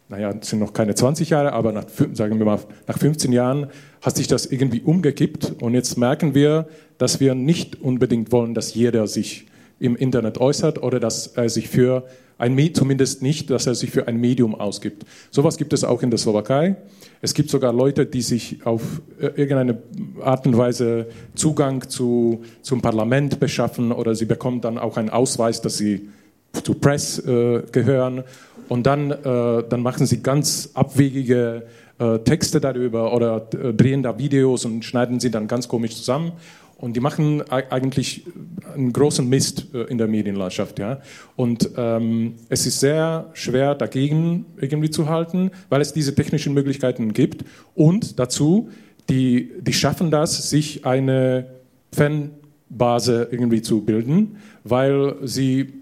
naja, 0.10 0.34
es 0.40 0.50
sind 0.50 0.60
noch 0.60 0.72
keine 0.72 0.96
20 0.96 1.30
Jahre, 1.30 1.52
aber 1.52 1.72
nach, 1.72 1.86
sagen 2.14 2.38
wir 2.38 2.46
mal, 2.46 2.60
nach 2.88 2.98
15 2.98 3.34
Jahren 3.34 3.68
hat 4.02 4.16
sich 4.16 4.28
das 4.28 4.46
irgendwie 4.46 4.82
umgekippt. 4.82 5.62
Und 5.62 5.74
jetzt 5.74 5.98
merken 5.98 6.34
wir, 6.34 6.68
dass 6.98 7.20
wir 7.20 7.36
nicht 7.36 7.82
unbedingt 7.82 8.32
wollen, 8.32 8.54
dass 8.54 8.74
jeder 8.74 9.08
sich 9.08 9.48
im 9.80 9.96
Internet 9.96 10.40
äußert 10.40 10.82
oder 10.82 11.00
dass 11.00 11.28
er 11.28 11.50
sich 11.50 11.70
für 11.70 12.08
ein, 12.38 12.74
zumindest 12.74 13.22
nicht, 13.22 13.50
dass 13.50 13.68
er 13.68 13.76
sich 13.76 13.92
für 13.92 14.08
ein 14.08 14.18
Medium 14.18 14.56
ausgibt. 14.56 15.06
Sowas 15.32 15.58
gibt 15.58 15.74
es 15.74 15.84
auch 15.84 16.04
in 16.04 16.12
der 16.12 16.20
Slowakei. 16.20 16.76
Es 17.22 17.34
gibt 17.34 17.50
sogar 17.50 17.74
Leute, 17.74 18.06
die 18.06 18.22
sich 18.22 18.66
auf 18.66 19.02
äh, 19.20 19.28
irgendeine 19.28 19.80
Art 20.22 20.46
und 20.46 20.58
Weise 20.58 21.08
Zugang 21.34 21.90
zu, 21.90 22.44
zum 22.62 22.82
Parlament 22.82 23.40
beschaffen 23.40 23.92
oder 23.92 24.14
sie 24.14 24.26
bekommen 24.26 24.62
dann 24.62 24.78
auch 24.78 24.98
einen 24.98 25.10
Ausweis, 25.10 25.62
dass 25.62 25.78
sie 25.78 26.10
zu 26.64 26.76
Press 26.76 27.20
äh, 27.20 27.64
gehören. 27.72 28.24
Und 28.70 28.86
dann, 28.86 29.12
äh, 29.12 29.24
dann 29.24 29.82
machen 29.82 30.06
sie 30.06 30.22
ganz 30.22 30.72
abwegige 30.74 31.64
äh, 32.00 32.20
Texte 32.20 32.60
darüber 32.60 33.14
oder 33.14 33.48
äh, 33.54 33.74
drehen 33.74 34.04
da 34.04 34.18
Videos 34.18 34.66
und 34.66 34.84
schneiden 34.84 35.20
sie 35.20 35.32
dann 35.32 35.48
ganz 35.48 35.68
komisch 35.68 35.96
zusammen. 35.96 36.34
Und 36.78 36.96
die 36.96 37.00
machen 37.00 37.42
eigentlich 37.50 38.26
einen 38.76 38.94
großen 38.94 39.28
Mist 39.28 39.74
äh, 39.74 39.84
in 39.86 39.98
der 39.98 40.08
Medienlandschaft. 40.08 40.78
Ja? 40.78 41.02
Und 41.36 41.72
ähm, 41.76 42.36
es 42.50 42.68
ist 42.68 42.80
sehr 42.80 43.32
schwer 43.34 43.74
dagegen 43.74 44.46
irgendwie 44.62 44.92
zu 44.92 45.10
halten, 45.10 45.50
weil 45.70 45.82
es 45.82 45.92
diese 45.92 46.14
technischen 46.14 46.54
Möglichkeiten 46.54 47.14
gibt. 47.14 47.44
Und 47.74 48.20
dazu, 48.20 48.70
die, 49.10 49.52
die 49.60 49.74
schaffen 49.74 50.12
das, 50.12 50.52
sich 50.52 50.86
eine 50.86 51.48
Fanbase 51.92 53.28
irgendwie 53.32 53.64
zu 53.64 53.82
bilden, 53.82 54.38
weil 54.64 55.16
sie 55.24 55.74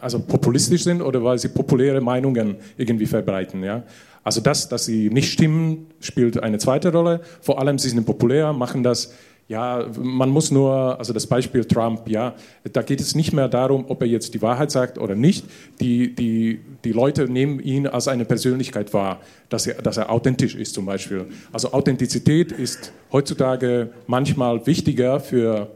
also 0.00 0.20
populistisch 0.20 0.84
sind 0.84 1.02
oder 1.02 1.24
weil 1.24 1.38
sie 1.38 1.48
populäre 1.48 2.00
Meinungen 2.00 2.56
irgendwie 2.76 3.06
verbreiten. 3.06 3.64
Ja? 3.64 3.82
Also 4.22 4.40
das, 4.40 4.68
dass 4.68 4.84
sie 4.84 5.10
nicht 5.10 5.32
stimmen, 5.32 5.86
spielt 6.00 6.40
eine 6.42 6.58
zweite 6.58 6.92
Rolle. 6.92 7.22
Vor 7.40 7.60
allem, 7.60 7.78
sie 7.78 7.88
sind 7.88 8.04
populär, 8.04 8.52
machen 8.52 8.82
das 8.82 9.14
ja, 9.48 9.86
man 9.98 10.28
muss 10.28 10.50
nur, 10.50 10.98
also 10.98 11.14
das 11.14 11.26
Beispiel 11.26 11.64
Trump, 11.64 12.06
ja, 12.08 12.34
da 12.70 12.82
geht 12.82 13.00
es 13.00 13.14
nicht 13.14 13.32
mehr 13.32 13.48
darum, 13.48 13.86
ob 13.88 14.02
er 14.02 14.08
jetzt 14.08 14.34
die 14.34 14.42
Wahrheit 14.42 14.70
sagt 14.70 14.98
oder 14.98 15.14
nicht. 15.14 15.46
Die, 15.80 16.14
die, 16.14 16.60
die 16.84 16.92
Leute 16.92 17.30
nehmen 17.30 17.58
ihn 17.58 17.86
als 17.86 18.08
eine 18.08 18.26
Persönlichkeit 18.26 18.92
wahr, 18.92 19.20
dass 19.48 19.66
er, 19.66 19.80
dass 19.80 19.96
er 19.96 20.10
authentisch 20.10 20.54
ist 20.54 20.74
zum 20.74 20.84
Beispiel. 20.84 21.26
Also 21.50 21.72
Authentizität 21.72 22.52
ist 22.52 22.92
heutzutage 23.10 23.90
manchmal 24.06 24.66
wichtiger 24.66 25.18
für 25.18 25.70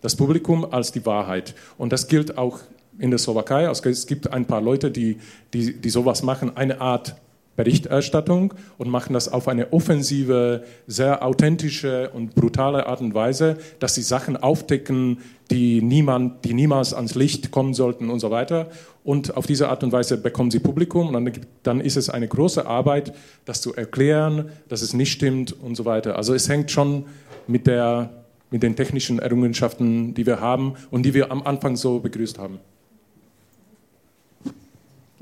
das 0.00 0.16
Publikum 0.16 0.64
als 0.64 0.90
die 0.90 1.06
Wahrheit. 1.06 1.54
Und 1.78 1.92
das 1.92 2.08
gilt 2.08 2.36
auch 2.36 2.58
in 2.98 3.10
der 3.10 3.20
Slowakei. 3.20 3.68
Also 3.68 3.88
es 3.88 4.08
gibt 4.08 4.32
ein 4.32 4.46
paar 4.46 4.60
Leute, 4.60 4.90
die, 4.90 5.18
die, 5.54 5.80
die 5.80 5.90
sowas 5.90 6.24
machen, 6.24 6.56
eine 6.56 6.80
Art 6.80 7.14
Berichterstattung 7.56 8.54
und 8.78 8.88
machen 8.88 9.12
das 9.12 9.30
auf 9.30 9.48
eine 9.48 9.72
offensive, 9.72 10.64
sehr 10.86 11.24
authentische 11.24 12.10
und 12.10 12.34
brutale 12.34 12.86
Art 12.86 13.00
und 13.00 13.14
Weise, 13.14 13.58
dass 13.78 13.94
sie 13.94 14.02
Sachen 14.02 14.36
aufdecken, 14.36 15.18
die, 15.50 15.82
niemand, 15.82 16.44
die 16.44 16.54
niemals 16.54 16.94
ans 16.94 17.14
Licht 17.14 17.50
kommen 17.50 17.74
sollten 17.74 18.08
und 18.08 18.20
so 18.20 18.30
weiter. 18.30 18.70
Und 19.04 19.36
auf 19.36 19.46
diese 19.46 19.68
Art 19.68 19.84
und 19.84 19.92
Weise 19.92 20.16
bekommen 20.16 20.50
sie 20.50 20.60
Publikum 20.60 21.08
und 21.08 21.12
dann, 21.12 21.32
dann 21.62 21.80
ist 21.80 21.96
es 21.96 22.08
eine 22.08 22.26
große 22.26 22.66
Arbeit, 22.66 23.12
das 23.44 23.60
zu 23.60 23.74
erklären, 23.74 24.50
dass 24.68 24.80
es 24.80 24.94
nicht 24.94 25.12
stimmt 25.12 25.52
und 25.52 25.74
so 25.74 25.84
weiter. 25.84 26.16
Also 26.16 26.34
es 26.34 26.48
hängt 26.48 26.70
schon 26.70 27.04
mit, 27.46 27.66
der, 27.66 28.24
mit 28.50 28.62
den 28.62 28.76
technischen 28.76 29.18
Errungenschaften, 29.18 30.14
die 30.14 30.24
wir 30.24 30.40
haben 30.40 30.74
und 30.90 31.02
die 31.04 31.12
wir 31.12 31.30
am 31.30 31.42
Anfang 31.42 31.76
so 31.76 31.98
begrüßt 31.98 32.38
haben. 32.38 32.60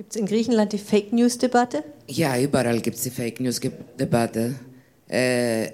Gibt 0.00 0.16
es 0.16 0.16
in 0.18 0.24
Griechenland 0.24 0.72
die 0.72 0.78
Fake 0.78 1.12
News-Debatte? 1.12 1.84
Ja, 2.06 2.40
überall 2.40 2.80
gibt 2.80 2.96
es 2.96 3.02
die 3.02 3.10
Fake 3.10 3.38
News-Debatte. 3.38 4.54
Äh, 5.06 5.72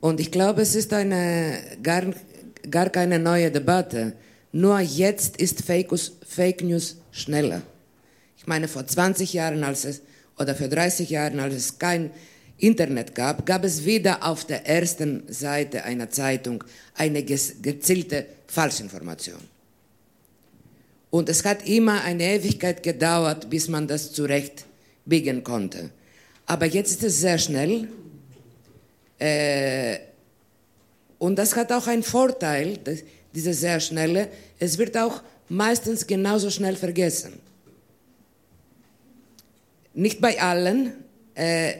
und 0.00 0.20
ich 0.20 0.30
glaube, 0.30 0.62
es 0.62 0.74
ist 0.74 0.90
eine, 0.94 1.58
gar, 1.82 2.02
gar 2.70 2.88
keine 2.88 3.18
neue 3.18 3.50
Debatte. 3.50 4.14
Nur 4.52 4.80
jetzt 4.80 5.36
ist 5.36 5.60
Fake, 5.60 5.90
Fake 6.26 6.62
News 6.62 6.96
schneller. 7.10 7.60
Ich 8.38 8.46
meine, 8.46 8.68
vor 8.68 8.86
20 8.86 9.34
Jahren 9.34 9.62
als 9.64 9.84
es, 9.84 10.00
oder 10.38 10.54
vor 10.54 10.68
30 10.68 11.10
Jahren, 11.10 11.38
als 11.38 11.54
es 11.54 11.78
kein 11.78 12.10
Internet 12.56 13.14
gab, 13.14 13.44
gab 13.44 13.64
es 13.64 13.84
wieder 13.84 14.24
auf 14.26 14.46
der 14.46 14.66
ersten 14.66 15.24
Seite 15.30 15.84
einer 15.84 16.08
Zeitung 16.08 16.64
eine 16.94 17.22
gezielte 17.22 18.24
Falschinformation. 18.46 19.51
Und 21.12 21.28
es 21.28 21.44
hat 21.44 21.68
immer 21.68 22.02
eine 22.04 22.24
Ewigkeit 22.24 22.82
gedauert, 22.82 23.50
bis 23.50 23.68
man 23.68 23.86
das 23.86 24.12
zurecht 24.14 24.64
biegen 25.04 25.44
konnte. 25.44 25.90
Aber 26.46 26.64
jetzt 26.64 26.92
ist 26.92 27.02
es 27.02 27.20
sehr 27.20 27.36
schnell. 27.36 27.86
Äh, 29.18 29.98
und 31.18 31.36
das 31.36 31.54
hat 31.54 31.70
auch 31.70 31.86
einen 31.86 32.02
Vorteil, 32.02 32.78
diese 33.34 33.52
sehr 33.52 33.78
schnelle. 33.80 34.28
Es 34.58 34.78
wird 34.78 34.96
auch 34.96 35.22
meistens 35.50 36.06
genauso 36.06 36.48
schnell 36.48 36.76
vergessen. 36.76 37.34
Nicht 39.92 40.18
bei 40.18 40.40
allen. 40.40 40.94
Äh, 41.34 41.74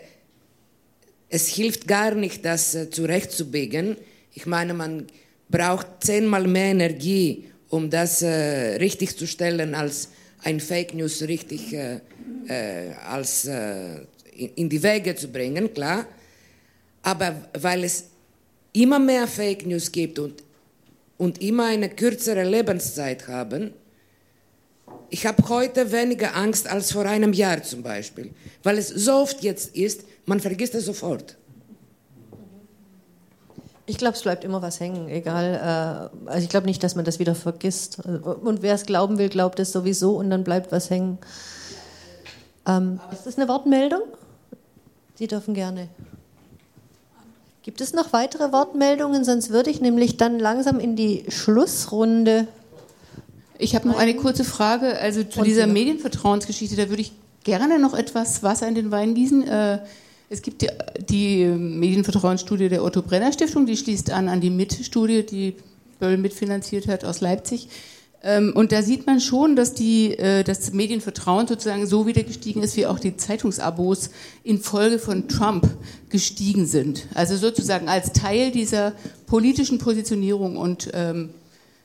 es 1.30 1.48
hilft 1.48 1.88
gar 1.88 2.14
nicht, 2.14 2.44
das 2.44 2.74
äh, 2.74 2.90
zurechtzubiegen. 2.90 3.96
Ich 4.34 4.44
meine, 4.44 4.74
man 4.74 5.06
braucht 5.48 5.86
zehnmal 6.00 6.46
mehr 6.46 6.72
Energie, 6.72 7.46
um 7.72 7.88
das 7.88 8.20
äh, 8.20 8.76
richtig 8.76 9.16
zu 9.16 9.26
stellen, 9.26 9.74
als 9.74 10.10
ein 10.42 10.60
Fake 10.60 10.92
News 10.92 11.22
richtig 11.22 11.72
äh, 11.72 12.00
äh, 12.46 12.92
als, 13.08 13.46
äh, 13.46 13.94
in, 14.36 14.50
in 14.56 14.68
die 14.68 14.82
Wege 14.82 15.14
zu 15.14 15.28
bringen, 15.28 15.72
klar. 15.72 16.04
Aber 17.00 17.48
weil 17.58 17.84
es 17.84 18.04
immer 18.74 18.98
mehr 18.98 19.26
Fake 19.26 19.64
News 19.64 19.90
gibt 19.90 20.18
und, 20.18 20.42
und 21.16 21.40
immer 21.40 21.66
eine 21.66 21.88
kürzere 21.88 22.44
Lebenszeit 22.44 23.26
haben, 23.26 23.72
ich 25.08 25.24
habe 25.24 25.48
heute 25.48 25.90
weniger 25.92 26.36
Angst 26.36 26.66
als 26.66 26.92
vor 26.92 27.06
einem 27.06 27.32
Jahr 27.32 27.62
zum 27.62 27.82
Beispiel, 27.82 28.32
weil 28.62 28.76
es 28.76 28.88
so 28.88 29.14
oft 29.14 29.42
jetzt 29.42 29.74
ist, 29.74 30.04
man 30.26 30.40
vergisst 30.40 30.74
es 30.74 30.84
sofort. 30.84 31.38
Ich 33.86 33.98
glaube, 33.98 34.14
es 34.14 34.22
bleibt 34.22 34.44
immer 34.44 34.62
was 34.62 34.78
hängen, 34.78 35.08
egal. 35.08 36.10
Äh, 36.26 36.28
also 36.28 36.42
ich 36.42 36.48
glaube 36.48 36.66
nicht, 36.66 36.82
dass 36.84 36.94
man 36.94 37.04
das 37.04 37.18
wieder 37.18 37.34
vergisst. 37.34 37.98
Und 38.04 38.62
wer 38.62 38.74
es 38.74 38.86
glauben 38.86 39.18
will, 39.18 39.28
glaubt 39.28 39.58
es 39.58 39.72
sowieso 39.72 40.16
und 40.16 40.30
dann 40.30 40.44
bleibt 40.44 40.70
was 40.70 40.88
hängen. 40.88 41.18
Ähm, 42.66 43.00
ist 43.10 43.26
das 43.26 43.38
eine 43.38 43.48
Wortmeldung? 43.48 44.02
Sie 45.16 45.26
dürfen 45.26 45.54
gerne. 45.54 45.88
Gibt 47.62 47.80
es 47.80 47.92
noch 47.92 48.12
weitere 48.12 48.52
Wortmeldungen? 48.52 49.24
Sonst 49.24 49.50
würde 49.50 49.70
ich 49.70 49.80
nämlich 49.80 50.16
dann 50.16 50.38
langsam 50.38 50.80
in 50.80 50.96
die 50.96 51.24
Schlussrunde. 51.28 52.48
Ich 53.58 53.74
habe 53.74 53.86
noch 53.88 53.98
eine 53.98 54.14
kurze 54.16 54.44
Frage. 54.44 54.98
Also 54.98 55.22
zu 55.22 55.42
dieser 55.42 55.66
Medienvertrauensgeschichte, 55.66 56.76
da 56.76 56.88
würde 56.88 57.02
ich 57.02 57.12
gerne 57.44 57.78
noch 57.78 57.94
etwas 57.94 58.42
Wasser 58.42 58.66
in 58.66 58.74
den 58.74 58.90
Wein 58.90 59.14
gießen. 59.14 59.46
Äh, 59.46 59.78
es 60.32 60.40
gibt 60.40 60.62
die, 60.62 60.68
die 61.10 61.44
Medienvertrauensstudie 61.44 62.70
der 62.70 62.82
Otto 62.82 63.02
Brenner 63.02 63.32
Stiftung, 63.32 63.66
die 63.66 63.76
schließt 63.76 64.10
an 64.10 64.28
an 64.30 64.40
die 64.40 64.48
MIT-Studie, 64.48 65.26
die 65.26 65.56
Böll 66.00 66.16
mitfinanziert 66.16 66.88
hat 66.88 67.04
aus 67.04 67.20
Leipzig. 67.20 67.68
Ähm, 68.22 68.52
und 68.54 68.72
da 68.72 68.82
sieht 68.82 69.06
man 69.06 69.20
schon, 69.20 69.56
dass 69.56 69.74
die, 69.74 70.16
äh, 70.16 70.42
das 70.42 70.72
Medienvertrauen 70.72 71.46
sozusagen 71.46 71.86
so 71.86 72.06
wieder 72.06 72.22
gestiegen 72.22 72.62
ist, 72.62 72.78
wie 72.78 72.86
auch 72.86 72.98
die 72.98 73.16
Zeitungsabos 73.16 74.08
infolge 74.42 74.98
von 74.98 75.28
Trump 75.28 75.68
gestiegen 76.08 76.66
sind. 76.66 77.08
Also 77.14 77.36
sozusagen 77.36 77.90
als 77.90 78.12
Teil 78.12 78.52
dieser 78.52 78.92
politischen 79.26 79.78
Positionierung. 79.78 80.56
Und 80.56 80.90
ähm, 80.94 81.30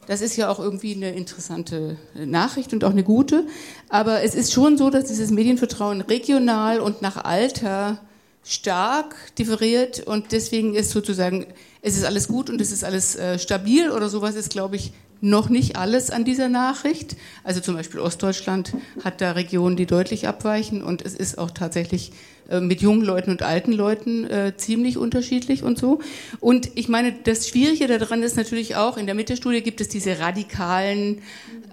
das 0.07 0.21
ist 0.21 0.37
ja 0.37 0.49
auch 0.49 0.59
irgendwie 0.59 0.95
eine 0.95 1.11
interessante 1.11 1.97
Nachricht 2.13 2.71
und 2.71 2.85
auch 2.85 2.91
eine 2.91 3.03
gute. 3.03 3.45
Aber 3.89 4.23
es 4.23 4.35
ist 4.35 4.53
schon 4.53 4.77
so, 4.77 4.89
dass 4.89 5.05
dieses 5.05 5.31
Medienvertrauen 5.31 5.99
regional 5.99 6.79
und 6.79 7.01
nach 7.01 7.25
Alter 7.25 7.99
stark 8.47 9.15
differiert 9.37 9.99
und 9.99 10.31
deswegen 10.31 10.73
ist 10.73 10.91
sozusagen, 10.91 11.47
es 11.81 11.97
ist 11.97 12.05
alles 12.05 12.27
gut 12.27 12.49
und 12.49 12.61
es 12.61 12.71
ist 12.71 12.83
alles 12.83 13.15
äh, 13.15 13.39
stabil 13.39 13.91
oder 13.91 14.09
sowas 14.09 14.35
ist, 14.35 14.51
glaube 14.51 14.77
ich, 14.77 14.93
noch 15.19 15.49
nicht 15.49 15.75
alles 15.75 16.11
an 16.11 16.25
dieser 16.25 16.47
Nachricht. 16.47 17.17
Also 17.43 17.59
zum 17.59 17.75
Beispiel 17.75 17.99
Ostdeutschland 17.99 18.73
hat 19.03 19.19
da 19.21 19.31
Regionen, 19.31 19.75
die 19.75 19.85
deutlich 19.85 20.27
abweichen 20.27 20.83
und 20.83 21.03
es 21.03 21.13
ist 21.13 21.37
auch 21.37 21.51
tatsächlich 21.51 22.11
mit 22.59 22.81
jungen 22.81 23.01
Leuten 23.01 23.31
und 23.31 23.41
alten 23.43 23.73
Leuten 23.73 24.25
äh, 24.25 24.53
ziemlich 24.55 24.97
unterschiedlich 24.97 25.63
und 25.63 25.77
so. 25.77 25.99
Und 26.39 26.69
ich 26.75 26.87
meine, 26.87 27.13
das 27.23 27.47
Schwierige 27.47 27.87
daran 27.87 28.23
ist 28.23 28.37
natürlich 28.37 28.75
auch, 28.75 28.97
in 28.97 29.05
der 29.05 29.15
Mitte-Studie 29.15 29.61
gibt 29.61 29.81
es 29.81 29.89
diese 29.89 30.19
radikalen 30.19 31.21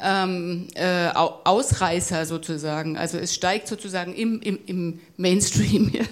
ähm, 0.03 0.67
äh, 0.75 1.09
Ausreißer 1.15 2.27
sozusagen. 2.27 2.97
Also 2.97 3.19
es 3.19 3.35
steigt 3.35 3.69
sozusagen 3.69 4.15
im, 4.15 4.41
im, 4.41 4.59
im 4.67 5.01
Mainstream. 5.17 5.93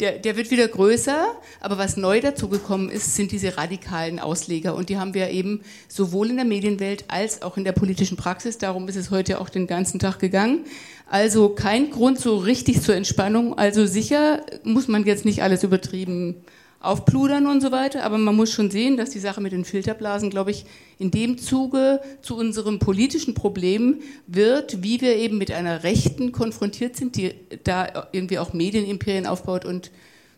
Der, 0.00 0.18
der 0.18 0.36
wird 0.36 0.50
wieder 0.50 0.66
größer, 0.66 1.26
aber 1.60 1.78
was 1.78 1.96
neu 1.96 2.20
dazugekommen 2.20 2.90
ist, 2.90 3.14
sind 3.14 3.30
diese 3.30 3.56
radikalen 3.56 4.18
Ausleger. 4.18 4.74
Und 4.74 4.88
die 4.88 4.96
haben 4.96 5.14
wir 5.14 5.30
eben 5.30 5.60
sowohl 5.86 6.30
in 6.30 6.36
der 6.36 6.44
Medienwelt 6.44 7.04
als 7.08 7.42
auch 7.42 7.56
in 7.56 7.64
der 7.64 7.72
politischen 7.72 8.16
Praxis. 8.16 8.58
Darum 8.58 8.88
ist 8.88 8.96
es 8.96 9.10
heute 9.10 9.40
auch 9.40 9.48
den 9.48 9.66
ganzen 9.66 10.00
Tag 10.00 10.18
gegangen. 10.18 10.64
Also 11.12 11.50
kein 11.50 11.90
Grund 11.90 12.18
so 12.18 12.38
richtig 12.38 12.80
zur 12.80 12.96
Entspannung. 12.96 13.58
Also 13.58 13.84
sicher 13.84 14.46
muss 14.64 14.88
man 14.88 15.04
jetzt 15.04 15.26
nicht 15.26 15.42
alles 15.42 15.62
übertrieben 15.62 16.36
aufpludern 16.80 17.46
und 17.46 17.60
so 17.60 17.70
weiter, 17.70 18.04
aber 18.04 18.16
man 18.16 18.34
muss 18.34 18.50
schon 18.50 18.70
sehen, 18.70 18.96
dass 18.96 19.10
die 19.10 19.18
Sache 19.18 19.42
mit 19.42 19.52
den 19.52 19.66
Filterblasen, 19.66 20.30
glaube 20.30 20.52
ich, 20.52 20.64
in 20.98 21.10
dem 21.10 21.36
Zuge 21.36 22.00
zu 22.22 22.34
unserem 22.34 22.78
politischen 22.78 23.34
Problem 23.34 24.00
wird, 24.26 24.82
wie 24.82 25.02
wir 25.02 25.16
eben 25.16 25.36
mit 25.36 25.52
einer 25.52 25.84
Rechten 25.84 26.32
konfrontiert 26.32 26.96
sind, 26.96 27.16
die 27.16 27.34
da 27.62 28.08
irgendwie 28.12 28.38
auch 28.38 28.54
Medienimperien 28.54 29.26
aufbaut 29.26 29.66
und 29.66 29.90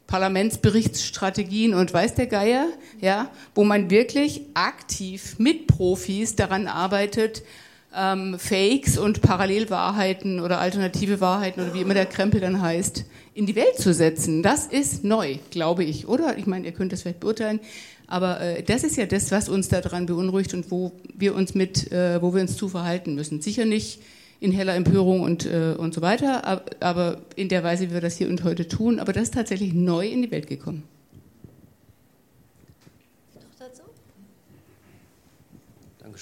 Parlamentsberichtsstrategien 0.08 1.72
und 1.72 1.94
weiß 1.94 2.16
der 2.16 2.26
Geier, 2.26 2.66
ja, 3.00 3.30
wo 3.54 3.62
man 3.62 3.90
wirklich 3.90 4.40
aktiv 4.54 5.36
mit 5.38 5.68
Profis 5.68 6.34
daran 6.34 6.66
arbeitet, 6.66 7.44
ähm, 7.96 8.38
Fakes 8.38 8.98
und 8.98 9.22
Parallelwahrheiten 9.22 10.40
oder 10.40 10.60
alternative 10.60 11.20
Wahrheiten 11.20 11.60
oder 11.60 11.74
wie 11.74 11.80
immer 11.80 11.94
der 11.94 12.06
Krempel 12.06 12.40
dann 12.40 12.60
heißt, 12.60 13.04
in 13.34 13.46
die 13.46 13.56
Welt 13.56 13.76
zu 13.76 13.92
setzen. 13.92 14.42
Das 14.42 14.66
ist 14.66 15.04
neu, 15.04 15.36
glaube 15.50 15.84
ich, 15.84 16.08
oder? 16.08 16.38
Ich 16.38 16.46
meine, 16.46 16.66
ihr 16.66 16.72
könnt 16.72 16.92
das 16.92 17.02
vielleicht 17.02 17.20
beurteilen, 17.20 17.60
aber 18.06 18.40
äh, 18.40 18.62
das 18.62 18.84
ist 18.84 18.96
ja 18.96 19.06
das, 19.06 19.30
was 19.30 19.48
uns 19.48 19.68
daran 19.68 20.06
beunruhigt 20.06 20.54
und 20.54 20.70
wo 20.70 20.92
wir 21.14 21.34
uns 21.34 21.54
mit, 21.54 21.90
äh, 21.92 22.20
wo 22.20 22.34
wir 22.34 22.42
uns 22.42 22.56
zu 22.56 22.68
verhalten 22.68 23.14
müssen. 23.14 23.40
Sicher 23.40 23.64
nicht 23.64 24.00
in 24.40 24.52
heller 24.52 24.74
Empörung 24.74 25.22
und, 25.22 25.46
äh, 25.46 25.74
und 25.76 25.94
so 25.94 26.02
weiter, 26.02 26.44
aber, 26.44 26.64
aber 26.80 27.18
in 27.36 27.48
der 27.48 27.64
Weise, 27.64 27.88
wie 27.88 27.94
wir 27.94 28.00
das 28.00 28.16
hier 28.16 28.28
und 28.28 28.44
heute 28.44 28.68
tun. 28.68 28.98
Aber 28.98 29.12
das 29.12 29.24
ist 29.24 29.34
tatsächlich 29.34 29.72
neu 29.72 30.06
in 30.06 30.22
die 30.22 30.30
Welt 30.30 30.46
gekommen. 30.46 30.82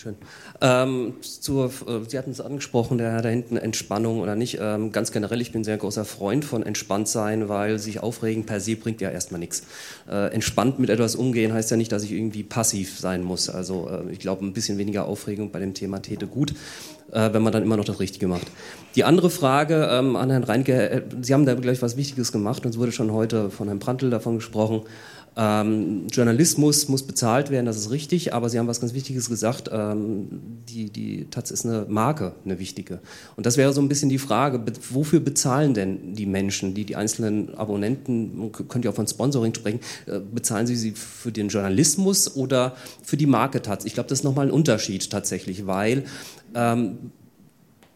Dankeschön. 0.02 0.16
Ähm, 0.60 1.14
zur, 1.20 1.66
äh, 1.66 2.08
Sie 2.08 2.18
hatten 2.18 2.30
es 2.30 2.40
angesprochen, 2.40 2.98
der 2.98 3.22
da 3.22 3.28
hinten 3.28 3.56
Entspannung 3.56 4.20
oder 4.20 4.34
nicht. 4.36 4.58
Ähm, 4.60 4.92
ganz 4.92 5.12
generell, 5.12 5.40
ich 5.40 5.52
bin 5.52 5.64
sehr 5.64 5.76
großer 5.76 6.04
Freund 6.04 6.44
von 6.44 6.62
entspannt 6.62 7.08
sein, 7.08 7.48
weil 7.48 7.78
sich 7.78 8.00
aufregen 8.00 8.44
per 8.44 8.60
se 8.60 8.76
bringt 8.76 9.00
ja 9.00 9.10
erstmal 9.10 9.38
nichts. 9.38 9.64
Äh, 10.10 10.32
entspannt 10.32 10.78
mit 10.78 10.90
etwas 10.90 11.14
umgehen 11.14 11.52
heißt 11.52 11.70
ja 11.70 11.76
nicht, 11.76 11.92
dass 11.92 12.02
ich 12.02 12.12
irgendwie 12.12 12.42
passiv 12.42 12.98
sein 12.98 13.22
muss. 13.22 13.48
Also 13.48 13.88
äh, 13.88 14.12
ich 14.12 14.18
glaube, 14.18 14.44
ein 14.44 14.52
bisschen 14.52 14.78
weniger 14.78 15.06
Aufregung 15.06 15.50
bei 15.50 15.60
dem 15.60 15.74
Thema 15.74 16.00
täte 16.00 16.26
gut, 16.26 16.52
äh, 17.12 17.32
wenn 17.32 17.42
man 17.42 17.52
dann 17.52 17.62
immer 17.62 17.76
noch 17.76 17.84
das 17.84 18.00
Richtige 18.00 18.26
macht. 18.26 18.46
Die 18.96 19.04
andere 19.04 19.30
Frage 19.30 19.88
ähm, 19.90 20.16
an 20.16 20.30
Herrn 20.30 20.44
Reinke, 20.44 20.90
äh, 20.90 21.02
Sie 21.20 21.32
haben 21.32 21.46
da 21.46 21.54
gleich 21.54 21.80
was 21.82 21.96
Wichtiges 21.96 22.32
gemacht 22.32 22.64
und 22.64 22.72
es 22.72 22.78
wurde 22.78 22.92
schon 22.92 23.12
heute 23.12 23.50
von 23.50 23.68
Herrn 23.68 23.78
Prantl 23.78 24.10
davon 24.10 24.36
gesprochen. 24.36 24.82
Ähm, 25.34 26.08
Journalismus 26.08 26.88
muss 26.88 27.04
bezahlt 27.04 27.50
werden, 27.50 27.64
das 27.64 27.76
ist 27.76 27.90
richtig, 27.90 28.34
aber 28.34 28.50
Sie 28.50 28.58
haben 28.58 28.66
was 28.66 28.80
ganz 28.80 28.92
Wichtiges 28.92 29.30
gesagt. 29.30 29.70
Ähm, 29.72 30.28
die, 30.68 30.90
die 30.90 31.26
Taz 31.30 31.50
ist 31.50 31.64
eine 31.64 31.86
Marke, 31.88 32.34
eine 32.44 32.58
wichtige. 32.58 33.00
Und 33.36 33.46
das 33.46 33.56
wäre 33.56 33.72
so 33.72 33.80
ein 33.80 33.88
bisschen 33.88 34.10
die 34.10 34.18
Frage, 34.18 34.62
wofür 34.90 35.20
bezahlen 35.20 35.72
denn 35.72 36.14
die 36.14 36.26
Menschen, 36.26 36.74
die, 36.74 36.84
die 36.84 36.96
einzelnen 36.96 37.54
Abonnenten, 37.54 38.38
man 38.38 38.52
könnte 38.52 38.86
ja 38.86 38.90
auch 38.90 38.96
von 38.96 39.06
Sponsoring 39.06 39.54
sprechen, 39.54 39.80
äh, 40.06 40.20
bezahlen 40.20 40.66
Sie 40.66 40.76
sie 40.76 40.92
für 40.92 41.32
den 41.32 41.48
Journalismus 41.48 42.36
oder 42.36 42.76
für 43.02 43.16
die 43.16 43.26
Marke 43.26 43.62
Taz? 43.62 43.86
Ich 43.86 43.94
glaube, 43.94 44.10
das 44.10 44.18
ist 44.18 44.24
nochmal 44.24 44.48
ein 44.48 44.52
Unterschied 44.52 45.08
tatsächlich, 45.08 45.66
weil 45.66 46.04
ähm, 46.54 47.10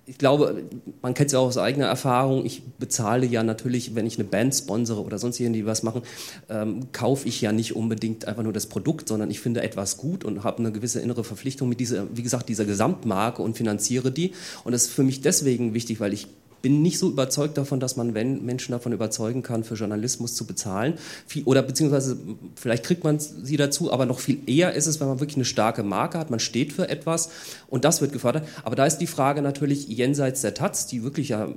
ich 0.08 0.18
glaube, 0.18 0.62
man 1.02 1.14
kennt 1.14 1.26
es 1.26 1.32
ja 1.32 1.40
auch 1.40 1.48
aus 1.48 1.58
eigener 1.58 1.86
Erfahrung, 1.86 2.46
ich 2.46 2.62
bezahle 2.78 3.26
ja 3.26 3.42
natürlich, 3.42 3.96
wenn 3.96 4.06
ich 4.06 4.18
eine 4.18 4.24
Band 4.24 4.54
sponsere 4.54 5.02
oder 5.02 5.18
sonst 5.18 5.38
die 5.38 5.66
was 5.66 5.82
machen, 5.82 6.02
ähm, 6.48 6.92
kaufe 6.92 7.26
ich 7.26 7.40
ja 7.40 7.50
nicht 7.50 7.74
unbedingt 7.74 8.26
einfach 8.26 8.44
nur 8.44 8.52
das 8.52 8.66
Produkt, 8.66 9.08
sondern 9.08 9.30
ich 9.30 9.40
finde 9.40 9.62
etwas 9.62 9.96
gut 9.96 10.24
und 10.24 10.44
habe 10.44 10.58
eine 10.58 10.70
gewisse 10.70 11.00
innere 11.00 11.24
Verpflichtung 11.24 11.68
mit 11.68 11.80
dieser, 11.80 12.06
wie 12.16 12.22
gesagt, 12.22 12.48
dieser 12.48 12.64
Gesamtmarke 12.64 13.42
und 13.42 13.56
finanziere 13.56 14.12
die. 14.12 14.32
Und 14.62 14.72
das 14.72 14.84
ist 14.84 14.92
für 14.92 15.02
mich 15.02 15.22
deswegen 15.22 15.74
wichtig, 15.74 15.98
weil 15.98 16.12
ich 16.12 16.28
bin 16.62 16.82
nicht 16.82 16.98
so 16.98 17.08
überzeugt 17.08 17.56
davon, 17.58 17.80
dass 17.80 17.96
man 17.96 18.14
wenn 18.14 18.44
Menschen 18.44 18.72
davon 18.72 18.92
überzeugen 18.92 19.42
kann, 19.42 19.64
für 19.64 19.74
Journalismus 19.74 20.34
zu 20.34 20.46
bezahlen. 20.46 20.94
Oder 21.44 21.62
beziehungsweise 21.62 22.16
vielleicht 22.56 22.84
kriegt 22.84 23.04
man 23.04 23.18
sie 23.18 23.56
dazu, 23.56 23.92
aber 23.92 24.06
noch 24.06 24.18
viel 24.18 24.38
eher 24.46 24.74
ist 24.74 24.86
es, 24.86 25.00
wenn 25.00 25.08
man 25.08 25.20
wirklich 25.20 25.36
eine 25.36 25.44
starke 25.44 25.82
Marke 25.82 26.18
hat, 26.18 26.30
man 26.30 26.40
steht 26.40 26.72
für 26.72 26.88
etwas 26.88 27.30
und 27.68 27.84
das 27.84 28.00
wird 28.00 28.12
gefördert. 28.12 28.48
Aber 28.64 28.76
da 28.76 28.86
ist 28.86 28.98
die 28.98 29.06
Frage 29.06 29.42
natürlich 29.42 29.88
jenseits 29.88 30.40
der 30.40 30.54
Taz, 30.54 30.86
die 30.86 31.02
wirklich 31.02 31.28
ja 31.28 31.48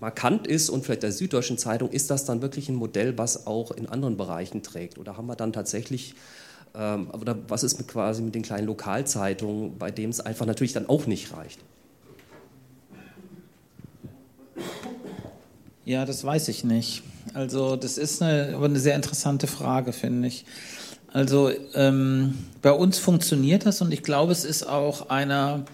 markant 0.00 0.46
ist 0.46 0.68
und 0.68 0.84
vielleicht 0.84 1.04
der 1.04 1.12
Süddeutschen 1.12 1.58
Zeitung, 1.58 1.90
ist 1.90 2.10
das 2.10 2.24
dann 2.24 2.42
wirklich 2.42 2.68
ein 2.68 2.74
Modell, 2.74 3.16
was 3.16 3.46
auch 3.46 3.70
in 3.70 3.86
anderen 3.86 4.16
Bereichen 4.16 4.62
trägt? 4.62 4.98
Oder 4.98 5.16
haben 5.16 5.26
wir 5.26 5.36
dann 5.36 5.52
tatsächlich 5.52 6.14
ähm, 6.74 7.08
oder 7.12 7.36
was 7.48 7.62
ist 7.62 7.78
mit 7.78 7.88
quasi 7.88 8.22
mit 8.22 8.34
den 8.34 8.42
kleinen 8.42 8.66
Lokalzeitungen, 8.66 9.78
bei 9.78 9.90
denen 9.90 10.10
es 10.10 10.20
einfach 10.20 10.46
natürlich 10.46 10.72
dann 10.72 10.88
auch 10.88 11.06
nicht 11.06 11.32
reicht? 11.32 11.60
Ja, 15.84 16.04
das 16.04 16.24
weiß 16.24 16.48
ich 16.48 16.62
nicht. 16.62 17.02
Also 17.34 17.76
das 17.76 17.98
ist 17.98 18.22
eine, 18.22 18.56
eine 18.56 18.78
sehr 18.78 18.94
interessante 18.94 19.46
Frage, 19.46 19.92
finde 19.92 20.28
ich. 20.28 20.44
Also 21.12 21.50
ähm, 21.74 22.34
bei 22.62 22.72
uns 22.72 22.98
funktioniert 22.98 23.66
das 23.66 23.82
und 23.82 23.92
ich 23.92 24.02
glaube, 24.02 24.32
es 24.32 24.44
ist 24.44 24.66
auch 24.66 25.10
einer, 25.10 25.64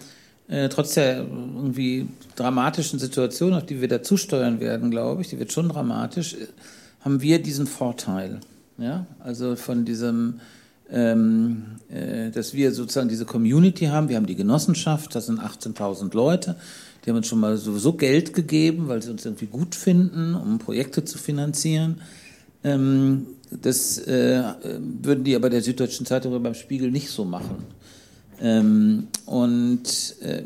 äh, 0.47 0.67
trotz 0.67 0.95
der 0.95 1.19
irgendwie 1.19 2.07
dramatischen 2.35 2.99
Situation, 2.99 3.53
auf 3.53 3.65
die 3.65 3.81
wir 3.81 3.87
da 3.87 4.01
zusteuern 4.01 4.59
werden, 4.59 4.91
glaube 4.91 5.21
ich, 5.21 5.29
die 5.29 5.39
wird 5.39 5.53
schon 5.53 5.69
dramatisch, 5.69 6.35
haben 7.01 7.21
wir 7.21 7.41
diesen 7.41 7.67
Vorteil. 7.67 8.41
Ja? 8.77 9.05
Also 9.19 9.55
von 9.55 9.85
diesem, 9.85 10.41
ähm, 10.91 11.77
äh, 11.89 12.31
dass 12.31 12.53
wir 12.53 12.73
sozusagen 12.73 13.09
diese 13.09 13.25
Community 13.25 13.85
haben, 13.85 14.09
wir 14.09 14.17
haben 14.17 14.25
die 14.25 14.35
Genossenschaft, 14.35 15.15
das 15.15 15.27
sind 15.27 15.39
18.000 15.39 16.13
Leute 16.15 16.55
die 17.03 17.09
haben 17.09 17.17
uns 17.17 17.27
schon 17.27 17.39
mal 17.39 17.57
sowieso 17.57 17.93
Geld 17.93 18.33
gegeben, 18.33 18.87
weil 18.87 19.01
sie 19.01 19.11
uns 19.11 19.25
irgendwie 19.25 19.47
gut 19.47 19.75
finden, 19.75 20.35
um 20.35 20.59
Projekte 20.59 21.05
zu 21.05 21.17
finanzieren. 21.17 22.01
Ähm, 22.63 23.27
das 23.49 23.97
äh, 23.99 24.43
würden 25.01 25.23
die 25.23 25.35
aber 25.35 25.49
der 25.49 25.61
Süddeutschen 25.61 26.05
Zeitung 26.05 26.31
oder 26.33 26.41
beim 26.41 26.53
Spiegel 26.53 26.91
nicht 26.91 27.09
so 27.09 27.25
machen. 27.25 27.63
Ähm, 28.41 29.07
und 29.25 30.15
äh, 30.21 30.43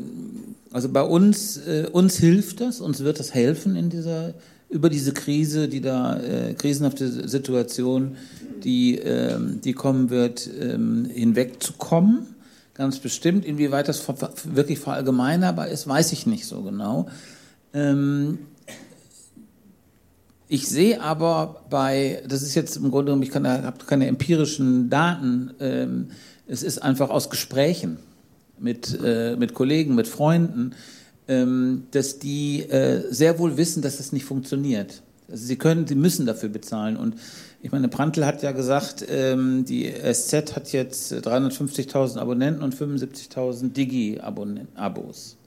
also 0.72 0.88
bei 0.88 1.02
uns, 1.02 1.58
äh, 1.58 1.88
uns 1.92 2.16
hilft 2.16 2.60
das, 2.60 2.80
uns 2.80 3.00
wird 3.00 3.20
das 3.20 3.34
helfen 3.34 3.76
in 3.76 3.90
dieser 3.90 4.34
über 4.70 4.90
diese 4.90 5.12
Krise, 5.12 5.68
die 5.68 5.80
da 5.80 6.18
äh, 6.20 6.54
krisenhafte 6.54 7.28
Situation, 7.28 8.16
die 8.64 8.98
ähm, 8.98 9.60
die 9.62 9.72
kommen 9.72 10.10
wird, 10.10 10.50
ähm, 10.60 11.04
hinwegzukommen 11.04 12.33
ganz 12.74 12.98
bestimmt. 12.98 13.44
Inwieweit 13.44 13.88
das 13.88 14.06
wirklich 14.44 14.78
verallgemeinerbar 14.78 15.68
ist, 15.68 15.88
weiß 15.88 16.12
ich 16.12 16.26
nicht 16.26 16.46
so 16.46 16.62
genau. 16.62 17.08
Ähm, 17.72 18.38
ich 20.48 20.68
sehe 20.68 21.00
aber 21.00 21.64
bei, 21.70 22.22
das 22.28 22.42
ist 22.42 22.54
jetzt 22.54 22.76
im 22.76 22.90
Grunde 22.90 23.06
genommen, 23.06 23.22
ich 23.22 23.34
habe 23.34 23.84
keine 23.86 24.06
empirischen 24.06 24.90
Daten, 24.90 25.52
ähm, 25.58 26.08
es 26.46 26.62
ist 26.62 26.82
einfach 26.82 27.10
aus 27.10 27.30
Gesprächen 27.30 27.96
mit, 28.58 28.98
äh, 29.02 29.36
mit 29.36 29.54
Kollegen, 29.54 29.94
mit 29.94 30.06
Freunden, 30.06 30.74
ähm, 31.26 31.84
dass 31.92 32.18
die 32.18 32.60
äh, 32.60 33.02
sehr 33.10 33.38
wohl 33.38 33.56
wissen, 33.56 33.82
dass 33.82 33.96
das 33.96 34.12
nicht 34.12 34.26
funktioniert. 34.26 35.02
Also 35.30 35.46
sie 35.46 35.56
können, 35.56 35.86
sie 35.86 35.94
müssen 35.94 36.26
dafür 36.26 36.50
bezahlen. 36.50 36.96
Und 36.96 37.14
ich 37.64 37.72
meine, 37.72 37.88
Prantl 37.88 38.26
hat 38.26 38.42
ja 38.42 38.52
gesagt, 38.52 39.06
ähm, 39.08 39.64
die 39.64 39.90
SZ 39.90 40.54
hat 40.54 40.70
jetzt 40.72 41.14
350.000 41.14 42.18
Abonnenten 42.18 42.62
und 42.62 42.74
75.000 42.74 43.72
Digi-Abos. 43.72 45.38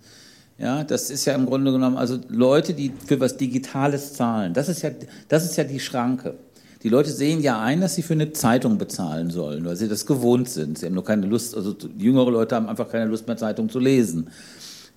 Ja, 0.57 0.84
das 0.84 1.11
ist 1.11 1.26
ja 1.26 1.35
im 1.35 1.45
Grunde 1.45 1.72
genommen 1.72 1.95
also 1.95 2.18
Leute, 2.27 2.73
die 2.73 2.91
für 3.06 3.19
was 3.19 3.38
Digitales 3.38 4.14
zahlen. 4.14 4.56
Das 4.56 4.68
ist 4.68 4.81
ja, 4.81 4.89
das 5.27 5.45
ist 5.45 5.57
ja 5.57 5.64
die 5.64 5.80
Schranke. 5.80 6.34
Die 6.81 6.89
Leute 6.89 7.11
sehen 7.11 7.39
ja 7.39 7.61
ein, 7.61 7.81
dass 7.81 7.94
sie 7.94 8.02
für 8.02 8.14
eine 8.14 8.34
Zeitung 8.34 8.80
bezahlen 8.80 9.30
sollen, 9.30 9.64
weil 9.64 9.76
sie 9.76 9.88
das 9.88 10.07
gewohnt 10.07 10.49
sind. 10.49 10.80
Sie 10.80 10.88
haben 10.88 10.95
nur 10.95 11.06
keine 11.06 11.27
Lust, 11.27 11.56
also 11.56 11.76
jüngere 11.99 12.31
Leute 12.31 12.56
haben 12.56 12.68
einfach 12.68 12.89
keine 12.89 13.06
Lust 13.06 13.27
mehr, 13.27 13.38
Zeitung 13.38 13.69
zu 13.69 13.77
lesen. 13.77 14.31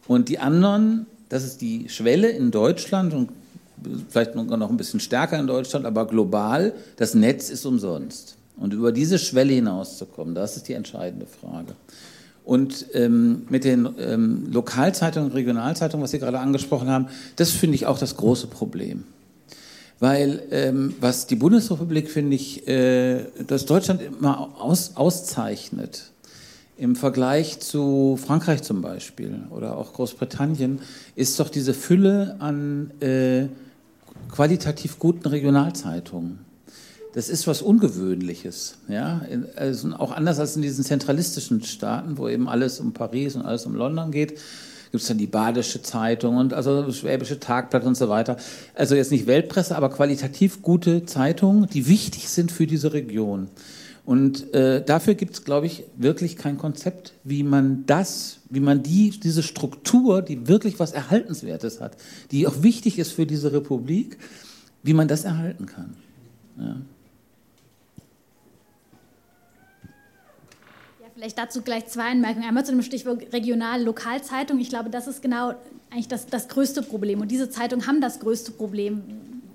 Und 0.09 0.31
die 0.31 0.39
anderen, 0.39 1.05
das 1.29 1.45
ist 1.45 1.61
die 1.61 1.91
Schwelle 1.91 2.31
in 2.31 2.51
Deutschland 2.51 3.13
und 3.13 3.29
vielleicht 4.09 4.35
noch 4.35 4.71
ein 4.71 4.77
bisschen 4.77 5.01
stärker 5.01 5.39
in 5.39 5.47
Deutschland, 5.47 5.87
aber 5.87 6.07
global, 6.07 6.73
das 6.97 7.15
Netz 7.15 7.51
ist 7.51 7.65
umsonst. 7.67 8.37
Und 8.57 8.75
über 8.75 8.93
diese 8.93 9.19
Schwelle 9.19 9.55
hinauszukommen, 9.55 10.35
das 10.35 10.57
ist 10.57 10.69
die 10.69 10.75
entscheidende 10.75 11.27
Frage. 11.27 11.75
Und 12.45 12.87
ähm, 12.95 13.47
mit 13.49 13.65
den 13.65 13.89
ähm, 13.99 14.49
Lokalzeitungen, 14.51 15.33
Regionalzeitungen, 15.33 16.05
was 16.05 16.11
Sie 16.11 16.19
gerade 16.19 16.39
angesprochen 16.39 16.89
haben, 16.89 17.07
das 17.37 17.51
finde 17.51 17.77
ich 17.77 17.87
auch 17.87 17.99
das 17.99 18.17
große 18.17 18.49
Problem. 18.49 19.05
Weil 19.99 20.43
ähm, 20.51 20.95
was 21.01 21.27
die 21.27 21.37
Bundesrepublik, 21.37 22.11
finde 22.11 22.37
ich, 22.37 22.67
äh, 22.67 23.27
das 23.47 23.67
Deutschland 23.67 24.01
immer 24.03 24.51
aus, 24.59 24.93
auszeichnet, 24.97 26.11
im 26.77 26.97
Vergleich 26.97 27.61
zu 27.61 28.19
Frankreich 28.21 28.63
zum 28.63 28.81
Beispiel 28.81 29.43
oder 29.51 29.77
auch 29.77 29.93
Großbritannien, 29.93 30.81
ist 31.15 31.39
doch 31.39 31.51
diese 31.51 31.75
Fülle 31.75 32.37
an 32.39 32.91
äh, 33.01 33.49
qualitativ 34.31 34.99
guten 34.99 35.29
Regionalzeitungen. 35.29 36.41
Das 37.13 37.29
ist 37.29 37.47
was 37.49 37.61
Ungewöhnliches, 37.61 38.77
ja, 38.89 39.23
also 39.57 39.93
auch 39.99 40.13
anders 40.13 40.39
als 40.39 40.55
in 40.55 40.63
diesen 40.63 40.85
zentralistischen 40.85 41.63
Staaten, 41.65 42.19
wo 42.19 42.29
eben 42.29 42.49
alles 42.49 42.79
um 42.79 42.93
Paris 42.93 43.35
und 43.35 43.43
alles 43.43 43.67
um 43.67 43.75
London 43.75 44.13
geht. 44.13 44.39
Gibt 44.93 45.03
es 45.03 45.09
dann 45.09 45.19
die 45.19 45.27
Badische 45.27 45.83
Zeitung 45.83 46.37
und 46.37 46.53
also 46.53 46.91
Schwäbische 46.93 47.39
Tagblatt 47.39 47.85
und 47.85 47.97
so 47.97 48.09
weiter. 48.09 48.37
Also 48.75 48.95
jetzt 48.95 49.13
nicht 49.13 49.27
Weltpresse, 49.27 49.77
aber 49.77 49.89
qualitativ 49.89 50.63
gute 50.63 51.05
Zeitungen, 51.05 51.69
die 51.69 51.87
wichtig 51.89 52.29
sind 52.29 52.51
für 52.51 52.67
diese 52.67 52.93
Region. 52.93 53.49
Und 54.05 54.53
äh, 54.55 54.85
dafür 54.85 55.15
gibt 55.15 55.35
es, 55.35 55.45
glaube 55.45 55.67
ich, 55.67 55.85
wirklich 55.97 56.37
kein 56.37 56.59
Konzept, 56.59 57.13
wie 57.23 57.45
man 57.45 57.85
das, 57.87 58.40
wie 58.51 58.61
man 58.61 58.83
die, 58.83 59.11
diese 59.11 59.43
Struktur, 59.43 60.23
die 60.23 60.49
wirklich 60.49 60.79
was 60.79 60.93
Erhaltenswertes 60.93 61.81
hat, 61.81 61.97
die 62.31 62.47
auch 62.47 62.63
wichtig 62.63 62.99
ist 62.99 63.13
für 63.13 63.27
diese 63.27 63.53
Republik, 63.53 64.19
wie 64.83 64.93
man 64.93 65.09
das 65.09 65.25
erhalten 65.25 65.67
kann. 65.67 65.97
Ja. 66.59 66.77
Vielleicht 71.15 71.39
dazu 71.39 71.61
gleich 71.61 71.87
zwei 71.87 72.11
Anmerkungen. 72.13 72.47
Einmal 72.49 72.65
zu 72.65 72.73
dem 72.73 72.83
Stichwort 72.83 73.33
Regional-Lokalzeitung. 73.33 74.59
Ich 74.59 74.71
glaube, 74.71 74.89
das 74.89 75.07
ist 75.07 75.21
genau 75.21 75.53
eigentlich 75.91 76.09
das, 76.09 76.27
das 76.27 76.49
größte 76.49 76.83
Problem. 76.83 77.21
Und 77.21 77.31
diese 77.31 77.51
Zeitungen 77.51 77.87
haben 77.87 78.01
das 78.01 78.21
größte 78.21 78.53
Problem, 78.53 79.03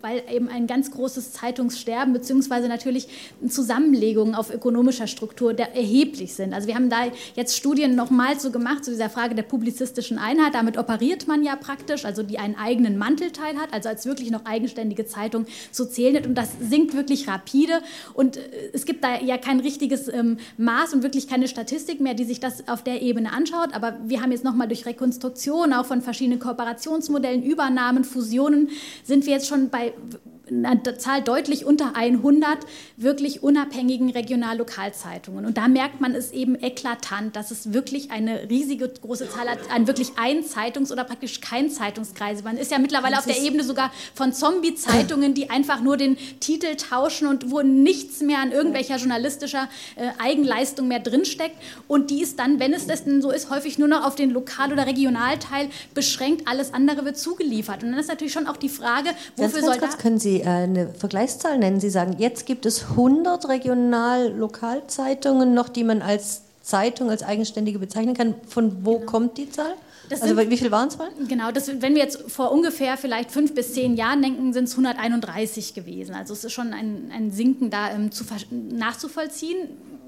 weil 0.05 0.21
eben 0.31 0.49
ein 0.49 0.67
ganz 0.67 0.91
großes 0.91 1.33
Zeitungssterben 1.33 2.13
beziehungsweise 2.13 2.67
natürlich 2.67 3.07
Zusammenlegungen 3.49 4.35
auf 4.35 4.53
ökonomischer 4.53 5.07
Struktur 5.07 5.57
erheblich 5.57 6.35
sind. 6.35 6.53
Also 6.53 6.67
wir 6.67 6.75
haben 6.75 6.91
da 6.91 7.05
jetzt 7.35 7.57
Studien 7.57 7.95
nochmal 7.95 8.39
so 8.39 8.51
gemacht 8.51 8.85
zu 8.85 8.91
dieser 8.91 9.09
Frage 9.09 9.33
der 9.33 9.41
publizistischen 9.41 10.19
Einheit. 10.19 10.53
Damit 10.53 10.77
operiert 10.77 11.27
man 11.27 11.43
ja 11.43 11.55
praktisch, 11.55 12.05
also 12.05 12.21
die 12.21 12.37
einen 12.37 12.55
eigenen 12.55 12.99
Mantelteil 12.99 13.57
hat, 13.57 13.73
also 13.73 13.89
als 13.89 14.05
wirklich 14.05 14.29
noch 14.29 14.45
eigenständige 14.45 15.07
Zeitung 15.07 15.47
zu 15.71 15.89
zählen. 15.89 16.23
Und 16.23 16.35
das 16.35 16.49
sinkt 16.59 16.93
wirklich 16.93 17.27
rapide. 17.27 17.81
Und 18.13 18.37
äh, 18.37 18.41
es 18.73 18.85
gibt 18.85 19.03
da 19.03 19.19
ja 19.19 19.39
kein 19.39 19.59
richtiges 19.59 20.07
ähm, 20.07 20.37
Maß 20.57 20.93
und 20.93 21.01
wirklich 21.01 21.27
keine 21.27 21.47
Statistik 21.47 21.99
mehr, 21.99 22.13
die 22.13 22.25
sich 22.25 22.39
das 22.39 22.67
auf 22.67 22.83
der 22.83 23.01
Ebene 23.01 23.33
anschaut. 23.33 23.73
Aber 23.73 23.97
wir 24.05 24.21
haben 24.21 24.31
jetzt 24.31 24.43
nochmal 24.43 24.67
durch 24.67 24.85
Rekonstruktion 24.85 25.73
auch 25.73 25.87
von 25.87 26.03
verschiedenen 26.03 26.39
Kooperationsmodellen, 26.39 27.41
Übernahmen, 27.41 28.03
Fusionen, 28.03 28.69
sind 29.03 29.25
wir 29.25 29.33
jetzt 29.33 29.47
schon 29.47 29.69
bei 29.69 29.94
the, 29.97 30.19
eine 30.47 30.97
Zahl 30.97 31.21
deutlich 31.21 31.65
unter 31.65 31.95
100 31.95 32.59
wirklich 32.97 33.43
unabhängigen 33.43 34.09
Regional-Lokalzeitungen. 34.11 35.45
Und 35.45 35.57
da 35.57 35.67
merkt 35.67 36.01
man 36.01 36.13
es 36.13 36.31
eben 36.31 36.55
eklatant, 36.55 37.35
dass 37.35 37.51
es 37.51 37.73
wirklich 37.73 38.11
eine 38.11 38.49
riesige 38.49 38.87
große 38.87 39.29
Zahl 39.29 39.49
hat 39.49 39.59
an 39.71 39.87
wirklich 39.87 40.13
ein 40.17 40.43
Zeitungs- 40.43 40.91
oder 40.91 41.03
praktisch 41.03 41.41
kein 41.41 41.69
Zeitungskreise. 41.69 42.43
Man 42.43 42.57
ist 42.57 42.71
ja 42.71 42.79
mittlerweile 42.79 43.17
auf 43.17 43.25
der 43.25 43.41
Ebene 43.41 43.63
sogar 43.63 43.91
von 44.13 44.33
Zombie-Zeitungen, 44.33 45.33
die 45.33 45.49
einfach 45.49 45.81
nur 45.81 45.97
den 45.97 46.17
Titel 46.39 46.75
tauschen 46.75 47.27
und 47.27 47.51
wo 47.51 47.61
nichts 47.61 48.21
mehr 48.21 48.39
an 48.39 48.51
irgendwelcher 48.51 48.97
journalistischer 48.97 49.67
äh, 49.95 50.09
Eigenleistung 50.23 50.87
mehr 50.87 50.99
drinsteckt. 50.99 51.55
Und 51.87 52.09
die 52.09 52.21
ist 52.21 52.39
dann, 52.39 52.59
wenn 52.59 52.73
es 52.73 52.87
das 52.87 53.03
denn 53.03 53.21
so 53.21 53.31
ist, 53.31 53.49
häufig 53.49 53.79
nur 53.79 53.87
noch 53.87 54.05
auf 54.05 54.15
den 54.15 54.31
Lokal- 54.31 54.71
oder 54.71 54.85
Regionalteil 54.85 55.69
beschränkt. 55.93 56.47
Alles 56.47 56.73
andere 56.73 57.05
wird 57.05 57.17
zugeliefert. 57.17 57.83
Und 57.83 57.91
dann 57.91 57.99
ist 57.99 58.09
natürlich 58.09 58.33
schon 58.33 58.47
auch 58.47 58.57
die 58.57 58.69
Frage, 58.69 59.09
wofür 59.35 59.61
soll 59.61 59.77
da... 59.79 59.87
können 59.87 60.19
Sie 60.19 60.34
äh, 60.41 60.47
eine 60.47 60.89
Vergleichszahl 60.89 61.57
nennen? 61.57 61.79
Sie 61.79 61.89
sagen, 61.89 62.15
jetzt 62.17 62.45
gibt 62.45 62.65
es 62.65 62.89
100 62.91 63.49
Regional-Lokalzeitungen 63.49 65.53
noch, 65.53 65.69
die 65.69 65.83
man 65.83 66.01
als 66.01 66.41
Zeitung, 66.61 67.09
als 67.09 67.23
eigenständige 67.23 67.79
bezeichnen 67.79 68.15
kann. 68.15 68.35
Von 68.47 68.85
wo 68.85 68.99
kommt 68.99 69.37
die 69.37 69.49
Zahl? 69.49 69.73
Das 70.09 70.21
also 70.21 70.35
sind- 70.35 70.49
wie 70.49 70.57
viel 70.57 70.71
waren 70.71 70.87
es 70.87 70.97
mal? 70.97 71.09
Genau, 71.27 71.51
das, 71.51 71.67
wenn 71.67 71.95
wir 71.95 72.01
jetzt 72.01 72.31
vor 72.31 72.51
ungefähr 72.51 72.97
vielleicht 72.97 73.31
fünf 73.31 73.55
bis 73.55 73.73
zehn 73.73 73.95
Jahren 73.95 74.21
denken, 74.21 74.53
sind 74.53 74.65
es 74.65 74.73
131 74.73 75.73
gewesen. 75.73 76.15
Also 76.15 76.33
es 76.33 76.43
ist 76.43 76.53
schon 76.53 76.73
ein, 76.73 77.11
ein 77.13 77.31
Sinken 77.31 77.69
da 77.69 77.91
ähm, 77.91 78.11
zu, 78.11 78.23
nachzuvollziehen. 78.51 79.57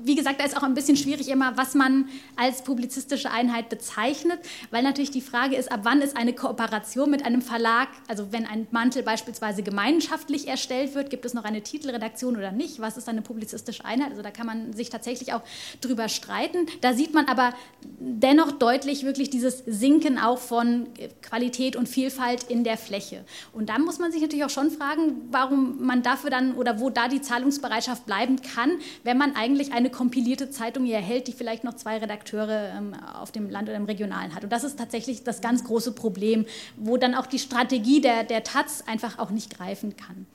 Wie 0.07 0.15
gesagt, 0.15 0.39
da 0.39 0.45
ist 0.45 0.55
auch 0.55 0.63
ein 0.63 0.73
bisschen 0.73 0.95
schwierig 0.95 1.27
immer, 1.27 1.57
was 1.57 1.75
man 1.75 2.07
als 2.37 2.61
publizistische 2.61 3.29
Einheit 3.29 3.67
bezeichnet, 3.67 4.39
weil 4.71 4.81
natürlich 4.81 5.11
die 5.11 5.19
Frage 5.19 5.57
ist, 5.57 5.69
ab 5.69 5.81
wann 5.83 6.01
ist 6.01 6.15
eine 6.15 6.31
Kooperation 6.31 7.11
mit 7.11 7.25
einem 7.25 7.41
Verlag, 7.41 7.89
also 8.07 8.31
wenn 8.31 8.45
ein 8.45 8.67
Mantel 8.71 9.03
beispielsweise 9.03 9.63
gemeinschaftlich 9.63 10.47
erstellt 10.47 10.95
wird, 10.95 11.09
gibt 11.09 11.25
es 11.25 11.33
noch 11.33 11.43
eine 11.43 11.61
Titelredaktion 11.61 12.37
oder 12.37 12.53
nicht? 12.53 12.79
Was 12.79 12.95
ist 12.95 13.09
eine 13.09 13.21
publizistische 13.21 13.83
Einheit? 13.83 14.11
Also 14.11 14.21
da 14.21 14.31
kann 14.31 14.45
man 14.45 14.71
sich 14.71 14.89
tatsächlich 14.89 15.33
auch 15.33 15.41
drüber 15.81 16.07
streiten. 16.07 16.67
Da 16.79 16.93
sieht 16.93 17.13
man 17.13 17.25
aber 17.25 17.53
dennoch 17.99 18.53
deutlich 18.53 19.03
wirklich 19.03 19.29
dieses 19.29 19.63
Sinken 19.65 20.17
auch 20.19 20.37
von 20.37 20.87
Qualität 21.21 21.75
und 21.75 21.89
Vielfalt 21.89 22.43
in 22.43 22.63
der 22.63 22.77
Fläche. 22.77 23.25
Und 23.51 23.67
da 23.67 23.77
muss 23.77 23.99
man 23.99 24.13
sich 24.13 24.21
natürlich 24.21 24.45
auch 24.45 24.49
schon 24.49 24.71
fragen, 24.71 25.27
warum 25.31 25.85
man 25.85 26.01
dafür 26.01 26.29
dann 26.29 26.53
oder 26.53 26.79
wo 26.79 26.89
da 26.89 27.09
die 27.09 27.21
Zahlungsbereitschaft 27.21 28.05
bleiben 28.05 28.41
kann, 28.41 28.71
wenn 29.03 29.17
man 29.17 29.35
eigentlich 29.35 29.73
eine 29.73 29.96
kompilierte 29.97 30.51
Zeitung 30.51 30.85
hier 30.85 30.97
erhält, 30.97 31.27
die 31.27 31.31
vielleicht 31.31 31.63
noch 31.63 31.75
zwei 31.75 31.97
Redakteure 31.97 32.71
ähm, 32.77 32.93
auf 32.93 33.31
dem 33.31 33.49
Land 33.49 33.67
oder 33.67 33.77
im 33.77 33.85
Regionalen 33.85 34.35
hat. 34.35 34.43
Und 34.43 34.51
das 34.51 34.63
ist 34.63 34.77
tatsächlich 34.77 35.23
das 35.23 35.41
ganz 35.41 35.63
große 35.63 35.93
Problem, 35.93 36.45
wo 36.75 36.97
dann 36.97 37.15
auch 37.15 37.25
die 37.25 37.39
Strategie 37.39 37.99
der, 37.99 38.23
der 38.23 38.43
Taz 38.43 38.83
einfach 38.85 39.17
auch 39.17 39.31
nicht 39.31 39.57
greifen 39.57 39.97
kann. 39.97 40.27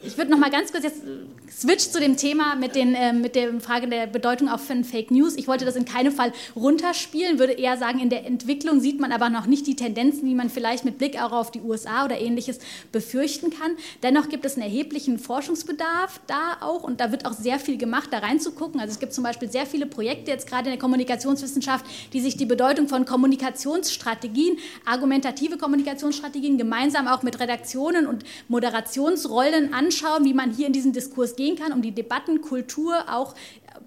Ich 0.00 0.16
würde 0.16 0.30
noch 0.30 0.38
mal 0.38 0.50
ganz 0.50 0.70
kurz 0.70 0.84
jetzt 0.84 1.02
äh, 1.02 1.50
switch 1.50 1.90
zu 1.90 1.98
dem 1.98 2.16
Thema 2.16 2.54
mit, 2.54 2.76
den, 2.76 2.94
äh, 2.94 3.12
mit 3.12 3.34
der 3.34 3.58
Frage 3.58 3.88
der 3.88 4.06
Bedeutung 4.06 4.48
auch 4.48 4.60
von 4.60 4.84
Fake 4.84 5.10
News. 5.10 5.34
Ich 5.34 5.48
wollte 5.48 5.64
das 5.64 5.74
in 5.74 5.86
keinem 5.86 6.12
Fall 6.12 6.32
runterspielen, 6.54 7.40
würde 7.40 7.54
eher 7.54 7.76
sagen, 7.76 7.98
in 7.98 8.08
der 8.08 8.24
Entwicklung 8.24 8.78
sieht 8.78 9.00
man 9.00 9.10
aber 9.10 9.28
noch 9.28 9.46
nicht 9.46 9.66
die 9.66 9.74
Tendenzen, 9.74 10.28
die 10.28 10.36
man 10.36 10.50
vielleicht 10.50 10.84
mit 10.84 10.98
Blick 10.98 11.20
auch 11.20 11.32
auf 11.32 11.50
die 11.50 11.60
USA 11.60 12.04
oder 12.04 12.16
ähnliches 12.20 12.60
befürchten 12.92 13.50
kann. 13.50 13.72
Dennoch 14.04 14.28
gibt 14.28 14.44
es 14.44 14.54
einen 14.54 14.62
erheblichen 14.62 15.18
Forschungsbedarf 15.18 16.20
da 16.28 16.58
auch 16.60 16.84
und 16.84 17.00
da 17.00 17.10
wird 17.10 17.26
auch 17.26 17.32
sehr 17.32 17.58
viel 17.58 17.76
gemacht, 17.76 18.10
da 18.12 18.18
reinzugucken. 18.18 18.80
Also 18.80 18.92
es 18.92 19.00
gibt 19.00 19.12
zum 19.12 19.24
Beispiel 19.24 19.50
sehr 19.50 19.66
viele 19.66 19.86
Projekte 19.86 20.30
jetzt 20.30 20.48
gerade 20.48 20.66
in 20.66 20.74
der 20.74 20.80
Kommunikationswissenschaft, 20.80 21.84
die 22.12 22.20
sich 22.20 22.36
die 22.36 22.46
Bedeutung 22.46 22.86
von 22.86 23.04
Kommunikationsstrategien, 23.04 24.58
argumentative 24.84 25.58
Kommunikationsstrategien 25.58 26.56
gemeinsam 26.56 27.08
auch 27.08 27.24
mit 27.24 27.40
Redaktionen 27.40 28.06
und 28.06 28.22
Moderationsrollen 28.46 29.74
anschauen, 29.88 30.24
wie 30.24 30.34
man 30.34 30.52
hier 30.52 30.66
in 30.66 30.72
diesen 30.72 30.92
Diskurs 30.92 31.34
gehen 31.36 31.56
kann, 31.56 31.72
um 31.72 31.82
die 31.82 31.92
Debattenkultur 31.92 33.04
auch 33.10 33.34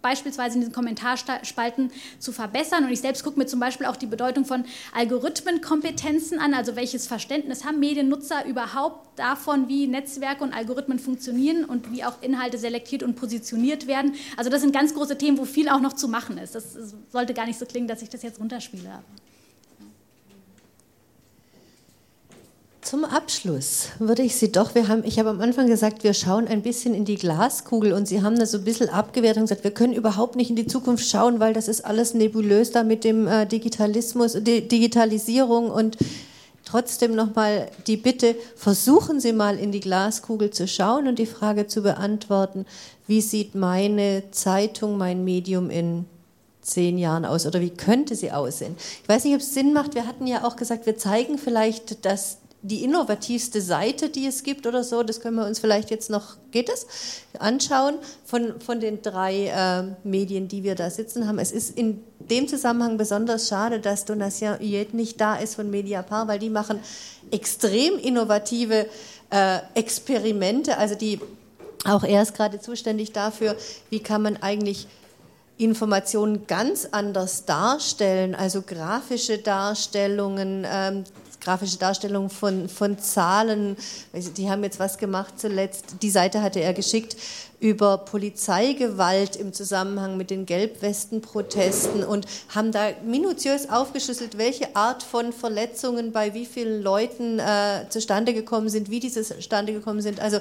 beispielsweise 0.01 0.55
in 0.55 0.61
diesen 0.61 0.73
Kommentarspalten 0.73 1.91
zu 2.17 2.31
verbessern. 2.31 2.85
Und 2.85 2.91
ich 2.91 3.01
selbst 3.01 3.23
gucke 3.23 3.37
mir 3.37 3.45
zum 3.45 3.59
Beispiel 3.59 3.85
auch 3.85 3.95
die 3.95 4.07
Bedeutung 4.07 4.45
von 4.45 4.65
Algorithmenkompetenzen 4.95 6.39
an, 6.39 6.55
also 6.55 6.75
welches 6.75 7.05
Verständnis 7.05 7.65
haben 7.65 7.79
Mediennutzer 7.79 8.45
überhaupt 8.47 9.19
davon, 9.19 9.67
wie 9.67 9.85
Netzwerke 9.85 10.43
und 10.43 10.53
Algorithmen 10.53 10.97
funktionieren 10.97 11.65
und 11.65 11.91
wie 11.91 12.03
auch 12.03 12.19
Inhalte 12.21 12.57
selektiert 12.57 13.03
und 13.03 13.15
positioniert 13.15 13.85
werden. 13.85 14.15
Also 14.37 14.49
das 14.49 14.61
sind 14.61 14.73
ganz 14.73 14.95
große 14.95 15.19
Themen, 15.19 15.37
wo 15.37 15.45
viel 15.45 15.69
auch 15.69 15.81
noch 15.81 15.93
zu 15.93 16.07
machen 16.07 16.39
ist. 16.39 16.55
Das 16.55 16.75
sollte 17.11 17.35
gar 17.35 17.45
nicht 17.45 17.59
so 17.59 17.65
klingen, 17.67 17.87
dass 17.87 18.01
ich 18.01 18.09
das 18.09 18.23
jetzt 18.23 18.39
runterspiele. 18.39 19.03
Zum 22.91 23.05
Abschluss 23.05 23.87
würde 23.99 24.21
ich 24.21 24.35
Sie 24.35 24.51
doch, 24.51 24.75
wir 24.75 24.89
haben, 24.89 25.05
ich 25.05 25.17
habe 25.17 25.29
am 25.29 25.39
Anfang 25.39 25.67
gesagt, 25.67 26.03
wir 26.03 26.13
schauen 26.13 26.49
ein 26.49 26.61
bisschen 26.61 26.93
in 26.93 27.05
die 27.05 27.15
Glaskugel 27.15 27.93
und 27.93 28.05
Sie 28.05 28.21
haben 28.21 28.37
das 28.37 28.51
so 28.51 28.57
ein 28.57 28.65
bisschen 28.65 28.89
abgewehrt 28.89 29.37
und 29.37 29.43
gesagt, 29.43 29.63
wir 29.63 29.71
können 29.71 29.93
überhaupt 29.93 30.35
nicht 30.35 30.49
in 30.49 30.57
die 30.57 30.67
Zukunft 30.67 31.07
schauen, 31.07 31.39
weil 31.39 31.53
das 31.53 31.69
ist 31.69 31.85
alles 31.85 32.13
nebulös 32.13 32.71
da 32.71 32.83
mit 32.83 33.05
dem 33.05 33.29
äh, 33.29 33.45
Digitalismus, 33.45 34.33
Di 34.43 34.67
Digitalisierung 34.67 35.71
und 35.71 35.95
trotzdem 36.65 37.15
nochmal 37.15 37.71
die 37.87 37.95
Bitte, 37.95 38.35
versuchen 38.57 39.21
Sie 39.21 39.31
mal 39.31 39.57
in 39.57 39.71
die 39.71 39.79
Glaskugel 39.79 40.51
zu 40.51 40.67
schauen 40.67 41.07
und 41.07 41.17
die 41.17 41.27
Frage 41.27 41.67
zu 41.67 41.83
beantworten, 41.83 42.65
wie 43.07 43.21
sieht 43.21 43.55
meine 43.55 44.23
Zeitung, 44.31 44.97
mein 44.97 45.23
Medium 45.23 45.69
in 45.69 46.03
zehn 46.61 46.97
Jahren 46.97 47.23
aus 47.23 47.45
oder 47.45 47.61
wie 47.61 47.69
könnte 47.69 48.15
sie 48.15 48.33
aussehen? 48.33 48.75
Ich 49.01 49.07
weiß 49.07 49.23
nicht, 49.23 49.33
ob 49.33 49.39
es 49.39 49.53
Sinn 49.53 49.71
macht. 49.71 49.95
Wir 49.95 50.07
hatten 50.07 50.27
ja 50.27 50.43
auch 50.43 50.57
gesagt, 50.57 50.85
wir 50.85 50.97
zeigen 50.97 51.37
vielleicht 51.37 52.03
das, 52.03 52.40
die 52.63 52.83
innovativste 52.83 53.61
Seite, 53.61 54.09
die 54.09 54.27
es 54.27 54.43
gibt 54.43 54.67
oder 54.67 54.83
so. 54.83 55.03
Das 55.03 55.19
können 55.19 55.35
wir 55.35 55.45
uns 55.45 55.59
vielleicht 55.59 55.89
jetzt 55.89 56.09
noch, 56.09 56.37
geht 56.51 56.69
es, 56.69 56.85
anschauen 57.39 57.95
von, 58.23 58.59
von 58.61 58.79
den 58.79 59.01
drei 59.01 59.47
äh, 59.47 60.07
Medien, 60.07 60.47
die 60.47 60.63
wir 60.63 60.75
da 60.75 60.89
sitzen 60.89 61.27
haben. 61.27 61.39
Es 61.39 61.51
ist 61.51 61.75
in 61.77 62.03
dem 62.19 62.47
Zusammenhang 62.47 62.97
besonders 62.97 63.47
schade, 63.47 63.79
dass 63.79 64.05
Donatien 64.05 64.59
Huyet 64.59 64.93
nicht 64.93 65.19
da 65.19 65.35
ist 65.35 65.55
von 65.55 65.69
Mediapart, 65.69 66.27
weil 66.27 66.39
die 66.39 66.49
machen 66.49 66.79
extrem 67.31 67.97
innovative 67.97 68.85
äh, 69.31 69.59
Experimente. 69.73 70.77
Also 70.77 70.95
die, 70.95 71.19
auch 71.85 72.03
er 72.03 72.21
ist 72.21 72.35
gerade 72.35 72.59
zuständig 72.59 73.11
dafür, 73.11 73.55
wie 73.89 74.01
kann 74.01 74.21
man 74.21 74.37
eigentlich 74.37 74.87
Informationen 75.57 76.47
ganz 76.47 76.87
anders 76.91 77.45
darstellen, 77.45 78.33
also 78.33 78.63
grafische 78.63 79.37
Darstellungen, 79.37 80.65
ähm, 80.67 81.03
grafische 81.41 81.77
Darstellungen 81.77 82.29
von, 82.29 82.69
von 82.69 82.97
Zahlen. 82.99 83.75
Die 84.37 84.49
haben 84.49 84.63
jetzt 84.63 84.79
was 84.79 84.97
gemacht 84.97 85.39
zuletzt, 85.39 85.95
die 86.01 86.09
Seite 86.09 86.41
hatte 86.41 86.61
er 86.61 86.73
geschickt, 86.73 87.17
über 87.61 87.99
Polizeigewalt 87.99 89.35
im 89.35 89.53
Zusammenhang 89.53 90.17
mit 90.17 90.31
den 90.31 90.47
Gelbwestenprotesten 90.47 92.03
und 92.03 92.25
haben 92.49 92.71
da 92.71 92.89
minutiös 93.05 93.69
aufgeschlüsselt, 93.69 94.39
welche 94.39 94.75
Art 94.75 95.03
von 95.03 95.31
Verletzungen 95.31 96.11
bei 96.11 96.33
wie 96.33 96.47
vielen 96.47 96.81
Leuten 96.81 97.37
äh, 97.37 97.85
zustande 97.89 98.33
gekommen 98.33 98.69
sind, 98.69 98.89
wie 98.89 98.99
diese 98.99 99.23
zustande 99.23 99.73
gekommen 99.73 100.01
sind. 100.01 100.19
Also 100.19 100.39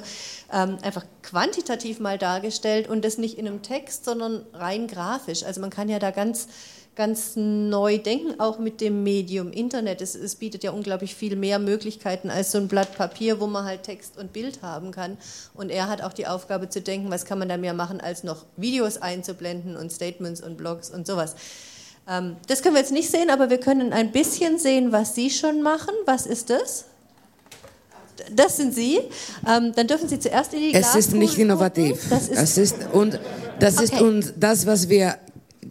ähm, 0.51 0.79
einfach 0.81 1.05
quantitativ 1.21 1.99
mal 1.99 2.17
dargestellt 2.17 2.89
und 2.89 3.05
das 3.05 3.19
nicht 3.19 3.37
in 3.37 3.47
einem 3.47 3.61
Text, 3.61 4.05
sondern 4.05 4.43
rein 4.53 4.87
grafisch. 4.87 5.43
Also 5.43 5.61
man 5.61 5.69
kann 5.69 5.89
ja 5.89 5.99
da 5.99 6.09
ganz 6.09 6.47
ganz 6.95 7.33
neu 7.35 7.97
denken, 7.97 8.39
auch 8.39 8.59
mit 8.59 8.81
dem 8.81 9.03
Medium 9.03 9.51
Internet. 9.51 10.01
Es, 10.01 10.13
es, 10.13 10.35
bietet 10.35 10.63
ja 10.63 10.71
unglaublich 10.71 11.15
viel 11.15 11.35
mehr 11.35 11.57
Möglichkeiten 11.57 12.29
als 12.29 12.51
so 12.51 12.57
ein 12.57 12.67
Blatt 12.67 12.95
Papier, 12.97 13.39
wo 13.39 13.47
man 13.47 13.63
halt 13.63 13.83
Text 13.83 14.17
und 14.17 14.33
Bild 14.33 14.61
haben 14.61 14.91
kann. 14.91 15.17
Und 15.53 15.69
er 15.69 15.87
hat 15.87 16.01
auch 16.01 16.13
die 16.13 16.27
Aufgabe 16.27 16.69
zu 16.69 16.81
denken, 16.81 17.09
was 17.09 17.25
kann 17.25 17.39
man 17.39 17.47
da 17.47 17.57
mehr 17.57 17.73
machen, 17.73 18.01
als 18.01 18.23
noch 18.23 18.45
Videos 18.57 18.97
einzublenden 19.01 19.77
und 19.77 19.91
Statements 19.91 20.41
und 20.41 20.57
Blogs 20.57 20.89
und 20.89 21.07
sowas. 21.07 21.35
Ähm, 22.09 22.35
das 22.47 22.61
können 22.61 22.75
wir 22.75 22.81
jetzt 22.81 22.91
nicht 22.91 23.09
sehen, 23.09 23.29
aber 23.29 23.49
wir 23.49 23.59
können 23.59 23.93
ein 23.93 24.11
bisschen 24.11 24.59
sehen, 24.59 24.91
was 24.91 25.15
Sie 25.15 25.29
schon 25.29 25.61
machen. 25.61 25.93
Was 26.05 26.25
ist 26.25 26.49
das? 26.49 26.85
Das 28.35 28.57
sind 28.57 28.75
Sie. 28.75 28.99
Ähm, 29.47 29.71
dann 29.75 29.87
dürfen 29.87 30.09
Sie 30.09 30.19
zuerst 30.19 30.53
in 30.53 30.59
die 30.59 30.73
Es 30.73 30.93
ist 30.95 31.13
nicht 31.13 31.37
innovativ. 31.37 32.09
Das 32.09 32.27
ist, 32.27 32.37
es 32.37 32.57
ist 32.57 32.75
und 32.91 33.19
das 33.59 33.77
Okay. 33.77 33.83
ist 33.85 34.01
und 34.01 34.33
das, 34.37 34.65
was 34.65 34.89
wir 34.89 35.15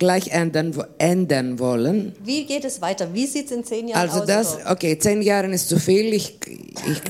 gleich 0.00 0.28
ändern, 0.32 0.74
ändern 0.98 1.60
wollen. 1.60 2.12
Wie 2.24 2.44
geht 2.44 2.64
es 2.64 2.80
weiter? 2.80 3.14
Wie 3.14 3.26
sieht 3.26 3.46
es 3.46 3.52
in 3.52 3.62
zehn 3.62 3.86
Jahren 3.86 4.00
Also 4.08 4.22
aus? 4.22 4.26
das, 4.26 4.58
okay, 4.66 4.98
zehn 4.98 5.22
Jahre 5.22 5.46
ist 5.52 5.68
zu 5.68 5.78
viel. 5.78 6.12
Ich, 6.12 6.38
ich, 6.90 7.00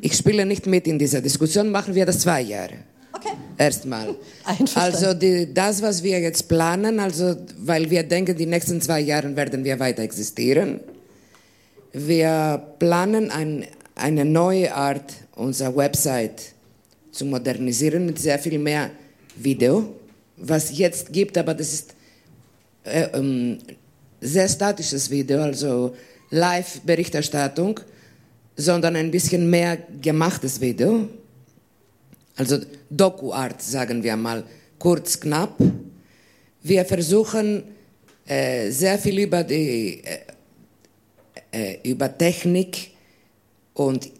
ich 0.00 0.16
spiele 0.16 0.46
nicht 0.46 0.66
mit 0.66 0.86
in 0.86 0.98
dieser 0.98 1.20
Diskussion, 1.20 1.70
machen 1.70 1.94
wir 1.94 2.06
das 2.06 2.20
zwei 2.20 2.40
Jahre. 2.40 2.76
Okay. 3.12 3.34
Erstmal. 3.58 4.14
Also 4.74 5.12
die, 5.14 5.52
das, 5.52 5.82
was 5.82 6.02
wir 6.02 6.18
jetzt 6.20 6.48
planen, 6.48 6.98
also 6.98 7.36
weil 7.58 7.90
wir 7.90 8.02
denken, 8.02 8.36
die 8.36 8.46
nächsten 8.46 8.80
zwei 8.80 9.00
Jahre 9.00 9.36
werden 9.36 9.62
wir 9.64 9.78
weiter 9.78 10.02
existieren. 10.02 10.80
Wir 11.92 12.60
planen 12.78 13.30
ein, 13.30 13.66
eine 13.94 14.24
neue 14.24 14.74
Art, 14.74 15.12
unsere 15.36 15.76
Website 15.76 16.40
zu 17.10 17.26
modernisieren 17.26 18.06
mit 18.06 18.18
sehr 18.18 18.38
viel 18.38 18.58
mehr 18.58 18.90
Video, 19.36 19.94
was 20.36 20.76
jetzt 20.76 21.12
gibt, 21.12 21.36
aber 21.38 21.54
das 21.54 21.72
ist 21.72 21.94
äh, 22.84 23.08
ähm, 23.12 23.58
sehr 24.20 24.48
statisches 24.48 25.10
Video, 25.10 25.42
also 25.42 25.94
Live-Berichterstattung, 26.30 27.80
sondern 28.56 28.96
ein 28.96 29.10
bisschen 29.10 29.48
mehr 29.50 29.78
gemachtes 30.00 30.60
Video. 30.60 31.08
Also 32.36 32.58
Doku-Art, 32.90 33.60
sagen 33.62 34.02
wir 34.02 34.16
mal, 34.16 34.44
kurz, 34.78 35.20
knapp. 35.20 35.56
Wir 36.62 36.84
versuchen 36.84 37.64
äh, 38.26 38.70
sehr 38.70 38.98
viel 38.98 39.18
über, 39.18 39.44
die, 39.44 40.02
äh, 41.52 41.78
äh, 41.82 41.90
über 41.90 42.16
Technik 42.16 42.92
und 43.74 44.10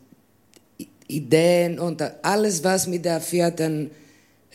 Ideen 1.08 1.78
und 1.78 2.02
alles, 2.22 2.64
was 2.64 2.86
mit 2.86 3.04
der 3.04 3.20
vierten 3.20 3.90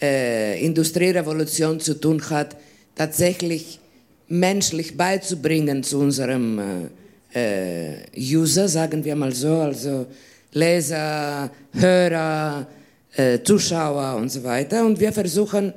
äh, 0.02 0.64
Industrierevolution 0.64 1.80
zu 1.80 2.00
tun 2.00 2.22
hat, 2.30 2.56
tatsächlich 2.96 3.80
menschlich 4.28 4.98
beizubringen 4.98 5.84
zu 5.84 6.00
unserem 6.00 6.90
äh, 7.34 7.94
äh, 7.94 7.98
User, 8.18 8.68
sagen 8.68 9.04
wir 9.04 9.16
mal 9.16 9.34
so, 9.34 9.62
also 9.62 10.08
Leser, 10.52 11.52
Hörer, 11.74 12.68
äh, 13.16 13.40
Zuschauer 13.44 14.16
und 14.16 14.30
so 14.30 14.44
weiter. 14.44 14.86
Und 14.86 15.00
wir 15.00 15.12
versuchen 15.12 15.74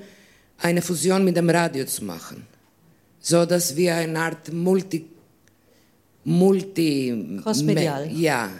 eine 0.58 0.82
Fusion 0.82 1.24
mit 1.24 1.36
dem 1.36 1.50
Radio 1.50 1.84
zu 1.84 2.04
machen, 2.04 2.46
so 3.20 3.44
dass 3.44 3.74
wir 3.76 3.94
eine 3.94 4.18
Art 4.18 4.52
Multi, 4.52 5.06
Multi, 6.24 7.40
Crossmedial. 7.42 8.10
ja. 8.12 8.50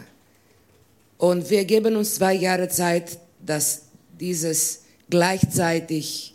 Und 1.18 1.48
wir 1.50 1.66
geben 1.66 1.96
uns 1.96 2.14
zwei 2.14 2.32
Jahre 2.32 2.66
Zeit, 2.68 3.18
dass 3.44 3.82
dieses 4.18 4.80
gleichzeitig 5.10 6.34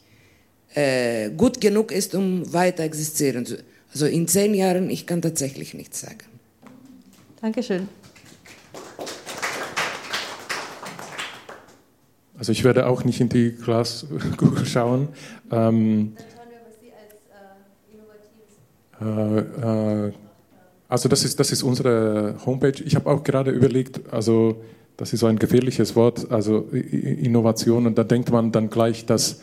äh, 0.73 1.30
gut 1.31 1.61
genug 1.61 1.91
ist, 1.91 2.15
um 2.15 2.52
weiter 2.53 2.84
existieren 2.84 3.45
zu. 3.45 3.57
Also 3.91 4.06
in 4.07 4.27
zehn 4.27 4.53
Jahren, 4.53 4.89
ich 4.89 5.07
kann 5.07 5.22
tatsächlich 5.22 5.73
nichts 5.73 6.02
sagen. 6.02 6.26
Dankeschön. 7.41 7.88
Also 12.38 12.52
ich 12.52 12.64
werde 12.65 12.88
auch 12.88 13.06
nicht 13.06 13.22
in 13.22 13.30
die 13.30 13.52
Glaskugel 13.52 14.65
schauen. 14.65 15.07
Ähm, 15.52 16.18
äh, 19.02 19.39
äh, 19.39 20.14
also 20.88 21.10
das 21.10 21.23
ist, 21.23 21.39
das 21.39 21.52
ist 21.52 21.64
unsere 21.64 22.35
Homepage. 22.45 22.84
Ich 22.84 22.95
habe 22.95 23.10
auch 23.10 23.23
gerade 23.23 23.52
überlegt, 23.52 24.02
also 24.14 24.61
das 24.97 25.13
ist 25.13 25.19
so 25.19 25.27
ein 25.27 25.39
gefährliches 25.39 25.95
Wort, 25.95 26.31
also 26.31 26.69
Innovation, 26.72 27.85
und 27.88 27.97
da 27.97 28.03
denkt 28.03 28.31
man 28.31 28.51
dann 28.51 28.69
gleich, 28.69 29.05
dass, 29.05 29.41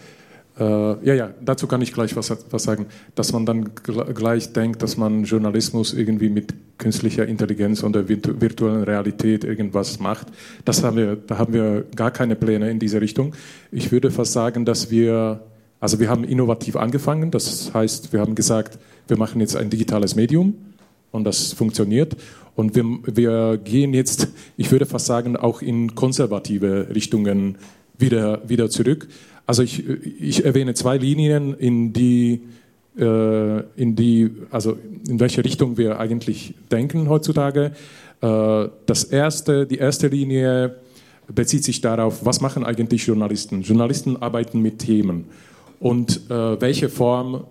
äh, 0.58 0.64
ja, 0.64 1.14
ja, 1.14 1.30
dazu 1.44 1.66
kann 1.66 1.82
ich 1.82 1.92
gleich 1.92 2.16
was, 2.16 2.34
was 2.50 2.62
sagen, 2.62 2.86
dass 3.14 3.32
man 3.32 3.46
dann 3.46 3.70
gl- 3.70 4.12
gleich 4.12 4.52
denkt, 4.52 4.82
dass 4.82 4.96
man 4.96 5.24
Journalismus 5.24 5.92
irgendwie 5.94 6.28
mit 6.28 6.54
künstlicher 6.78 7.26
Intelligenz 7.26 7.82
und 7.82 7.94
der 7.94 8.08
virtu 8.08 8.40
virtuellen 8.40 8.82
Realität 8.82 9.44
irgendwas 9.44 10.00
macht. 10.00 10.28
Das 10.64 10.82
haben 10.82 10.96
wir, 10.96 11.16
da 11.16 11.38
haben 11.38 11.52
wir 11.52 11.84
gar 11.94 12.10
keine 12.10 12.34
Pläne 12.34 12.70
in 12.70 12.78
diese 12.78 13.00
Richtung. 13.00 13.34
Ich 13.70 13.92
würde 13.92 14.10
fast 14.10 14.32
sagen, 14.32 14.64
dass 14.64 14.90
wir, 14.90 15.40
also 15.80 16.00
wir 16.00 16.08
haben 16.08 16.24
innovativ 16.24 16.76
angefangen, 16.76 17.30
das 17.30 17.72
heißt, 17.72 18.12
wir 18.12 18.20
haben 18.20 18.34
gesagt, 18.34 18.78
wir 19.08 19.18
machen 19.18 19.40
jetzt 19.40 19.56
ein 19.56 19.68
digitales 19.68 20.16
Medium 20.16 20.54
und 21.12 21.24
das 21.24 21.52
funktioniert. 21.52 22.16
Und 22.56 22.74
wir, 22.74 22.84
wir 23.06 23.58
gehen 23.58 23.94
jetzt, 23.94 24.28
ich 24.56 24.70
würde 24.70 24.86
fast 24.86 25.06
sagen, 25.06 25.36
auch 25.36 25.62
in 25.62 25.94
konservative 25.94 26.88
Richtungen 26.94 27.56
wieder, 27.96 28.46
wieder 28.48 28.68
zurück. 28.68 29.08
Also 29.46 29.62
ich, 29.62 29.86
ich 29.88 30.44
erwähne 30.44 30.74
zwei 30.74 30.96
Linien, 30.96 31.54
in 31.54 31.92
die, 31.92 32.42
äh, 32.98 33.60
in 33.76 33.96
die, 33.96 34.30
also 34.50 34.76
in 35.08 35.20
welche 35.20 35.44
Richtung 35.44 35.78
wir 35.78 35.98
eigentlich 35.98 36.54
denken 36.70 37.08
heutzutage. 37.08 37.72
Äh, 38.20 38.68
das 38.86 39.04
erste, 39.04 39.66
die 39.66 39.78
erste 39.78 40.08
Linie 40.08 40.76
bezieht 41.28 41.64
sich 41.64 41.80
darauf, 41.80 42.24
was 42.24 42.40
machen 42.40 42.64
eigentlich 42.64 43.06
Journalisten? 43.06 43.62
Journalisten 43.62 44.16
arbeiten 44.20 44.60
mit 44.60 44.78
Themen. 44.78 45.24
Und 45.80 46.30
äh, 46.30 46.60
welche 46.60 46.88
Form 46.88 47.44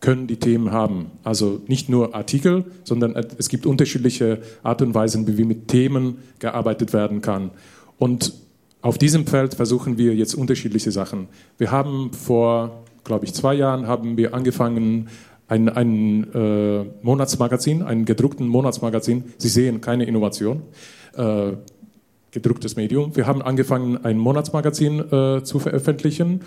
können 0.00 0.26
die 0.26 0.36
Themen 0.36 0.72
haben. 0.72 1.10
Also 1.24 1.60
nicht 1.66 1.88
nur 1.88 2.14
Artikel, 2.14 2.64
sondern 2.84 3.14
es 3.38 3.48
gibt 3.48 3.66
unterschiedliche 3.66 4.40
Art 4.62 4.82
und 4.82 4.94
Weisen, 4.94 5.26
wie 5.38 5.44
mit 5.44 5.68
Themen 5.68 6.18
gearbeitet 6.38 6.92
werden 6.92 7.20
kann. 7.20 7.50
Und 7.98 8.32
auf 8.82 8.96
diesem 8.96 9.26
Feld 9.26 9.54
versuchen 9.54 9.98
wir 9.98 10.14
jetzt 10.14 10.34
unterschiedliche 10.34 10.90
Sachen. 10.90 11.28
Wir 11.58 11.70
haben 11.70 12.12
vor, 12.12 12.82
glaube 13.04 13.26
ich, 13.26 13.34
zwei 13.34 13.54
Jahren 13.54 13.86
haben 13.86 14.16
wir 14.16 14.32
angefangen, 14.34 15.08
ein, 15.48 15.68
ein 15.68 16.32
äh, 16.32 16.84
Monatsmagazin, 17.02 17.82
ein 17.82 18.04
gedruckten 18.04 18.46
Monatsmagazin. 18.48 19.24
Sie 19.36 19.48
sehen 19.48 19.80
keine 19.80 20.04
Innovation. 20.04 20.62
Äh, 21.14 21.52
gedrucktes 22.30 22.76
Medium. 22.76 23.16
Wir 23.16 23.26
haben 23.26 23.42
angefangen, 23.42 24.04
ein 24.04 24.16
Monatsmagazin 24.16 25.00
äh, 25.00 25.42
zu 25.42 25.58
veröffentlichen. 25.58 26.42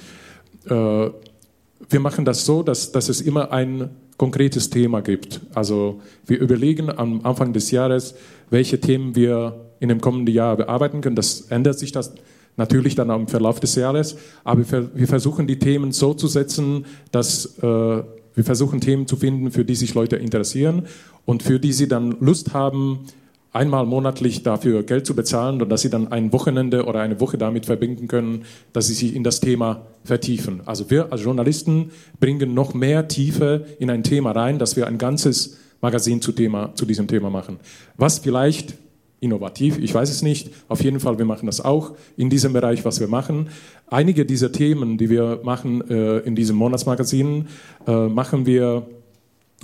Wir 1.90 2.00
machen 2.00 2.26
das 2.26 2.46
so, 2.46 2.64
dass, 2.64 2.92
dass 2.92 3.10
es 3.10 3.22
immer 3.22 3.52
ein 3.52 3.90
konkretes 4.18 4.70
Thema 4.70 5.02
gibt. 5.02 5.42
Also 5.54 6.02
wir 6.26 6.40
überlegen 6.40 6.90
am 6.90 7.22
Anfang 7.26 7.54
des 7.54 7.72
Jahres, 7.72 8.16
welche 8.50 8.80
Themen 8.80 9.16
wir 9.16 9.66
in 9.80 9.90
dem 9.90 10.02
kommenden 10.02 10.34
Jahr 10.34 10.56
bearbeiten 10.56 11.02
können. 11.02 11.16
Das 11.16 11.42
ändert 11.42 11.80
sich 11.80 11.92
das 11.92 12.14
natürlich 12.56 12.96
dann 12.96 13.10
im 13.10 13.28
Verlauf 13.28 13.60
des 13.60 13.76
Jahres, 13.76 14.16
aber 14.44 14.70
wir, 14.72 14.90
wir 14.94 15.08
versuchen 15.08 15.48
die 15.48 15.60
Themen 15.60 15.92
so 15.92 16.14
zu 16.14 16.28
setzen, 16.28 16.86
dass 17.12 17.58
äh, 17.58 17.62
wir 17.62 18.44
versuchen 18.44 18.80
Themen 18.80 19.08
zu 19.08 19.16
finden, 19.16 19.52
für 19.52 19.66
die 19.66 19.76
sich 19.76 19.94
Leute 19.94 20.16
interessieren 20.16 20.88
und 21.26 21.44
für 21.44 21.60
die 21.60 21.74
sie 21.74 21.88
dann 21.88 22.18
Lust 22.20 22.54
haben, 22.54 23.06
einmal 23.54 23.86
monatlich 23.86 24.44
dafür 24.44 24.84
Geld 24.84 25.06
zu 25.06 25.16
bezahlen 25.16 25.62
und 25.62 25.70
dass 25.70 25.82
sie 25.82 25.90
dann 25.90 26.12
ein 26.12 26.34
Wochenende 26.34 26.86
oder 26.86 27.00
eine 27.00 27.20
Woche 27.20 27.38
damit 27.38 27.68
verbinden 27.68 28.08
können, 28.08 28.46
dass 28.74 28.88
sie 28.88 28.96
sich 28.96 29.16
in 29.16 29.24
das 29.24 29.40
Thema 29.40 29.86
vertiefen. 30.04 30.62
Also 30.66 30.90
wir 30.90 31.12
als 31.12 31.24
Journalisten 31.24 31.92
bringen 32.20 32.54
noch 32.54 32.74
mehr 32.74 33.08
Tiefe 33.08 33.66
in 33.80 33.90
ein 33.90 34.04
Thema 34.04 34.32
rein, 34.32 34.58
dass 34.60 34.76
wir 34.76 34.88
ein 34.88 34.98
ganzes 34.98 35.60
Magazin 35.82 36.22
zu, 36.22 36.32
Thema, 36.32 36.74
zu 36.76 36.86
diesem 36.86 37.08
Thema 37.08 37.30
machen. 37.30 37.60
Was 37.96 38.20
vielleicht 38.20 38.76
innovativ, 39.20 39.78
ich 39.78 39.94
weiß 39.94 40.10
es 40.10 40.22
nicht, 40.22 40.50
auf 40.68 40.84
jeden 40.84 41.00
Fall, 41.00 41.18
wir 41.18 41.26
machen 41.26 41.46
das 41.46 41.62
auch 41.64 41.96
in 42.18 42.30
diesem 42.30 42.54
Bereich, 42.54 42.84
was 42.84 43.00
wir 43.00 43.08
machen. 43.08 43.50
Einige 43.88 44.26
dieser 44.26 44.52
Themen, 44.52 44.98
die 44.98 45.10
wir 45.10 45.42
machen 45.44 45.88
äh, 45.90 46.20
in 46.20 46.36
diesem 46.36 46.58
Monatsmagazin, 46.58 47.48
äh, 47.88 48.08
machen 48.08 48.46
wir 48.46 48.88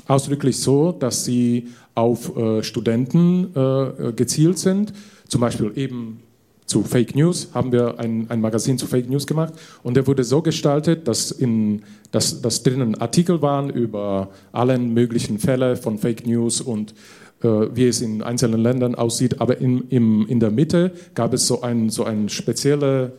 ausdrücklich 0.09 0.57
so, 0.57 0.91
dass 0.91 1.23
sie 1.23 1.67
auf 1.95 2.35
äh, 2.35 2.63
Studenten 2.63 3.53
äh, 3.55 4.11
gezielt 4.13 4.57
sind. 4.57 4.93
Zum 5.27 5.41
Beispiel 5.41 5.71
eben 5.75 6.21
zu 6.65 6.83
Fake 6.83 7.15
News 7.15 7.49
haben 7.53 7.71
wir 7.71 7.99
ein, 7.99 8.27
ein 8.29 8.41
Magazin 8.41 8.77
zu 8.77 8.85
Fake 8.85 9.09
News 9.09 9.25
gemacht 9.25 9.53
und 9.81 9.97
der 9.97 10.05
wurde 10.05 10.23
so 10.23 10.41
gestaltet, 10.41 11.07
dass, 11.07 11.31
in, 11.31 11.81
dass, 12.11 12.41
dass 12.41 12.63
drinnen 12.63 12.95
Artikel 12.95 13.41
waren 13.41 13.69
über 13.69 14.29
allen 14.51 14.93
möglichen 14.93 15.39
Fälle 15.39 15.75
von 15.75 15.97
Fake 15.97 16.27
News 16.27 16.61
und 16.61 16.93
äh, 17.41 17.47
wie 17.47 17.87
es 17.87 18.01
in 18.01 18.21
einzelnen 18.21 18.61
Ländern 18.61 18.95
aussieht. 18.95 19.41
Aber 19.41 19.59
in, 19.59 19.87
im, 19.89 20.27
in 20.27 20.39
der 20.39 20.51
Mitte 20.51 20.91
gab 21.15 21.33
es 21.33 21.47
so 21.47 21.61
ein, 21.61 21.89
so 21.89 22.03
ein 22.03 22.29
spezielle 22.29 23.13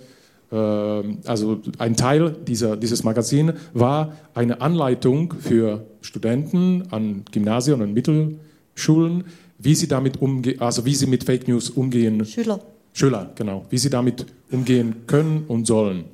also 0.51 1.61
ein 1.79 1.97
Teil 1.97 2.33
dieser, 2.33 2.77
dieses 2.77 3.05
Magazin 3.05 3.53
war 3.73 4.17
eine 4.35 4.61
Anleitung 4.61 5.35
für 5.39 5.87
Studenten 6.01 6.85
an 6.91 7.25
Gymnasien 7.31 7.81
und 7.81 7.95
Mittelschulen, 7.95 9.25
wie 9.59 9.75
sie 9.75 9.87
damit 9.87 10.21
umgehen, 10.21 10.61
also 10.61 10.85
wie 10.85 10.95
sie 10.95 11.07
mit 11.07 11.25
Fake 11.25 11.47
News 11.47 11.71
umgehen. 11.71 12.25
Schüler. 12.25 12.61
Schüler, 12.93 13.31
genau, 13.37 13.65
wie 13.71 13.79
sie 13.79 13.91
damit 13.91 14.27
umgehen 14.51 15.07
können 15.07 15.45
und 15.47 15.67
sollen. 15.67 16.07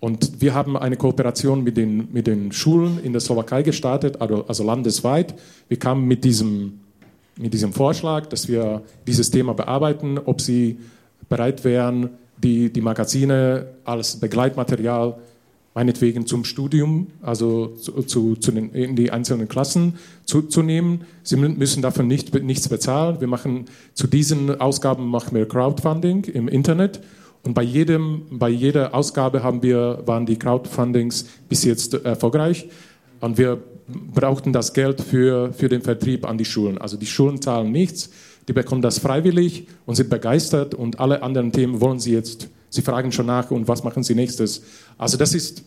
Und 0.00 0.42
wir 0.42 0.52
haben 0.52 0.76
eine 0.76 0.96
Kooperation 0.96 1.62
mit 1.62 1.76
den, 1.76 2.12
mit 2.12 2.26
den 2.26 2.52
Schulen 2.52 2.98
in 3.02 3.12
der 3.12 3.20
Slowakei 3.20 3.62
gestartet, 3.62 4.20
also, 4.20 4.44
also 4.46 4.64
landesweit. 4.64 5.34
Wir 5.68 5.78
kamen 5.78 6.06
mit 6.06 6.24
diesem, 6.24 6.80
mit 7.38 7.54
diesem 7.54 7.72
Vorschlag, 7.72 8.26
dass 8.26 8.48
wir 8.48 8.82
dieses 9.06 9.30
Thema 9.30 9.54
bearbeiten, 9.54 10.18
ob 10.18 10.40
sie 10.40 10.78
bereit 11.28 11.64
wären, 11.64 12.10
die, 12.42 12.72
die 12.72 12.80
Magazine 12.80 13.66
als 13.84 14.18
Begleitmaterial 14.18 15.16
meinetwegen 15.74 16.26
zum 16.26 16.44
Studium, 16.44 17.06
also 17.22 17.68
zu, 17.68 18.02
zu, 18.02 18.36
zu 18.36 18.52
den, 18.52 18.70
in 18.72 18.94
die 18.94 19.10
einzelnen 19.10 19.48
Klassen 19.48 19.94
zu, 20.24 20.42
zu 20.42 20.62
nehmen. 20.62 21.02
Sie 21.22 21.36
müssen 21.36 21.82
dafür 21.82 22.04
nicht, 22.04 22.34
nichts 22.42 22.68
bezahlen. 22.68 23.20
Wir 23.20 23.28
machen 23.28 23.66
zu 23.94 24.06
diesen 24.06 24.60
Ausgaben 24.60 25.06
machen 25.06 25.34
wir 25.34 25.48
Crowdfunding 25.48 26.24
im 26.24 26.48
Internet 26.48 27.00
und 27.42 27.54
bei, 27.54 27.62
jedem, 27.62 28.22
bei 28.30 28.48
jeder 28.48 28.94
Ausgabe 28.94 29.42
haben 29.42 29.62
wir, 29.62 30.02
waren 30.06 30.26
die 30.26 30.38
Crowdfundings 30.38 31.26
bis 31.48 31.64
jetzt 31.64 31.94
erfolgreich 31.94 32.68
und 33.20 33.38
wir 33.38 33.62
brauchten 33.88 34.52
das 34.52 34.72
Geld 34.74 35.00
für, 35.00 35.52
für 35.52 35.68
den 35.68 35.82
Vertrieb 35.82 36.28
an 36.28 36.38
die 36.38 36.44
Schulen. 36.44 36.78
Also 36.78 36.96
die 36.96 37.06
Schulen 37.06 37.40
zahlen 37.42 37.72
nichts, 37.72 38.10
die 38.48 38.52
bekommen 38.52 38.82
das 38.82 38.98
freiwillig 38.98 39.66
und 39.86 39.94
sind 39.94 40.10
begeistert 40.10 40.74
und 40.74 41.00
alle 41.00 41.22
anderen 41.22 41.52
Themen 41.52 41.80
wollen 41.80 42.00
sie 42.00 42.12
jetzt 42.12 42.48
Sie 42.72 42.80
fragen 42.80 43.12
schon 43.12 43.26
nach 43.26 43.50
und 43.50 43.68
was 43.68 43.84
machen 43.84 44.02
Sie 44.02 44.14
nächstes. 44.14 44.62
Also 44.96 45.18
das 45.18 45.34
ist, 45.34 45.62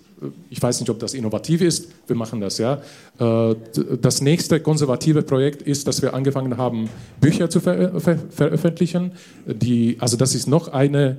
ich 0.49 0.59
weiß 0.59 0.79
nicht, 0.79 0.89
ob 0.89 0.97
das 0.97 1.13
innovativ 1.13 1.61
ist, 1.61 1.87
wir 2.07 2.15
machen 2.15 2.41
das. 2.41 2.57
Ja. 2.57 2.81
Äh, 3.19 3.55
das 4.01 4.21
nächste 4.21 4.59
konservative 4.59 5.21
Projekt 5.21 5.61
ist, 5.61 5.87
dass 5.87 6.01
wir 6.01 6.15
angefangen 6.15 6.57
haben, 6.57 6.89
Bücher 7.21 7.47
zu 7.47 7.59
ver 7.59 8.01
ver 8.01 8.17
veröffentlichen. 8.31 9.11
Die, 9.45 9.97
also 9.99 10.17
das 10.17 10.33
ist 10.33 10.47
noch 10.47 10.69
eine 10.69 11.17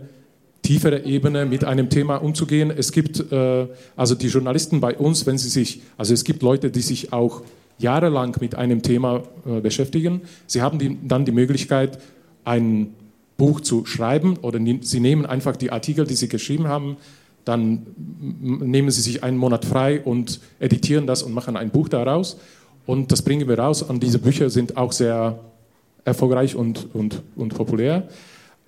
tiefere 0.62 1.04
Ebene 1.04 1.46
mit 1.46 1.62
einem 1.62 1.88
Thema 1.88 2.16
umzugehen. 2.16 2.72
Es 2.76 2.90
gibt 2.90 3.30
äh, 3.30 3.68
also 3.94 4.16
die 4.16 4.26
Journalisten 4.26 4.80
bei 4.80 4.96
uns, 4.96 5.24
wenn 5.24 5.38
sie 5.38 5.50
sich, 5.50 5.82
also 5.96 6.12
es 6.12 6.24
gibt 6.24 6.42
Leute, 6.42 6.72
die 6.72 6.82
sich 6.82 7.12
auch 7.12 7.42
jahrelang 7.78 8.36
mit 8.40 8.54
einem 8.54 8.82
Thema 8.82 9.22
äh, 9.46 9.60
beschäftigen. 9.60 10.22
Sie 10.46 10.62
haben 10.62 10.78
die, 10.78 10.96
dann 11.06 11.24
die 11.24 11.32
Möglichkeit, 11.32 11.98
ein 12.44 12.94
Buch 13.36 13.60
zu 13.60 13.84
schreiben 13.84 14.38
oder 14.38 14.58
sie 14.80 15.00
nehmen 15.00 15.26
einfach 15.26 15.56
die 15.56 15.70
Artikel, 15.70 16.06
die 16.06 16.14
sie 16.14 16.28
geschrieben 16.28 16.68
haben, 16.68 16.96
dann 17.44 17.86
nehmen 18.40 18.90
sie 18.90 19.02
sich 19.02 19.22
einen 19.22 19.36
Monat 19.36 19.64
frei 19.64 20.00
und 20.00 20.40
editieren 20.58 21.06
das 21.06 21.22
und 21.22 21.32
machen 21.32 21.56
ein 21.56 21.70
Buch 21.70 21.88
daraus. 21.88 22.38
Und 22.86 23.12
das 23.12 23.22
bringen 23.22 23.48
wir 23.48 23.58
raus. 23.58 23.82
Und 23.82 24.02
diese 24.02 24.18
Bücher 24.18 24.50
sind 24.50 24.76
auch 24.76 24.92
sehr 24.92 25.38
erfolgreich 26.04 26.56
und, 26.56 26.88
und, 26.94 27.22
und 27.36 27.54
populär. 27.54 28.08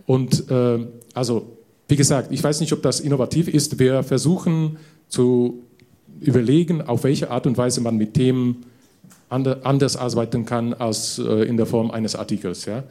Und 0.07 0.51
äh, 0.51 0.87
also, 1.15 1.57
wie 1.89 1.97
gesagt, 1.97 2.31
ich 2.31 2.43
weiß 2.43 2.61
nicht, 2.61 2.73
ob 2.73 2.83
das 2.83 3.01
innovativ 3.01 3.49
ist. 3.49 3.79
Wir 3.79 4.03
versuchen 4.03 4.77
zu 5.09 5.63
überlegen, 6.21 6.83
auf 6.83 7.05
welche 7.05 7.31
Art 7.31 7.47
und 7.47 7.57
Weise 7.57 7.81
man 7.81 7.97
mit 7.97 8.15
Themen 8.15 8.65
anders 9.29 9.97
arbeiten 9.97 10.45
kann 10.45 10.75
als 10.75 11.19
äh, 11.19 11.45
in 11.45 11.57
der 11.57 11.67
Form 11.67 11.91
eines 11.91 12.17
Artikels. 12.17 12.65
Ja. 12.65 12.85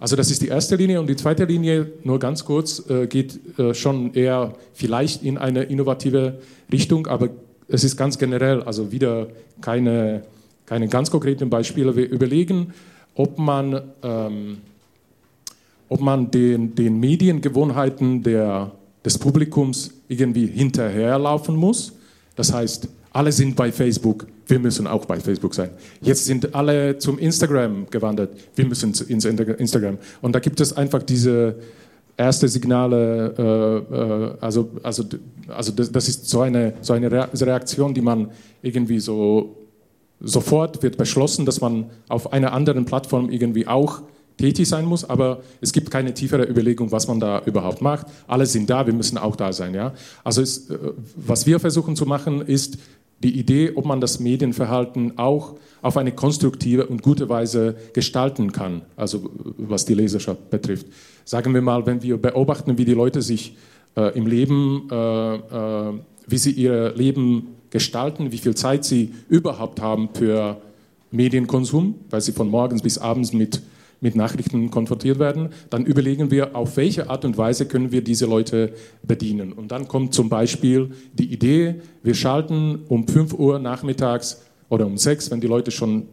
Also 0.00 0.16
das 0.16 0.30
ist 0.30 0.42
die 0.42 0.48
erste 0.48 0.76
Linie 0.76 1.00
und 1.00 1.06
die 1.06 1.16
zweite 1.16 1.44
Linie, 1.44 1.92
nur 2.02 2.18
ganz 2.18 2.44
kurz, 2.44 2.82
äh, 2.90 3.06
geht 3.06 3.38
äh, 3.58 3.72
schon 3.72 4.14
eher 4.14 4.54
vielleicht 4.72 5.22
in 5.22 5.38
eine 5.38 5.62
innovative 5.62 6.40
Richtung, 6.72 7.06
aber 7.06 7.28
es 7.68 7.84
ist 7.84 7.96
ganz 7.96 8.18
generell, 8.18 8.62
also 8.62 8.90
wieder 8.90 9.28
keine, 9.60 10.24
keine 10.66 10.88
ganz 10.88 11.10
konkreten 11.10 11.50
Beispiele. 11.50 11.94
Wir 11.94 12.08
überlegen, 12.10 12.74
ob 13.14 13.38
man, 13.38 13.80
ähm, 14.02 14.58
ob 15.88 16.00
man 16.00 16.30
den, 16.30 16.74
den 16.74 16.98
Mediengewohnheiten 16.98 18.22
der, 18.22 18.72
des 19.04 19.18
Publikums 19.18 19.92
irgendwie 20.08 20.46
hinterherlaufen 20.46 21.54
muss. 21.54 21.92
Das 22.34 22.52
heißt, 22.52 22.88
alle 23.12 23.32
sind 23.32 23.56
bei 23.56 23.70
Facebook, 23.70 24.26
wir 24.46 24.58
müssen 24.58 24.86
auch 24.86 25.04
bei 25.04 25.20
Facebook 25.20 25.54
sein. 25.54 25.70
Jetzt 26.00 26.24
sind 26.24 26.54
alle 26.54 26.98
zum 26.98 27.18
Instagram 27.18 27.88
gewandert, 27.90 28.36
wir 28.54 28.66
müssen 28.66 28.94
ins 29.08 29.24
Instagram. 29.24 29.98
Und 30.20 30.34
da 30.34 30.38
gibt 30.40 30.60
es 30.60 30.76
einfach 30.76 31.02
diese 31.02 31.56
erste 32.16 32.48
Signale, 32.48 33.34
äh, 33.38 33.94
äh, 33.94 34.36
also, 34.40 34.70
also, 34.82 35.04
also 35.48 35.72
das, 35.72 35.92
das, 35.92 36.08
ist 36.08 36.28
so 36.28 36.40
eine, 36.40 36.74
so 36.80 36.92
eine 36.92 37.10
Reaktion, 37.10 37.94
die 37.94 38.00
man 38.00 38.30
irgendwie 38.62 39.00
so 39.00 39.56
sofort 40.20 40.82
wird 40.82 40.96
beschlossen, 40.96 41.46
dass 41.46 41.60
man 41.60 41.86
auf 42.08 42.32
einer 42.32 42.52
anderen 42.52 42.84
Plattform 42.84 43.30
irgendwie 43.30 43.66
auch 43.66 44.02
tätig 44.38 44.68
sein 44.68 44.84
muss, 44.84 45.04
aber 45.04 45.42
es 45.60 45.72
gibt 45.72 45.90
keine 45.90 46.14
tiefere 46.14 46.44
Überlegung, 46.44 46.90
was 46.92 47.06
man 47.06 47.20
da 47.20 47.42
überhaupt 47.44 47.82
macht. 47.82 48.06
Alle 48.26 48.46
sind 48.46 48.70
da, 48.70 48.86
wir 48.86 48.94
müssen 48.94 49.18
auch 49.18 49.36
da 49.36 49.52
sein. 49.52 49.74
Ja? 49.74 49.92
Also 50.24 50.42
es, 50.42 50.70
äh, 50.70 50.78
was 51.16 51.46
wir 51.46 51.60
versuchen 51.60 51.96
zu 51.96 52.06
machen, 52.06 52.40
ist 52.40 52.78
die 53.22 53.38
Idee, 53.38 53.72
ob 53.74 53.84
man 53.84 54.00
das 54.00 54.20
Medienverhalten 54.20 55.18
auch 55.18 55.54
auf 55.80 55.96
eine 55.96 56.12
konstruktive 56.12 56.86
und 56.86 57.02
gute 57.02 57.28
Weise 57.28 57.76
gestalten 57.92 58.52
kann, 58.52 58.82
also 58.96 59.30
was 59.56 59.84
die 59.84 59.94
Leserschaft 59.94 60.50
betrifft. 60.50 60.86
Sagen 61.24 61.54
wir 61.54 61.62
mal, 61.62 61.86
wenn 61.86 62.02
wir 62.02 62.16
beobachten, 62.16 62.78
wie 62.78 62.84
die 62.84 62.94
Leute 62.94 63.22
sich 63.22 63.56
äh, 63.96 64.16
im 64.16 64.26
Leben, 64.26 64.88
äh, 64.90 65.34
äh, 65.34 65.92
wie 66.26 66.38
sie 66.38 66.52
ihr 66.52 66.94
Leben 66.94 67.48
gestalten, 67.70 68.32
wie 68.32 68.38
viel 68.38 68.54
Zeit 68.54 68.84
sie 68.84 69.14
überhaupt 69.28 69.80
haben 69.80 70.08
für 70.14 70.60
Medienkonsum, 71.10 71.94
weil 72.10 72.20
sie 72.20 72.32
von 72.32 72.48
morgens 72.48 72.82
bis 72.82 72.98
abends 72.98 73.32
mit 73.32 73.62
mit 74.02 74.16
Nachrichten 74.16 74.70
konfrontiert 74.70 75.18
werden, 75.18 75.50
dann 75.70 75.86
überlegen 75.86 76.30
wir, 76.30 76.56
auf 76.56 76.76
welche 76.76 77.08
Art 77.08 77.24
und 77.24 77.38
Weise 77.38 77.66
können 77.66 77.92
wir 77.92 78.02
diese 78.02 78.26
Leute 78.26 78.74
bedienen. 79.04 79.52
Und 79.52 79.70
dann 79.70 79.86
kommt 79.86 80.12
zum 80.12 80.28
Beispiel 80.28 80.90
die 81.14 81.32
Idee, 81.32 81.76
wir 82.02 82.14
schalten 82.14 82.80
um 82.88 83.06
5 83.06 83.32
Uhr 83.34 83.60
nachmittags 83.60 84.42
oder 84.68 84.86
um 84.86 84.98
6, 84.98 85.30
wenn 85.30 85.40
die 85.40 85.46
Leute 85.46 85.70
schon 85.70 86.08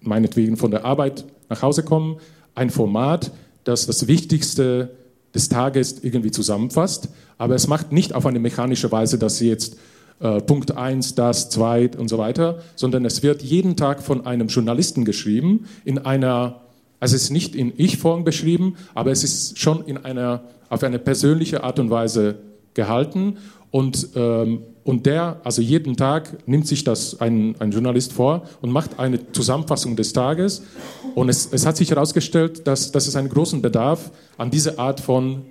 meinetwegen 0.00 0.56
von 0.56 0.70
der 0.70 0.86
Arbeit 0.86 1.26
nach 1.50 1.60
Hause 1.60 1.82
kommen, 1.82 2.16
ein 2.54 2.70
Format, 2.70 3.30
das 3.64 3.86
das 3.86 4.08
Wichtigste 4.08 4.96
des 5.34 5.50
Tages 5.50 6.02
irgendwie 6.02 6.30
zusammenfasst. 6.30 7.10
Aber 7.36 7.54
es 7.54 7.68
macht 7.68 7.92
nicht 7.92 8.14
auf 8.14 8.24
eine 8.24 8.38
mechanische 8.38 8.90
Weise, 8.90 9.18
dass 9.18 9.36
sie 9.36 9.48
jetzt 9.48 9.76
äh, 10.20 10.40
Punkt 10.40 10.74
1, 10.74 11.14
das, 11.14 11.50
2 11.50 11.90
und 11.98 12.08
so 12.08 12.16
weiter, 12.16 12.62
sondern 12.74 13.04
es 13.04 13.22
wird 13.22 13.42
jeden 13.42 13.76
Tag 13.76 14.02
von 14.02 14.24
einem 14.24 14.48
Journalisten 14.48 15.04
geschrieben 15.04 15.66
in 15.84 15.98
einer 15.98 16.62
also 17.00 17.16
es 17.16 17.24
ist 17.24 17.30
nicht 17.30 17.54
in 17.54 17.72
Ich-Form 17.76 18.24
beschrieben, 18.24 18.76
aber 18.94 19.12
es 19.12 19.22
ist 19.22 19.58
schon 19.58 19.84
in 19.84 19.98
einer, 19.98 20.42
auf 20.68 20.82
eine 20.82 20.98
persönliche 20.98 21.62
Art 21.62 21.78
und 21.78 21.90
Weise 21.90 22.36
gehalten. 22.74 23.38
Und, 23.70 24.08
ähm, 24.16 24.62
und 24.84 25.06
der, 25.06 25.40
also 25.44 25.60
jeden 25.62 25.96
Tag 25.96 26.48
nimmt 26.48 26.66
sich 26.66 26.82
das 26.82 27.20
ein, 27.20 27.54
ein 27.58 27.70
Journalist 27.70 28.12
vor 28.12 28.44
und 28.62 28.70
macht 28.70 28.98
eine 28.98 29.30
Zusammenfassung 29.32 29.94
des 29.94 30.12
Tages. 30.12 30.62
Und 31.14 31.28
es, 31.28 31.48
es 31.52 31.66
hat 31.66 31.76
sich 31.76 31.90
herausgestellt, 31.90 32.66
dass, 32.66 32.90
dass 32.90 33.06
es 33.06 33.14
einen 33.14 33.28
großen 33.28 33.62
Bedarf 33.62 34.10
an 34.38 34.50
dieser 34.50 34.78
Art 34.78 35.00
von 35.00 35.42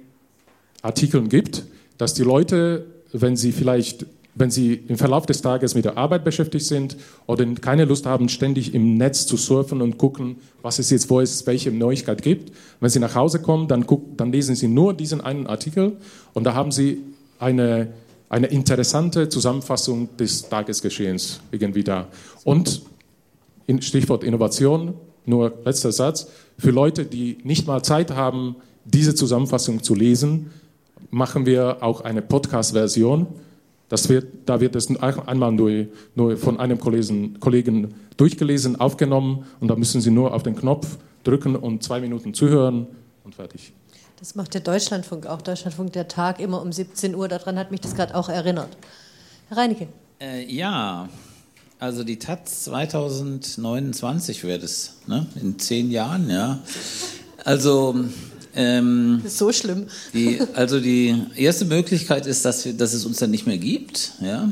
Artikeln 0.81 1.29
gibt, 1.29 1.65
dass 1.97 2.13
die 2.13 2.23
Leute, 2.23 2.85
wenn 3.13 3.35
sie 3.35 3.51
vielleicht 3.51 4.05
wenn 4.37 4.51
Sie 4.51 4.73
im 4.73 4.97
Verlauf 4.97 5.25
des 5.25 5.41
Tages 5.41 5.73
mit 5.73 5.85
der 5.85 5.97
Arbeit 5.97 6.23
beschäftigt 6.23 6.65
sind 6.65 6.97
oder 7.25 7.45
keine 7.55 7.85
Lust 7.85 8.05
haben, 8.05 8.29
ständig 8.29 8.73
im 8.73 8.97
Netz 8.97 9.25
zu 9.25 9.35
surfen 9.35 9.81
und 9.81 9.97
gucken, 9.97 10.37
was 10.61 10.79
es 10.79 10.89
jetzt, 10.89 11.09
wo 11.09 11.19
es 11.19 11.47
welche 11.47 11.71
Neuigkeit 11.71 12.21
gibt. 12.21 12.51
Wenn 12.79 12.89
Sie 12.89 12.99
nach 12.99 13.15
Hause 13.15 13.41
kommen, 13.41 13.67
dann, 13.67 13.87
guck, 13.87 14.17
dann 14.17 14.31
lesen 14.31 14.55
Sie 14.55 14.67
nur 14.67 14.93
diesen 14.93 15.21
einen 15.21 15.47
Artikel 15.47 15.97
und 16.33 16.43
da 16.43 16.53
haben 16.53 16.71
Sie 16.71 17.01
eine, 17.39 17.89
eine 18.29 18.47
interessante 18.47 19.29
Zusammenfassung 19.29 20.15
des 20.17 20.49
Tagesgeschehens 20.49 21.39
irgendwie 21.51 21.83
da. 21.83 22.07
Und 22.43 22.81
Stichwort 23.79 24.23
Innovation, 24.23 24.93
nur 25.25 25.53
letzter 25.65 25.91
Satz, 25.91 26.27
für 26.57 26.71
Leute, 26.71 27.05
die 27.05 27.37
nicht 27.43 27.67
mal 27.67 27.83
Zeit 27.83 28.11
haben, 28.11 28.55
diese 28.85 29.15
Zusammenfassung 29.15 29.83
zu 29.83 29.95
lesen, 29.95 30.51
machen 31.09 31.45
wir 31.45 31.77
auch 31.81 32.01
eine 32.01 32.21
Podcast-Version 32.21 33.27
das 33.89 34.09
wird, 34.09 34.27
da 34.45 34.59
wird 34.59 34.75
es 34.75 34.89
einmal 34.99 35.51
nur, 35.51 35.87
nur 36.15 36.37
von 36.37 36.59
einem 36.59 36.79
Kollegen, 36.79 37.39
Kollegen 37.39 37.93
durchgelesen, 38.17 38.79
aufgenommen 38.79 39.45
und 39.59 39.69
da 39.69 39.75
müssen 39.75 40.01
Sie 40.01 40.11
nur 40.11 40.33
auf 40.33 40.43
den 40.43 40.55
Knopf 40.55 40.97
drücken 41.23 41.55
und 41.55 41.83
zwei 41.83 41.99
Minuten 41.99 42.33
zuhören 42.33 42.87
und 43.23 43.35
fertig. 43.35 43.73
Das 44.19 44.35
macht 44.35 44.53
der 44.55 44.61
Deutschlandfunk 44.61 45.27
auch. 45.27 45.41
Deutschlandfunk 45.41 45.93
der 45.93 46.07
Tag 46.07 46.39
immer 46.39 46.61
um 46.61 46.71
17 46.71 47.13
Uhr. 47.13 47.27
Daran 47.27 47.59
hat 47.59 47.69
mich 47.69 47.81
das 47.81 47.95
gerade 47.95 48.15
auch 48.15 48.29
erinnert. 48.29 48.69
Herr 49.49 49.57
Reinecke. 49.57 49.87
Äh, 50.19 50.51
ja, 50.51 51.07
also 51.79 52.03
die 52.03 52.17
Taz 52.17 52.63
2029 52.63 54.43
wäre 54.43 54.59
das, 54.59 54.95
ne? 55.05 55.27
in 55.39 55.59
zehn 55.59 55.91
Jahren, 55.91 56.29
ja. 56.29 56.59
Also 57.43 57.95
ähm, 58.57 59.21
so 59.25 59.51
schlimm. 59.51 59.85
Die, 60.13 60.39
also 60.55 60.79
die 60.79 61.15
erste 61.35 61.65
Möglichkeit 61.65 62.25
ist, 62.25 62.43
dass, 62.43 62.65
wir, 62.65 62.73
dass 62.73 62.93
es 62.93 63.05
uns 63.05 63.17
dann 63.17 63.31
nicht 63.31 63.45
mehr 63.45 63.57
gibt. 63.57 64.13
Ja? 64.19 64.51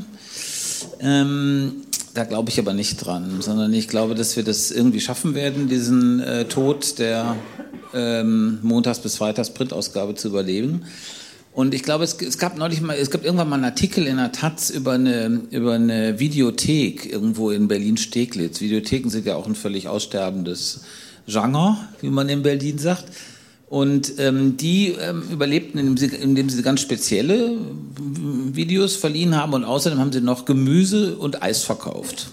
Ähm, 1.00 1.82
da 2.14 2.24
glaube 2.24 2.50
ich 2.50 2.58
aber 2.58 2.72
nicht 2.72 2.96
dran, 2.96 3.40
sondern 3.40 3.72
ich 3.74 3.88
glaube, 3.88 4.14
dass 4.14 4.36
wir 4.36 4.44
das 4.44 4.70
irgendwie 4.70 5.00
schaffen 5.00 5.34
werden, 5.34 5.68
diesen 5.68 6.20
äh, 6.20 6.46
Tod 6.46 6.98
der 6.98 7.36
ähm, 7.92 8.58
Montags- 8.62 9.00
bis 9.00 9.16
Freitags-Printausgabe 9.16 10.14
zu 10.14 10.28
überleben. 10.28 10.84
Und 11.52 11.74
ich 11.74 11.82
glaube, 11.82 12.04
es, 12.04 12.14
es, 12.20 12.38
gab 12.38 12.58
neulich 12.58 12.82
mal, 12.82 12.96
es 12.96 13.10
gab 13.10 13.24
irgendwann 13.24 13.48
mal 13.48 13.56
einen 13.56 13.64
Artikel 13.64 14.06
in 14.06 14.18
der 14.18 14.30
Taz 14.30 14.70
über 14.70 14.92
eine, 14.92 15.40
über 15.50 15.72
eine 15.72 16.20
Videothek 16.20 17.10
irgendwo 17.10 17.50
in 17.50 17.66
Berlin-Steglitz. 17.66 18.60
Videotheken 18.60 19.08
sind 19.08 19.26
ja 19.26 19.36
auch 19.36 19.46
ein 19.46 19.54
völlig 19.54 19.88
aussterbendes 19.88 20.82
Genre, 21.26 21.78
wie 22.02 22.10
man 22.10 22.28
in 22.28 22.42
Berlin 22.42 22.78
sagt. 22.78 23.06
Und 23.68 24.14
ähm, 24.18 24.56
die 24.56 24.94
ähm, 25.00 25.24
überlebten, 25.30 25.78
indem 25.78 25.96
sie, 25.96 26.06
indem 26.14 26.48
sie 26.48 26.62
ganz 26.62 26.80
spezielle 26.80 27.56
Videos 28.52 28.94
verliehen 28.94 29.34
haben 29.34 29.54
und 29.54 29.64
außerdem 29.64 29.98
haben 29.98 30.12
sie 30.12 30.20
noch 30.20 30.44
Gemüse 30.44 31.16
und 31.16 31.42
Eis 31.42 31.64
verkauft. 31.64 32.28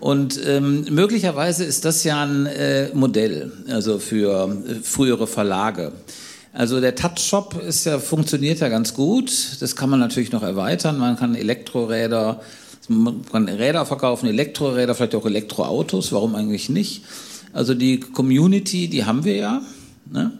Und 0.00 0.38
ähm, 0.46 0.84
möglicherweise 0.90 1.64
ist 1.64 1.86
das 1.86 2.04
ja 2.04 2.22
ein 2.22 2.44
äh, 2.44 2.90
Modell, 2.92 3.52
also 3.68 3.98
für 3.98 4.48
äh, 4.68 4.74
frühere 4.82 5.26
Verlage. 5.26 5.92
Also 6.52 6.80
der 6.80 6.94
Touch-Shop 6.94 7.62
ist 7.66 7.86
ja, 7.86 7.98
funktioniert 7.98 8.60
ja 8.60 8.68
ganz 8.68 8.94
gut. 8.94 9.32
Das 9.60 9.76
kann 9.76 9.90
man 9.90 10.00
natürlich 10.00 10.32
noch 10.32 10.42
erweitern. 10.42 10.98
Man 10.98 11.16
kann 11.16 11.34
Elektroräder, 11.34 12.40
man 12.88 13.24
kann 13.30 13.48
Räder 13.48 13.84
verkaufen, 13.84 14.26
Elektroräder, 14.28 14.94
vielleicht 14.94 15.14
auch 15.14 15.26
Elektroautos. 15.26 16.12
Warum 16.12 16.34
eigentlich 16.34 16.68
nicht? 16.68 17.02
Also 17.52 17.74
die 17.74 18.00
Community, 18.00 18.88
die 18.88 19.04
haben 19.04 19.24
wir 19.24 19.36
ja. 19.36 19.62
Ne? 20.10 20.32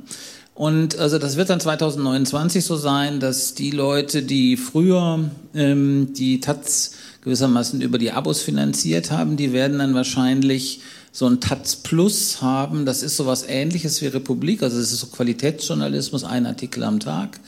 Und 0.56 0.98
also 0.98 1.18
das 1.18 1.36
wird 1.36 1.50
dann 1.50 1.60
2029 1.60 2.64
so 2.64 2.76
sein, 2.76 3.20
dass 3.20 3.52
die 3.52 3.70
Leute, 3.70 4.22
die 4.22 4.56
früher 4.56 5.28
ähm, 5.54 6.14
die 6.14 6.40
Taz 6.40 6.92
gewissermaßen 7.20 7.82
über 7.82 7.98
die 7.98 8.10
Abos 8.10 8.40
finanziert 8.40 9.10
haben, 9.10 9.36
die 9.36 9.52
werden 9.52 9.78
dann 9.78 9.94
wahrscheinlich 9.94 10.80
so 11.12 11.26
ein 11.26 11.40
Taz 11.42 11.76
Plus 11.76 12.40
haben. 12.40 12.86
Das 12.86 13.02
ist 13.02 13.18
sowas 13.18 13.44
ähnliches 13.46 14.00
wie 14.00 14.06
Republik, 14.06 14.62
also 14.62 14.78
es 14.78 14.92
ist 14.92 15.00
so 15.00 15.08
Qualitätsjournalismus, 15.08 16.24
ein 16.24 16.46
Artikel 16.46 16.84
am 16.84 17.00
Tag. 17.00 17.38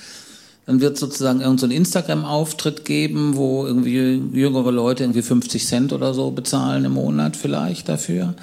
Dann 0.66 0.82
wird 0.82 0.98
sozusagen 0.98 1.40
irgendein 1.40 1.70
so 1.70 1.76
Instagram-Auftritt 1.76 2.85
geben, 2.85 3.36
wo 3.36 3.64
irgendwie 3.64 4.20
jüngere 4.39 4.70
Leute 4.70 5.05
irgendwie 5.05 5.22
50 5.22 5.66
Cent 5.66 5.93
oder 5.94 6.12
so 6.12 6.30
bezahlen 6.30 6.85
im 6.85 6.93
Monat 6.93 7.39
vielleicht 7.39 7.89
dafür. 7.89 8.35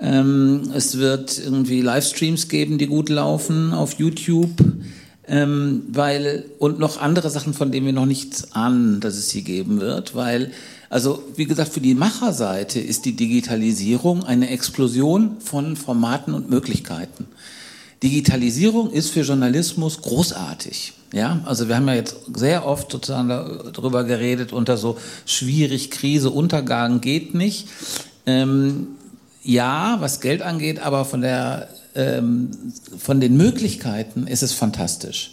Ähm, 0.00 0.70
es 0.74 0.98
wird 0.98 1.38
irgendwie 1.38 1.80
Livestreams 1.80 2.48
geben, 2.48 2.78
die 2.78 2.86
gut 2.86 3.08
laufen 3.08 3.72
auf 3.72 3.94
YouTube. 3.94 4.50
Ähm, 5.26 5.84
weil, 5.88 6.44
und 6.58 6.78
noch 6.78 7.00
andere 7.00 7.30
Sachen, 7.30 7.54
von 7.54 7.72
denen 7.72 7.86
wir 7.86 7.94
noch 7.94 8.04
nichts 8.04 8.52
ahnen, 8.52 9.00
dass 9.00 9.14
es 9.14 9.30
sie 9.30 9.42
geben 9.42 9.80
wird, 9.80 10.14
weil, 10.14 10.52
also, 10.90 11.22
wie 11.36 11.46
gesagt, 11.46 11.72
für 11.72 11.80
die 11.80 11.94
Macherseite 11.94 12.78
ist 12.78 13.06
die 13.06 13.16
Digitalisierung 13.16 14.22
eine 14.24 14.50
Explosion 14.50 15.36
von 15.40 15.76
Formaten 15.76 16.34
und 16.34 16.50
Möglichkeiten. 16.50 17.26
Digitalisierung 18.02 18.90
ist 18.90 19.10
für 19.10 19.22
Journalismus 19.22 20.02
großartig. 20.02 20.92
Ja, 21.14 21.40
also 21.46 21.68
wir 21.68 21.76
haben 21.76 21.88
ja 21.88 21.94
jetzt 21.94 22.16
sehr 22.34 22.66
oft 22.66 22.92
sozusagen 22.92 23.28
darüber 23.28 24.04
geredet, 24.04 24.52
unter 24.52 24.76
so 24.76 24.98
schwierig, 25.24 25.90
Krise, 25.90 26.30
Untergang 26.30 27.00
geht 27.00 27.34
nicht. 27.34 27.68
Ähm, 28.26 28.88
ja, 29.44 29.98
was 30.00 30.20
Geld 30.20 30.42
angeht, 30.42 30.80
aber 30.80 31.04
von 31.04 31.20
der 31.20 31.68
ähm, 31.94 32.50
von 32.98 33.20
den 33.20 33.36
Möglichkeiten 33.36 34.26
ist 34.26 34.42
es 34.42 34.52
fantastisch. 34.52 35.32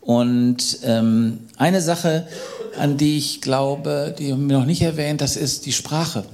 Und 0.00 0.78
ähm, 0.82 1.38
eine 1.56 1.80
Sache, 1.80 2.26
an 2.78 2.96
die 2.96 3.16
ich 3.16 3.40
glaube, 3.40 4.14
die 4.18 4.32
haben 4.32 4.48
wir 4.48 4.58
noch 4.58 4.66
nicht 4.66 4.82
erwähnt, 4.82 5.20
das 5.20 5.36
ist 5.36 5.66
die 5.66 5.72
Sprache. 5.72 6.24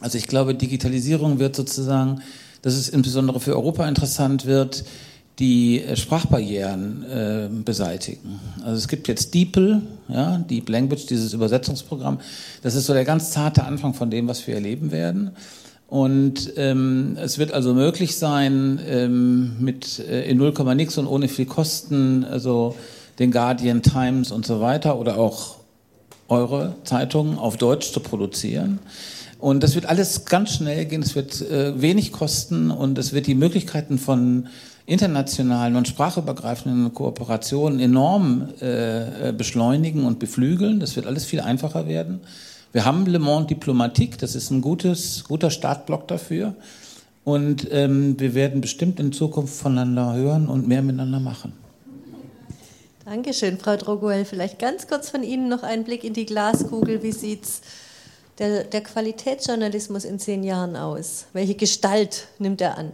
Also 0.00 0.16
ich 0.16 0.26
glaube, 0.26 0.54
Digitalisierung 0.54 1.38
wird 1.38 1.54
sozusagen, 1.54 2.22
dass 2.62 2.74
es 2.74 2.88
insbesondere 2.88 3.38
für 3.38 3.54
Europa 3.54 3.86
interessant 3.86 4.46
wird, 4.46 4.84
die 5.38 5.82
äh, 5.82 5.96
Sprachbarrieren 5.96 7.04
äh, 7.04 7.48
beseitigen. 7.64 8.40
Also 8.64 8.76
es 8.76 8.88
gibt 8.88 9.08
jetzt 9.08 9.34
DeepL, 9.34 9.82
ja, 10.08 10.38
Deep 10.38 10.68
Language, 10.68 11.06
dieses 11.06 11.32
Übersetzungsprogramm. 11.32 12.20
Das 12.62 12.74
ist 12.74 12.86
so 12.86 12.92
der 12.92 13.04
ganz 13.04 13.30
zarte 13.30 13.64
Anfang 13.64 13.94
von 13.94 14.10
dem, 14.10 14.28
was 14.28 14.46
wir 14.46 14.54
erleben 14.54 14.90
werden. 14.90 15.30
Und 15.90 16.52
ähm, 16.56 17.18
es 17.20 17.38
wird 17.38 17.52
also 17.52 17.74
möglich 17.74 18.16
sein, 18.16 18.78
ähm, 18.86 19.56
mit 19.58 19.98
äh, 19.98 20.30
in 20.30 20.38
0, 20.38 20.54
nix 20.76 20.96
und 20.98 21.08
ohne 21.08 21.26
viel 21.26 21.46
Kosten, 21.46 22.24
also 22.24 22.76
den 23.18 23.32
Guardian 23.32 23.82
Times 23.82 24.30
und 24.30 24.46
so 24.46 24.60
weiter 24.60 25.00
oder 25.00 25.18
auch 25.18 25.56
eure 26.28 26.76
Zeitungen 26.84 27.38
auf 27.38 27.56
Deutsch 27.56 27.90
zu 27.92 27.98
produzieren. 27.98 28.78
Und 29.40 29.64
das 29.64 29.74
wird 29.74 29.86
alles 29.86 30.26
ganz 30.26 30.54
schnell 30.54 30.84
gehen, 30.84 31.02
es 31.02 31.16
wird 31.16 31.40
äh, 31.42 31.80
wenig 31.82 32.12
kosten 32.12 32.70
und 32.70 32.96
es 32.96 33.12
wird 33.12 33.26
die 33.26 33.34
Möglichkeiten 33.34 33.98
von 33.98 34.46
internationalen 34.86 35.74
und 35.74 35.88
sprachübergreifenden 35.88 36.94
Kooperationen 36.94 37.80
enorm 37.80 38.48
äh, 38.60 39.32
beschleunigen 39.32 40.04
und 40.04 40.20
beflügeln. 40.20 40.78
Das 40.78 40.94
wird 40.94 41.06
alles 41.06 41.24
viel 41.24 41.40
einfacher 41.40 41.88
werden. 41.88 42.20
Wir 42.72 42.84
haben 42.84 43.04
Le 43.06 43.18
Monde 43.18 43.48
Diplomatique, 43.48 44.16
das 44.18 44.36
ist 44.36 44.50
ein 44.50 44.60
gutes, 44.60 45.24
guter 45.24 45.50
Startblock 45.50 46.06
dafür. 46.06 46.54
Und 47.24 47.66
ähm, 47.72 48.18
wir 48.20 48.34
werden 48.34 48.60
bestimmt 48.60 49.00
in 49.00 49.12
Zukunft 49.12 49.54
voneinander 49.54 50.14
hören 50.14 50.48
und 50.48 50.68
mehr 50.68 50.80
miteinander 50.80 51.18
machen. 51.18 51.52
Dankeschön, 53.04 53.58
Frau 53.58 53.76
Droguel. 53.76 54.24
Vielleicht 54.24 54.60
ganz 54.60 54.86
kurz 54.86 55.10
von 55.10 55.24
Ihnen 55.24 55.48
noch 55.48 55.64
ein 55.64 55.82
Blick 55.82 56.04
in 56.04 56.12
die 56.12 56.26
Glaskugel. 56.26 57.02
Wie 57.02 57.10
sieht 57.10 57.42
der, 58.38 58.62
der 58.62 58.82
Qualitätsjournalismus 58.82 60.04
in 60.04 60.20
zehn 60.20 60.44
Jahren 60.44 60.76
aus? 60.76 61.26
Welche 61.32 61.56
Gestalt 61.56 62.28
nimmt 62.38 62.60
er 62.60 62.78
an? 62.78 62.92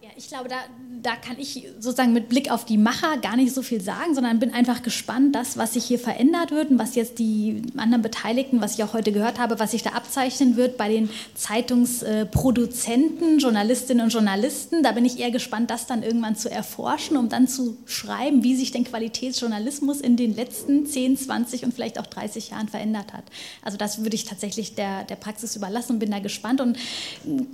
Ja, 0.00 0.08
ich 0.16 0.28
glaube, 0.28 0.48
da, 0.48 0.56
da 1.02 1.16
kann 1.16 1.36
ich 1.38 1.66
sozusagen 1.78 2.12
mit 2.12 2.28
Blick 2.28 2.50
auf 2.50 2.64
die 2.64 2.76
Macher 2.76 3.16
gar 3.18 3.36
nicht 3.36 3.54
so 3.54 3.62
viel 3.62 3.80
sagen, 3.80 4.14
sondern 4.14 4.38
bin 4.38 4.52
einfach 4.52 4.82
gespannt, 4.82 5.34
das, 5.34 5.56
was 5.56 5.72
sich 5.74 5.84
hier 5.84 5.98
verändert 5.98 6.50
wird 6.50 6.70
und 6.70 6.78
was 6.78 6.94
jetzt 6.94 7.18
die 7.18 7.62
anderen 7.76 8.02
Beteiligten, 8.02 8.60
was 8.60 8.74
ich 8.74 8.84
auch 8.84 8.92
heute 8.92 9.12
gehört 9.12 9.38
habe, 9.38 9.58
was 9.60 9.70
sich 9.70 9.82
da 9.82 9.90
abzeichnen 9.90 10.56
wird 10.56 10.76
bei 10.76 10.88
den 10.88 11.08
Zeitungsproduzenten, 11.34 13.38
Journalistinnen 13.38 14.04
und 14.04 14.12
Journalisten. 14.12 14.82
Da 14.82 14.92
bin 14.92 15.04
ich 15.04 15.20
eher 15.20 15.30
gespannt, 15.30 15.70
das 15.70 15.86
dann 15.86 16.02
irgendwann 16.02 16.36
zu 16.36 16.50
erforschen, 16.50 17.16
um 17.16 17.28
dann 17.28 17.46
zu 17.48 17.76
schreiben, 17.86 18.42
wie 18.42 18.56
sich 18.56 18.72
denn 18.72 18.84
Qualitätsjournalismus 18.84 20.00
in 20.00 20.16
den 20.16 20.34
letzten 20.34 20.86
10, 20.86 21.16
20 21.16 21.64
und 21.64 21.74
vielleicht 21.74 22.00
auch 22.00 22.06
30 22.06 22.50
Jahren 22.50 22.68
verändert 22.68 23.12
hat. 23.12 23.24
Also 23.62 23.78
das 23.78 24.02
würde 24.02 24.16
ich 24.16 24.24
tatsächlich 24.24 24.74
der, 24.74 25.04
der 25.04 25.16
Praxis 25.16 25.54
überlassen 25.56 25.92
und 25.92 25.98
bin 26.00 26.10
da 26.10 26.18
gespannt 26.18 26.60
und 26.60 26.76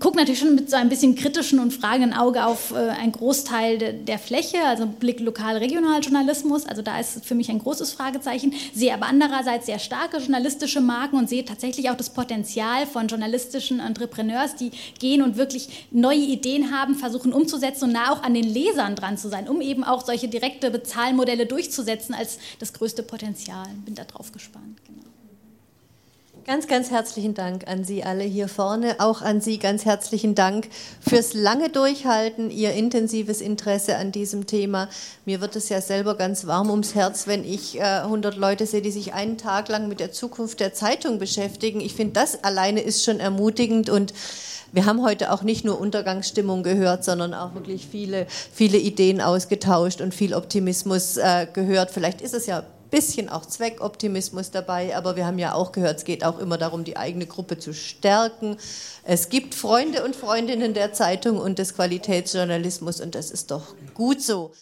gucke 0.01 0.17
natürlich 0.17 0.41
schon 0.41 0.55
mit 0.55 0.71
so 0.71 0.77
ein 0.77 0.89
bisschen 0.89 1.15
kritischen 1.15 1.59
und 1.59 1.73
fragenden 1.73 2.15
Auge 2.15 2.47
auf 2.47 2.73
äh, 2.73 2.89
ein 2.89 3.13
großes 3.13 3.34
Großteil 3.35 3.95
der 4.05 4.21
Fläche, 4.21 4.65
also 4.65 4.87
Blick 4.87 5.19
lokal-regional-Journalismus. 5.19 6.67
Also 6.67 6.83
da 6.83 7.01
ist 7.01 7.25
für 7.25 7.35
mich 7.35 7.51
ein 7.51 7.59
großes 7.59 7.93
Fragezeichen. 7.93 8.55
Sehe 8.73 8.95
aber 8.95 9.07
andererseits 9.07 9.67
sehr 9.67 9.81
starke 9.81 10.19
journalistische 10.19 10.81
Marken 10.81 11.17
und 11.17 11.29
sehe 11.29 11.45
tatsächlich 11.45 11.91
auch 11.91 11.97
das 11.97 12.11
Potenzial 12.11 12.87
von 12.87 13.09
journalistischen 13.09 13.81
Entrepreneurs, 13.81 14.55
die 14.55 14.71
gehen 15.01 15.21
und 15.21 15.37
wirklich 15.37 15.89
neue 15.91 16.21
Ideen 16.21 16.71
haben, 16.71 16.95
versuchen 16.95 17.33
umzusetzen 17.33 17.87
und 17.87 17.93
nah 17.93 18.13
auch 18.13 18.23
an 18.23 18.35
den 18.35 18.45
Lesern 18.45 18.95
dran 18.95 19.19
zu 19.19 19.29
sein, 19.29 19.49
um 19.49 19.61
eben 19.61 19.83
auch 19.83 20.05
solche 20.05 20.29
direkte 20.29 20.71
Bezahlmodelle 20.71 21.47
durchzusetzen 21.47 22.15
als 22.15 22.39
das 22.61 22.73
größte 22.73 23.03
Potenzial. 23.03 23.67
Bin 23.85 23.97
da 23.97 24.05
drauf 24.05 24.31
gespannt. 24.31 24.79
Genau. 24.87 25.14
Ganz, 26.47 26.67
ganz 26.67 26.91
herzlichen 26.91 27.33
Dank 27.33 27.67
an 27.69 27.85
Sie 27.85 28.05
alle 28.05 28.23
hier 28.23 28.49
vorne. 28.49 28.97
Auch 28.99 29.23
an 29.23 29.41
Sie 29.41 29.59
ganz 29.59 29.87
herzlichen 29.87 30.35
Dank 30.35 30.69
fürs 31.01 31.33
lange 31.33 31.71
Durchhalten, 31.71 32.51
Ihr 32.51 32.75
intensives 32.75 33.41
Interesse 33.41 33.97
an 33.97 34.13
diesem 34.13 34.47
Thema. 34.47 34.91
Mir 35.25 35.41
wird 35.41 35.57
es 35.57 35.71
ja 35.71 35.81
selber 35.81 36.17
ganz 36.17 36.47
warm 36.47 36.69
ums 36.69 36.95
Herz, 36.95 37.27
wenn 37.27 37.47
ich 37.47 37.79
äh, 37.79 37.83
100 37.83 38.37
Leute 38.37 38.67
sehe, 38.67 38.83
die 38.83 38.91
sich 38.91 39.15
einen 39.15 39.39
Tag 39.39 39.71
lang 39.71 39.89
mit 39.89 40.01
der 40.01 40.13
Zukunft 40.13 40.61
der 40.61 40.75
Zeitung 40.75 41.19
beschäftigen. 41.19 41.81
Ich 41.81 41.95
finde, 41.95 42.13
das 42.13 42.45
alleine 42.45 42.83
ist 42.83 43.05
schon 43.05 43.21
ermutigend 43.21 43.89
und 43.89 44.13
wir 44.71 44.85
haben 44.85 45.03
heute 45.03 45.33
auch 45.33 45.45
nicht 45.45 45.65
nur 45.65 45.81
Untergangsstimmung 45.81 46.63
gehört, 46.63 47.05
sondern 47.05 47.33
auch 47.33 47.55
wirklich 47.55 47.87
viele, 47.91 48.27
viele 48.53 48.77
Ideen 48.77 49.23
ausgetauscht 49.23 50.03
und 50.03 50.15
viel 50.15 50.35
Optimismus 50.35 51.17
äh, 51.17 51.47
gehört. 51.51 51.91
Vielleicht 51.91 52.21
ist 52.21 52.35
es 52.35 52.45
ja 52.45 52.65
bisschen 52.95 53.29
auch 53.29 53.45
Zweckoptimismus 53.45 54.53
dabei, 54.53 54.97
aber 54.97 55.17
wir 55.17 55.27
haben 55.27 55.41
ja 55.41 55.55
auch 55.55 55.73
gehört, 55.73 55.97
es 55.97 56.05
geht 56.05 56.25
auch 56.25 56.39
immer 56.39 56.59
darum, 56.59 56.85
die 56.85 56.97
eigene 56.97 57.27
Gruppe 57.27 57.59
zu 57.59 57.75
stärken. 57.75 58.57
Es 59.03 59.31
gibt 59.31 59.57
Freunde 59.57 60.05
und 60.05 60.15
Freundinnen 60.15 60.75
der 60.75 60.93
Zeitung 60.93 61.39
und 61.39 61.59
des 61.59 61.75
Qualitätsjournalismus 61.75 63.01
und 63.01 63.17
das 63.17 63.33
ist 63.33 63.51
doch 63.51 63.75
gut 63.95 64.23
so. 64.23 64.53